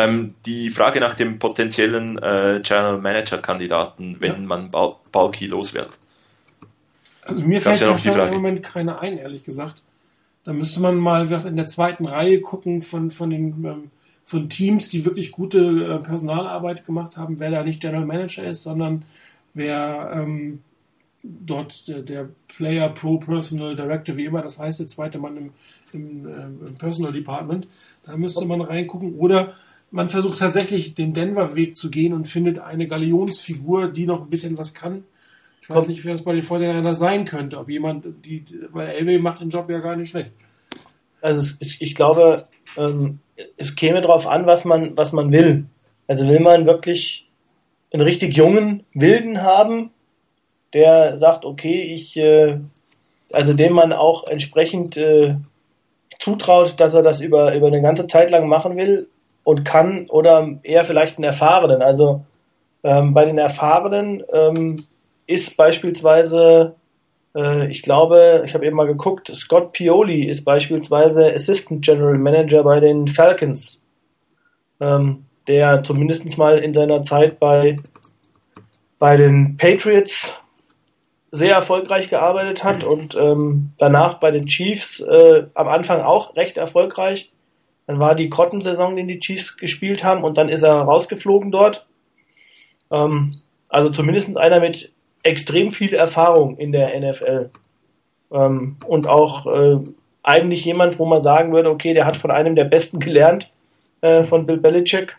Ähm, 0.00 0.34
die 0.46 0.70
Frage 0.70 1.00
nach 1.00 1.14
dem 1.14 1.38
potenziellen 1.38 2.18
äh, 2.18 2.60
General 2.62 2.98
Manager 2.98 3.38
Kandidaten, 3.38 4.16
wenn 4.20 4.32
Ja. 4.32 4.38
man 4.38 4.68
Bal 4.70 4.94
Balky 5.12 5.46
los 5.46 5.74
wird. 5.74 5.98
Also 7.22 7.42
mir 7.42 7.60
Gab's 7.60 7.80
fällt 7.80 8.04
ja 8.04 8.26
im. 8.26 8.34
Moment 8.34 8.62
keiner 8.62 9.00
ein, 9.00 9.18
ehrlich 9.18 9.44
gesagt. 9.44 9.82
Da 10.44 10.52
müsste 10.52 10.80
man 10.80 10.96
mal 10.96 11.30
in 11.30 11.56
der 11.56 11.66
zweiten 11.66 12.06
Reihe 12.06 12.40
gucken 12.40 12.82
von, 12.82 13.10
von 13.10 13.30
den 13.30 13.64
ähm, 13.64 13.90
von 14.24 14.48
Teams, 14.48 14.88
die 14.88 15.04
wirklich 15.04 15.32
gute 15.32 15.58
äh, 15.58 15.98
Personalarbeit 15.98 16.86
gemacht 16.86 17.16
haben, 17.16 17.40
wer 17.40 17.50
da 17.50 17.64
nicht 17.64 17.80
General 17.80 18.06
Manager 18.06 18.44
ist, 18.44 18.62
sondern 18.62 19.02
wer 19.54 20.10
ähm, 20.14 20.60
dort 21.24 21.88
der, 21.88 22.02
der 22.02 22.28
Player 22.48 22.88
Pro 22.88 23.18
Personal 23.18 23.74
Director, 23.74 24.16
wie 24.16 24.24
immer 24.24 24.42
das 24.42 24.58
heißt, 24.58 24.80
der 24.80 24.86
zweite 24.86 25.18
Mann 25.18 25.36
im, 25.36 25.50
im, 25.92 26.28
äh, 26.28 26.68
im 26.68 26.74
Personal 26.78 27.12
Department. 27.12 27.66
Da 28.06 28.16
müsste 28.16 28.44
man 28.46 28.60
reingucken. 28.60 29.16
Oder 29.16 29.54
man 29.90 30.08
versucht 30.08 30.38
tatsächlich 30.38 30.94
den 30.94 31.14
Denver-Weg 31.14 31.76
zu 31.76 31.90
gehen 31.90 32.12
und 32.12 32.28
findet 32.28 32.58
eine 32.58 32.86
Galionsfigur, 32.86 33.88
die 33.88 34.06
noch 34.06 34.22
ein 34.22 34.30
bisschen 34.30 34.56
was 34.56 34.74
kann. 34.74 35.04
Ich 35.62 35.70
weiß 35.70 35.88
nicht, 35.88 36.04
wer 36.04 36.14
es 36.14 36.22
bei 36.22 36.32
den 36.32 36.42
Vorderländern 36.42 36.94
sein 36.94 37.24
könnte. 37.24 37.58
Ob 37.58 37.68
jemand, 37.68 38.06
die, 38.24 38.44
weil 38.72 38.88
Elway 38.88 39.18
macht 39.18 39.40
den 39.40 39.50
Job 39.50 39.70
ja 39.70 39.78
gar 39.78 39.96
nicht 39.96 40.10
schlecht. 40.10 40.32
Also 41.20 41.54
ich 41.60 41.94
glaube, 41.94 42.46
ähm, 42.76 43.18
es 43.56 43.76
käme 43.76 44.00
darauf 44.00 44.26
an, 44.26 44.46
was 44.46 44.64
man, 44.64 44.96
was 44.96 45.12
man 45.12 45.32
will. 45.32 45.66
Also 46.08 46.26
will 46.26 46.40
man 46.40 46.66
wirklich 46.66 47.28
einen 47.92 48.02
richtig 48.02 48.36
jungen 48.36 48.84
Wilden 48.94 49.42
haben, 49.42 49.90
der 50.72 51.18
sagt, 51.18 51.44
okay, 51.44 51.82
ich 51.82 52.16
äh, 52.16 52.58
also 53.32 53.52
dem 53.52 53.74
man 53.74 53.92
auch 53.92 54.26
entsprechend 54.26 54.96
äh, 54.96 55.36
zutraut, 56.18 56.78
dass 56.78 56.94
er 56.94 57.02
das 57.02 57.20
über, 57.20 57.54
über 57.54 57.68
eine 57.68 57.82
ganze 57.82 58.06
Zeit 58.06 58.30
lang 58.30 58.48
machen 58.48 58.76
will 58.76 59.08
und 59.44 59.64
kann 59.64 60.06
oder 60.08 60.58
eher 60.62 60.84
vielleicht 60.84 61.16
einen 61.16 61.24
Erfahrenen. 61.24 61.82
Also 61.82 62.24
ähm, 62.82 63.14
bei 63.14 63.24
den 63.24 63.38
Erfahrenen 63.38 64.22
ähm, 64.32 64.84
ist 65.26 65.56
beispielsweise, 65.56 66.74
äh, 67.34 67.68
ich 67.68 67.82
glaube, 67.82 68.42
ich 68.44 68.54
habe 68.54 68.66
eben 68.66 68.76
mal 68.76 68.86
geguckt, 68.86 69.30
Scott 69.34 69.72
Pioli 69.72 70.28
ist 70.28 70.44
beispielsweise 70.44 71.32
Assistant 71.32 71.84
General 71.84 72.18
Manager 72.18 72.62
bei 72.62 72.80
den 72.80 73.06
Falcons, 73.06 73.82
ähm, 74.80 75.24
der 75.46 75.82
zumindest 75.82 76.36
mal 76.38 76.58
in 76.58 76.74
seiner 76.74 77.02
Zeit 77.02 77.38
bei, 77.38 77.76
bei 78.98 79.16
den 79.16 79.56
Patriots 79.56 80.40
sehr 81.32 81.54
erfolgreich 81.54 82.08
gearbeitet 82.08 82.64
hat 82.64 82.82
und 82.82 83.14
ähm, 83.14 83.72
danach 83.78 84.14
bei 84.14 84.30
den 84.30 84.46
Chiefs 84.46 85.00
äh, 85.00 85.44
am 85.54 85.68
Anfang 85.68 86.00
auch 86.00 86.34
recht 86.36 86.56
erfolgreich. 86.56 87.30
Dann 87.90 87.98
war 87.98 88.14
die 88.14 88.28
Cotton-Saison, 88.28 88.94
den 88.94 89.08
die 89.08 89.18
Chiefs 89.18 89.56
gespielt 89.56 90.04
haben 90.04 90.22
und 90.22 90.38
dann 90.38 90.48
ist 90.48 90.62
er 90.62 90.74
rausgeflogen 90.74 91.50
dort. 91.50 91.88
Ähm, 92.92 93.40
also 93.68 93.88
zumindest 93.88 94.38
einer 94.38 94.60
mit 94.60 94.92
extrem 95.24 95.72
viel 95.72 95.92
Erfahrung 95.94 96.56
in 96.56 96.70
der 96.70 96.96
NFL. 97.00 97.50
Ähm, 98.30 98.76
und 98.86 99.08
auch 99.08 99.44
äh, 99.48 99.78
eigentlich 100.22 100.64
jemand, 100.64 101.00
wo 101.00 101.04
man 101.04 101.18
sagen 101.18 101.52
würde, 101.52 101.68
okay, 101.68 101.92
der 101.92 102.06
hat 102.06 102.16
von 102.16 102.30
einem 102.30 102.54
der 102.54 102.62
Besten 102.62 103.00
gelernt, 103.00 103.50
äh, 104.02 104.22
von 104.22 104.46
Bill 104.46 104.58
Belichick. 104.58 105.16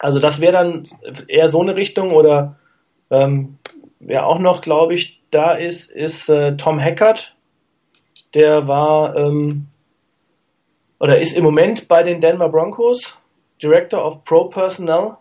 Also 0.00 0.18
das 0.18 0.40
wäre 0.40 0.54
dann 0.54 0.88
eher 1.28 1.46
so 1.46 1.62
eine 1.62 1.76
Richtung 1.76 2.10
oder 2.14 2.56
ähm, 3.12 3.58
wer 4.00 4.26
auch 4.26 4.40
noch, 4.40 4.60
glaube 4.60 4.94
ich, 4.94 5.20
da 5.30 5.52
ist, 5.52 5.88
ist 5.88 6.28
äh, 6.28 6.56
Tom 6.56 6.80
Hackert. 6.80 7.36
Der 8.34 8.66
war 8.66 9.14
ähm, 9.14 9.68
oder 11.00 11.18
ist 11.18 11.36
im 11.36 11.44
Moment 11.44 11.88
bei 11.88 12.02
den 12.02 12.20
Denver 12.20 12.48
Broncos, 12.48 13.16
Director 13.62 14.04
of 14.04 14.24
Pro 14.24 14.44
Personnel 14.44 15.16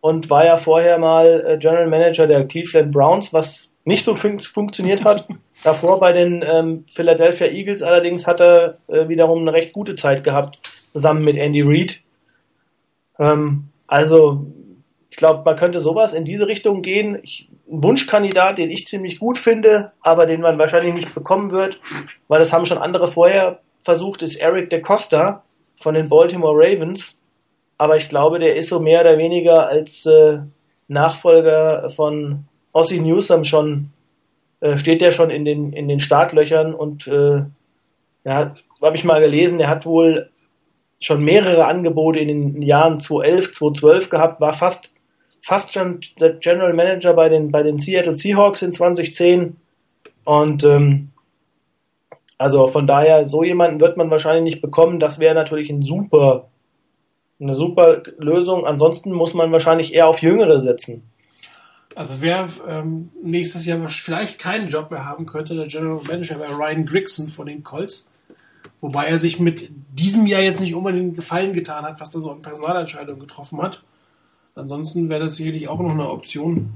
und 0.00 0.30
war 0.30 0.44
ja 0.44 0.56
vorher 0.56 0.98
mal 0.98 1.44
äh, 1.46 1.58
General 1.58 1.88
Manager 1.88 2.26
der 2.26 2.46
Cleveland 2.46 2.92
Browns, 2.92 3.32
was 3.32 3.72
nicht 3.84 4.04
so 4.04 4.14
fun 4.14 4.38
funktioniert 4.38 5.04
hat. 5.04 5.26
Davor 5.64 5.98
bei 5.98 6.12
den 6.12 6.44
ähm, 6.46 6.84
Philadelphia 6.88 7.48
Eagles 7.48 7.82
allerdings 7.82 8.26
hat 8.26 8.40
er 8.40 8.78
äh, 8.88 9.08
wiederum 9.08 9.40
eine 9.40 9.52
recht 9.52 9.72
gute 9.72 9.96
Zeit 9.96 10.22
gehabt, 10.22 10.58
zusammen 10.92 11.24
mit 11.24 11.36
Andy 11.36 11.62
Reid. 11.62 12.00
Ähm, 13.18 13.64
also 13.86 14.46
ich 15.10 15.16
glaube, 15.16 15.42
man 15.44 15.56
könnte 15.56 15.80
sowas 15.80 16.14
in 16.14 16.24
diese 16.24 16.46
Richtung 16.46 16.82
gehen. 16.82 17.18
Ich, 17.22 17.48
ein 17.70 17.82
Wunschkandidat, 17.82 18.58
den 18.58 18.70
ich 18.70 18.86
ziemlich 18.86 19.18
gut 19.18 19.36
finde, 19.36 19.92
aber 20.00 20.26
den 20.26 20.40
man 20.40 20.58
wahrscheinlich 20.58 20.94
nicht 20.94 21.14
bekommen 21.14 21.50
wird, 21.50 21.80
weil 22.28 22.38
das 22.38 22.52
haben 22.52 22.66
schon 22.66 22.78
andere 22.78 23.10
vorher 23.10 23.60
versucht, 23.88 24.20
ist 24.20 24.36
Eric 24.36 24.68
DeCosta 24.68 25.42
von 25.76 25.94
den 25.94 26.10
Baltimore 26.10 26.54
Ravens. 26.54 27.18
Aber 27.78 27.96
ich 27.96 28.10
glaube, 28.10 28.38
der 28.38 28.54
ist 28.54 28.68
so 28.68 28.80
mehr 28.80 29.00
oder 29.00 29.16
weniger 29.16 29.66
als 29.66 30.04
äh, 30.04 30.40
Nachfolger 30.88 31.88
von 31.96 32.44
Ossie 32.72 33.00
Newsom 33.00 33.44
schon, 33.44 33.90
äh, 34.60 34.76
steht 34.76 35.00
der 35.00 35.10
schon 35.10 35.30
in 35.30 35.46
den, 35.46 35.72
in 35.72 35.88
den 35.88 36.00
Startlöchern 36.00 36.74
und 36.74 37.06
äh, 37.06 37.44
ja, 38.24 38.54
habe 38.82 38.96
ich 38.96 39.04
mal 39.04 39.22
gelesen, 39.22 39.56
der 39.56 39.68
hat 39.68 39.86
wohl 39.86 40.28
schon 41.00 41.24
mehrere 41.24 41.64
Angebote 41.66 42.18
in 42.18 42.28
den 42.28 42.60
Jahren 42.62 43.00
2011, 43.00 43.54
2012 43.54 44.10
gehabt, 44.10 44.40
war 44.42 44.52
fast 44.52 44.90
fast 45.40 45.72
schon 45.72 46.00
der 46.20 46.34
General 46.34 46.74
Manager 46.74 47.14
bei 47.14 47.30
den, 47.30 47.50
bei 47.50 47.62
den 47.62 47.78
Seattle 47.78 48.16
Seahawks 48.16 48.60
in 48.60 48.74
2010. 48.74 49.56
Und 50.24 50.62
ähm, 50.64 51.10
also 52.38 52.68
von 52.68 52.86
daher, 52.86 53.24
so 53.24 53.42
jemanden 53.42 53.80
wird 53.80 53.96
man 53.96 54.10
wahrscheinlich 54.10 54.44
nicht 54.54 54.62
bekommen. 54.62 55.00
Das 55.00 55.18
wäre 55.18 55.34
natürlich 55.34 55.70
ein 55.70 55.82
super, 55.82 56.48
eine 57.40 57.54
super 57.54 58.02
Lösung. 58.18 58.64
Ansonsten 58.64 59.12
muss 59.12 59.34
man 59.34 59.50
wahrscheinlich 59.50 59.92
eher 59.92 60.08
auf 60.08 60.22
Jüngere 60.22 60.60
setzen. 60.60 61.02
Also 61.96 62.16
wer 62.20 62.46
ähm, 62.68 63.10
nächstes 63.20 63.66
Jahr 63.66 63.88
vielleicht 63.88 64.38
keinen 64.38 64.68
Job 64.68 64.92
mehr 64.92 65.04
haben 65.04 65.26
könnte, 65.26 65.56
der 65.56 65.66
General 65.66 66.00
Manager 66.06 66.38
wäre 66.38 66.56
Ryan 66.56 66.86
Grigson 66.86 67.28
von 67.28 67.46
den 67.46 67.64
Colts. 67.64 68.06
Wobei 68.80 69.06
er 69.06 69.18
sich 69.18 69.40
mit 69.40 69.68
diesem 69.90 70.26
Jahr 70.28 70.40
jetzt 70.40 70.60
nicht 70.60 70.76
unbedingt 70.76 71.16
Gefallen 71.16 71.52
getan 71.52 71.84
hat, 71.84 72.00
was 72.00 72.14
er 72.14 72.20
so 72.20 72.30
an 72.30 72.40
Personalentscheidungen 72.40 73.20
getroffen 73.20 73.60
hat. 73.60 73.82
Ansonsten 74.54 75.08
wäre 75.08 75.24
das 75.24 75.34
sicherlich 75.34 75.66
auch 75.66 75.80
noch 75.80 75.90
eine 75.90 76.08
Option. 76.08 76.72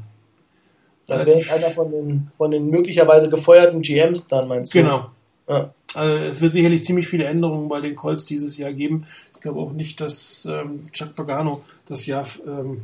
Das 1.06 1.24
wäre 1.24 1.38
einer 1.52 1.68
von 1.68 1.90
den, 1.92 2.30
von 2.34 2.50
den 2.50 2.68
möglicherweise 2.68 3.28
gefeuerten 3.28 3.80
GMs 3.82 4.26
dann, 4.26 4.48
meinst 4.48 4.74
du? 4.74 4.78
Genau. 4.78 5.10
Ja. 5.49 5.74
Also 5.95 6.14
es 6.14 6.40
wird 6.40 6.53
sicherlich 6.53 6.84
ziemlich 6.84 7.07
viele 7.07 7.24
Änderungen 7.24 7.68
bei 7.68 7.80
den 7.80 7.97
Colts 7.97 8.24
dieses 8.24 8.57
Jahr 8.57 8.72
geben. 8.72 9.07
Ich 9.34 9.40
glaube 9.40 9.61
auch 9.61 9.72
nicht, 9.72 10.01
dass 10.01 10.47
ähm, 10.51 10.84
Chuck 10.93 11.14
Pagano 11.14 11.62
das 11.86 12.07
Jahr, 12.07 12.26
ähm, 12.47 12.82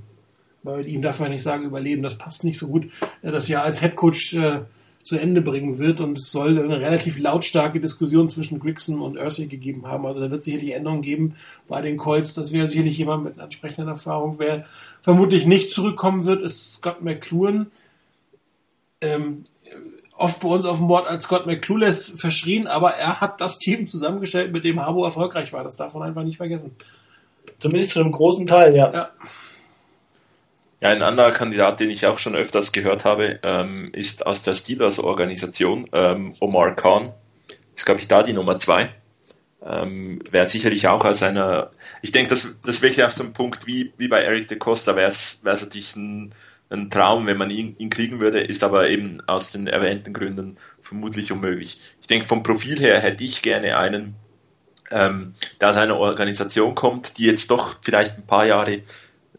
bei 0.63 0.83
ihm 0.83 1.01
darf 1.01 1.21
man 1.21 1.31
nicht 1.31 1.43
sagen 1.43 1.65
überleben, 1.65 2.03
das 2.03 2.19
passt 2.19 2.45
nicht 2.45 2.59
so 2.59 2.69
gut, 2.69 2.91
äh, 3.23 3.31
das 3.31 3.49
Jahr 3.49 3.65
als 3.65 3.81
Head 3.81 3.97
Coach 3.97 4.35
äh, 4.35 4.61
zu 5.09 5.17
Ende 5.17 5.41
bringen 5.41 5.79
wird 5.79 6.03
und 6.03 6.19
es 6.19 6.31
soll 6.31 6.59
eine 6.59 6.81
relativ 6.81 7.19
lautstarke 7.19 7.81
Diskussion 7.81 8.29
zwischen 8.29 8.61
Grigson 8.61 9.01
und 9.01 9.17
Ursay 9.17 9.47
gegeben 9.47 9.87
haben. 9.87 10.05
Also 10.05 10.21
da 10.21 10.31
wird 10.31 10.45
sicherlich 10.45 10.73
Änderungen 10.73 11.01
geben 11.01 11.35
bei 11.67 11.81
den 11.81 11.97
Colts. 11.97 12.35
Das 12.35 12.53
wäre 12.53 12.69
sicherlich 12.69 12.99
jemand 12.99 13.25
mit 13.25 13.35
einer 13.35 13.45
entsprechenden 13.45 13.89
Erfahrung. 13.89 14.39
Wer 14.39 14.67
vermutlich 15.01 15.47
nicht 15.47 15.71
zurückkommen 15.71 16.27
wird, 16.27 16.43
ist 16.43 16.75
Scott 16.75 17.01
McCluen. 17.01 17.71
Ähm, 19.01 19.47
oft 20.19 20.41
bei 20.41 20.49
uns 20.49 20.67
auf 20.67 20.79
dem 20.79 20.89
Board 20.89 21.07
als 21.07 21.25
Scott 21.25 21.47
McClueless 21.47 22.13
verschrien, 22.17 22.67
aber 22.67 22.95
er 22.95 23.21
hat 23.21 23.41
das 23.41 23.59
Team 23.59 23.87
zusammengestellt, 23.89 24.53
mit 24.53 24.65
dem 24.65 24.81
Harbo 24.81 25.05
erfolgreich 25.05 25.53
war. 25.53 25.65
Das 25.65 25.77
darf 25.77 25.95
man 25.95 26.03
einfach 26.09 26.25
nicht 26.25 26.37
vergessen. 26.37 26.77
Zumindest 27.61 27.93
zu 27.93 28.01
einem 28.01 28.11
großen 28.11 28.47
Teil, 28.47 28.77
ja. 28.77 28.93
ja. 28.93 29.11
Ja, 30.81 30.91
ein 30.91 31.03
anderer 31.03 31.33
Kandidat, 31.33 31.81
den 31.81 31.91
ich 31.91 32.07
auch 32.07 32.19
schon 32.19 32.37
öfters 32.37 32.71
gehört 32.71 33.05
habe, 33.05 33.41
ähm, 33.43 33.91
ist 33.93 34.27
aus 34.27 34.43
der 34.43 34.55
Steelers-Organisation, 34.55 35.87
ähm, 35.93 36.35
Omar 36.39 36.77
Khan. 36.77 37.13
Ist, 37.75 37.85
glaube 37.85 38.01
ich, 38.01 38.07
da 38.07 38.23
die 38.23 38.33
Nummer 38.33 38.59
zwei. 38.59 38.91
Ähm, 39.61 40.21
wäre 40.31 40.47
sicherlich 40.47 40.87
auch 40.87 41.05
als 41.05 41.23
einer, 41.25 41.73
ich 42.01 42.13
denke, 42.13 42.31
das, 42.31 42.61
das 42.65 42.81
wäre 42.81 43.09
auch 43.09 43.11
so 43.11 43.25
ein 43.25 43.33
Punkt 43.33 43.67
wie, 43.67 43.93
wie 43.97 44.07
bei 44.07 44.23
Eric 44.23 44.47
de 44.47 44.57
Costa, 44.57 44.95
wäre 44.95 45.09
es 45.09 45.43
natürlich 45.43 45.97
ein, 45.97 46.33
ein 46.71 46.91
Traum, 46.91 47.27
wenn 47.27 47.39
man 47.39 47.51
ihn, 47.51 47.77
ihn 47.79 47.91
kriegen 47.91 48.21
würde, 48.21 48.41
ist 48.41 48.63
aber 48.63 48.89
eben 48.91 49.23
aus 49.27 49.53
den 49.53 49.67
erwähnten 49.67 50.13
Gründen 50.13 50.59
vermutlich 50.83 51.33
unmöglich. 51.33 51.81
Ich 52.01 52.07
denke, 52.07 52.27
vom 52.27 52.43
Profil 52.43 52.79
her 52.79 53.01
hätte 53.01 53.25
ich 53.25 53.43
gerne 53.43 53.79
einen, 53.79 54.15
ähm, 54.91 55.35
der 55.61 55.71
aus 55.71 55.77
einer 55.77 55.97
Organisation 55.97 56.75
kommt, 56.75 57.19
die 57.19 57.25
jetzt 57.25 57.51
doch 57.51 57.77
vielleicht 57.83 58.19
ein 58.19 58.27
paar 58.27 58.47
Jahre 58.47 58.83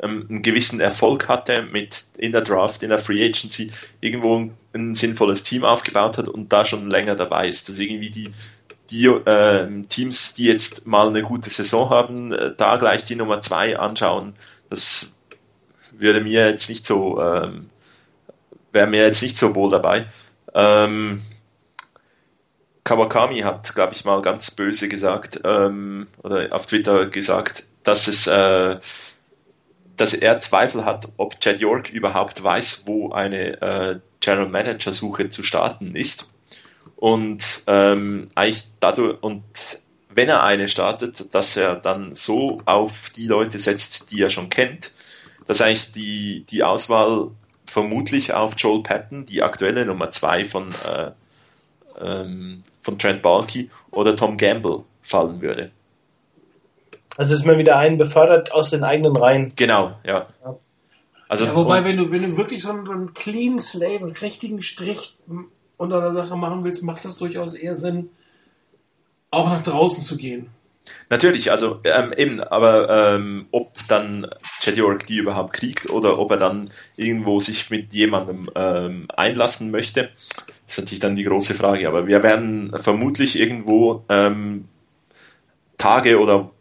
ähm, 0.02 0.26
einen 0.30 0.42
gewissen 0.42 0.80
Erfolg 0.80 1.28
hatte 1.28 1.64
mit 1.64 2.06
in 2.18 2.32
der 2.32 2.42
Draft, 2.42 2.84
in 2.84 2.90
der 2.90 3.00
Free 3.00 3.24
Agency, 3.24 3.72
irgendwo 4.02 4.38
ein, 4.38 4.58
ein 4.74 4.96
sinnvolles 4.96 5.44
Team 5.44 5.64
aufgebaut 5.66 6.18
hat 6.18 6.28
und 6.28 6.52
da 6.52 6.66
schon 6.66 6.90
länger 6.90 7.16
dabei 7.16 7.48
ist. 7.48 7.70
Dass 7.70 7.78
irgendwie 7.78 8.10
die, 8.10 8.32
die 8.90 9.06
äh, 9.06 9.84
Teams, 9.84 10.34
die 10.34 10.46
jetzt 10.46 10.88
mal 10.88 11.08
eine 11.08 11.22
gute 11.22 11.50
Saison 11.50 11.90
haben, 11.90 12.34
äh, 12.34 12.56
da 12.56 12.78
gleich 12.78 13.04
die 13.04 13.16
Nummer 13.16 13.42
zwei 13.42 13.78
anschauen, 13.78 14.34
das 14.70 15.19
würde 16.00 16.22
mir 16.22 16.48
jetzt 16.50 16.70
nicht 16.70 16.86
so, 16.86 17.22
ähm, 17.22 17.70
wäre 18.72 18.88
mir 18.88 19.04
jetzt 19.04 19.22
nicht 19.22 19.38
so 19.38 19.56
wohl 19.56 19.70
dabei. 19.70 20.08
Ähm, 20.54 21.22
Kawakami 22.84 23.42
hat, 23.42 23.76
glaube 23.76 23.94
ich, 23.94 24.06
mal 24.06 24.22
ganz 24.22 24.52
böse 24.52 24.90
gesagt, 24.90 25.42
ähm, 25.44 26.08
oder 26.24 26.54
auf 26.54 26.66
Twitter 26.66 27.06
gesagt, 27.06 27.68
dass 27.84 28.08
es 28.08 28.28
äh, 28.28 28.80
dass 30.00 30.14
er 30.14 30.40
Zweifel 30.40 30.86
hat, 30.86 31.10
ob 31.18 31.42
Chad 31.42 31.60
York 31.60 31.90
überhaupt 31.90 32.42
weiß, 32.42 32.84
wo 32.86 33.12
eine 33.12 33.62
äh, 33.62 34.00
General 34.22 34.48
Manager 34.48 34.94
Suche 34.94 35.30
zu 35.30 35.44
starten 35.44 35.96
ist. 35.96 36.34
Und 36.96 37.64
ähm, 37.68 38.30
eigentlich 38.34 38.70
dadurch, 38.80 39.22
und 39.22 39.44
wenn 40.10 40.30
er 40.30 40.44
eine 40.44 40.70
startet, 40.70 41.36
dass 41.36 41.58
er 41.58 41.76
dann 41.76 42.16
so 42.16 42.62
auf 42.66 43.10
die 43.10 43.28
Leute 43.28 43.60
setzt, 43.60 44.12
die 44.12 44.22
er 44.22 44.30
schon 44.30 44.50
kennt, 44.50 44.92
dass 45.50 45.62
eigentlich 45.62 45.92
die, 45.92 46.46
die 46.48 46.62
Auswahl 46.62 47.32
vermutlich 47.66 48.36
auf 48.36 48.54
Joel 48.56 48.84
Patton, 48.84 49.26
die 49.26 49.42
aktuelle 49.42 49.84
Nummer 49.84 50.12
zwei 50.12 50.44
von, 50.44 50.70
äh, 50.70 51.10
ähm, 52.00 52.62
von 52.84 53.00
Trent 53.00 53.24
Balky 53.24 53.72
oder 53.90 54.16
Tom 54.16 54.38
Gamble 54.38 54.84
fallen 55.02 55.42
würde. 55.42 55.72
Also 57.18 57.34
ist 57.34 57.48
man 57.48 57.58
wieder 57.58 57.78
einen 57.78 57.98
befördert 57.98 58.52
aus 58.52 58.70
den 58.70 58.84
eigenen 58.84 59.18
Reihen. 59.18 59.52
Genau, 59.56 59.96
ja. 60.04 60.28
ja. 60.46 60.56
Also 61.28 61.46
ja, 61.46 61.56
wobei, 61.56 61.84
wenn 61.84 61.98
du, 61.98 62.12
wenn 62.12 62.22
du 62.22 62.38
wirklich 62.38 62.62
so 62.62 62.70
einen, 62.70 62.86
so 62.86 62.92
einen 62.92 63.16
clean 63.16 63.60
Slave, 63.60 64.06
einen 64.06 64.16
richtigen 64.18 64.62
Strich 64.62 65.18
unter 65.78 66.00
der 66.00 66.14
Sache 66.14 66.36
machen 66.36 66.64
willst, 66.64 66.84
macht 66.84 67.06
das 67.06 67.18
durchaus 67.18 67.56
eher 67.56 67.74
Sinn, 67.74 68.12
auch 69.32 69.50
nach 69.50 69.64
draußen 69.64 70.04
zu 70.04 70.16
gehen. 70.16 70.52
Natürlich, 71.10 71.52
also 71.52 71.80
ähm, 71.84 72.14
eben, 72.16 72.42
aber 72.42 73.16
ähm, 73.16 73.48
ob 73.52 73.74
dann 73.88 74.28
Chad 74.62 74.78
York 74.78 75.06
die 75.08 75.18
überhaupt 75.18 75.54
kriegt 75.54 75.90
oder 75.90 76.20
ob 76.20 76.32
er 76.32 76.38
dann 76.38 76.70
irgendwo 76.98 77.40
sich 77.40 77.70
mit 77.70 77.94
jemandem 77.94 78.50
ähm, 78.56 79.08
einlassen 79.16 79.72
möchte, 79.72 80.10
ist 80.68 80.78
natürlich 80.78 81.00
dann 81.00 81.16
die 81.16 81.24
große 81.24 81.56
Frage. 81.56 81.88
Aber 81.88 82.08
wir 82.08 82.22
werden 82.24 82.74
vermutlich 82.78 83.40
irgendwo 83.40 84.04
ähm, 84.10 84.66
Tage 85.78 86.20
oder 86.20 86.52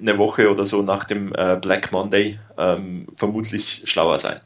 eine 0.00 0.18
Woche 0.18 0.50
oder 0.50 0.64
so 0.64 0.82
nach 0.82 1.04
dem 1.04 1.34
äh, 1.34 1.56
Black 1.60 1.92
Monday 1.92 2.38
ähm, 2.56 3.06
vermutlich 3.16 3.82
schlauer 3.86 4.18
sein. 4.18 4.40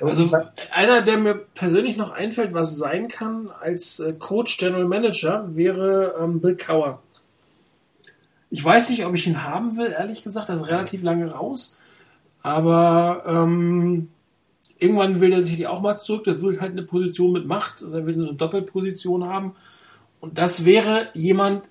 Also 0.00 0.30
einer, 0.72 1.02
der 1.02 1.16
mir 1.16 1.34
persönlich 1.34 1.96
noch 1.96 2.10
einfällt, 2.10 2.52
was 2.54 2.76
sein 2.76 3.08
kann 3.08 3.50
als 3.60 4.00
äh, 4.00 4.12
Coach, 4.18 4.58
General 4.58 4.84
Manager, 4.84 5.48
wäre 5.54 6.16
ähm, 6.20 6.40
Bill 6.40 6.56
Cower. 6.56 7.00
Ich 8.52 8.62
weiß 8.62 8.90
nicht, 8.90 9.06
ob 9.06 9.14
ich 9.14 9.26
ihn 9.26 9.44
haben 9.44 9.78
will, 9.78 9.94
ehrlich 9.98 10.22
gesagt. 10.22 10.50
Er 10.50 10.56
ist 10.56 10.68
relativ 10.68 11.02
lange 11.02 11.32
raus. 11.32 11.80
Aber 12.42 13.22
ähm, 13.26 14.10
irgendwann 14.78 15.22
will 15.22 15.32
er 15.32 15.40
sicherlich 15.40 15.68
auch 15.68 15.80
mal 15.80 15.98
zurück. 15.98 16.24
Das 16.24 16.42
will 16.42 16.60
halt 16.60 16.72
eine 16.72 16.82
Position 16.82 17.32
mit 17.32 17.46
Macht. 17.46 17.80
Er 17.80 18.04
will 18.04 18.18
so 18.18 18.28
eine 18.28 18.36
Doppelposition 18.36 19.24
haben. 19.24 19.54
Und 20.20 20.36
das 20.36 20.66
wäre 20.66 21.08
jemand, 21.14 21.70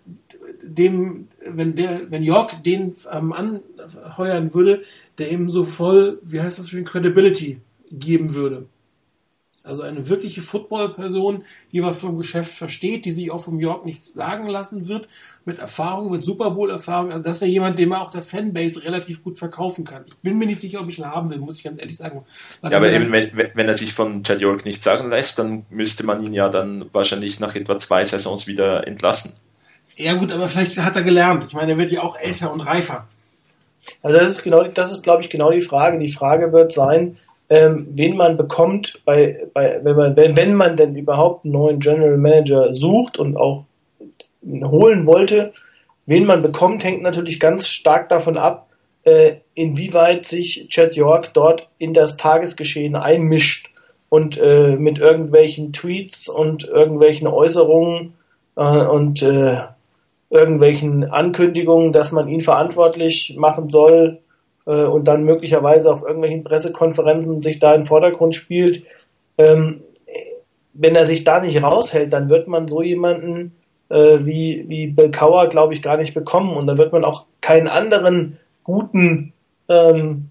dem, 0.63 1.27
wenn 1.45 1.75
der, 1.75 2.09
wenn 2.09 2.23
York 2.23 2.63
den 2.63 2.95
ähm, 3.11 3.31
anheuern 3.31 4.55
würde, 4.55 4.81
der 5.19 5.31
eben 5.31 5.51
so 5.51 5.63
voll, 5.63 6.19
wie 6.23 6.41
heißt 6.41 6.57
das 6.57 6.67
schön, 6.67 6.83
Credibility 6.83 7.61
geben 7.91 8.33
würde. 8.33 8.65
Also 9.63 9.83
eine 9.83 10.09
wirkliche 10.09 10.41
Football-Person, 10.41 11.43
die 11.71 11.83
was 11.83 12.01
vom 12.01 12.17
Geschäft 12.17 12.51
versteht, 12.51 13.05
die 13.05 13.11
sich 13.11 13.29
auch 13.29 13.43
vom 13.43 13.59
York 13.59 13.85
nichts 13.85 14.13
sagen 14.13 14.47
lassen 14.47 14.87
wird, 14.87 15.07
mit 15.45 15.59
Erfahrung, 15.59 16.11
mit 16.11 16.23
Super 16.23 16.51
Bowl-Erfahrung. 16.51 17.11
Also 17.11 17.23
das 17.23 17.41
wäre 17.41 17.51
jemand, 17.51 17.77
den 17.77 17.89
man 17.89 17.99
auch 17.99 18.09
der 18.09 18.23
Fanbase 18.23 18.83
relativ 18.83 19.23
gut 19.23 19.37
verkaufen 19.37 19.85
kann. 19.85 20.05
Ich 20.07 20.17
bin 20.17 20.39
mir 20.39 20.47
nicht 20.47 20.61
sicher, 20.61 20.81
ob 20.81 20.89
ich 20.89 20.97
ihn 20.97 21.05
haben 21.05 21.29
will, 21.29 21.37
muss 21.37 21.57
ich 21.57 21.63
ganz 21.63 21.79
ehrlich 21.79 21.97
sagen. 21.97 22.23
ja, 22.63 22.77
aber 22.77 22.91
eben, 22.91 23.11
wenn, 23.11 23.51
wenn 23.53 23.67
er 23.67 23.75
sich 23.75 23.93
von 23.93 24.23
Chad 24.23 24.41
York 24.41 24.65
nichts 24.65 24.83
sagen 24.83 25.09
lässt, 25.09 25.37
dann 25.37 25.65
müsste 25.69 26.05
man 26.05 26.25
ihn 26.25 26.33
ja 26.33 26.49
dann 26.49 26.85
wahrscheinlich 26.91 27.39
nach 27.39 27.53
etwa 27.53 27.77
zwei 27.77 28.03
Saisons 28.03 28.47
wieder 28.47 28.87
entlassen. 28.87 29.33
Ja 29.95 30.15
gut, 30.15 30.31
aber 30.31 30.47
vielleicht 30.47 30.77
hat 30.79 30.95
er 30.95 31.03
gelernt. 31.03 31.45
Ich 31.47 31.53
meine, 31.53 31.73
er 31.73 31.77
wird 31.77 31.91
ja 31.91 32.01
auch 32.01 32.17
älter 32.17 32.51
und 32.51 32.61
reifer. 32.61 33.07
Also 34.01 34.17
das 34.17 34.29
ist 34.29 34.43
genau, 34.43 34.63
das 34.63 34.91
ist 34.91 35.03
glaube 35.03 35.21
ich 35.21 35.29
genau 35.29 35.51
die 35.51 35.61
Frage. 35.61 35.99
Die 35.99 36.11
Frage 36.11 36.51
wird 36.51 36.73
sein, 36.73 37.17
ähm, 37.51 37.85
wen 37.91 38.15
man 38.15 38.37
bekommt, 38.37 39.01
bei, 39.03 39.45
bei, 39.53 39.81
wenn, 39.83 39.97
man, 39.97 40.15
wenn, 40.15 40.37
wenn 40.37 40.53
man 40.53 40.77
denn 40.77 40.95
überhaupt 40.95 41.43
einen 41.43 41.51
neuen 41.51 41.79
General 41.81 42.15
Manager 42.15 42.73
sucht 42.73 43.19
und 43.19 43.35
auch 43.35 43.65
holen 44.41 45.05
wollte, 45.05 45.51
wen 46.05 46.25
man 46.25 46.41
bekommt, 46.41 46.85
hängt 46.85 47.01
natürlich 47.01 47.41
ganz 47.41 47.67
stark 47.67 48.07
davon 48.07 48.37
ab, 48.37 48.69
äh, 49.03 49.33
inwieweit 49.53 50.25
sich 50.25 50.69
Chad 50.69 50.95
York 50.95 51.33
dort 51.33 51.67
in 51.77 51.93
das 51.93 52.15
Tagesgeschehen 52.15 52.95
einmischt 52.95 53.69
und 54.07 54.39
äh, 54.39 54.77
mit 54.77 54.99
irgendwelchen 54.99 55.73
Tweets 55.73 56.29
und 56.29 56.63
irgendwelchen 56.63 57.27
Äußerungen 57.27 58.13
äh, 58.55 58.61
und 58.61 59.23
äh, 59.23 59.57
irgendwelchen 60.29 61.03
Ankündigungen, 61.03 61.91
dass 61.91 62.13
man 62.13 62.29
ihn 62.29 62.39
verantwortlich 62.39 63.35
machen 63.37 63.67
soll 63.67 64.21
äh, 64.65 64.85
und 64.85 65.05
dann 65.05 65.23
möglicherweise 65.23 65.91
auf 65.91 66.01
irgendwelchen 66.01 66.43
Pressekonferenzen 66.43 67.41
sich 67.41 67.59
da 67.59 67.73
in 67.73 67.81
den 67.81 67.87
Vordergrund 67.87 68.35
spielt. 68.35 68.83
Ähm, 69.37 69.81
wenn 70.73 70.95
er 70.95 71.05
sich 71.05 71.23
da 71.23 71.39
nicht 71.39 71.61
raushält, 71.61 72.13
dann 72.13 72.29
wird 72.29 72.47
man 72.47 72.67
so 72.67 72.81
jemanden 72.81 73.53
äh, 73.89 74.19
wie, 74.21 74.65
wie 74.67 74.87
Bill 74.87 75.11
Cower, 75.11 75.47
glaube 75.47 75.73
ich, 75.73 75.81
gar 75.81 75.97
nicht 75.97 76.13
bekommen. 76.13 76.55
Und 76.55 76.67
dann 76.67 76.77
wird 76.77 76.93
man 76.93 77.03
auch 77.03 77.25
keinen 77.41 77.67
anderen 77.67 78.37
guten 78.63 79.33
ähm, 79.67 80.29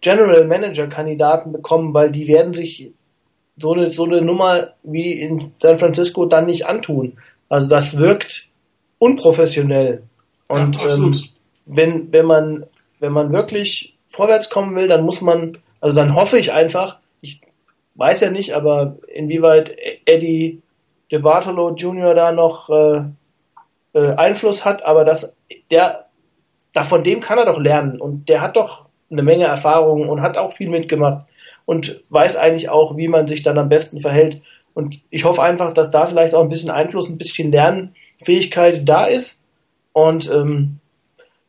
General 0.00 0.44
Manager 0.46 0.86
Kandidaten 0.86 1.52
bekommen, 1.52 1.94
weil 1.94 2.12
die 2.12 2.28
werden 2.28 2.52
sich 2.52 2.92
so 3.56 3.72
eine, 3.72 3.90
so 3.90 4.04
eine 4.04 4.20
Nummer 4.20 4.68
wie 4.82 5.20
in 5.20 5.52
San 5.60 5.78
Francisco 5.78 6.26
dann 6.26 6.46
nicht 6.46 6.66
antun. 6.66 7.14
Also 7.48 7.68
das 7.68 7.98
wirkt 7.98 8.48
unprofessionell. 8.98 10.02
Und 10.48 10.76
ja, 10.76 10.94
ähm, 10.94 11.14
wenn, 11.66 12.12
wenn 12.12 12.26
man 12.26 12.66
wenn 13.04 13.12
man 13.12 13.32
wirklich 13.32 13.98
vorwärts 14.08 14.48
kommen 14.48 14.74
will, 14.74 14.88
dann 14.88 15.04
muss 15.04 15.20
man, 15.20 15.58
also 15.80 15.94
dann 15.94 16.14
hoffe 16.14 16.38
ich 16.38 16.52
einfach, 16.52 16.98
ich 17.20 17.42
weiß 17.96 18.20
ja 18.20 18.30
nicht, 18.30 18.54
aber 18.54 18.96
inwieweit 19.12 19.76
Eddie 20.06 20.62
DeBartolo 21.12 21.74
Jr. 21.74 22.14
da 22.14 22.32
noch 22.32 22.70
äh, 22.70 23.04
äh, 23.92 24.14
Einfluss 24.14 24.64
hat, 24.64 24.86
aber 24.86 25.04
das, 25.04 25.30
der, 25.70 26.06
da 26.72 26.82
von 26.82 27.04
dem 27.04 27.20
kann 27.20 27.36
er 27.38 27.44
doch 27.44 27.58
lernen 27.58 28.00
und 28.00 28.30
der 28.30 28.40
hat 28.40 28.56
doch 28.56 28.86
eine 29.10 29.22
Menge 29.22 29.44
Erfahrung 29.44 30.08
und 30.08 30.22
hat 30.22 30.38
auch 30.38 30.54
viel 30.54 30.70
mitgemacht 30.70 31.26
und 31.66 32.00
weiß 32.08 32.38
eigentlich 32.38 32.70
auch, 32.70 32.96
wie 32.96 33.08
man 33.08 33.26
sich 33.26 33.42
dann 33.42 33.58
am 33.58 33.68
besten 33.68 34.00
verhält. 34.00 34.40
Und 34.72 35.00
ich 35.10 35.24
hoffe 35.24 35.42
einfach, 35.42 35.74
dass 35.74 35.90
da 35.90 36.06
vielleicht 36.06 36.34
auch 36.34 36.42
ein 36.42 36.48
bisschen 36.48 36.70
Einfluss, 36.70 37.08
ein 37.10 37.18
bisschen 37.18 37.52
Lernfähigkeit 37.52 38.88
da 38.88 39.04
ist. 39.04 39.44
Und 39.92 40.28
ähm, 40.32 40.80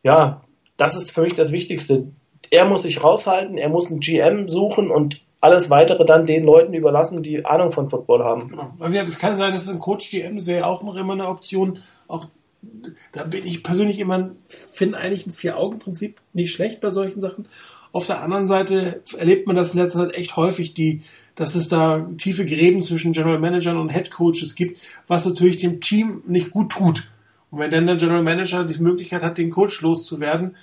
ja, 0.04 0.42
das 0.78 0.96
ist 0.96 1.12
für 1.12 1.22
mich 1.22 1.34
das 1.34 1.52
Wichtigste. 1.52 2.08
Er 2.50 2.66
muss 2.66 2.84
sich 2.84 3.04
raushalten, 3.04 3.58
er 3.58 3.70
muss 3.70 3.88
einen 3.88 4.00
GM 4.00 4.50
suchen 4.50 4.92
und 4.92 5.22
alles 5.42 5.70
weitere 5.70 6.06
dann 6.06 6.26
den 6.26 6.44
Leuten 6.44 6.74
überlassen, 6.74 7.22
die 7.22 7.46
Ahnung 7.46 7.72
von 7.72 7.90
Football 7.90 8.24
haben. 8.24 8.48
Genau. 8.48 8.72
Es 8.80 9.20
kann 9.20 9.36
sein, 9.36 9.54
dass 9.54 9.64
es 9.64 9.70
ein 9.70 9.80
Coach 9.80 10.10
GM, 10.10 10.36
das 10.36 10.48
wäre 10.48 10.62
ja 10.62 10.66
auch 10.66 10.84
noch 10.84 10.96
immer 10.96 11.14
eine 11.14 11.28
Option. 11.28 11.80
Auch 12.08 12.28
da 13.12 13.24
bin 13.24 13.46
ich 13.46 13.64
persönlich 13.64 14.00
immer, 14.00 14.32
finde 14.48 14.98
eigentlich 14.98 15.28
ein 15.28 15.34
Vier-Augen-Prinzip 15.34 16.20
nicht 16.34 16.52
schlecht 16.52 16.82
bei 16.82 16.92
solchen 16.92 17.22
Sachen. 17.22 17.48
Auf 17.92 18.08
der 18.08 18.22
anderen 18.22 18.46
Seite 18.46 19.04
erlebt 19.18 19.48
man 19.48 19.56
das 19.56 19.74
in 19.74 19.80
letzter 19.80 20.00
Zeit 20.00 20.16
echt 20.16 20.36
häufig, 20.36 20.74
die, 20.74 21.04
dass 21.36 21.56
es 21.56 21.70
da 21.70 22.10
tiefe 22.18 22.46
Gräben 22.46 22.82
zwischen 22.82 23.14
General 23.14 23.40
Managern 23.40 23.78
und 23.78 23.90
Head 23.90 24.12
Coaches 24.12 24.56
gibt, 24.56 24.82
was 25.08 25.26
natürlich 25.26 25.58
dem 25.58 25.80
Team 25.80 26.24
nicht 26.26 26.52
gut 26.52 26.72
tut. 26.72 27.08
Und 27.52 27.60
wenn 27.60 27.72
dann 27.72 27.86
der 27.86 27.96
General 27.96 28.24
Manager 28.24 28.66
die 28.66 28.82
Möglichkeit 28.82 29.24
hat, 29.24 29.38
den 29.38 29.52
Coach 29.52 29.82
loszuwerden, 29.82 30.56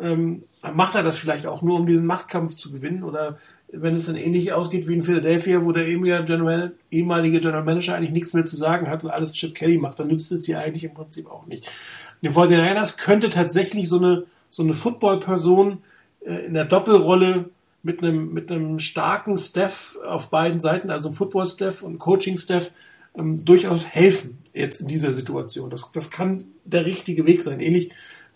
ähm, 0.00 0.44
dann 0.62 0.76
macht 0.76 0.94
er 0.94 1.02
das 1.02 1.18
vielleicht 1.18 1.46
auch 1.46 1.62
nur, 1.62 1.76
um 1.78 1.86
diesen 1.86 2.06
Machtkampf 2.06 2.56
zu 2.56 2.70
gewinnen. 2.70 3.04
Oder 3.04 3.38
wenn 3.72 3.94
es 3.94 4.06
dann 4.06 4.16
ähnlich 4.16 4.52
ausgeht 4.52 4.88
wie 4.88 4.94
in 4.94 5.02
Philadelphia, 5.02 5.64
wo 5.64 5.72
der 5.72 5.86
ehemalige 5.86 6.24
General 6.24 7.64
Manager 7.64 7.94
eigentlich 7.94 8.10
nichts 8.10 8.32
mehr 8.32 8.46
zu 8.46 8.56
sagen 8.56 8.88
hat 8.88 9.04
und 9.04 9.10
alles 9.10 9.32
Chip 9.32 9.54
Kelly 9.54 9.78
macht, 9.78 10.00
dann 10.00 10.08
nützt 10.08 10.32
es 10.32 10.46
hier 10.46 10.58
eigentlich 10.58 10.84
im 10.84 10.94
Prinzip 10.94 11.30
auch 11.30 11.46
nicht. 11.46 11.70
Den 12.22 12.32
49ers 12.32 12.98
könnte 12.98 13.28
tatsächlich 13.30 13.88
so 13.88 13.98
eine, 13.98 14.24
so 14.50 14.62
eine 14.62 14.74
Football-Person 14.74 15.78
äh, 16.24 16.46
in 16.46 16.54
der 16.54 16.64
Doppelrolle 16.64 17.50
mit 17.82 18.02
einem, 18.02 18.32
mit 18.32 18.50
einem 18.50 18.78
starken 18.78 19.38
Staff 19.38 19.96
auf 20.04 20.28
beiden 20.28 20.60
Seiten, 20.60 20.90
also 20.90 21.12
Football-Staff 21.12 21.82
und 21.82 21.98
Coaching-Staff, 21.98 22.72
ähm, 23.16 23.42
durchaus 23.44 23.86
helfen 23.86 24.39
jetzt 24.54 24.80
in 24.80 24.88
dieser 24.88 25.12
Situation. 25.12 25.70
Das, 25.70 25.90
das 25.92 26.10
kann 26.10 26.44
der 26.64 26.86
richtige 26.86 27.26
Weg 27.26 27.40
sein. 27.40 27.60
Ähnlich 27.60 27.90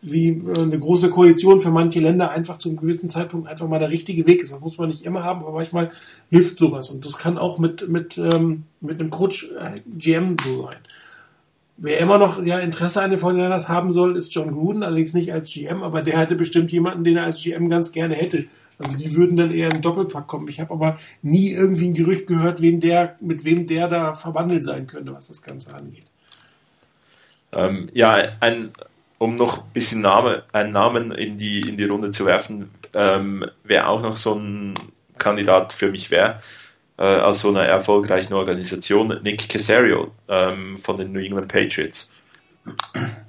wie 0.05 0.29
äh, 0.29 0.61
eine 0.61 0.79
große 0.79 1.11
Koalition 1.11 1.61
für 1.61 1.71
manche 1.71 2.01
Länder 2.01 2.31
einfach 2.31 2.59
zu 2.59 2.69
einem 2.69 2.79
gewissen 2.79 3.11
Zeitpunkt 3.11 3.49
einfach 3.49 3.67
mal 3.67 3.79
der 3.79 3.91
richtige 3.91 4.27
Weg 4.27 4.43
ist. 4.43 4.53
Das 4.53 4.61
muss 4.61 4.79
man 4.79 4.89
nicht 4.89 5.05
immer 5.05 5.25
haben, 5.25 5.41
aber 5.41 5.53
manchmal 5.53 5.91
hilft 6.31 6.59
sowas. 6.59 6.91
Und 6.91 7.05
das 7.05 7.17
kann 7.17 7.39
auch 7.39 7.59
mit, 7.59 7.89
mit, 7.89 8.19
ähm, 8.19 8.65
mit 8.81 9.01
einem 9.01 9.11
Coach 9.11 9.51
äh, 9.59 9.81
GM 9.87 10.37
so 10.45 10.63
sein. 10.63 10.79
Wer 11.77 11.99
immer 11.99 12.19
noch 12.19 12.43
ja, 12.45 12.61
Interesse 12.61 13.03
an 13.03 13.11
den 13.11 13.19
Fortinanders 13.19 13.69
haben 13.69 13.93
soll, 13.93 14.17
ist 14.17 14.33
John 14.33 14.53
Gruden, 14.53 14.85
allerdings 14.85 15.13
nicht 15.13 15.33
als 15.33 15.53
GM, 15.53 15.83
aber 15.83 16.03
der 16.03 16.19
hätte 16.19 16.37
bestimmt 16.37 16.71
jemanden, 16.71 17.03
den 17.03 17.17
er 17.17 17.25
als 17.25 17.43
GM 17.43 17.69
ganz 17.69 17.91
gerne 17.91 18.15
hätte. 18.15 18.47
Also 18.79 18.97
die 18.97 19.15
würden 19.15 19.37
dann 19.37 19.53
eher 19.53 19.71
im 19.71 19.83
Doppelpack 19.83 20.27
kommen. 20.27 20.49
Ich 20.49 20.61
habe 20.61 20.73
aber 20.73 20.99
nie 21.23 21.53
irgendwie 21.53 21.89
ein 21.89 21.95
Gerücht 21.95 22.27
gehört, 22.27 22.61
wen 22.61 22.81
der, 22.81 23.17
mit 23.21 23.45
wem 23.45 23.67
der 23.67 23.89
da 23.89 24.15
verwandelt 24.15 24.65
sein 24.65 24.87
könnte, 24.87 25.15
was 25.15 25.29
das 25.29 25.43
Ganze 25.43 25.75
angeht. 25.75 26.07
Ähm, 27.55 27.89
ja, 27.93 28.13
ein, 28.41 28.73
um 29.19 29.37
noch 29.37 29.65
ein 29.65 29.73
bisschen 29.73 30.01
Name, 30.01 30.45
einen 30.53 30.73
Namen 30.73 31.13
in 31.13 31.39
die, 31.39 31.61
in 31.61 31.77
die 31.77 31.85
Runde 31.85 32.11
zu 32.11 32.27
werfen, 32.27 32.71
ähm, 32.95 33.45
wer 33.63 33.89
auch 33.89 34.03
noch 34.03 34.17
so 34.17 34.35
ein 34.35 34.75
Kandidat 35.19 35.73
für 35.73 35.91
mich 35.91 36.11
wäre, 36.11 36.41
äh, 36.99 37.03
als 37.03 37.41
so 37.41 37.49
einer 37.49 37.65
erfolgreichen 37.65 38.35
Organisation, 38.35 39.21
Nick 39.23 39.49
Casario 39.49 40.13
ähm, 40.29 40.79
von 40.79 40.99
den 40.99 41.13
New 41.13 41.21
England 41.21 41.49
Patriots. 41.49 42.14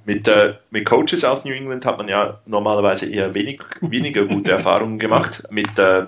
Mit, 0.04 0.28
äh, 0.28 0.54
mit 0.70 0.86
Coaches 0.86 1.24
aus 1.24 1.44
New 1.44 1.52
England 1.52 1.84
hat 1.84 1.98
man 1.98 2.08
ja 2.08 2.40
normalerweise 2.46 3.10
eher 3.10 3.34
wenig, 3.34 3.60
weniger 3.80 4.24
gute 4.24 4.52
Erfahrungen 4.52 4.98
gemacht. 4.98 5.42
Mit 5.50 5.78
äh, 5.78 6.06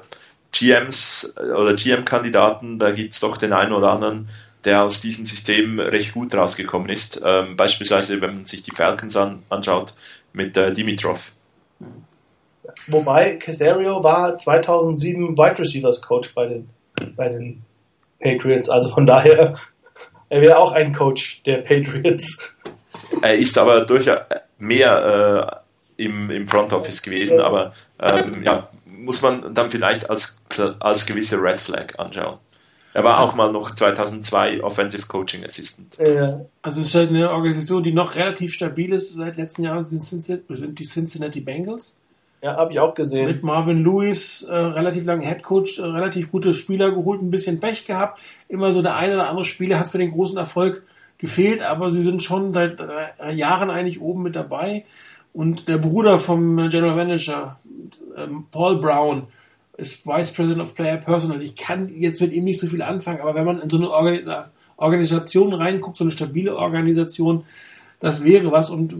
GMs 0.52 1.34
äh, 1.36 1.50
oder 1.50 1.74
GM-Kandidaten, 1.74 2.78
da 2.78 2.92
gibt 2.92 3.14
es 3.14 3.20
doch 3.20 3.36
den 3.36 3.52
einen 3.52 3.72
oder 3.72 3.90
anderen, 3.90 4.28
der 4.64 4.84
aus 4.84 5.00
diesem 5.00 5.26
System 5.26 5.78
recht 5.80 6.14
gut 6.14 6.34
rausgekommen 6.34 6.88
ist. 6.88 7.20
Ähm, 7.24 7.56
beispielsweise, 7.56 8.20
wenn 8.20 8.34
man 8.34 8.44
sich 8.44 8.62
die 8.62 8.74
Falcons 8.74 9.16
an, 9.16 9.42
anschaut, 9.48 9.94
mit 10.32 10.56
äh, 10.56 10.72
Dimitrov. 10.72 11.32
Wobei 12.86 13.36
Casario 13.36 14.02
war 14.02 14.36
2007 14.36 15.36
Wide 15.36 15.58
Receivers 15.58 16.02
Coach 16.02 16.34
bei 16.34 16.46
den, 16.46 16.68
bei 17.16 17.28
den 17.28 17.62
Patriots, 18.20 18.68
also 18.68 18.90
von 18.90 19.06
daher, 19.06 19.54
er 20.28 20.40
wäre 20.40 20.58
auch 20.58 20.72
ein 20.72 20.92
Coach 20.92 21.42
der 21.44 21.58
Patriots. 21.58 22.38
Er 23.22 23.36
ist 23.36 23.56
aber 23.58 23.84
durchaus 23.86 24.18
mehr 24.58 25.62
Front 26.46 26.72
Office 26.72 27.02
gewesen, 27.02 27.40
aber 27.40 27.72
ähm, 28.00 28.42
ja, 28.44 28.68
muss 28.86 29.22
man 29.22 29.54
dann 29.54 29.70
vielleicht 29.70 30.08
als, 30.08 30.40
als 30.80 31.06
gewisse 31.06 31.40
Red 31.40 31.60
Flag 31.60 31.98
anschauen. 31.98 32.38
Er 32.94 33.04
war 33.04 33.20
auch 33.20 33.34
mal 33.34 33.52
noch 33.52 33.74
2002 33.74 34.62
Offensive 34.62 35.06
Coaching 35.06 35.44
Assistant. 35.44 35.96
Ja. 35.98 36.40
Also 36.62 36.80
es 36.82 36.88
ist 36.88 36.94
halt 36.94 37.10
eine 37.10 37.30
Organisation, 37.30 37.82
die 37.82 37.92
noch 37.92 38.16
relativ 38.16 38.54
stabil 38.54 38.92
ist 38.92 39.14
seit 39.14 39.36
letzten 39.36 39.64
Jahren, 39.64 39.84
sind 39.84 40.78
die 40.78 40.84
Cincinnati 40.84 41.40
Bengals. 41.40 41.94
Ja, 42.42 42.56
habe 42.56 42.72
ich 42.72 42.78
auch 42.78 42.94
gesehen. 42.94 43.26
Mit 43.26 43.42
Marvin 43.42 43.82
Lewis, 43.82 44.44
äh, 44.44 44.56
relativ 44.56 45.04
lange 45.04 45.26
Head 45.26 45.42
Coach, 45.42 45.78
äh, 45.78 45.82
relativ 45.82 46.30
gute 46.30 46.54
Spieler 46.54 46.92
geholt, 46.92 47.20
ein 47.20 47.30
bisschen 47.30 47.58
Pech 47.58 47.84
gehabt. 47.84 48.20
Immer 48.48 48.72
so 48.72 48.80
der 48.80 48.94
eine 48.94 49.14
oder 49.14 49.28
andere 49.28 49.44
Spieler 49.44 49.78
hat 49.78 49.88
für 49.88 49.98
den 49.98 50.12
großen 50.12 50.38
Erfolg 50.38 50.82
gefehlt, 51.18 51.62
aber 51.62 51.90
sie 51.90 52.02
sind 52.02 52.22
schon 52.22 52.52
seit 52.52 52.80
äh, 52.80 53.32
Jahren 53.32 53.70
eigentlich 53.70 54.00
oben 54.00 54.22
mit 54.22 54.36
dabei. 54.36 54.84
Und 55.32 55.68
der 55.68 55.78
Bruder 55.78 56.18
vom 56.18 56.68
General 56.68 56.96
Manager, 56.96 57.58
ähm, 58.16 58.46
Paul 58.50 58.78
Brown, 58.78 59.24
ist 59.76 60.06
Vice 60.06 60.32
President 60.32 60.62
of 60.62 60.74
Player 60.74 60.96
Personal. 60.96 61.42
Ich 61.42 61.54
kann 61.54 61.88
jetzt 61.88 62.20
mit 62.20 62.32
ihm 62.32 62.44
nicht 62.44 62.58
so 62.58 62.66
viel 62.66 62.82
anfangen, 62.82 63.20
aber 63.20 63.34
wenn 63.34 63.44
man 63.44 63.60
in 63.60 63.70
so 63.70 63.76
eine 63.76 64.48
Organisation 64.76 65.52
reinguckt, 65.52 65.96
so 65.96 66.04
eine 66.04 66.10
stabile 66.10 66.56
Organisation, 66.56 67.44
das 68.00 68.24
wäre 68.24 68.52
was 68.52 68.70
und 68.70 68.94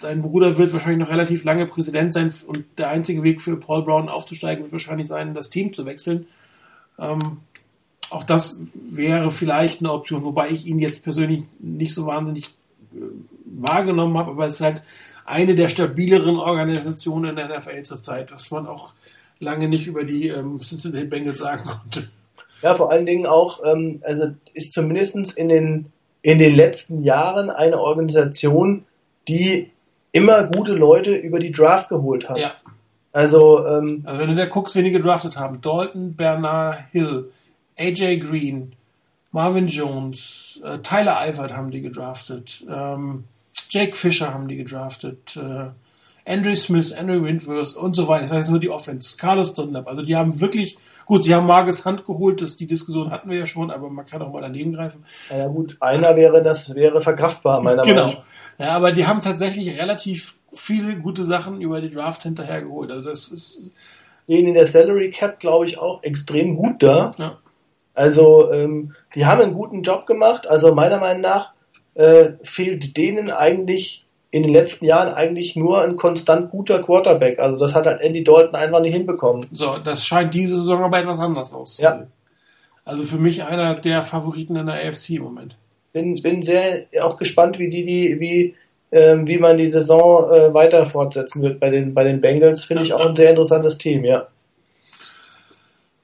sein 0.00 0.22
Bruder 0.22 0.58
wird 0.58 0.72
wahrscheinlich 0.72 1.00
noch 1.00 1.12
relativ 1.12 1.44
lange 1.44 1.66
Präsident 1.66 2.12
sein 2.12 2.32
und 2.46 2.64
der 2.78 2.88
einzige 2.88 3.22
Weg 3.22 3.40
für 3.40 3.56
Paul 3.56 3.82
Brown 3.82 4.08
aufzusteigen 4.08 4.62
wird 4.64 4.72
wahrscheinlich 4.72 5.08
sein, 5.08 5.34
das 5.34 5.50
Team 5.50 5.72
zu 5.72 5.86
wechseln. 5.86 6.26
Ähm, 6.98 7.38
auch 8.10 8.24
das 8.24 8.60
wäre 8.74 9.30
vielleicht 9.30 9.80
eine 9.80 9.92
Option, 9.92 10.24
wobei 10.24 10.50
ich 10.50 10.66
ihn 10.66 10.78
jetzt 10.78 11.04
persönlich 11.04 11.44
nicht 11.58 11.94
so 11.94 12.06
wahnsinnig 12.06 12.46
äh, 12.94 12.98
wahrgenommen 13.44 14.18
habe, 14.18 14.32
aber 14.32 14.46
es 14.46 14.54
ist 14.54 14.60
halt 14.60 14.82
eine 15.24 15.54
der 15.54 15.68
stabileren 15.68 16.36
Organisationen 16.36 17.30
in 17.30 17.36
der 17.36 17.56
NFL 17.56 17.82
zurzeit, 17.82 18.32
was 18.32 18.50
man 18.50 18.66
auch 18.66 18.92
lange 19.38 19.68
nicht 19.68 19.86
über 19.86 20.04
die 20.04 20.28
ähm, 20.28 20.60
Cincinnati 20.60 21.06
Bengals 21.06 21.38
sagen 21.38 21.64
konnte. 21.64 22.08
Ja, 22.62 22.74
vor 22.74 22.90
allen 22.90 23.06
Dingen 23.06 23.26
auch, 23.26 23.60
ähm, 23.64 24.00
also 24.04 24.32
ist 24.52 24.72
zumindest 24.72 25.36
in 25.36 25.48
den, 25.48 25.86
in 26.22 26.38
den 26.38 26.54
letzten 26.54 27.02
Jahren 27.02 27.48
eine 27.48 27.80
Organisation, 27.80 28.84
die 29.28 29.70
immer 30.12 30.44
gute 30.44 30.72
Leute 30.72 31.14
über 31.14 31.38
die 31.38 31.52
Draft 31.52 31.88
geholt 31.88 32.28
hat. 32.28 32.38
Ja. 32.38 32.52
Also, 33.12 33.66
ähm, 33.66 34.02
also 34.04 34.20
wenn 34.20 34.30
du 34.30 34.36
da 34.36 34.46
guckst, 34.46 34.76
wen 34.76 34.84
die 34.84 34.90
gedraftet 34.90 35.36
haben, 35.36 35.60
Dalton, 35.60 36.14
Bernard 36.14 36.78
Hill, 36.92 37.30
AJ 37.80 38.18
Green, 38.18 38.76
Marvin 39.32 39.66
Jones, 39.66 40.60
äh, 40.64 40.78
Tyler 40.78 41.18
Eifert 41.18 41.56
haben 41.56 41.70
die 41.70 41.80
gedraftet, 41.80 42.64
ähm, 42.68 43.24
Jake 43.70 43.96
Fisher 43.96 44.34
haben 44.34 44.48
die 44.48 44.56
gedraftet, 44.56 45.36
äh, 45.36 45.70
Andrew 46.26 46.54
Smith, 46.54 46.92
Andrew 46.92 47.24
Windworth 47.24 47.74
und 47.76 47.94
so 47.94 48.06
weiter. 48.06 48.22
Das 48.22 48.32
heißt 48.32 48.50
nur 48.50 48.60
die 48.60 48.68
Offense. 48.68 49.16
Carlos 49.16 49.54
Dunlap. 49.54 49.88
Also 49.88 50.02
die 50.02 50.14
haben 50.14 50.40
wirklich, 50.40 50.76
gut, 51.06 51.24
sie 51.24 51.34
haben 51.34 51.46
Marcus 51.46 51.84
Hand 51.84 52.04
geholt, 52.04 52.42
das, 52.42 52.56
die 52.56 52.66
Diskussion 52.66 53.10
hatten 53.10 53.30
wir 53.30 53.38
ja 53.38 53.46
schon, 53.46 53.70
aber 53.70 53.88
man 53.88 54.04
kann 54.04 54.22
auch 54.22 54.32
mal 54.32 54.42
daneben 54.42 54.72
greifen. 54.72 55.04
Ja 55.30 55.46
gut, 55.48 55.76
einer 55.80 56.14
wäre, 56.16 56.42
das 56.42 56.74
wäre 56.74 57.00
verkraftbar, 57.00 57.62
meiner 57.62 57.82
genau. 57.82 58.04
Meinung 58.04 58.18
nach. 58.18 58.26
Genau. 58.58 58.70
Ja, 58.70 58.76
aber 58.76 58.92
die 58.92 59.06
haben 59.06 59.20
tatsächlich 59.20 59.78
relativ 59.80 60.36
viele 60.52 60.96
gute 60.96 61.24
Sachen 61.24 61.60
über 61.60 61.80
die 61.80 61.90
Drafts 61.90 62.22
hinterher 62.22 62.62
geholt. 62.62 62.90
Also 62.90 63.08
das 63.08 63.28
ist. 63.32 63.72
Denen 64.28 64.48
in 64.48 64.54
der 64.54 64.66
Salary 64.66 65.10
Cap, 65.10 65.40
glaube 65.40 65.64
ich, 65.64 65.78
auch 65.78 66.04
extrem 66.04 66.54
gut 66.54 66.84
da. 66.84 67.10
Ja. 67.18 67.38
Also, 68.00 68.50
ähm, 68.50 68.94
die 69.14 69.26
haben 69.26 69.42
einen 69.42 69.52
guten 69.52 69.82
Job 69.82 70.06
gemacht. 70.06 70.48
Also 70.48 70.74
meiner 70.74 70.96
Meinung 70.96 71.20
nach 71.20 71.52
äh, 71.92 72.30
fehlt 72.42 72.96
denen 72.96 73.30
eigentlich 73.30 74.06
in 74.30 74.42
den 74.42 74.52
letzten 74.52 74.86
Jahren 74.86 75.12
eigentlich 75.12 75.54
nur 75.54 75.82
ein 75.82 75.96
konstant 75.96 76.50
guter 76.50 76.80
Quarterback. 76.80 77.38
Also 77.38 77.60
das 77.62 77.74
hat 77.74 77.84
halt 77.84 78.00
Andy 78.00 78.24
Dalton 78.24 78.54
einfach 78.54 78.80
nicht 78.80 78.94
hinbekommen. 78.94 79.44
So, 79.52 79.76
das 79.76 80.06
scheint 80.06 80.32
diese 80.32 80.56
Saison 80.56 80.84
aber 80.84 80.98
etwas 80.98 81.18
anders 81.18 81.52
auszusehen. 81.52 81.92
Ja. 82.00 82.06
Also 82.86 83.02
für 83.02 83.18
mich 83.18 83.42
einer 83.42 83.74
der 83.74 84.02
Favoriten 84.02 84.56
in 84.56 84.64
der 84.64 84.76
AFC 84.76 85.10
im 85.10 85.24
Moment. 85.24 85.56
Bin, 85.92 86.22
bin 86.22 86.42
sehr 86.42 86.86
auch 87.02 87.18
gespannt, 87.18 87.58
wie 87.58 87.68
die, 87.68 87.84
die 87.84 88.18
wie, 88.18 88.54
ähm, 88.92 89.28
wie 89.28 89.36
man 89.36 89.58
die 89.58 89.70
Saison 89.70 90.32
äh, 90.32 90.54
weiter 90.54 90.86
fortsetzen 90.86 91.42
wird 91.42 91.60
bei 91.60 91.68
den, 91.68 91.92
bei 91.92 92.04
den 92.04 92.22
Bengals. 92.22 92.64
Finde 92.64 92.82
ich 92.82 92.94
auch 92.94 93.04
ein 93.04 93.14
sehr 93.14 93.28
interessantes 93.28 93.76
Team, 93.76 94.06
ja. 94.06 94.26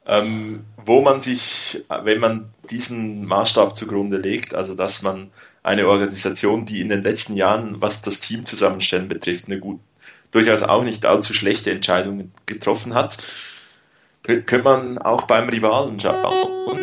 Ähm, 0.09 0.65
wo 0.85 1.03
man 1.03 1.21
sich, 1.21 1.85
wenn 1.89 2.21
man 2.21 2.51
diesen 2.71 3.27
Maßstab 3.27 3.75
zugrunde 3.75 4.19
legt, 4.19 4.55
also 4.55 4.77
dass 4.77 5.03
man 5.03 5.31
eine 5.65 5.89
Organisation, 5.89 6.65
die 6.65 6.81
in 6.81 6.89
den 6.89 7.03
letzten 7.03 7.35
Jahren, 7.35 7.81
was 7.81 8.03
das 8.03 8.21
Team 8.21 8.47
zusammenstellen 8.47 9.09
betrifft, 9.09 9.47
eine 9.49 9.59
gut, 9.59 9.81
durchaus 10.31 10.63
auch 10.63 10.85
nicht 10.85 11.07
allzu 11.07 11.35
schlechte 11.35 11.73
Entscheidungen 11.73 12.33
getroffen 12.47 12.95
hat, 12.95 13.19
könnte 14.23 14.63
man 14.63 14.99
auch 14.99 15.23
beim 15.23 15.49
Rivalen 15.49 15.99
schauen. 15.99 16.79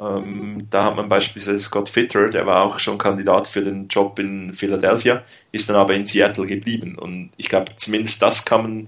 Ähm, 0.00 0.66
da 0.70 0.84
hat 0.84 0.96
man 0.96 1.08
beispielsweise 1.08 1.58
Scott 1.58 1.88
Fitter, 1.88 2.30
der 2.30 2.46
war 2.46 2.64
auch 2.64 2.78
schon 2.78 2.98
Kandidat 2.98 3.46
für 3.46 3.62
den 3.62 3.88
Job 3.88 4.18
in 4.18 4.52
Philadelphia, 4.52 5.22
ist 5.52 5.68
dann 5.68 5.76
aber 5.76 5.94
in 5.94 6.06
Seattle 6.06 6.46
geblieben. 6.46 6.96
Und 6.98 7.30
ich 7.36 7.48
glaube, 7.48 7.76
zumindest 7.76 8.22
das 8.22 8.44
kann 8.44 8.62
man, 8.62 8.86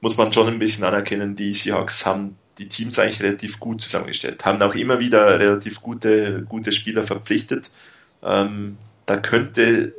muss 0.00 0.16
man 0.16 0.32
schon 0.32 0.46
ein 0.46 0.58
bisschen 0.58 0.84
anerkennen. 0.84 1.34
Die 1.34 1.52
Seahawks 1.52 2.06
haben 2.06 2.38
die 2.58 2.68
Teams 2.68 2.98
eigentlich 2.98 3.22
relativ 3.22 3.60
gut 3.60 3.82
zusammengestellt, 3.82 4.44
haben 4.44 4.60
auch 4.62 4.74
immer 4.74 4.98
wieder 5.00 5.38
relativ 5.38 5.82
gute, 5.82 6.42
gute 6.48 6.72
Spieler 6.72 7.04
verpflichtet. 7.04 7.70
Ähm, 8.22 8.78
da 9.04 9.18
könnte 9.18 9.92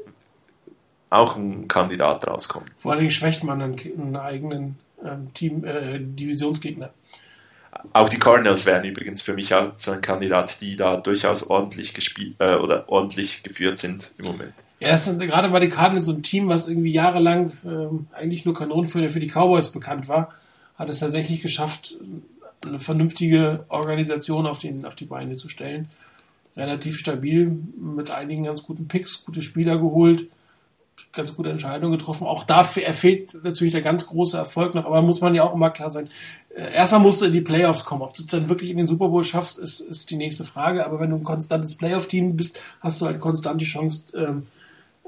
auch 1.10 1.38
ein 1.38 1.68
Kandidat 1.68 2.28
rauskommen. 2.28 2.70
Vor 2.76 2.92
allen 2.92 3.00
Dingen 3.00 3.12
schwächt 3.12 3.44
man 3.44 3.62
einen, 3.62 3.80
einen 3.80 4.16
eigenen 4.16 4.76
ähm, 5.04 5.34
Team, 5.34 5.64
äh, 5.64 6.00
Divisionsgegner. 6.00 6.90
Auch 7.94 8.10
die 8.10 8.18
Cardinals 8.18 8.66
wären 8.66 8.84
übrigens 8.86 9.22
für 9.22 9.34
mich 9.34 9.54
auch 9.54 9.74
so 9.78 9.92
ein 9.92 10.02
Kandidat, 10.02 10.62
die 10.62 10.76
da 10.76 10.98
durchaus 10.98 11.44
ordentlich 11.44 11.94
gespielt 11.94 12.36
äh, 12.40 12.56
oder 12.56 12.90
ordentlich 12.90 13.44
geführt 13.44 13.78
sind 13.78 14.14
im 14.18 14.26
Moment. 14.26 14.54
Ja, 14.80 14.90
es 14.90 15.06
sind 15.06 15.20
gerade 15.20 15.50
bei 15.50 15.60
den 15.60 15.70
Cardinals 15.70 16.06
so 16.06 16.14
ein 16.14 16.24
Team, 16.24 16.50
was 16.50 16.68
irgendwie 16.68 16.92
jahrelang 16.92 17.52
ähm, 17.66 18.08
eigentlich 18.14 18.46
nur 18.46 18.56
Kanonenführer 18.56 19.10
für 19.10 19.20
die 19.20 19.28
Cowboys 19.28 19.70
bekannt 19.70 20.08
war, 20.08 20.34
hat 20.78 20.90
es 20.90 21.00
tatsächlich 21.00 21.42
geschafft, 21.42 21.98
eine 22.66 22.80
vernünftige 22.80 23.66
Organisation 23.70 24.46
auf, 24.46 24.60
den, 24.60 24.86
auf 24.86 24.96
die 24.96 25.06
Beine 25.06 25.36
zu 25.36 25.50
stellen. 25.50 25.90
Relativ 26.56 26.98
stabil, 26.98 27.56
mit 27.78 28.10
einigen 28.10 28.44
ganz 28.44 28.64
guten 28.64 28.88
Picks, 28.88 29.24
gute 29.26 29.42
Spieler 29.42 29.78
geholt, 29.78 30.28
ganz 31.14 31.36
gute 31.36 31.50
Entscheidungen 31.50 31.98
getroffen. 31.98 32.26
Auch 32.26 32.44
da 32.44 32.64
fehlt 32.64 33.38
natürlich 33.44 33.74
der 33.74 33.82
ganz 33.82 34.08
große 34.08 34.38
Erfolg 34.38 34.74
noch, 34.74 34.86
aber 34.86 35.02
muss 35.02 35.22
man 35.22 35.36
ja 35.36 35.44
auch 35.44 35.54
immer 35.54 35.70
klar 35.70 35.90
sein. 35.90 36.10
Äh, 36.56 36.74
erstmal 36.74 37.02
musst 37.02 37.22
du 37.22 37.26
in 37.26 37.34
die 37.34 37.42
Playoffs 37.42 37.86
kommen. 37.86 38.02
Ob 38.02 38.14
du 38.16 38.24
es 38.24 38.28
dann 38.28 38.50
wirklich 38.50 38.72
in 38.72 38.78
den 38.78 38.88
Super 38.88 39.10
Bowl 39.10 39.24
schaffst, 39.24 39.60
ist, 39.60 39.80
ist 39.80 40.10
die 40.10 40.16
nächste 40.16 40.44
Frage. 40.44 40.86
Aber 40.86 41.00
wenn 41.00 41.12
du 41.12 41.18
ein 41.18 41.24
konstantes 41.24 41.76
Playoff-Team 41.76 42.36
bist, 42.36 42.60
hast 42.82 43.02
du 43.02 43.06
halt 43.06 43.20
konstant 43.20 43.62
die 43.62 43.66
Chance, 43.66 44.06
ähm, 44.16 44.44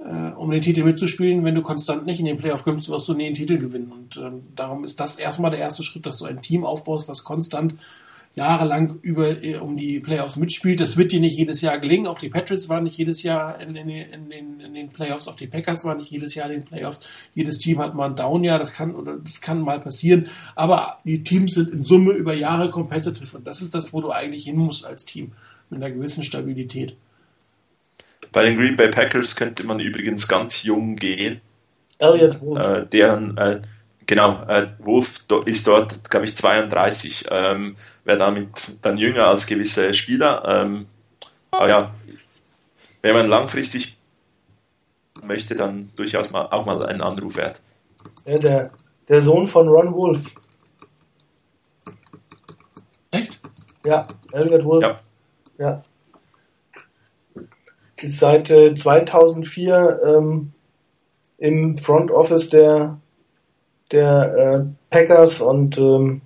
äh, 0.03 0.31
um 0.35 0.51
den 0.51 0.61
Titel 0.61 0.83
mitzuspielen. 0.83 1.43
Wenn 1.43 1.55
du 1.55 1.61
konstant 1.61 2.05
nicht 2.05 2.19
in 2.19 2.25
den 2.25 2.37
Playoff 2.37 2.63
kommst, 2.63 2.89
wirst 2.89 3.07
du 3.07 3.13
nie 3.13 3.25
den 3.25 3.33
Titel 3.33 3.57
gewinnen. 3.57 3.91
Und 3.91 4.17
ähm, 4.17 4.43
darum 4.55 4.83
ist 4.83 4.99
das 4.99 5.17
erstmal 5.17 5.51
der 5.51 5.59
erste 5.59 5.83
Schritt, 5.83 6.05
dass 6.05 6.17
du 6.17 6.25
ein 6.25 6.41
Team 6.41 6.63
aufbaust, 6.63 7.07
was 7.07 7.23
konstant 7.23 7.75
jahrelang 8.35 8.99
über 9.01 9.43
äh, 9.43 9.57
um 9.57 9.75
die 9.75 9.99
Playoffs 9.99 10.37
mitspielt. 10.37 10.79
Das 10.79 10.97
wird 10.97 11.11
dir 11.11 11.19
nicht 11.19 11.37
jedes 11.37 11.61
Jahr 11.61 11.79
gelingen. 11.79 12.07
Auch 12.07 12.19
die 12.19 12.29
Patriots 12.29 12.69
waren 12.69 12.83
nicht 12.83 12.97
jedes 12.97 13.23
Jahr 13.23 13.59
in, 13.59 13.75
in, 13.75 13.89
in, 13.89 14.29
den, 14.29 14.59
in 14.59 14.73
den 14.73 14.89
Playoffs. 14.89 15.27
Auch 15.27 15.35
die 15.35 15.47
Packers 15.47 15.83
waren 15.83 15.97
nicht 15.97 16.11
jedes 16.11 16.35
Jahr 16.35 16.49
in 16.49 16.59
den 16.59 16.65
Playoffs. 16.65 16.99
Jedes 17.33 17.57
Team 17.57 17.79
hat 17.79 17.95
mal 17.95 18.09
ein 18.09 18.15
Down-Jahr. 18.15 18.59
Das 18.59 18.73
kann 18.73 18.95
oder 18.95 19.17
das 19.17 19.41
kann 19.41 19.61
mal 19.61 19.79
passieren. 19.79 20.27
Aber 20.55 20.99
die 21.05 21.23
Teams 21.23 21.55
sind 21.55 21.71
in 21.71 21.83
Summe 21.83 22.13
über 22.13 22.33
Jahre 22.33 22.69
competitive. 22.69 23.37
Und 23.37 23.47
das 23.47 23.61
ist 23.61 23.73
das, 23.73 23.93
wo 23.93 24.01
du 24.01 24.11
eigentlich 24.11 24.45
hin 24.45 24.57
musst 24.57 24.85
als 24.85 25.05
Team 25.05 25.33
mit 25.69 25.83
einer 25.83 25.93
gewissen 25.93 26.23
Stabilität. 26.23 26.95
Bei 28.31 28.43
den 28.43 28.57
Green 28.57 28.75
Bay 28.75 28.89
Packers 28.89 29.35
könnte 29.35 29.65
man 29.65 29.79
übrigens 29.79 30.27
ganz 30.27 30.63
jung 30.63 30.95
gehen. 30.95 31.41
Elliot 31.97 32.41
Wolf. 32.41 32.61
Äh, 32.61 32.85
deren, 32.85 33.37
äh, 33.37 33.61
genau, 34.05 34.43
äh, 34.47 34.67
Wolf 34.79 35.25
ist 35.45 35.67
dort, 35.67 36.09
glaube 36.09 36.25
ich, 36.25 36.35
32. 36.35 37.25
Ähm, 37.29 37.75
Wäre 38.03 38.17
damit 38.17 38.49
dann 38.81 38.97
jünger 38.97 39.27
als 39.27 39.47
gewisse 39.47 39.93
Spieler. 39.93 40.43
Ähm, 40.45 40.85
aber 41.51 41.69
ja, 41.69 41.95
wenn 43.01 43.13
man 43.13 43.27
langfristig 43.27 43.97
möchte, 45.23 45.55
dann 45.55 45.91
durchaus 45.95 46.31
mal, 46.31 46.45
auch 46.45 46.65
mal 46.65 46.85
einen 46.85 47.01
Anruf 47.01 47.35
wert. 47.35 47.61
Ja, 48.25 48.37
der, 48.37 48.71
der 49.07 49.21
Sohn 49.21 49.47
von 49.47 49.67
Ron 49.67 49.93
Wolf. 49.93 50.35
Echt? 53.11 53.39
Ja, 53.83 54.05
Elliot 54.31 54.63
Wolf. 54.63 54.83
Ja. 54.83 54.99
ja 55.57 55.83
ist 58.03 58.19
seit 58.19 58.49
äh, 58.49 58.73
2004 58.73 60.01
ähm, 60.05 60.53
im 61.37 61.77
Front 61.77 62.11
Office 62.11 62.49
der, 62.49 62.99
der 63.91 64.37
äh, 64.37 64.65
Packers 64.89 65.41
und 65.41 65.77
ähm, 65.77 66.21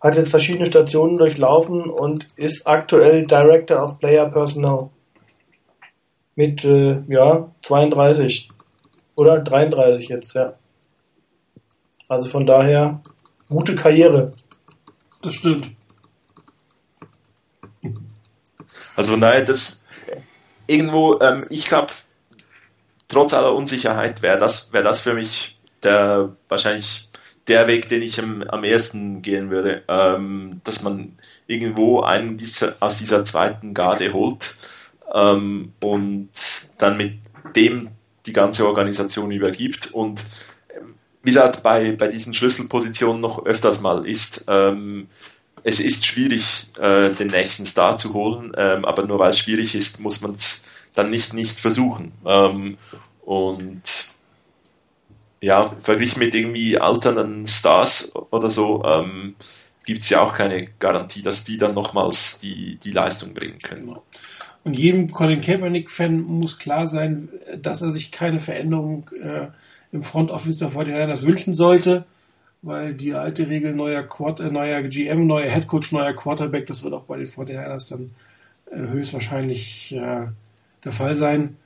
hat 0.00 0.16
jetzt 0.16 0.30
verschiedene 0.30 0.66
Stationen 0.66 1.16
durchlaufen 1.16 1.90
und 1.90 2.26
ist 2.36 2.66
aktuell 2.66 3.26
Director 3.26 3.82
of 3.82 3.98
Player 3.98 4.28
Personnel. 4.28 4.90
Mit, 6.34 6.64
äh, 6.64 7.02
ja, 7.08 7.50
32. 7.62 8.48
Oder 9.16 9.38
33 9.40 10.08
jetzt, 10.08 10.34
ja. 10.34 10.54
Also 12.08 12.28
von 12.28 12.46
daher, 12.46 13.00
gute 13.48 13.74
Karriere. 13.74 14.32
Das 15.22 15.34
stimmt. 15.34 15.70
Also 18.94 19.12
von 19.12 19.20
daher, 19.20 19.42
das 19.42 19.85
irgendwo, 20.66 21.20
ähm, 21.20 21.44
ich 21.50 21.66
glaube, 21.66 21.92
trotz 23.08 23.34
aller 23.34 23.54
Unsicherheit 23.54 24.22
wäre 24.22 24.38
das, 24.38 24.72
wäre 24.72 24.84
das 24.84 25.00
für 25.00 25.14
mich 25.14 25.58
der 25.82 26.36
wahrscheinlich 26.48 27.08
der 27.48 27.68
Weg, 27.68 27.88
den 27.88 28.02
ich 28.02 28.20
am, 28.20 28.42
am 28.42 28.64
ersten 28.64 29.22
gehen 29.22 29.50
würde, 29.50 29.84
ähm, 29.88 30.60
dass 30.64 30.82
man 30.82 31.16
irgendwo 31.46 32.00
einen 32.00 32.36
dieser, 32.36 32.76
aus 32.80 32.98
dieser 32.98 33.24
zweiten 33.24 33.72
Garde 33.72 34.12
holt 34.12 34.56
ähm, 35.12 35.72
und 35.80 36.30
dann 36.78 36.96
mit 36.96 37.18
dem 37.54 37.90
die 38.26 38.32
ganze 38.32 38.66
Organisation 38.66 39.30
übergibt 39.30 39.92
und 39.92 40.24
wie 41.22 41.30
gesagt, 41.30 41.64
bei, 41.64 41.90
bei 41.90 42.06
diesen 42.06 42.34
Schlüsselpositionen 42.34 43.20
noch 43.20 43.44
öfters 43.44 43.80
mal 43.80 44.06
ist, 44.06 44.44
ähm, 44.46 45.08
es 45.68 45.80
ist 45.80 46.06
schwierig, 46.06 46.70
äh, 46.78 47.10
den 47.10 47.26
nächsten 47.26 47.66
Star 47.66 47.96
zu 47.96 48.14
holen, 48.14 48.52
ähm, 48.56 48.84
aber 48.84 49.04
nur 49.04 49.18
weil 49.18 49.30
es 49.30 49.40
schwierig 49.40 49.74
ist, 49.74 49.98
muss 49.98 50.20
man 50.20 50.34
es 50.34 50.64
dann 50.94 51.10
nicht 51.10 51.34
nicht 51.34 51.58
versuchen. 51.58 52.12
Ähm, 52.24 52.78
und 53.22 53.82
ja, 55.40 55.68
verglichen 55.70 56.20
mit 56.20 56.36
irgendwie 56.36 56.78
alternden 56.78 57.48
Stars 57.48 58.12
oder 58.30 58.48
so, 58.48 58.84
ähm, 58.84 59.34
gibt 59.84 60.02
es 60.02 60.10
ja 60.10 60.20
auch 60.20 60.34
keine 60.34 60.68
Garantie, 60.78 61.22
dass 61.22 61.42
die 61.42 61.58
dann 61.58 61.74
nochmals 61.74 62.38
die, 62.38 62.76
die 62.76 62.92
Leistung 62.92 63.34
bringen 63.34 63.58
können. 63.58 63.96
Und 64.62 64.74
jedem 64.74 65.10
Colin 65.10 65.40
Kaepernick-Fan 65.40 66.22
muss 66.22 66.58
klar 66.58 66.86
sein, 66.86 67.28
dass 67.60 67.82
er 67.82 67.90
sich 67.90 68.12
keine 68.12 68.38
Veränderung 68.38 69.10
äh, 69.20 69.48
im 69.90 70.04
Front 70.04 70.30
Office 70.30 70.58
der 70.58 70.70
49ers 70.70 71.26
wünschen 71.26 71.56
sollte, 71.56 72.04
weil 72.62 72.94
die 72.94 73.14
alte 73.14 73.48
Regel 73.48 73.74
neuer, 73.74 74.02
Quad, 74.02 74.40
äh, 74.40 74.50
neuer 74.50 74.82
GM, 74.82 75.26
neuer 75.26 75.48
Headcoach, 75.48 75.92
neuer 75.92 76.12
Quarterback, 76.12 76.66
das 76.66 76.82
wird 76.82 76.94
auch 76.94 77.04
bei 77.04 77.18
den 77.18 77.26
49ers 77.26 77.90
dann 77.90 78.10
äh, 78.70 78.88
höchstwahrscheinlich 78.90 79.94
äh, 79.94 80.26
der 80.84 80.92
Fall 80.92 81.16
sein. 81.16 81.56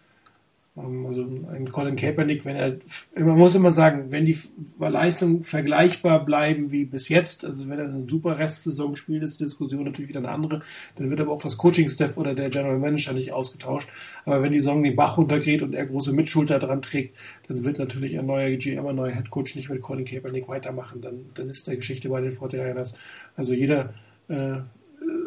Ähm, 0.76 1.06
also 1.06 1.22
ein 1.22 1.68
Colin 1.70 1.96
Kaepernick, 1.96 2.44
wenn 2.44 2.56
er, 2.56 2.76
man 3.16 3.36
muss 3.36 3.54
immer 3.54 3.70
sagen, 3.70 4.10
wenn 4.10 4.24
die 4.24 4.38
Leistungen 4.78 5.42
vergleichbar 5.42 6.24
bleiben 6.24 6.70
wie 6.70 6.84
bis 6.84 7.08
jetzt, 7.08 7.44
also 7.44 7.68
wenn 7.68 7.78
er 7.78 7.86
eine 7.86 8.06
super 8.08 8.38
Restsaison 8.38 8.96
spielt, 8.96 9.22
ist 9.22 9.40
die 9.40 9.44
Diskussion 9.44 9.84
natürlich 9.84 10.08
wieder 10.08 10.20
eine 10.20 10.30
andere, 10.30 10.62
dann 10.96 11.10
wird 11.10 11.20
aber 11.20 11.32
auch 11.32 11.42
das 11.42 11.56
Coaching-Staff 11.56 12.16
oder 12.16 12.34
der 12.34 12.50
General 12.50 12.78
Manager 12.78 13.12
nicht 13.12 13.32
ausgetauscht. 13.32 13.88
Aber 14.24 14.42
wenn 14.42 14.52
die 14.52 14.60
Saison 14.60 14.82
den 14.82 14.96
Bach 14.96 15.18
runtergeht 15.18 15.62
und 15.62 15.74
er 15.74 15.86
große 15.86 16.12
Mitschulter 16.12 16.58
dran 16.58 16.82
trägt, 16.82 17.16
dann 17.48 17.64
wird 17.64 17.78
natürlich 17.78 18.18
ein 18.18 18.26
neuer 18.26 18.56
GM, 18.56 18.86
ein 18.86 18.96
neuer 18.96 19.12
Headcoach 19.12 19.56
nicht 19.56 19.70
mit 19.70 19.80
Colin 19.80 20.04
Kaepernick 20.04 20.48
weitermachen. 20.48 21.00
Dann, 21.00 21.26
dann 21.34 21.48
ist 21.48 21.66
der 21.66 21.76
Geschichte 21.76 22.08
bei 22.08 22.20
den 22.20 22.32
49ers. 22.32 22.94
Also 23.36 23.54
jeder, 23.54 23.94
äh, 24.28 24.58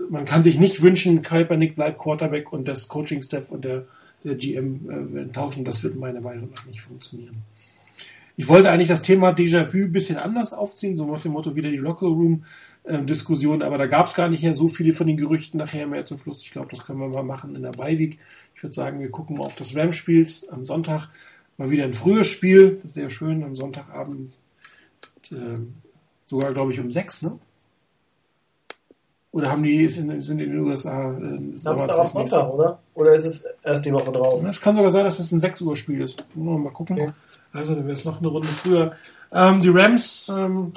man 0.10 0.26
kann 0.26 0.44
sich 0.44 0.60
nicht 0.60 0.82
wünschen, 0.82 1.22
Kaepernick 1.22 1.76
bleibt 1.76 1.98
Quarterback 1.98 2.54
und 2.54 2.68
das 2.68 2.88
Coaching-Staff 2.88 3.52
und 3.52 3.66
der 3.66 3.86
der 4.24 4.36
GM 4.36 5.18
äh, 5.18 5.32
tauschen. 5.32 5.66
Das 5.66 5.84
wird 5.84 5.96
meiner 5.96 6.22
Meinung 6.22 6.50
nach 6.52 6.66
nicht 6.66 6.82
funktionieren. 6.82 7.44
Ich 8.36 8.48
wollte 8.48 8.72
eigentlich 8.72 8.88
das 8.88 9.04
Thema 9.04 9.30
Déjà-vu 9.30 9.86
ein 9.86 9.92
bisschen 9.92 10.18
anders 10.18 10.54
aufziehen, 10.54 10.98
so 10.98 11.06
nach 11.06 11.22
dem 11.22 11.34
Motto 11.34 11.56
wieder 11.56 11.70
die 11.70 11.78
Locker-Room-Diskussion, 11.78 13.62
aber 13.62 13.78
da 13.78 13.86
gab 13.86 14.08
es 14.08 14.16
gar 14.16 14.28
nicht 14.28 14.42
mehr 14.42 14.56
so 14.56 14.68
viele 14.68 14.94
von 14.94 15.06
den 15.06 15.18
Gerüchten 15.18 15.60
nachher 15.60 15.86
mehr 15.86 16.06
zum 16.06 16.18
Schluss. 16.18 16.42
Ich 16.42 16.50
glaube, 16.50 16.70
das 16.72 16.84
können 16.84 17.00
wir 17.00 17.10
mal 17.10 17.24
machen 17.24 17.56
in 17.56 17.62
der 17.62 17.72
Beiweek. 17.72 18.18
Ich 18.56 18.64
würde 18.64 18.74
sagen, 18.74 19.00
wir 19.00 19.12
gucken 19.12 19.38
mal 19.38 19.46
auf 19.46 19.56
das 19.56 19.76
Rams-Spiel 19.76 20.28
am 20.50 20.66
Sonntag. 20.66 21.10
Mal 21.58 21.70
wieder 21.70 21.84
ein 21.84 21.94
frühes 21.94 22.28
Spiel, 22.28 22.82
sehr 22.88 23.12
schön, 23.12 23.44
am 23.44 23.56
Sonntagabend, 23.56 24.36
äh, 25.32 25.60
sogar 26.26 26.54
glaube 26.54 26.72
ich 26.74 26.80
um 26.80 26.90
sechs, 26.90 27.22
ne? 27.22 27.38
Oder 29.34 29.50
haben 29.50 29.64
die 29.64 29.90
sind, 29.90 30.24
sind 30.24 30.40
in 30.40 30.52
den 30.52 30.60
USA? 30.60 31.12
Äh, 31.12 31.58
Samstag 31.58 31.98
auf 31.98 32.08
Sonntag, 32.10 32.54
oder? 32.54 32.80
Oder 32.94 33.16
ist 33.16 33.26
es 33.26 33.46
erst 33.64 33.84
die 33.84 33.92
Woche 33.92 34.12
drauf? 34.12 34.46
Es 34.46 34.62
kann 34.62 34.76
sogar 34.76 34.92
sein, 34.92 35.06
dass 35.06 35.18
das 35.18 35.32
ein 35.32 35.40
6 35.40 35.62
Uhr 35.62 35.76
Spiel 35.76 36.02
ist. 36.02 36.24
Mal 36.36 36.72
gucken. 36.72 37.02
Okay. 37.02 37.12
Also 37.52 37.74
dann 37.74 37.86
wäre 37.86 37.94
es 37.94 38.06
noch 38.06 38.20
eine 38.20 38.28
Runde 38.28 38.48
früher. 38.48 38.94
Ähm, 39.32 39.60
die 39.62 39.70
Rams 39.70 40.32
ähm, 40.34 40.74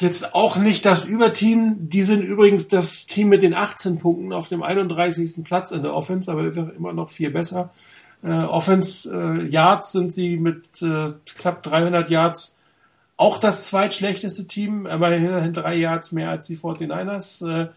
jetzt 0.00 0.34
auch 0.34 0.56
nicht 0.56 0.84
das 0.84 1.04
Überteam. 1.04 1.88
Die 1.88 2.02
sind 2.02 2.22
übrigens 2.22 2.66
das 2.66 3.06
Team 3.06 3.28
mit 3.28 3.42
den 3.42 3.54
18 3.54 4.00
Punkten 4.00 4.32
auf 4.32 4.48
dem 4.48 4.64
31. 4.64 5.44
Platz 5.44 5.70
in 5.70 5.82
der 5.82 5.94
Offense, 5.94 6.28
aber 6.28 6.44
immer 6.46 6.92
noch 6.92 7.10
viel 7.10 7.30
besser. 7.30 7.70
Äh, 8.24 8.28
Offense 8.32 9.08
äh, 9.08 9.46
Yards 9.46 9.92
sind 9.92 10.12
sie 10.12 10.36
mit 10.36 10.82
äh, 10.82 11.12
knapp 11.38 11.62
300 11.62 12.10
Yards 12.10 12.58
auch 13.22 13.38
das 13.38 13.66
zweitschlechteste 13.66 14.48
Team, 14.48 14.86
aber 14.86 15.14
immerhin 15.14 15.52
drei 15.52 15.76
Yards 15.76 16.10
mehr 16.10 16.30
als 16.30 16.48
die 16.48 16.56
49ers. 16.56 17.46
Äh, 17.48 17.68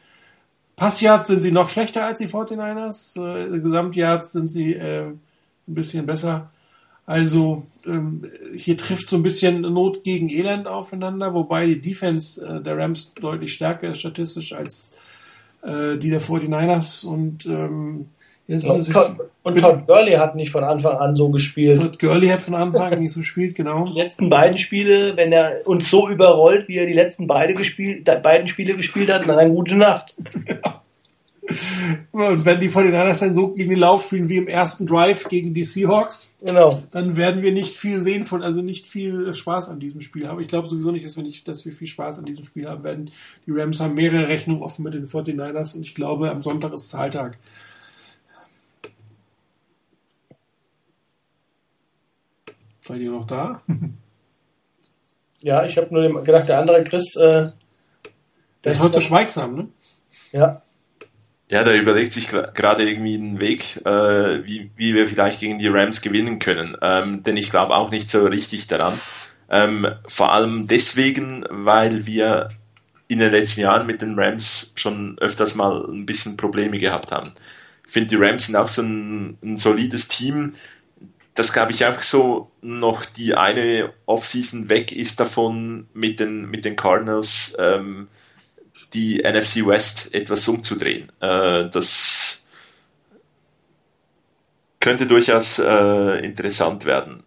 Passyards 0.75 1.27
sind 1.27 1.43
sie 1.43 1.51
noch 1.51 1.69
schlechter 1.69 2.03
als 2.03 2.17
die 2.17 2.27
49ers. 2.27 3.21
Äh, 3.21 3.59
Gesamtyards 3.59 4.31
sind 4.31 4.51
sie 4.51 4.73
äh, 4.73 5.03
ein 5.03 5.19
bisschen 5.67 6.07
besser. 6.07 6.49
Also 7.05 7.67
ähm, 7.85 8.25
hier 8.55 8.75
trifft 8.75 9.09
so 9.09 9.17
ein 9.17 9.21
bisschen 9.21 9.61
Not 9.61 10.03
gegen 10.03 10.29
Elend 10.29 10.67
aufeinander, 10.67 11.35
wobei 11.35 11.67
die 11.67 11.79
Defense 11.79 12.63
der 12.65 12.75
Rams 12.79 13.13
deutlich 13.13 13.53
stärker 13.53 13.91
ist 13.91 13.99
statistisch 13.99 14.53
als 14.53 14.95
die 15.63 16.11
der 16.11 16.21
49ers 16.21 17.07
und 17.07 17.47
Jetzt 18.47 18.69
und, 18.69 18.91
Todd, 18.91 19.15
und 19.41 19.59
Todd 19.59 19.87
Gurley 19.87 20.13
hat 20.13 20.35
nicht 20.35 20.51
von 20.51 20.63
Anfang 20.63 20.97
an 20.97 21.15
so 21.15 21.29
gespielt. 21.29 21.77
Todd 21.77 21.97
Gurley 21.97 22.27
hat 22.27 22.41
von 22.41 22.53
Anfang 22.53 22.93
an 22.93 22.99
nicht 22.99 23.11
so 23.11 23.21
gespielt, 23.21 23.55
genau. 23.55 23.85
Die 23.85 23.99
letzten 23.99 24.29
beiden 24.29 24.57
Spiele, 24.57 25.17
wenn 25.17 25.31
er 25.31 25.65
uns 25.65 25.89
so 25.89 26.07
überrollt, 26.07 26.67
wie 26.67 26.77
er 26.77 26.85
die 26.85 26.93
letzten 26.93 27.25
beide 27.25 27.55
gespielt, 27.55 28.05
beiden 28.05 28.47
Spiele 28.47 28.75
gespielt 28.75 29.09
hat, 29.09 29.27
dann 29.27 29.39
eine 29.39 29.49
gute 29.49 29.75
Nacht. 29.75 30.13
Und 32.11 32.45
wenn 32.45 32.59
die 32.59 32.69
von 32.69 32.85
den 32.85 32.93
dann 32.93 33.35
so 33.35 33.49
gegen 33.49 33.69
den 33.69 33.79
Lauf 33.79 34.03
spielen 34.03 34.29
wie 34.29 34.37
im 34.37 34.47
ersten 34.47 34.87
Drive 34.87 35.27
gegen 35.29 35.53
die 35.53 35.63
Seahawks, 35.63 36.31
genau. 36.43 36.81
dann 36.91 37.15
werden 37.17 37.43
wir 37.43 37.51
nicht 37.51 37.75
viel 37.75 37.99
sehen 37.99 38.25
von, 38.25 38.41
also 38.41 38.61
nicht 38.61 38.87
viel 38.87 39.31
Spaß 39.31 39.69
an 39.69 39.79
diesem 39.79 40.01
Spiel 40.01 40.27
haben. 40.27 40.39
Ich 40.39 40.47
glaube 40.47 40.69
sowieso 40.69 40.91
nicht, 40.91 41.05
dass 41.05 41.17
wir 41.17 41.23
nicht, 41.23 41.47
dass 41.47 41.65
wir 41.65 41.71
viel 41.71 41.87
Spaß 41.87 42.19
an 42.19 42.25
diesem 42.25 42.45
Spiel 42.45 42.67
haben 42.67 42.83
werden. 42.83 43.11
Die 43.45 43.51
Rams 43.51 43.79
haben 43.79 43.93
mehrere 43.93 44.27
Rechnungen 44.27 44.63
offen 44.63 44.83
mit 44.83 44.95
den 44.95 45.07
49ers 45.07 45.75
und 45.75 45.83
ich 45.83 45.93
glaube, 45.93 46.31
am 46.31 46.41
Sonntag 46.41 46.73
ist 46.73 46.89
Zahltag. 46.89 47.37
Seid 52.87 53.01
ihr 53.01 53.11
noch 53.11 53.25
da? 53.25 53.61
Ja, 55.41 55.65
ich 55.65 55.77
habe 55.77 55.93
nur 55.93 56.23
gedacht, 56.23 56.49
der 56.49 56.59
andere 56.59 56.83
Chris. 56.83 57.15
Äh, 57.15 57.49
der 58.63 58.71
ist 58.71 58.79
heute 58.79 59.01
schweigsam, 59.01 59.55
ne? 59.55 59.67
Ja. 60.31 60.61
Ja, 61.49 61.63
der 61.63 61.79
überlegt 61.79 62.13
sich 62.13 62.29
gerade 62.29 62.87
irgendwie 62.87 63.15
einen 63.15 63.39
Weg, 63.39 63.77
äh, 63.85 64.45
wie, 64.45 64.71
wie 64.75 64.95
wir 64.95 65.07
vielleicht 65.07 65.39
gegen 65.39 65.59
die 65.59 65.67
Rams 65.67 66.01
gewinnen 66.01 66.39
können. 66.39 66.75
Ähm, 66.81 67.21
denn 67.21 67.37
ich 67.37 67.51
glaube 67.51 67.75
auch 67.75 67.91
nicht 67.91 68.09
so 68.09 68.25
richtig 68.25 68.67
daran. 68.67 68.99
Ähm, 69.49 69.87
vor 70.07 70.33
allem 70.33 70.67
deswegen, 70.67 71.45
weil 71.49 72.07
wir 72.07 72.47
in 73.07 73.19
den 73.19 73.31
letzten 73.31 73.61
Jahren 73.61 73.85
mit 73.85 74.01
den 74.01 74.17
Rams 74.17 74.73
schon 74.75 75.19
öfters 75.19 75.53
mal 75.53 75.85
ein 75.87 76.07
bisschen 76.07 76.37
Probleme 76.37 76.79
gehabt 76.79 77.11
haben. 77.11 77.31
Ich 77.85 77.93
finde, 77.93 78.09
die 78.09 78.15
Rams 78.15 78.47
sind 78.47 78.55
auch 78.55 78.67
so 78.67 78.81
ein, 78.81 79.37
ein 79.43 79.57
solides 79.57 80.07
Team, 80.07 80.53
das 81.35 81.51
glaube 81.51 81.73
ich 81.73 81.85
einfach 81.85 82.01
so 82.01 82.49
noch 82.61 83.05
die 83.05 83.35
eine 83.35 83.93
Offseason 84.05 84.69
weg 84.69 84.93
ist 84.93 85.19
davon 85.19 85.87
mit 85.93 86.19
den, 86.19 86.49
mit 86.49 86.63
den 86.63 86.77
Cardinals 86.77 87.55
ähm, 87.59 88.07
die 88.93 89.21
NFC 89.21 89.67
West 89.67 90.13
etwas 90.13 90.47
umzudrehen. 90.47 91.11
Äh, 91.19 91.69
das 91.69 92.47
könnte 94.79 95.07
durchaus 95.07 95.59
äh, 95.59 96.25
interessant 96.25 96.85
werden. 96.85 97.23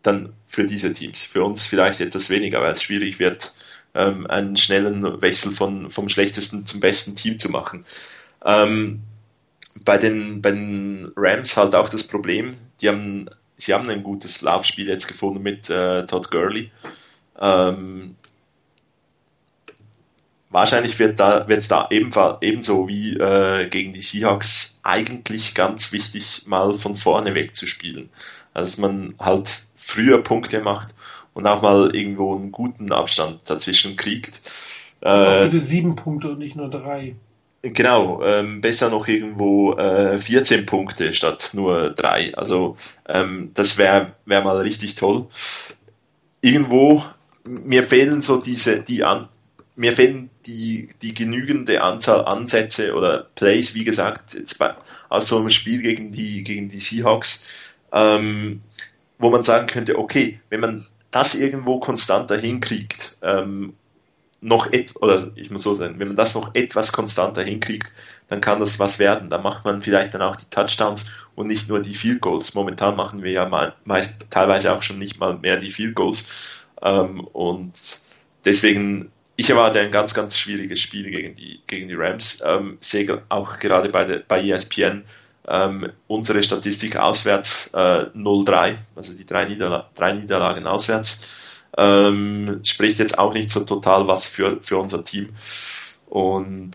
Dann 0.00 0.32
für 0.46 0.64
diese 0.64 0.92
Teams. 0.92 1.24
Für 1.24 1.44
uns 1.44 1.66
vielleicht 1.66 2.00
etwas 2.00 2.30
weniger, 2.30 2.62
weil 2.62 2.72
es 2.72 2.82
schwierig 2.82 3.18
wird, 3.18 3.52
ähm, 3.94 4.26
einen 4.26 4.56
schnellen 4.56 5.20
Wechsel 5.20 5.52
von, 5.52 5.90
vom 5.90 6.08
schlechtesten 6.08 6.64
zum 6.64 6.80
besten 6.80 7.14
Team 7.14 7.38
zu 7.38 7.50
machen. 7.50 7.84
Ähm, 8.42 9.02
bei 9.84 9.98
den, 9.98 10.42
bei 10.42 10.50
den 10.52 11.12
Rams 11.16 11.56
halt 11.56 11.74
auch 11.74 11.88
das 11.88 12.06
Problem, 12.06 12.56
die 12.80 12.88
haben, 12.88 13.28
sie 13.56 13.74
haben 13.74 13.88
ein 13.90 14.02
gutes 14.02 14.42
Laufspiel 14.42 14.88
jetzt 14.88 15.08
gefunden 15.08 15.42
mit 15.42 15.68
äh, 15.70 16.06
Todd 16.06 16.30
Gurley. 16.30 16.70
Ähm, 17.40 18.16
wahrscheinlich 20.50 20.98
wird 20.98 21.20
da 21.20 21.46
es 21.48 21.68
da 21.68 21.88
ebenfalls 21.90 22.38
ebenso 22.40 22.88
wie 22.88 23.14
äh, 23.14 23.68
gegen 23.68 23.92
die 23.92 24.02
Seahawks 24.02 24.80
eigentlich 24.82 25.54
ganz 25.54 25.92
wichtig, 25.92 26.44
mal 26.46 26.74
von 26.74 26.96
vorne 26.96 27.34
weg 27.34 27.54
zu 27.54 27.66
spielen. 27.66 28.10
Also 28.54 28.72
dass 28.72 28.78
man 28.78 29.14
halt 29.18 29.64
früher 29.76 30.22
Punkte 30.22 30.60
macht 30.60 30.94
und 31.34 31.46
auch 31.46 31.62
mal 31.62 31.94
irgendwo 31.94 32.34
einen 32.34 32.52
guten 32.52 32.92
Abstand 32.92 33.48
dazwischen 33.48 33.96
kriegt. 33.96 34.40
Äh, 35.00 35.44
bitte 35.44 35.60
sieben 35.60 35.94
Punkte 35.96 36.30
und 36.30 36.38
nicht 36.38 36.56
nur 36.56 36.68
drei. 36.68 37.14
Genau, 37.74 38.22
ähm, 38.22 38.60
besser 38.60 38.90
noch 38.90 39.08
irgendwo 39.08 39.74
äh, 39.74 40.18
14 40.18 40.66
Punkte 40.66 41.12
statt 41.12 41.50
nur 41.54 41.90
drei. 41.90 42.34
Also 42.36 42.76
ähm, 43.08 43.50
das 43.54 43.78
wäre 43.78 44.12
wär 44.26 44.42
mal 44.42 44.58
richtig 44.58 44.94
toll. 44.94 45.26
irgendwo, 46.40 47.02
mir 47.44 47.82
fehlen 47.82 48.22
so 48.22 48.40
diese, 48.40 48.80
die 48.80 49.04
an, 49.04 49.28
mir 49.78 49.92
fehlen 49.92 50.30
die, 50.46 50.90
die 51.02 51.14
genügende 51.14 51.82
Anzahl 51.82 52.24
Ansätze 52.24 52.94
oder 52.94 53.28
Plays, 53.34 53.74
wie 53.74 53.84
gesagt, 53.84 54.34
jetzt 54.34 54.58
bei, 54.58 54.74
aus 55.08 55.28
so 55.28 55.38
einem 55.38 55.50
Spiel 55.50 55.82
gegen 55.82 56.10
die, 56.10 56.42
gegen 56.42 56.68
die 56.68 56.80
Seahawks, 56.80 57.44
ähm, 57.92 58.62
wo 59.18 59.30
man 59.30 59.44
sagen 59.44 59.68
könnte, 59.68 59.98
okay, 59.98 60.40
wenn 60.50 60.60
man 60.60 60.86
das 61.10 61.34
irgendwo 61.34 61.78
konstanter 61.78 62.36
hinkriegt, 62.36 63.16
ähm, 63.22 63.74
noch 64.40 64.72
et 64.72 64.94
oder 64.96 65.32
ich 65.36 65.50
muss 65.50 65.62
so 65.62 65.74
sagen, 65.74 65.98
wenn 65.98 66.08
man 66.08 66.16
das 66.16 66.34
noch 66.34 66.54
etwas 66.54 66.92
konstanter 66.92 67.42
hinkriegt, 67.42 67.92
dann 68.28 68.40
kann 68.40 68.60
das 68.60 68.78
was 68.78 68.98
werden. 68.98 69.30
Da 69.30 69.38
macht 69.38 69.64
man 69.64 69.82
vielleicht 69.82 70.14
dann 70.14 70.22
auch 70.22 70.36
die 70.36 70.48
Touchdowns 70.50 71.10
und 71.34 71.48
nicht 71.48 71.68
nur 71.68 71.80
die 71.80 71.94
Field 71.94 72.20
Goals. 72.20 72.54
Momentan 72.54 72.96
machen 72.96 73.22
wir 73.22 73.32
ja 73.32 73.48
mal, 73.48 73.74
meist 73.84 74.26
teilweise 74.30 74.72
auch 74.72 74.82
schon 74.82 74.98
nicht 74.98 75.18
mal 75.18 75.38
mehr 75.38 75.56
die 75.56 75.70
Field 75.70 75.94
Goals. 75.94 76.28
Ähm, 76.82 77.20
und 77.20 78.00
deswegen, 78.44 79.10
ich 79.36 79.50
erwarte 79.50 79.80
ein 79.80 79.90
ganz, 79.90 80.14
ganz 80.14 80.36
schwieriges 80.36 80.80
Spiel 80.80 81.10
gegen 81.10 81.34
die, 81.34 81.60
gegen 81.66 81.88
die 81.88 81.94
Rams. 81.94 82.42
Ähm, 82.44 82.78
sehe 82.80 83.22
auch 83.28 83.58
gerade 83.58 83.88
bei, 83.88 84.04
der, 84.04 84.18
bei 84.26 84.40
ESPN 84.42 85.04
ähm, 85.48 85.90
unsere 86.06 86.42
Statistik 86.42 86.96
auswärts 86.96 87.72
äh, 87.74 88.10
0-3, 88.14 88.76
also 88.94 89.14
die 89.14 89.24
drei, 89.24 89.46
Niederla 89.46 89.88
drei 89.94 90.12
Niederlagen 90.12 90.66
auswärts. 90.66 91.47
Ähm, 91.76 92.60
spricht 92.64 92.98
jetzt 92.98 93.18
auch 93.18 93.34
nicht 93.34 93.50
so 93.50 93.64
total 93.64 94.08
was 94.08 94.26
für, 94.26 94.58
für 94.62 94.78
unser 94.78 95.04
Team. 95.04 95.30
Und 96.06 96.72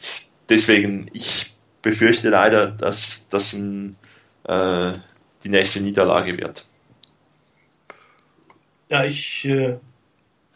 deswegen, 0.49 1.09
ich 1.13 1.53
befürchte 1.81 2.29
leider, 2.29 2.71
dass 2.71 3.27
das 3.29 3.53
äh, 3.53 4.91
die 5.43 5.49
nächste 5.49 5.81
Niederlage 5.81 6.37
wird. 6.37 6.65
Ja, 8.89 9.03
ich 9.05 9.45
äh, 9.45 9.75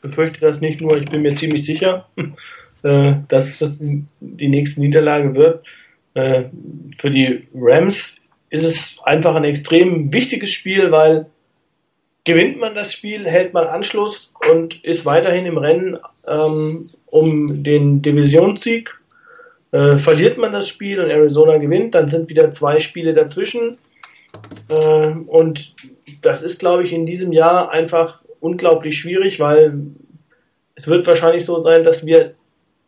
befürchte 0.02 0.40
das 0.42 0.62
nicht 0.62 0.82
nur, 0.82 0.98
ich 0.98 1.10
bin 1.10 1.22
mir 1.22 1.36
ziemlich 1.36 1.66
sicher, 1.66 2.08
äh, 2.84 3.16
dass 3.28 3.58
das 3.58 3.78
die 3.80 4.48
nächste 4.48 4.80
Niederlage 4.80 5.34
wird. 5.36 5.66
Äh, 6.14 6.46
für 6.98 7.12
die 7.12 7.48
Rams 7.54 8.16
ist 8.50 8.64
es 8.64 9.00
einfach 9.04 9.36
ein 9.36 9.44
extrem 9.44 10.14
wichtiges 10.14 10.52
Spiel, 10.52 10.92
weil 10.92 11.28
gewinnt 12.28 12.60
man 12.60 12.76
das 12.76 12.92
Spiel, 12.92 13.26
hält 13.26 13.54
man 13.54 13.68
Anschluss 13.68 14.34
und 14.52 14.84
ist 14.84 15.06
weiterhin 15.06 15.46
im 15.46 15.58
Rennen 15.58 15.98
ähm, 16.28 16.90
um 17.06 17.64
den 17.64 18.02
Divisionssieg. 18.02 18.90
Äh, 19.72 19.98
verliert 19.98 20.38
man 20.38 20.52
das 20.52 20.68
Spiel 20.68 21.00
und 21.00 21.10
Arizona 21.10 21.58
gewinnt, 21.58 21.96
dann 21.96 22.10
sind 22.10 22.30
wieder 22.30 22.52
zwei 22.52 22.80
Spiele 22.82 23.14
dazwischen. 23.14 23.78
Äh, 24.68 25.08
und 25.08 25.74
das 26.22 26.42
ist, 26.42 26.60
glaube 26.60 26.84
ich, 26.84 26.92
in 26.92 27.06
diesem 27.06 27.32
Jahr 27.32 27.72
einfach 27.72 28.22
unglaublich 28.42 28.98
schwierig, 28.98 29.40
weil 29.40 29.80
es 30.76 30.86
wird 30.88 31.08
wahrscheinlich 31.08 31.46
so 31.46 31.60
sein, 31.60 31.86
dass 31.86 32.06
wir 32.06 32.34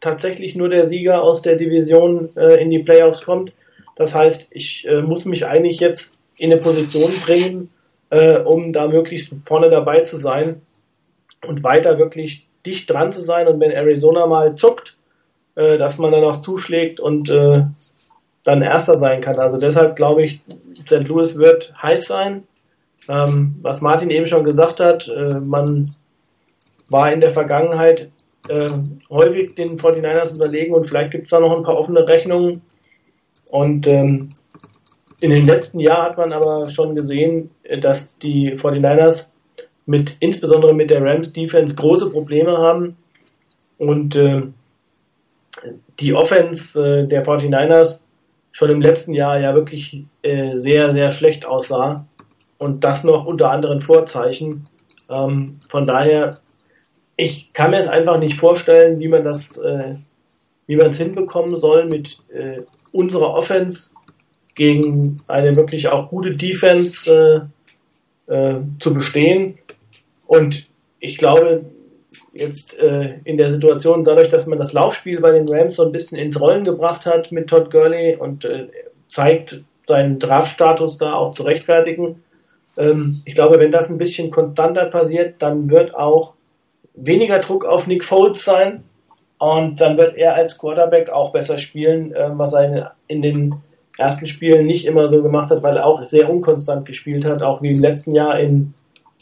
tatsächlich 0.02 0.54
nur 0.56 0.68
der 0.68 0.90
Sieger 0.90 1.22
aus 1.24 1.42
der 1.42 1.56
Division 1.56 2.30
äh, 2.36 2.62
in 2.62 2.70
die 2.72 2.80
Playoffs 2.80 3.24
kommt. 3.24 3.54
Das 3.96 4.14
heißt, 4.14 4.50
ich 4.52 4.86
äh, 4.86 5.02
muss 5.02 5.24
mich 5.24 5.46
eigentlich 5.46 5.80
jetzt 5.80 6.12
in 6.36 6.52
eine 6.52 6.62
Position 6.62 7.12
bringen, 7.26 7.70
äh, 8.10 8.38
um 8.40 8.74
da 8.74 8.88
möglichst 8.88 9.34
vorne 9.48 9.70
dabei 9.70 10.02
zu 10.02 10.18
sein 10.18 10.62
und 11.46 11.64
weiter 11.64 11.98
wirklich 11.98 12.48
dicht 12.66 12.90
dran 12.90 13.12
zu 13.12 13.22
sein. 13.22 13.48
Und 13.48 13.60
wenn 13.60 13.72
Arizona 13.72 14.26
mal 14.26 14.56
zuckt, 14.56 14.98
äh, 15.56 15.78
dass 15.78 15.98
man 15.98 16.12
dann 16.12 16.24
auch 16.24 16.42
zuschlägt 16.42 17.00
und 17.00 17.30
äh, 17.30 17.64
dann 18.44 18.62
Erster 18.62 18.98
sein 18.98 19.22
kann. 19.22 19.38
Also 19.38 19.58
deshalb 19.58 19.96
glaube 19.96 20.24
ich, 20.24 20.42
St. 20.82 21.08
Louis 21.08 21.38
wird 21.38 21.74
heiß 21.82 22.08
sein. 22.08 22.44
Ähm, 23.08 23.56
was 23.62 23.82
Martin 23.82 24.10
eben 24.10 24.26
schon 24.26 24.44
gesagt 24.44 24.80
hat, 24.80 25.08
äh, 25.08 25.36
man 25.36 25.96
war 26.90 27.12
in 27.12 27.22
der 27.22 27.32
Vergangenheit 27.32 28.10
äh, 28.48 28.72
häufig 29.12 29.56
den 29.56 29.80
49ers 29.80 30.34
unterlegen 30.34 30.74
und 30.74 30.88
vielleicht 30.88 31.12
gibt 31.12 31.26
es 31.26 31.30
da 31.32 31.40
noch 31.40 31.56
ein 31.56 31.64
paar 31.64 31.78
offene 31.78 32.08
Rechnungen. 32.08 32.62
Und 33.52 33.88
ähm, 33.88 34.30
in 35.22 35.32
den 35.32 35.46
letzten 35.46 35.80
Jahren 35.80 36.12
hat 36.12 36.18
man 36.18 36.32
aber 36.32 36.70
schon 36.70 36.96
gesehen, 36.96 37.52
dass 37.82 38.18
die 38.20 38.58
49ers 38.58 39.30
mit, 39.86 40.16
insbesondere 40.20 40.74
mit 40.74 40.90
der 40.90 41.04
Rams 41.04 41.34
Defense 41.34 41.76
große 41.76 42.10
Probleme 42.10 42.58
haben. 42.58 42.98
Und 43.78 44.16
äh, 44.16 44.44
die 46.00 46.14
Offense 46.14 46.80
äh, 46.82 47.08
der 47.08 47.26
49ers 47.26 48.02
schon 48.52 48.70
im 48.70 48.82
letzten 48.82 49.14
Jahr 49.14 49.40
ja 49.40 49.54
wirklich 49.54 50.04
äh, 50.22 50.58
sehr, 50.58 50.94
sehr 50.94 51.12
schlecht 51.12 51.46
aussah. 51.46 52.06
Und 52.58 52.84
das 52.84 53.04
noch 53.04 53.26
unter 53.26 53.52
anderen 53.52 53.82
Vorzeichen. 53.82 54.66
Ähm, 55.10 55.60
von 55.70 55.86
daher 55.86 56.40
ich 57.20 57.52
kann 57.52 57.72
mir 57.72 57.80
es 57.80 57.88
einfach 57.88 58.18
nicht 58.18 58.40
vorstellen, 58.40 58.98
wie 59.00 59.10
man 59.10 59.26
das, 59.26 59.58
äh, 59.58 59.96
wie 60.68 60.78
man 60.78 60.92
es 60.92 60.98
hinbekommen 60.98 61.60
soll 61.60 61.86
mit 61.86 62.18
äh, 62.30 62.62
unserer 62.94 63.34
Offense 63.34 63.92
gegen 64.60 65.16
eine 65.30 65.56
wirklich 65.56 65.88
auch 65.88 66.10
gute 66.10 66.36
Defense 66.36 67.50
äh, 68.28 68.34
äh, 68.34 68.60
zu 68.82 68.94
bestehen. 68.94 69.58
Und 70.28 70.68
ich 71.00 71.18
glaube, 71.18 71.64
jetzt 72.34 72.78
äh, 72.78 73.20
in 73.24 73.38
der 73.38 73.54
Situation, 73.54 74.04
dadurch, 74.04 74.30
dass 74.30 74.48
man 74.48 74.60
das 74.60 74.74
Laufspiel 74.74 75.22
bei 75.22 75.32
den 75.32 75.48
Rams 75.48 75.78
so 75.78 75.86
ein 75.86 75.94
bisschen 75.94 76.18
ins 76.18 76.38
Rollen 76.38 76.66
gebracht 76.66 77.06
hat 77.06 77.32
mit 77.32 77.48
Todd 77.48 77.72
Gurley 77.72 78.18
und 78.18 78.44
äh, 78.44 78.68
zeigt, 79.08 79.62
seinen 79.88 80.20
Draftstatus 80.20 80.98
da 80.98 81.14
auch 81.14 81.34
zu 81.34 81.44
rechtfertigen. 81.44 82.22
Ähm, 82.78 83.22
ich 83.24 83.36
glaube, 83.36 83.60
wenn 83.60 83.72
das 83.72 83.90
ein 83.90 83.98
bisschen 83.98 84.30
konstanter 84.30 84.88
passiert, 84.88 85.36
dann 85.40 85.70
wird 85.70 85.96
auch 85.96 86.34
weniger 86.96 87.40
Druck 87.40 87.64
auf 87.64 87.88
Nick 87.88 88.04
Foles 88.04 88.44
sein 88.44 88.84
und 89.38 89.80
dann 89.80 89.98
wird 89.98 90.18
er 90.18 90.36
als 90.36 90.58
Quarterback 90.58 91.10
auch 91.10 91.32
besser 91.32 91.58
spielen, 91.58 92.14
äh, 92.14 92.30
was 92.34 92.52
er 92.52 92.96
in 93.08 93.22
den 93.22 93.56
ersten 94.00 94.26
Spielen 94.26 94.66
nicht 94.66 94.86
immer 94.86 95.10
so 95.10 95.22
gemacht 95.22 95.52
hat, 95.52 95.62
weil 95.62 95.78
er 95.78 95.86
auch 95.86 96.08
sehr 96.08 96.30
unkonstant 96.30 96.86
gespielt 96.86 97.26
hat, 97.26 97.44
auch 97.44 97.62
wie 97.62 97.72
im 97.72 97.80
letzten 97.80 98.16
Jahr 98.16 98.40
in, 98.40 98.74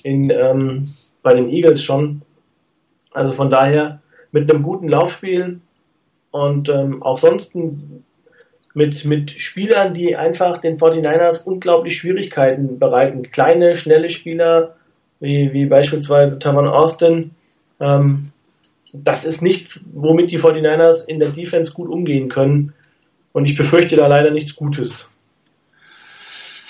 in, 0.03 0.29
ähm, 0.29 0.93
bei 1.23 1.33
den 1.33 1.49
Eagles 1.49 1.83
schon. 1.83 2.21
Also 3.13 3.33
von 3.33 3.49
daher 3.49 3.99
mit 4.31 4.51
einem 4.51 4.63
guten 4.63 4.87
Laufspiel 4.87 5.59
und 6.31 6.69
ähm, 6.69 7.01
auch 7.01 7.17
sonst 7.17 7.55
mit, 8.73 9.05
mit 9.05 9.31
Spielern, 9.31 9.93
die 9.93 10.15
einfach 10.15 10.59
den 10.59 10.77
49ers 10.77 11.43
unglaublich 11.43 11.97
Schwierigkeiten 11.97 12.77
bereiten. 12.77 13.31
Kleine, 13.31 13.75
schnelle 13.75 14.11
Spieler, 14.11 14.75
wie, 15.19 15.51
wie 15.51 15.65
beispielsweise 15.65 16.37
Taman 16.37 16.67
Austin, 16.67 17.31
ähm, 17.79 18.31
das 18.93 19.25
ist 19.25 19.41
nichts, 19.41 19.83
womit 19.93 20.31
die 20.31 20.39
49ers 20.39 21.05
in 21.05 21.19
der 21.19 21.29
Defense 21.29 21.73
gut 21.73 21.89
umgehen 21.89 22.29
können. 22.29 22.73
Und 23.38 23.45
ich 23.45 23.55
befürchte 23.55 23.95
da 23.95 24.07
leider 24.07 24.31
nichts 24.31 24.55
Gutes. 24.55 25.11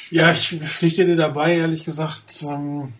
Ja, 0.10 0.31
ich 0.31 0.49
pflichte 0.49 1.06
dir 1.06 1.15
dabei, 1.15 1.56
ehrlich 1.56 1.85
gesagt. 1.85 2.45
Ähm, 2.45 2.91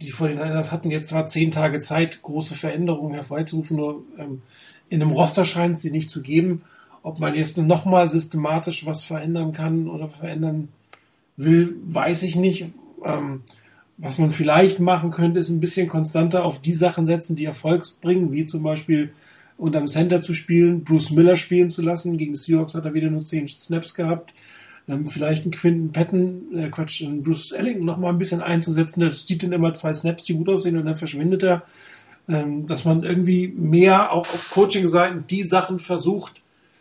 die 0.00 0.12
49ers 0.12 0.70
hatten 0.70 0.92
jetzt 0.92 1.08
zwar 1.08 1.26
zehn 1.26 1.50
Tage 1.50 1.80
Zeit, 1.80 2.22
große 2.22 2.54
Veränderungen 2.54 3.14
hervorzurufen, 3.14 3.76
nur 3.76 4.04
ähm, 4.16 4.42
in 4.88 5.02
einem 5.02 5.10
Roster 5.10 5.44
scheint 5.44 5.80
sie 5.80 5.90
nicht 5.90 6.08
zu 6.08 6.22
geben. 6.22 6.62
Ob 7.02 7.18
man 7.18 7.34
jetzt 7.34 7.56
nochmal 7.56 8.08
systematisch 8.08 8.86
was 8.86 9.02
verändern 9.02 9.52
kann 9.52 9.88
oder 9.88 10.08
verändern 10.08 10.68
will, 11.36 11.74
weiß 11.84 12.22
ich 12.22 12.36
nicht. 12.36 12.66
Ähm, 13.04 13.42
was 13.96 14.18
man 14.18 14.30
vielleicht 14.30 14.78
machen 14.78 15.10
könnte, 15.10 15.40
ist 15.40 15.48
ein 15.48 15.58
bisschen 15.58 15.88
konstanter 15.88 16.44
auf 16.44 16.62
die 16.62 16.74
Sachen 16.74 17.06
setzen, 17.06 17.34
die 17.34 17.44
Erfolg 17.44 17.82
bringen, 18.00 18.30
wie 18.30 18.44
zum 18.44 18.62
Beispiel 18.62 19.12
unterm 19.56 19.88
Center 19.88 20.22
zu 20.22 20.34
spielen, 20.34 20.84
Bruce 20.84 21.10
Miller 21.10 21.36
spielen 21.36 21.68
zu 21.68 21.82
lassen. 21.82 22.18
Gegen 22.18 22.32
die 22.32 22.38
Seahawks 22.38 22.74
hat 22.74 22.84
er 22.84 22.94
wieder 22.94 23.10
nur 23.10 23.24
zehn 23.24 23.46
Snaps 23.48 23.94
gehabt. 23.94 24.34
Ähm, 24.88 25.06
vielleicht 25.06 25.42
einen 25.42 25.52
Quinton 25.52 25.92
Patton, 25.92 26.56
äh, 26.56 26.68
Quatsch, 26.68 27.02
einen 27.02 27.22
Bruce 27.22 27.52
Ellington 27.52 27.86
noch 27.86 27.96
mal 27.96 28.10
ein 28.10 28.18
bisschen 28.18 28.42
einzusetzen. 28.42 29.00
Das 29.00 29.26
sieht 29.26 29.42
dann 29.42 29.52
immer 29.52 29.72
zwei 29.72 29.94
Snaps, 29.94 30.24
die 30.24 30.34
gut 30.34 30.48
aussehen 30.48 30.76
und 30.76 30.86
dann 30.86 30.96
verschwindet 30.96 31.42
er. 31.42 31.62
Ähm, 32.26 32.66
dass 32.66 32.84
man 32.84 33.02
irgendwie 33.02 33.48
mehr 33.48 34.10
auch 34.12 34.26
auf 34.26 34.50
Coaching-Seiten 34.50 35.26
die 35.28 35.42
Sachen 35.42 35.78
versucht, 35.78 36.40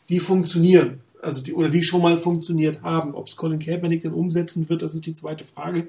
die 0.10 0.20
funktionieren. 0.20 1.02
Also 1.22 1.42
die, 1.42 1.54
oder 1.54 1.70
die 1.70 1.84
schon 1.84 2.02
mal 2.02 2.18
funktioniert 2.18 2.82
haben. 2.82 3.14
Ob 3.14 3.28
es 3.28 3.36
Colin 3.36 3.60
Kaepernick 3.60 4.04
dann 4.04 4.14
umsetzen 4.14 4.70
wird, 4.70 4.82
das 4.82 4.96
ist 4.96 5.06
die 5.06 5.14
zweite 5.14 5.46
Frage. 5.46 5.88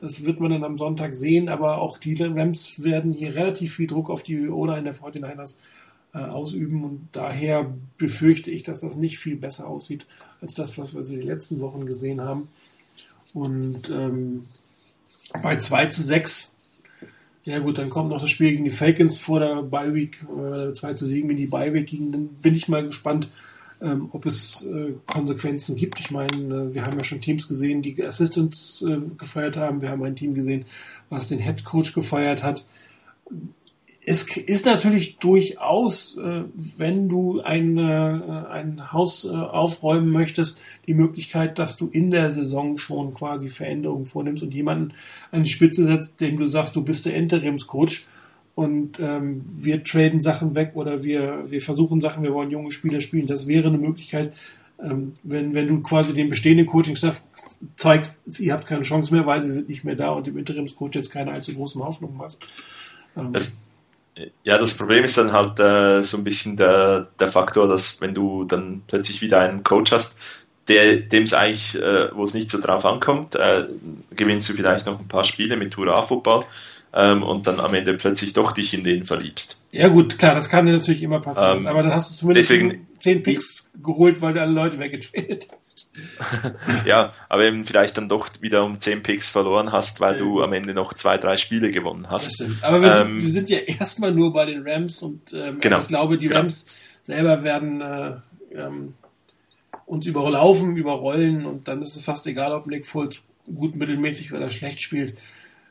Das 0.00 0.24
wird 0.24 0.40
man 0.40 0.50
dann 0.50 0.64
am 0.64 0.78
Sonntag 0.78 1.14
sehen, 1.14 1.50
aber 1.50 1.78
auch 1.78 1.98
die 1.98 2.14
Rams 2.14 2.82
werden 2.82 3.12
hier 3.12 3.34
relativ 3.34 3.74
viel 3.74 3.86
Druck 3.86 4.08
auf 4.08 4.22
die 4.22 4.48
Ola 4.48 4.78
in 4.78 4.84
der 4.84 4.94
49ers 4.94 5.54
äh, 5.54 5.56
ausüben 6.18 6.84
und 6.84 7.08
daher 7.12 7.72
befürchte 7.96 8.50
ich, 8.50 8.62
dass 8.62 8.80
das 8.80 8.96
nicht 8.96 9.18
viel 9.18 9.36
besser 9.36 9.68
aussieht 9.68 10.06
als 10.40 10.54
das, 10.54 10.78
was 10.78 10.94
wir 10.94 11.02
so 11.02 11.14
die 11.14 11.22
letzten 11.22 11.60
Wochen 11.60 11.86
gesehen 11.86 12.20
haben. 12.20 12.48
Und 13.32 13.88
ähm, 13.90 14.46
bei 15.42 15.56
2 15.56 15.86
zu 15.86 16.02
6, 16.02 16.52
ja 17.44 17.58
gut, 17.60 17.78
dann 17.78 17.90
kommt 17.90 18.10
noch 18.10 18.20
das 18.20 18.30
Spiel 18.30 18.50
gegen 18.50 18.64
die 18.64 18.70
Falcons 18.70 19.18
vor 19.18 19.40
der 19.40 19.62
Bye 19.62 19.94
Week, 19.94 20.18
äh, 20.36 20.72
2 20.72 20.94
zu 20.94 21.06
7 21.06 21.30
in 21.30 21.36
die 21.36 21.46
Bye 21.46 21.72
Week 21.72 21.86
ging, 21.86 22.10
dann 22.12 22.28
bin 22.28 22.54
ich 22.54 22.68
mal 22.68 22.84
gespannt, 22.84 23.28
ähm, 23.80 24.08
ob 24.12 24.26
es 24.26 24.66
äh, 24.66 24.92
Konsequenzen 25.06 25.76
gibt. 25.76 26.00
Ich 26.00 26.10
meine, 26.10 26.36
äh, 26.36 26.74
wir 26.74 26.84
haben 26.84 26.98
ja 26.98 27.04
schon 27.04 27.20
Teams 27.20 27.48
gesehen, 27.48 27.82
die 27.82 28.04
Assistants 28.04 28.82
äh, 28.82 28.98
gefeuert 29.16 29.56
haben. 29.56 29.80
Wir 29.80 29.90
haben 29.90 30.02
ein 30.02 30.16
Team 30.16 30.34
gesehen, 30.34 30.66
was 31.08 31.28
den 31.28 31.38
Head 31.38 31.64
Coach 31.64 31.94
gefeuert 31.94 32.42
hat 32.42 32.66
es 34.10 34.24
ist 34.36 34.66
natürlich 34.66 35.18
durchaus, 35.18 36.16
äh, 36.16 36.42
wenn 36.76 37.08
du 37.08 37.40
ein, 37.42 37.78
äh, 37.78 37.82
ein 38.50 38.92
Haus 38.92 39.24
äh, 39.24 39.28
aufräumen 39.28 40.10
möchtest, 40.10 40.60
die 40.88 40.94
Möglichkeit, 40.94 41.60
dass 41.60 41.76
du 41.76 41.86
in 41.86 42.10
der 42.10 42.28
Saison 42.30 42.76
schon 42.76 43.14
quasi 43.14 43.48
Veränderungen 43.48 44.06
vornimmst 44.06 44.42
und 44.42 44.52
jemanden 44.52 44.94
an 45.30 45.44
die 45.44 45.50
Spitze 45.50 45.86
setzt, 45.86 46.20
dem 46.20 46.38
du 46.38 46.48
sagst, 46.48 46.74
du 46.74 46.82
bist 46.82 47.06
der 47.06 47.14
Interimscoach 47.14 48.08
und 48.56 48.98
ähm, 48.98 49.44
wir 49.56 49.84
traden 49.84 50.20
Sachen 50.20 50.56
weg 50.56 50.72
oder 50.74 51.04
wir, 51.04 51.48
wir 51.48 51.60
versuchen 51.60 52.00
Sachen, 52.00 52.24
wir 52.24 52.34
wollen 52.34 52.50
junge 52.50 52.72
Spieler 52.72 53.00
spielen. 53.00 53.28
Das 53.28 53.46
wäre 53.46 53.68
eine 53.68 53.78
Möglichkeit, 53.78 54.32
ähm, 54.82 55.12
wenn, 55.22 55.54
wenn 55.54 55.68
du 55.68 55.82
quasi 55.82 56.14
den 56.14 56.30
bestehenden 56.30 56.66
Coaching-Staff 56.66 57.22
zeigst, 57.76 58.22
ihr 58.40 58.54
habt 58.54 58.66
keine 58.66 58.82
Chance 58.82 59.14
mehr, 59.14 59.24
weil 59.24 59.40
sie 59.40 59.50
sind 59.50 59.68
nicht 59.68 59.84
mehr 59.84 59.94
da 59.94 60.10
und 60.10 60.26
dem 60.26 60.36
Interimscoach 60.36 60.96
jetzt 60.96 61.12
keine 61.12 61.30
allzu 61.30 61.54
großen 61.54 61.80
Hoffnungen 61.80 62.20
hast. 62.20 62.40
Ähm, 63.16 63.36
ja, 64.42 64.58
das 64.58 64.76
Problem 64.76 65.04
ist 65.04 65.16
dann 65.18 65.32
halt 65.32 65.58
äh, 65.60 66.02
so 66.02 66.18
ein 66.18 66.24
bisschen 66.24 66.56
der, 66.56 67.08
der 67.18 67.28
Faktor, 67.28 67.68
dass 67.68 68.00
wenn 68.00 68.14
du 68.14 68.44
dann 68.44 68.82
plötzlich 68.86 69.20
wieder 69.20 69.40
einen 69.40 69.62
Coach 69.62 69.92
hast, 69.92 70.46
der, 70.68 70.98
dem 70.98 71.24
es 71.24 71.34
eigentlich, 71.34 71.76
äh, 71.76 72.14
wo 72.14 72.22
es 72.22 72.34
nicht 72.34 72.50
so 72.50 72.60
drauf 72.60 72.84
ankommt, 72.84 73.34
äh, 73.34 73.66
gewinnst 74.14 74.48
du 74.48 74.52
vielleicht 74.52 74.86
noch 74.86 75.00
ein 75.00 75.08
paar 75.08 75.24
Spiele 75.24 75.56
mit 75.56 75.76
Hurra-Football 75.76 76.44
ähm, 76.94 77.22
und 77.22 77.46
dann 77.46 77.60
am 77.60 77.74
Ende 77.74 77.94
plötzlich 77.94 78.32
doch 78.32 78.52
dich 78.52 78.74
in 78.74 78.84
den 78.84 79.04
verliebst. 79.04 79.60
Ja 79.72 79.88
gut, 79.88 80.18
klar, 80.18 80.34
das 80.34 80.48
kann 80.48 80.66
dir 80.66 80.72
natürlich 80.72 81.02
immer 81.02 81.20
passieren, 81.20 81.58
ähm, 81.58 81.66
aber 81.66 81.82
dann 81.82 81.92
hast 81.92 82.10
du 82.10 82.14
zumindest 82.14 82.50
deswegen, 82.50 82.86
10 83.00 83.22
Picks 83.22 83.70
geholt, 83.82 84.20
weil 84.20 84.34
du 84.34 84.40
alle 84.40 84.52
Leute 84.52 84.78
weggetradet 84.78 85.48
hast. 85.58 85.92
ja, 86.86 87.12
aber 87.28 87.44
eben 87.44 87.64
vielleicht 87.64 87.96
dann 87.96 88.08
doch 88.08 88.28
wieder 88.40 88.64
um 88.64 88.78
10 88.78 89.02
Picks 89.02 89.28
verloren 89.28 89.72
hast, 89.72 90.00
weil 90.00 90.14
ja. 90.14 90.18
du 90.18 90.42
am 90.42 90.52
Ende 90.52 90.74
noch 90.74 90.94
zwei, 90.94 91.18
drei 91.18 91.36
Spiele 91.36 91.70
gewonnen 91.70 92.10
hast. 92.10 92.42
Aber 92.62 92.82
wir, 92.82 93.00
ähm, 93.00 93.20
sind, 93.20 93.22
wir, 93.22 93.30
sind, 93.30 93.50
ja 93.50 93.58
erstmal 93.58 94.12
nur 94.12 94.32
bei 94.32 94.44
den 94.46 94.66
Rams 94.66 95.02
und 95.02 95.32
ähm, 95.32 95.58
genau, 95.60 95.80
ich 95.80 95.88
glaube, 95.88 96.18
die 96.18 96.26
genau. 96.26 96.40
Rams 96.40 96.66
selber 97.02 97.42
werden 97.42 97.80
äh, 97.80 98.12
ähm, 98.54 98.94
uns 99.86 100.06
überlaufen, 100.06 100.76
überrollen 100.76 101.46
und 101.46 101.66
dann 101.66 101.82
ist 101.82 101.96
es 101.96 102.04
fast 102.04 102.26
egal, 102.26 102.52
ob 102.52 102.66
Nick 102.66 102.86
Foles 102.86 103.20
gut 103.54 103.76
mittelmäßig 103.76 104.32
oder 104.32 104.50
schlecht 104.50 104.80
spielt. 104.80 105.16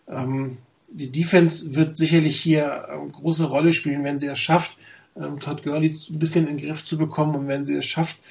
Ähm, 0.07 0.57
die 0.91 1.11
Defense 1.11 1.75
wird 1.75 1.97
sicherlich 1.97 2.39
hier 2.39 2.89
eine 2.89 3.03
ähm, 3.03 3.11
große 3.11 3.45
Rolle 3.45 3.71
spielen, 3.71 4.03
wenn 4.03 4.19
sie 4.19 4.27
es 4.27 4.39
schafft, 4.39 4.77
ähm, 5.19 5.39
Todd 5.39 5.63
Gurley 5.63 5.95
ein 6.09 6.19
bisschen 6.19 6.47
in 6.47 6.57
den 6.57 6.65
Griff 6.65 6.85
zu 6.85 6.97
bekommen 6.97 7.35
und 7.35 7.47
wenn 7.47 7.65
sie 7.65 7.75
es 7.75 7.85
schafft, 7.85 8.21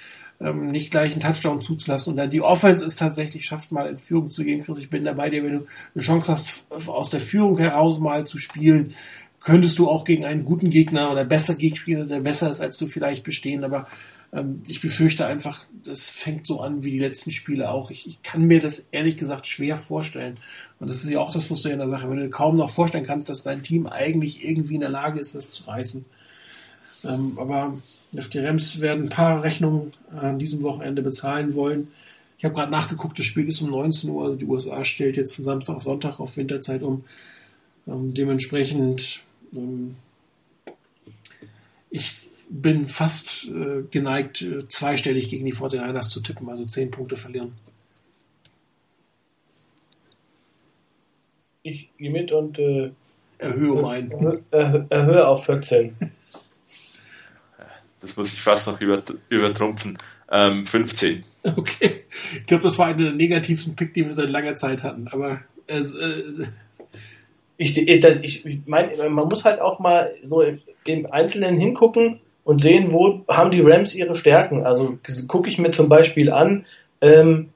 ähm, 0.41 0.69
nicht 0.69 0.91
gleich 0.91 1.13
einen 1.13 1.21
Touchdown 1.21 1.63
zuzulassen 1.63 2.13
und 2.13 2.17
dann 2.17 2.31
die 2.31 2.41
Offense 2.41 2.85
ist 2.85 2.99
tatsächlich 2.99 3.45
schafft, 3.45 3.73
mal 3.73 3.89
in 3.89 3.99
Führung 3.99 4.31
zu 4.31 4.45
gehen. 4.45 4.63
Chris, 4.63 4.79
ich 4.79 4.91
bin 4.91 5.05
dabei 5.05 5.31
dir, 5.31 5.43
wenn 5.43 5.53
du 5.53 5.67
eine 5.95 6.05
Chance 6.05 6.33
hast, 6.33 6.65
aus 6.89 7.11
der 7.11 7.21
Führung 7.21 7.59
heraus 7.59 7.99
mal 7.99 8.27
zu 8.27 8.39
spielen, 8.39 8.95
könntest 9.41 9.79
du 9.79 9.89
auch 9.89 10.05
gegen 10.05 10.25
einen 10.25 10.45
guten 10.45 10.71
Gegner 10.71 11.11
oder 11.11 11.25
besser 11.25 11.55
Gegner, 11.55 12.05
der 12.05 12.21
besser 12.21 12.51
ist 12.51 12.61
als 12.61 12.77
du 12.77 12.87
vielleicht 12.87 13.25
bestehen, 13.25 13.65
aber 13.65 13.87
ähm, 14.33 14.63
ich 14.67 14.81
befürchte 14.81 15.27
einfach, 15.27 15.65
das 15.85 16.09
fängt 16.09 16.47
so 16.47 16.61
an 16.61 16.85
wie 16.85 16.91
die 16.91 16.99
letzten 16.99 17.31
Spiele 17.31 17.71
auch. 17.71 17.91
Ich, 17.91 18.07
ich, 18.07 18.23
kann 18.23 18.43
mir 18.43 18.61
das 18.61 18.85
ehrlich 18.91 19.17
gesagt 19.17 19.47
schwer 19.47 19.77
vorstellen. 19.77 20.39
Und 20.81 20.89
das 20.89 21.03
ist 21.03 21.11
ja 21.11 21.21
auch 21.21 21.33
das 21.33 21.47
Frustrierende 21.47 21.87
der 21.87 21.91
Sache, 21.91 22.11
wenn 22.11 22.19
du 22.19 22.29
kaum 22.29 22.57
noch 22.57 22.71
vorstellen 22.71 23.07
kannst, 23.07 23.29
dass 23.29 23.43
dein 23.43 23.63
Team 23.63 23.87
eigentlich 23.87 24.45
irgendwie 24.47 24.75
in 24.75 24.81
der 24.81 24.91
Lage 24.91 25.19
ist, 25.19 25.35
das 25.35 25.51
zu 25.51 25.65
reißen. 25.65 26.05
Ähm, 27.05 27.39
aber 27.39 27.75
die 28.13 28.39
Rams 28.39 28.81
werden 28.81 29.05
ein 29.05 29.09
paar 29.11 29.43
Rechnungen 29.43 29.93
an 30.17 30.39
diesem 30.39 30.63
Wochenende 30.63 31.03
bezahlen 31.03 31.55
wollen. 31.55 31.89
Ich 32.39 32.45
habe 32.45 32.55
gerade 32.55 32.71
nachgeguckt, 32.71 33.19
das 33.19 33.27
Spiel 33.27 33.49
ist 33.49 33.61
um 33.61 33.71
19 33.71 34.11
Uhr, 34.11 34.25
also 34.25 34.37
die 34.37 34.47
USA 34.47 34.85
stellt 34.85 35.17
jetzt 35.17 35.35
von 35.35 35.45
Samstag 35.45 35.77
auf 35.77 35.83
Sonntag 35.83 36.21
auf 36.21 36.37
Winterzeit 36.37 36.83
um. 36.83 37.05
Ähm, 37.87 38.15
dementsprechend, 38.15 39.23
ähm, 39.55 39.97
ich 41.91 42.29
bin 42.49 42.87
fast 42.87 43.51
äh, 43.51 43.83
geneigt, 43.91 44.43
äh, 44.43 44.67
zweistellig 44.69 45.29
gegen 45.29 45.45
die 45.45 45.55
49ers 45.55 46.11
zu 46.11 46.21
tippen, 46.21 46.49
also 46.49 46.65
10 46.65 46.91
Punkte 46.91 47.17
verlieren. 47.17 47.53
Ich 51.63 51.91
gehe 51.99 52.11
mit 52.11 52.33
und 52.33 52.59
äh, 52.59 52.91
erhöhe 53.39 53.73
um 53.73 53.85
einen. 53.85 54.11
Erhöhe, 54.11 54.87
erhöhe 54.89 55.27
auf 55.27 55.45
14. 55.45 55.97
Das 58.01 58.17
muss 58.17 58.33
ich 58.33 58.41
fast 58.41 58.67
noch 58.67 58.81
über, 58.81 59.03
übertrumpfen. 59.29 59.99
Ähm, 60.31 60.67
15. 60.67 61.25
Okay. 61.57 62.05
Ich 62.35 62.47
glaube, 62.47 62.65
das 62.65 62.79
war 62.79 62.87
einer 62.87 63.05
der 63.05 63.13
negativsten 63.13 63.75
Pick, 63.75 63.95
die 63.95 64.05
wir 64.05 64.13
seit 64.13 64.29
langer 64.29 64.57
Zeit 64.57 64.83
hatten. 64.83 65.09
Aber 65.09 65.41
äh, 65.67 65.83
ich, 67.57 67.77
ich, 67.77 68.47
ich 68.47 68.61
meine, 68.67 69.09
man 69.09 69.29
muss 69.29 69.45
halt 69.45 69.61
auch 69.61 69.79
mal 69.79 70.13
so 70.25 70.43
im 70.87 71.07
Einzelnen 71.11 71.59
hingucken 71.59 72.21
und 72.45 72.61
sehen, 72.61 72.93
wo 72.93 73.25
haben 73.29 73.51
die 73.51 73.61
Rams 73.61 73.95
ihre 73.95 74.15
Stärken. 74.15 74.65
Also 74.65 74.99
gucke 75.27 75.49
ich 75.49 75.59
mir 75.59 75.71
zum 75.71 75.89
Beispiel 75.89 76.31
an 76.31 76.67
ähm, 77.01 77.51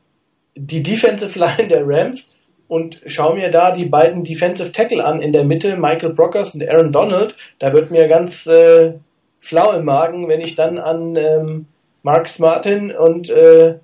die 0.55 0.82
Defensive 0.82 1.39
Line 1.39 1.69
der 1.69 1.86
Rams 1.86 2.35
und 2.69 3.01
schaue 3.06 3.36
mir 3.36 3.51
da 3.51 3.74
die 3.74 3.86
beiden 3.86 4.24
Defensive 4.24 4.73
Tackle 4.73 5.05
an 5.05 5.23
in 5.23 5.32
der 5.32 5.44
Mitte, 5.44 5.77
Michael 5.77 6.14
Brockers 6.14 6.55
und 6.55 6.69
Aaron 6.69 6.93
Donald. 6.93 7.36
Da 7.59 7.73
wird 7.73 7.90
mir 7.90 8.09
ganz 8.09 8.47
äh, 8.47 8.94
flau 9.43 9.73
im 9.73 9.85
Magen, 9.85 10.28
wenn 10.28 10.40
ich 10.40 10.55
dann 10.55 10.78
an 10.78 11.16
ähm, 11.16 11.66
Marcus 12.05 12.39
Martin 12.39 12.93
und 12.93 13.28
äh, 13.28 13.74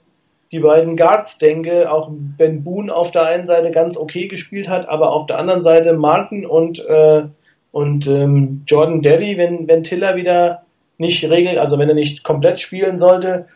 die 0.53 0.61
beiden 0.61 0.97
Guards 0.97 1.37
denke, 1.37 1.91
auch 1.91 2.09
Ben 2.11 2.63
Boone 2.63 2.95
auf 2.95 3.11
der 3.11 3.25
einen 3.25 3.49
Seite 3.49 3.73
ganz 3.73 3.97
okay 3.97 4.29
gespielt 4.29 4.69
hat, 4.69 4.89
aber 4.89 5.13
auf 5.13 5.27
der 5.27 5.39
anderen 5.39 5.61
Seite 5.61 5.93
Martin 5.95 6.47
und, 6.47 6.79
äh, 6.87 7.25
und 7.73 8.07
ähm, 8.07 8.63
Jordan 8.67 9.03
Derry, 9.03 9.37
wenn, 9.37 9.67
wenn 9.67 9.83
Tiller 9.83 10.15
wieder 10.15 10.63
nicht 10.97 11.29
regelt, 11.29 11.59
also 11.59 11.77
wenn 11.77 11.89
er 11.89 11.95
nicht 11.95 12.23
komplett 12.23 12.61
spielen 12.61 13.01
sollte. 13.01 13.47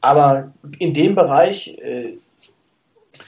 Aber 0.00 0.52
in 0.80 0.92
dem 0.92 1.14
Bereich, 1.14 1.78
äh, 1.78 2.14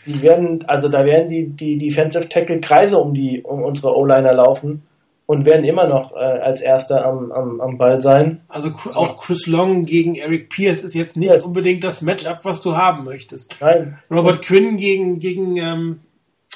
die 0.06 0.22
werden, 0.22 0.64
also 0.66 0.88
da 0.88 1.04
werden 1.04 1.28
die, 1.28 1.46
die 1.46 1.78
Defensive 1.78 2.28
Tackle 2.28 2.60
Kreise 2.60 2.98
um 2.98 3.14
die, 3.14 3.42
um 3.42 3.62
unsere 3.62 3.96
O-Liner 3.96 4.34
laufen 4.34 4.82
und 5.26 5.46
werden 5.46 5.64
immer 5.64 5.86
noch 5.86 6.12
äh, 6.12 6.18
als 6.18 6.60
Erster 6.60 7.04
am, 7.04 7.32
am, 7.32 7.60
am 7.60 7.78
Ball 7.78 8.00
sein. 8.00 8.42
Also 8.48 8.70
auch 8.92 9.16
Chris 9.16 9.46
Long 9.46 9.86
gegen 9.86 10.16
Eric 10.16 10.50
Pierce 10.50 10.84
ist 10.84 10.94
jetzt 10.94 11.16
nicht 11.16 11.30
yes. 11.30 11.44
unbedingt 11.44 11.82
das 11.82 12.02
Matchup, 12.02 12.40
was 12.42 12.60
du 12.60 12.76
haben 12.76 13.04
möchtest. 13.04 13.56
Nein. 13.60 13.98
Robert 14.10 14.42
Quinn 14.42 14.76
gegen, 14.76 15.20
gegen 15.20 15.56
ähm, 15.56 16.00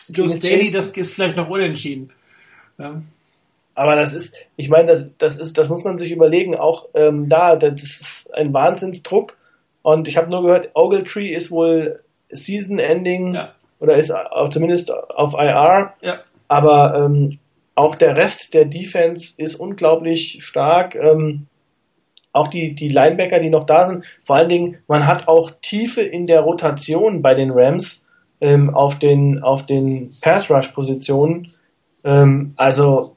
Joe 0.08 0.28
Staley, 0.30 0.70
das 0.70 0.90
ist 0.90 1.14
vielleicht 1.14 1.36
noch 1.36 1.48
unentschieden. 1.48 2.10
Ja. 2.78 3.02
Aber 3.74 3.96
das 3.96 4.12
ist, 4.12 4.34
ich 4.56 4.68
meine, 4.68 4.88
das, 4.88 5.16
das 5.18 5.38
ist, 5.38 5.56
das 5.56 5.68
muss 5.68 5.84
man 5.84 5.98
sich 5.98 6.10
überlegen. 6.10 6.56
Auch 6.56 6.88
ähm, 6.94 7.28
da, 7.28 7.56
das 7.56 7.80
ist 7.80 8.34
ein 8.34 8.52
Wahnsinnsdruck. 8.52 9.36
Und 9.82 10.08
ich 10.08 10.16
habe 10.16 10.30
nur 10.30 10.42
gehört, 10.42 10.70
Ogletree 10.74 11.32
ist 11.32 11.50
wohl 11.50 12.00
Season-Ending 12.30 13.34
ja. 13.34 13.52
oder 13.80 13.96
ist 13.96 14.10
auch 14.10 14.50
zumindest 14.50 14.92
auf 14.92 15.34
IR. 15.34 15.94
Ja. 16.02 16.18
Aber 16.48 17.04
ähm, 17.06 17.38
auch 17.78 17.94
der 17.94 18.16
Rest 18.16 18.54
der 18.54 18.64
Defense 18.64 19.34
ist 19.36 19.54
unglaublich 19.54 20.38
stark. 20.40 20.96
Ähm, 20.96 21.46
auch 22.32 22.48
die, 22.48 22.74
die 22.74 22.88
Linebacker, 22.88 23.38
die 23.38 23.50
noch 23.50 23.64
da 23.64 23.84
sind. 23.84 24.04
Vor 24.24 24.34
allen 24.34 24.48
Dingen, 24.48 24.78
man 24.88 25.06
hat 25.06 25.28
auch 25.28 25.52
Tiefe 25.62 26.02
in 26.02 26.26
der 26.26 26.40
Rotation 26.40 27.22
bei 27.22 27.34
den 27.34 27.52
Rams 27.52 28.04
ähm, 28.40 28.74
auf 28.74 28.98
den, 28.98 29.40
auf 29.44 29.64
den 29.64 30.10
Pass-Rush-Positionen. 30.20 31.52
Ähm, 32.02 32.52
also 32.56 33.14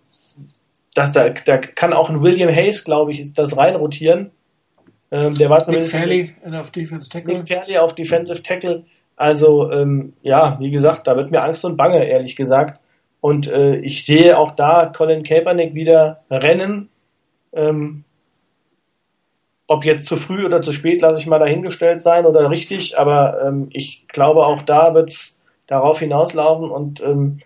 dass 0.93 1.11
da, 1.11 1.29
da 1.29 1.57
kann 1.57 1.91
auch 1.91 2.11
ein 2.11 2.21
William 2.21 2.49
Hayes, 2.49 2.83
glaube 2.83 3.13
ich, 3.13 3.19
ist 3.19 3.39
das 3.39 3.57
reinrotieren. 3.57 4.29
Ähm, 5.09 5.35
der 5.39 5.49
war 5.49 5.67
Nick 5.71 5.85
Fairley 5.85 6.35
auf 6.51 6.69
Defensive 6.69 7.09
Tackle. 7.09 7.33
Nick 7.33 7.47
Fairley 7.47 7.77
auf 7.79 7.95
Defensive 7.95 8.43
Tackle. 8.43 8.83
Also 9.15 9.71
ähm, 9.71 10.13
ja, 10.21 10.57
wie 10.59 10.69
gesagt, 10.69 11.07
da 11.07 11.15
wird 11.15 11.31
mir 11.31 11.41
Angst 11.41 11.65
und 11.65 11.77
Bange, 11.77 12.05
ehrlich 12.05 12.35
gesagt. 12.35 12.79
Und 13.21 13.47
äh, 13.47 13.75
ich 13.77 14.05
sehe 14.05 14.37
auch 14.37 14.51
da 14.51 14.87
Colin 14.87 15.23
Kaepernick 15.23 15.75
wieder 15.75 16.21
rennen. 16.29 16.89
Ähm, 17.53 18.03
ob 19.67 19.85
jetzt 19.85 20.07
zu 20.07 20.17
früh 20.17 20.45
oder 20.45 20.61
zu 20.61 20.73
spät, 20.73 21.01
lasse 21.01 21.21
ich 21.21 21.27
mal 21.27 21.39
dahingestellt 21.39 22.01
sein 22.01 22.25
oder 22.25 22.49
richtig. 22.49 22.97
Aber 22.97 23.41
ähm, 23.45 23.69
ich 23.71 24.05
glaube, 24.07 24.45
auch 24.45 24.63
da 24.63 24.93
wird 24.93 25.11
es 25.11 25.37
darauf 25.67 25.99
hinauslaufen. 25.99 26.69
Und 26.69 27.01
ähm, 27.01 27.39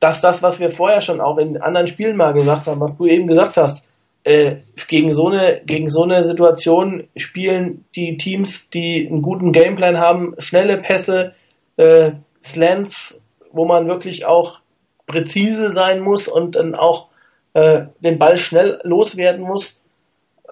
dass 0.00 0.20
das, 0.20 0.42
was 0.42 0.60
wir 0.60 0.70
vorher 0.70 1.00
schon 1.00 1.20
auch 1.20 1.38
in 1.38 1.56
anderen 1.62 1.86
Spielen 1.86 2.16
mal 2.16 2.32
gesagt 2.34 2.66
haben, 2.66 2.80
was 2.80 2.96
du 2.96 3.06
eben 3.06 3.26
gesagt 3.26 3.56
hast, 3.56 3.82
äh, 4.24 4.56
gegen 4.88 5.12
so 5.12 5.28
eine 5.28 5.60
gegen 5.64 5.88
so 5.88 6.02
eine 6.02 6.24
Situation 6.24 7.04
spielen 7.16 7.84
die 7.94 8.16
Teams, 8.16 8.68
die 8.70 9.06
einen 9.06 9.22
guten 9.22 9.52
Gameplan 9.52 9.98
haben, 9.98 10.34
schnelle 10.38 10.78
Pässe, 10.78 11.32
äh, 11.76 12.12
Slants, 12.42 13.22
wo 13.52 13.64
man 13.64 13.86
wirklich 13.86 14.26
auch 14.26 14.60
präzise 15.06 15.70
sein 15.70 16.00
muss 16.00 16.28
und 16.28 16.56
dann 16.56 16.74
auch 16.74 17.08
äh, 17.54 17.82
den 18.00 18.18
Ball 18.18 18.36
schnell 18.36 18.80
loswerden 18.82 19.42
muss. 19.42 19.80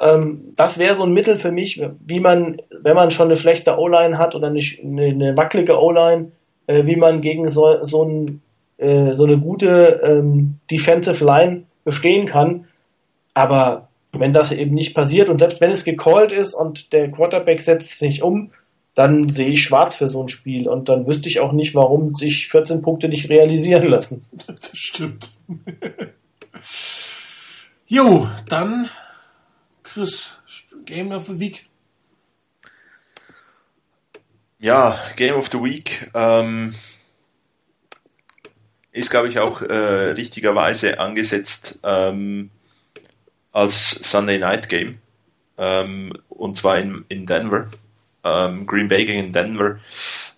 Ähm, 0.01 0.53
das 0.57 0.79
wäre 0.79 0.95
so 0.95 1.05
ein 1.05 1.12
Mittel 1.12 1.39
für 1.39 1.53
mich, 1.53 1.83
wie 2.05 2.20
man, 2.20 2.61
wenn 2.70 2.97
man 2.97 3.11
schon 3.11 3.29
eine 3.29 3.37
schlechte 3.37 3.79
O-Line 3.79 4.19
hat 4.19 4.35
oder 4.35 4.49
eine, 4.49 4.61
eine 4.83 5.37
wackelige 5.37 5.81
O-Line, 5.81 6.33
äh, 6.66 6.87
wie 6.87 6.97
man 6.97 7.20
gegen 7.20 7.49
so, 7.49 7.83
so, 7.83 8.05
ein, 8.05 8.43
äh, 8.79 9.12
so 9.12 9.24
eine 9.24 9.39
gute 9.39 10.01
ähm, 10.07 10.59
Defensive 10.70 11.24
Line 11.24 11.65
bestehen 11.85 12.27
kann. 12.27 12.66
Aber 13.35 13.89
wenn 14.12 14.33
das 14.33 14.53
eben 14.53 14.74
nicht 14.74 14.95
passiert 14.95 15.29
und 15.29 15.39
selbst 15.39 15.61
wenn 15.61 15.70
es 15.70 15.85
gecallt 15.85 16.33
ist 16.33 16.55
und 16.55 16.93
der 16.93 17.11
Quarterback 17.11 17.61
setzt 17.61 17.99
sich 17.99 18.23
um, 18.23 18.51
dann 18.94 19.28
sehe 19.28 19.51
ich 19.51 19.62
schwarz 19.62 19.97
für 19.97 20.09
so 20.09 20.23
ein 20.23 20.28
Spiel 20.28 20.69
und 20.69 20.89
dann 20.89 21.06
wüsste 21.06 21.28
ich 21.28 21.40
auch 21.40 21.52
nicht, 21.52 21.74
warum 21.74 22.14
sich 22.14 22.48
14 22.48 22.82
Punkte 22.82 23.09
nicht 23.09 23.28
realisieren 23.31 23.89
lassen. 23.89 24.24
Das 24.47 24.70
stimmt. 24.74 25.31
jo, 27.86 28.28
dann 28.48 28.90
Chris, 29.82 30.39
Game 30.85 31.12
of 31.12 31.27
the 31.27 31.40
Week. 31.40 31.66
Ja, 34.59 34.98
Game 35.16 35.35
of 35.35 35.51
the 35.51 35.59
Week 35.59 36.10
ähm, 36.14 36.74
ist, 38.93 39.10
glaube 39.10 39.28
ich, 39.28 39.39
auch 39.39 39.62
äh, 39.62 39.74
richtigerweise 40.12 41.01
angesetzt 41.01 41.81
ähm, 41.82 42.51
als 43.51 43.90
Sunday 43.90 44.39
Night 44.39 44.69
Game. 44.69 44.98
Ähm, 45.59 46.12
und 46.28 46.56
zwar 46.56 46.78
in, 46.78 47.05
in 47.09 47.27
Denver. 47.27 47.69
Ähm, 48.24 48.66
Green 48.66 48.89
Bay 48.89 49.05
gegen 49.05 49.32
Denver. 49.32 49.78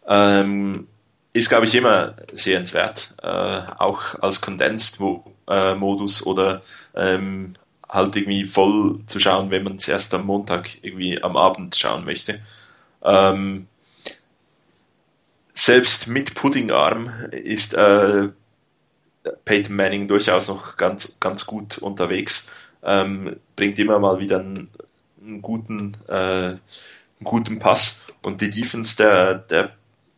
Ähm, 0.06 0.88
ist, 1.32 1.48
glaube 1.48 1.66
ich, 1.66 1.74
immer 1.74 2.14
sehenswert. 2.32 3.14
Äh, 3.22 3.26
auch 3.26 4.18
als 4.20 4.40
Condensed-Modus 4.40 6.20
äh, 6.20 6.24
oder 6.24 6.62
ähm, 6.94 7.54
halt 7.88 8.16
irgendwie 8.16 8.44
voll 8.44 9.00
zu 9.06 9.20
schauen, 9.20 9.50
wenn 9.50 9.64
man 9.64 9.76
es 9.76 9.88
erst 9.88 10.14
am 10.14 10.26
Montag 10.26 10.82
irgendwie 10.82 11.22
am 11.22 11.36
Abend 11.36 11.76
schauen 11.76 12.04
möchte. 12.04 12.40
Ähm, 13.02 13.66
selbst 15.52 16.08
mit 16.08 16.34
Puddingarm 16.34 17.08
ist 17.30 17.74
äh, 17.74 18.28
Peyton 19.44 19.76
Manning 19.76 20.08
durchaus 20.08 20.48
noch 20.48 20.76
ganz, 20.76 21.18
ganz 21.20 21.46
gut 21.46 21.78
unterwegs. 21.78 22.50
Ähm, 22.82 23.36
bringt 23.56 23.78
immer 23.78 23.98
mal 23.98 24.20
wieder 24.20 24.40
einen, 24.40 24.68
einen 25.22 25.42
guten, 25.42 25.96
äh, 26.08 26.56
guten 27.24 27.58
Pass 27.58 28.06
und 28.22 28.40
die 28.40 28.50
Defense 28.50 28.96
der, 28.96 29.34
der, 29.34 29.72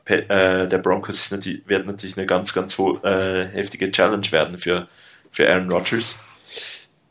äh, 0.04 0.68
der 0.68 0.78
Broncos 0.78 1.30
natürlich, 1.30 1.68
wird 1.68 1.86
natürlich 1.86 2.16
eine 2.16 2.26
ganz, 2.26 2.52
ganz 2.52 2.78
äh, 2.78 3.46
heftige 3.46 3.90
Challenge 3.90 4.30
werden 4.30 4.58
für, 4.58 4.88
für 5.30 5.48
Aaron 5.48 5.70
Rodgers. 5.70 6.18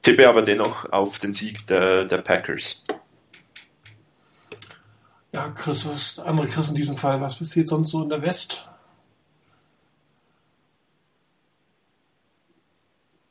Tippe 0.01 0.29
aber 0.29 0.43
dennoch 0.43 0.91
auf 0.91 1.19
den 1.19 1.33
Sieg 1.33 1.65
der, 1.67 2.05
der 2.05 2.19
Packers. 2.19 2.83
Ja, 5.31 5.49
Chris, 5.49 5.85
was 5.85 6.19
andere 6.19 6.47
Chris 6.47 6.69
in 6.69 6.75
diesem 6.75 6.95
Fall, 6.95 7.19
was 7.19 7.37
passiert 7.37 7.67
sonst 7.67 7.91
so 7.91 8.03
in 8.03 8.09
der 8.09 8.21
West? 8.21 8.69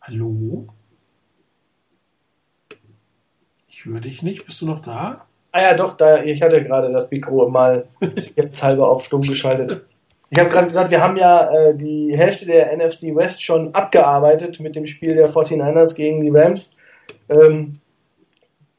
Hallo? 0.02 0.68
Ich 3.68 3.86
höre 3.86 4.00
dich 4.00 4.22
nicht. 4.22 4.44
Bist 4.44 4.60
du 4.60 4.66
noch 4.66 4.80
da? 4.80 5.26
Ah 5.56 5.62
ja, 5.62 5.74
doch, 5.74 5.92
da, 5.96 6.24
ich 6.24 6.42
hatte 6.42 6.64
gerade 6.64 6.92
das 6.92 7.08
Mikro 7.12 7.48
mal 7.48 7.86
jetzt 8.36 8.60
halber 8.60 8.88
auf 8.88 9.04
stumm 9.04 9.22
geschaltet. 9.22 9.82
Ich 10.30 10.38
habe 10.40 10.50
gerade 10.50 10.66
gesagt, 10.66 10.90
wir 10.90 11.00
haben 11.00 11.16
ja 11.16 11.48
äh, 11.48 11.76
die 11.76 12.12
Hälfte 12.12 12.46
der 12.46 12.76
NFC 12.76 13.14
West 13.14 13.40
schon 13.40 13.72
abgearbeitet 13.72 14.58
mit 14.58 14.74
dem 14.74 14.84
Spiel 14.84 15.14
der 15.14 15.28
49ers 15.28 15.94
gegen 15.94 16.22
die 16.22 16.36
Rams. 16.36 16.72
Ähm, 17.28 17.78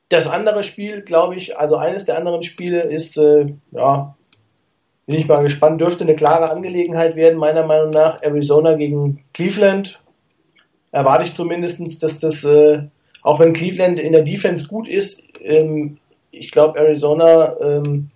das 0.09 0.27
andere 0.27 0.65
Spiel, 0.65 1.01
glaube 1.01 1.35
ich, 1.35 1.57
also 1.57 1.77
eines 1.77 2.03
der 2.03 2.17
anderen 2.17 2.43
Spiele 2.43 2.81
ist, 2.81 3.15
äh, 3.15 3.53
ja, 3.71 4.13
bin 5.05 5.17
ich 5.17 5.29
mal 5.29 5.43
gespannt, 5.43 5.79
dürfte 5.79 6.03
eine 6.03 6.15
klare 6.17 6.51
Angelegenheit 6.51 7.15
werden, 7.15 7.39
meiner 7.39 7.65
Meinung 7.65 7.91
nach. 7.91 8.21
Arizona 8.21 8.75
gegen 8.75 9.23
Cleveland. 9.33 10.01
Erwarte 10.91 11.23
ich 11.23 11.35
zumindest, 11.35 12.03
dass 12.03 12.19
das, 12.19 12.43
äh, 12.43 12.81
auch 13.21 13.39
wenn 13.39 13.53
Cleveland 13.53 13.97
in 13.97 14.11
der 14.11 14.23
Defense 14.23 14.67
gut 14.67 14.89
ist, 14.89 15.23
ähm, 15.41 15.99
ich 16.37 16.51
glaube, 16.51 16.79
Arizona 16.79 17.59
ähm, 17.59 18.09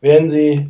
werden 0.00 0.28
sie 0.28 0.68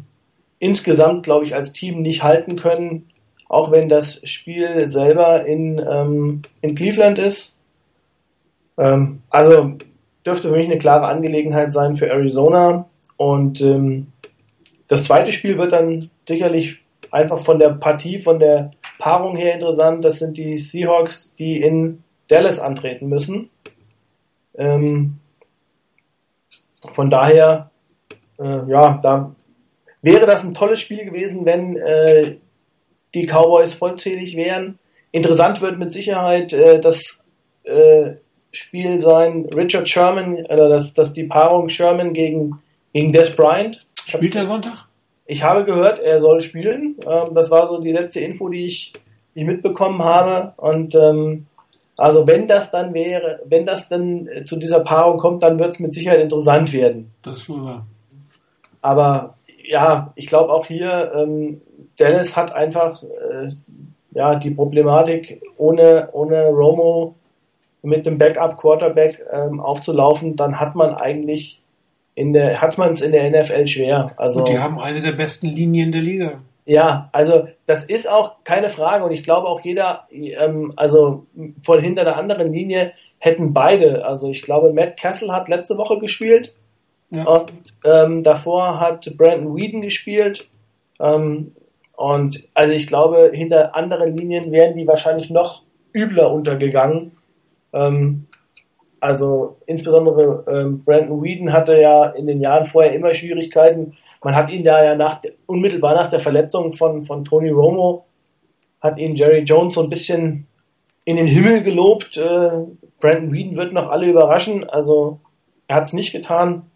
insgesamt, 0.59 1.25
glaube 1.25 1.45
ich, 1.45 1.55
als 1.55 1.73
Team 1.73 2.03
nicht 2.03 2.23
halten 2.23 2.57
können, 2.57 3.09
auch 3.49 3.71
wenn 3.71 3.89
das 3.89 4.27
Spiel 4.29 4.89
selber 4.89 5.45
in, 5.45 5.79
ähm, 5.79 6.43
in 6.63 6.75
Cleveland 6.75 7.19
ist. 7.19 7.57
Ähm, 8.79 9.23
also 9.31 9.75
dürfte 10.25 10.49
für 10.49 10.57
mich 10.57 10.67
eine 10.67 10.79
klare 10.79 11.07
Angelegenheit 11.07 11.73
sein 11.73 11.95
für 11.95 12.09
Arizona. 12.09 12.87
Und 13.17 13.61
ähm, 13.61 14.09
das 14.89 15.05
zweite 15.05 15.33
Spiel 15.33 15.59
wird 15.59 15.73
dann 15.73 16.11
sicherlich 16.29 16.81
einfach 17.11 17.39
von 17.39 17.59
der 17.59 17.71
Partie, 17.71 18.19
von 18.19 18.39
der 18.39 18.73
Paarung 18.99 19.37
her 19.37 19.55
interessant. 19.55 20.05
Das 20.05 20.19
sind 20.19 20.37
die 20.37 20.59
Seahawks, 20.59 21.35
die 21.39 21.61
in 21.61 22.03
Dallas 22.29 22.59
antreten 22.59 23.09
müssen. 23.09 23.51
Ähm, 24.57 25.19
von 26.93 27.11
daher, 27.11 27.71
äh, 28.39 28.69
ja, 28.69 28.99
da 29.03 29.35
wäre 30.03 30.27
das 30.27 30.45
ein 30.45 30.55
tolles 30.55 30.81
Spiel 30.81 31.05
gewesen, 31.05 31.45
wenn 31.45 31.77
äh, 31.77 32.37
die 33.15 33.27
Cowboys 33.27 33.75
vollzählig 33.75 34.37
wären. 34.37 34.79
Interessant 35.11 35.61
wird 35.61 35.79
mit 35.79 35.93
Sicherheit 35.93 36.53
äh, 36.53 36.81
das 36.81 37.25
äh, 37.65 38.13
Spiel 38.53 39.01
sein, 39.01 39.47
Richard 39.55 39.89
Sherman, 39.89 40.37
oder 40.49 40.69
das, 40.69 40.95
das 40.95 41.13
die 41.13 41.25
Paarung 41.25 41.69
Sherman 41.69 42.13
gegen, 42.13 42.63
gegen 42.93 43.13
Des 43.13 43.35
Bryant. 43.35 43.87
Spielt 44.07 44.35
er 44.35 44.45
Sonntag? 44.45 44.89
Ich 45.27 45.43
habe 45.43 45.65
gehört, 45.65 45.99
er 45.99 46.21
soll 46.21 46.41
spielen. 46.41 46.97
Ähm, 47.07 47.35
das 47.35 47.51
war 47.51 47.67
so 47.67 47.81
die 47.81 47.93
letzte 47.93 48.21
Info, 48.21 48.49
die 48.49 48.67
ich, 48.67 48.93
die 49.35 49.41
ich 49.41 49.47
mitbekommen 49.47 50.03
habe. 50.03 50.53
Und 50.57 50.95
ähm, 50.95 51.47
also 51.97 52.27
wenn 52.27 52.47
das 52.47 52.71
dann 52.71 52.93
wäre, 52.93 53.41
wenn 53.47 53.65
das 53.65 53.89
dann 53.89 54.29
zu 54.45 54.57
dieser 54.57 54.81
Paarung 54.81 55.19
kommt, 55.19 55.43
dann 55.43 55.59
wird 55.59 55.75
es 55.75 55.79
mit 55.81 55.95
Sicherheit 55.95 56.21
interessant 56.21 56.73
werden. 56.73 57.13
Das 57.23 57.41
ist 57.41 57.49
wohl 57.49 57.65
wahr. 57.65 57.87
Aber 58.83 59.35
ja, 59.65 60.13
ich 60.15 60.27
glaube 60.27 60.53
auch 60.53 60.67
hier, 60.67 61.13
ähm, 61.15 61.61
Dennis 61.99 62.37
hat 62.37 62.55
einfach 62.55 63.03
äh, 63.03 63.49
ja 64.13 64.35
die 64.35 64.51
Problematik 64.51 65.43
ohne 65.57 66.09
ohne 66.13 66.49
Romo 66.49 67.15
mit 67.83 68.05
dem 68.05 68.19
Backup 68.19 68.57
Quarterback 68.57 69.25
ähm, 69.33 69.61
aufzulaufen, 69.61 70.37
dann 70.37 70.61
hat 70.61 70.75
man 70.75 70.95
eigentlich 70.95 71.61
in 72.15 72.33
der 72.33 72.61
hat 72.61 72.77
man 72.79 72.93
es 72.93 73.01
in 73.01 73.13
der 73.13 73.31
NFL 73.31 73.67
schwer. 73.67 74.13
Also 74.17 74.41
und 74.41 74.49
die 74.49 74.59
haben 74.59 74.79
eine 74.79 75.01
der 75.01 75.13
besten 75.13 75.49
Linien 75.49 75.93
der 75.93 76.03
Liga. 76.03 76.43
Ja, 76.67 77.11
also 77.13 77.47
das 77.67 77.85
ist 77.85 78.11
auch 78.11 78.43
keine 78.43 78.69
Frage 78.69 79.05
und 79.05 79.13
ich 79.13 79.23
glaube 79.23 79.47
auch 79.47 79.61
jeder, 79.61 80.09
ähm, 80.11 80.73
also 80.75 81.27
von 81.63 81.81
hinter 81.81 82.03
der 82.03 82.17
anderen 82.17 82.53
Linie 82.53 82.93
hätten 83.19 83.55
beide. 83.55 84.05
Also 84.05 84.29
ich 84.29 84.43
glaube, 84.43 84.73
Matt 84.73 84.99
Castle 84.99 85.33
hat 85.33 85.49
letzte 85.49 85.79
Woche 85.79 85.99
gespielt 86.01 86.55
ja. 87.11 87.25
und 87.25 87.53
ähm, 87.85 88.25
davor 88.25 88.81
hat 88.81 89.17
Brandon 89.17 89.57
Whedon 89.57 89.81
gespielt. 89.81 90.49
Ähm, 90.99 91.55
und 91.95 92.49
also 92.53 92.73
ich 92.73 92.89
glaube, 92.89 93.31
hinter 93.33 93.77
anderen 93.77 94.17
Linien 94.17 94.51
wären 94.51 94.77
die 94.77 94.89
wahrscheinlich 94.89 95.31
noch 95.31 95.63
übler 95.95 96.33
untergegangen. 96.33 97.13
Ähm, 97.73 98.27
also 98.99 99.59
insbesondere 99.67 100.45
ähm, 100.49 100.83
Brandon 100.85 101.23
Whedon 101.23 101.53
hatte 101.53 101.81
ja 101.81 102.07
in 102.07 102.27
den 102.27 102.41
Jahren 102.41 102.65
vorher 102.65 102.93
immer 102.93 103.15
Schwierigkeiten. 103.15 103.97
Man 104.27 104.35
hat 104.35 104.51
ihn 104.51 104.65
da 104.65 104.85
ja 104.85 104.97
nach, 104.97 105.21
unmittelbar 105.47 105.95
nach 105.95 106.09
der 106.09 106.19
Verletzung 106.19 106.73
von, 106.73 107.05
von 107.05 107.23
Tony 107.23 107.51
Romo, 107.51 108.07
hat 108.81 108.99
ihn 108.99 109.15
Jerry 109.15 109.45
Jones 109.45 109.75
so 109.75 109.85
ein 109.85 109.89
bisschen 109.89 110.49
in 111.05 111.15
den 111.15 111.29
Himmel 111.29 111.63
gelobt. 111.63 112.17
Äh, 112.17 112.51
Brandon 112.99 113.33
Whedon 113.33 113.55
wird 113.55 113.73
noch 113.73 113.89
alle 113.89 114.11
überraschen. 114.11 114.69
Also 114.69 115.21
er 115.69 115.77
hat 115.77 115.85
es 115.85 115.93
nicht 115.93 116.11
getan. 116.11 116.69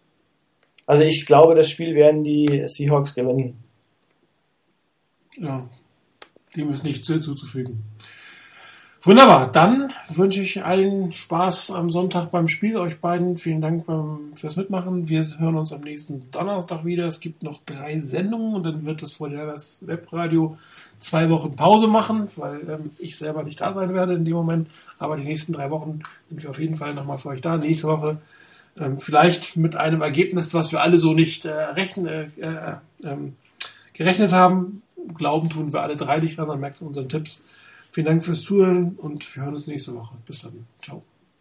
Also 0.85 1.03
ich 1.03 1.25
glaube, 1.25 1.53
das 1.55 1.69
Spiel 1.69 1.93
werden 1.93 2.23
die 2.23 2.63
Seahawks 2.67 3.15
gewinnen. 3.15 3.61
Ja, 5.35 5.67
dem 6.55 6.71
ist 6.71 6.85
nichts 6.85 7.05
zuzufügen. 7.05 7.83
Wunderbar, 9.03 9.51
dann 9.51 9.91
wünsche 10.09 10.41
ich 10.41 10.63
allen 10.63 11.11
Spaß 11.11 11.71
am 11.71 11.89
Sonntag 11.89 12.29
beim 12.29 12.47
Spiel. 12.47 12.77
Euch 12.77 12.99
beiden 12.99 13.35
vielen 13.35 13.59
Dank 13.59 13.87
beim, 13.87 14.31
fürs 14.35 14.57
Mitmachen. 14.57 15.09
Wir 15.09 15.25
hören 15.39 15.55
uns 15.55 15.73
am 15.73 15.81
nächsten 15.81 16.29
Donnerstag 16.29 16.85
wieder. 16.85 17.07
Es 17.07 17.19
gibt 17.19 17.41
noch 17.41 17.61
drei 17.65 17.99
Sendungen 17.99 18.53
und 18.53 18.63
dann 18.63 18.85
wird 18.85 19.01
das 19.01 19.13
vorher 19.13 19.47
das 19.47 19.79
Webradio 19.81 20.55
zwei 20.99 21.31
Wochen 21.31 21.55
Pause 21.55 21.87
machen, 21.87 22.27
weil 22.35 22.59
ähm, 22.69 22.91
ich 22.99 23.17
selber 23.17 23.41
nicht 23.41 23.59
da 23.59 23.73
sein 23.73 23.91
werde 23.95 24.13
in 24.13 24.23
dem 24.23 24.35
Moment. 24.35 24.67
Aber 24.99 25.17
die 25.17 25.23
nächsten 25.23 25.53
drei 25.53 25.71
Wochen 25.71 26.03
sind 26.29 26.43
wir 26.43 26.51
auf 26.51 26.59
jeden 26.59 26.75
Fall 26.75 26.93
nochmal 26.93 27.17
für 27.17 27.29
euch 27.29 27.41
da. 27.41 27.57
Nächste 27.57 27.87
Woche 27.87 28.19
ähm, 28.79 28.99
vielleicht 28.99 29.57
mit 29.57 29.75
einem 29.75 30.03
Ergebnis, 30.03 30.53
was 30.53 30.71
wir 30.71 30.79
alle 30.79 30.99
so 30.99 31.15
nicht 31.15 31.45
äh, 31.45 31.51
rechnen, 31.51 32.05
äh, 32.05 32.27
äh, 32.39 32.75
ähm, 33.03 33.35
gerechnet 33.93 34.31
haben. 34.31 34.83
Glauben 35.17 35.49
tun 35.49 35.73
wir 35.73 35.81
alle 35.81 35.97
drei 35.97 36.19
nicht 36.19 36.37
dran, 36.37 36.49
dann 36.49 36.59
merkst 36.59 36.81
du 36.81 36.85
unseren 36.85 37.09
Tipps. 37.09 37.41
Vielen 37.91 38.05
Dank 38.05 38.23
fürs 38.23 38.41
Zuhören 38.41 38.95
und 38.95 39.35
wir 39.35 39.43
hören 39.43 39.53
uns 39.53 39.67
nächste 39.67 39.93
Woche. 39.93 40.17
Bis 40.25 40.41
dann. 40.41 40.65
Ciao. 40.81 41.03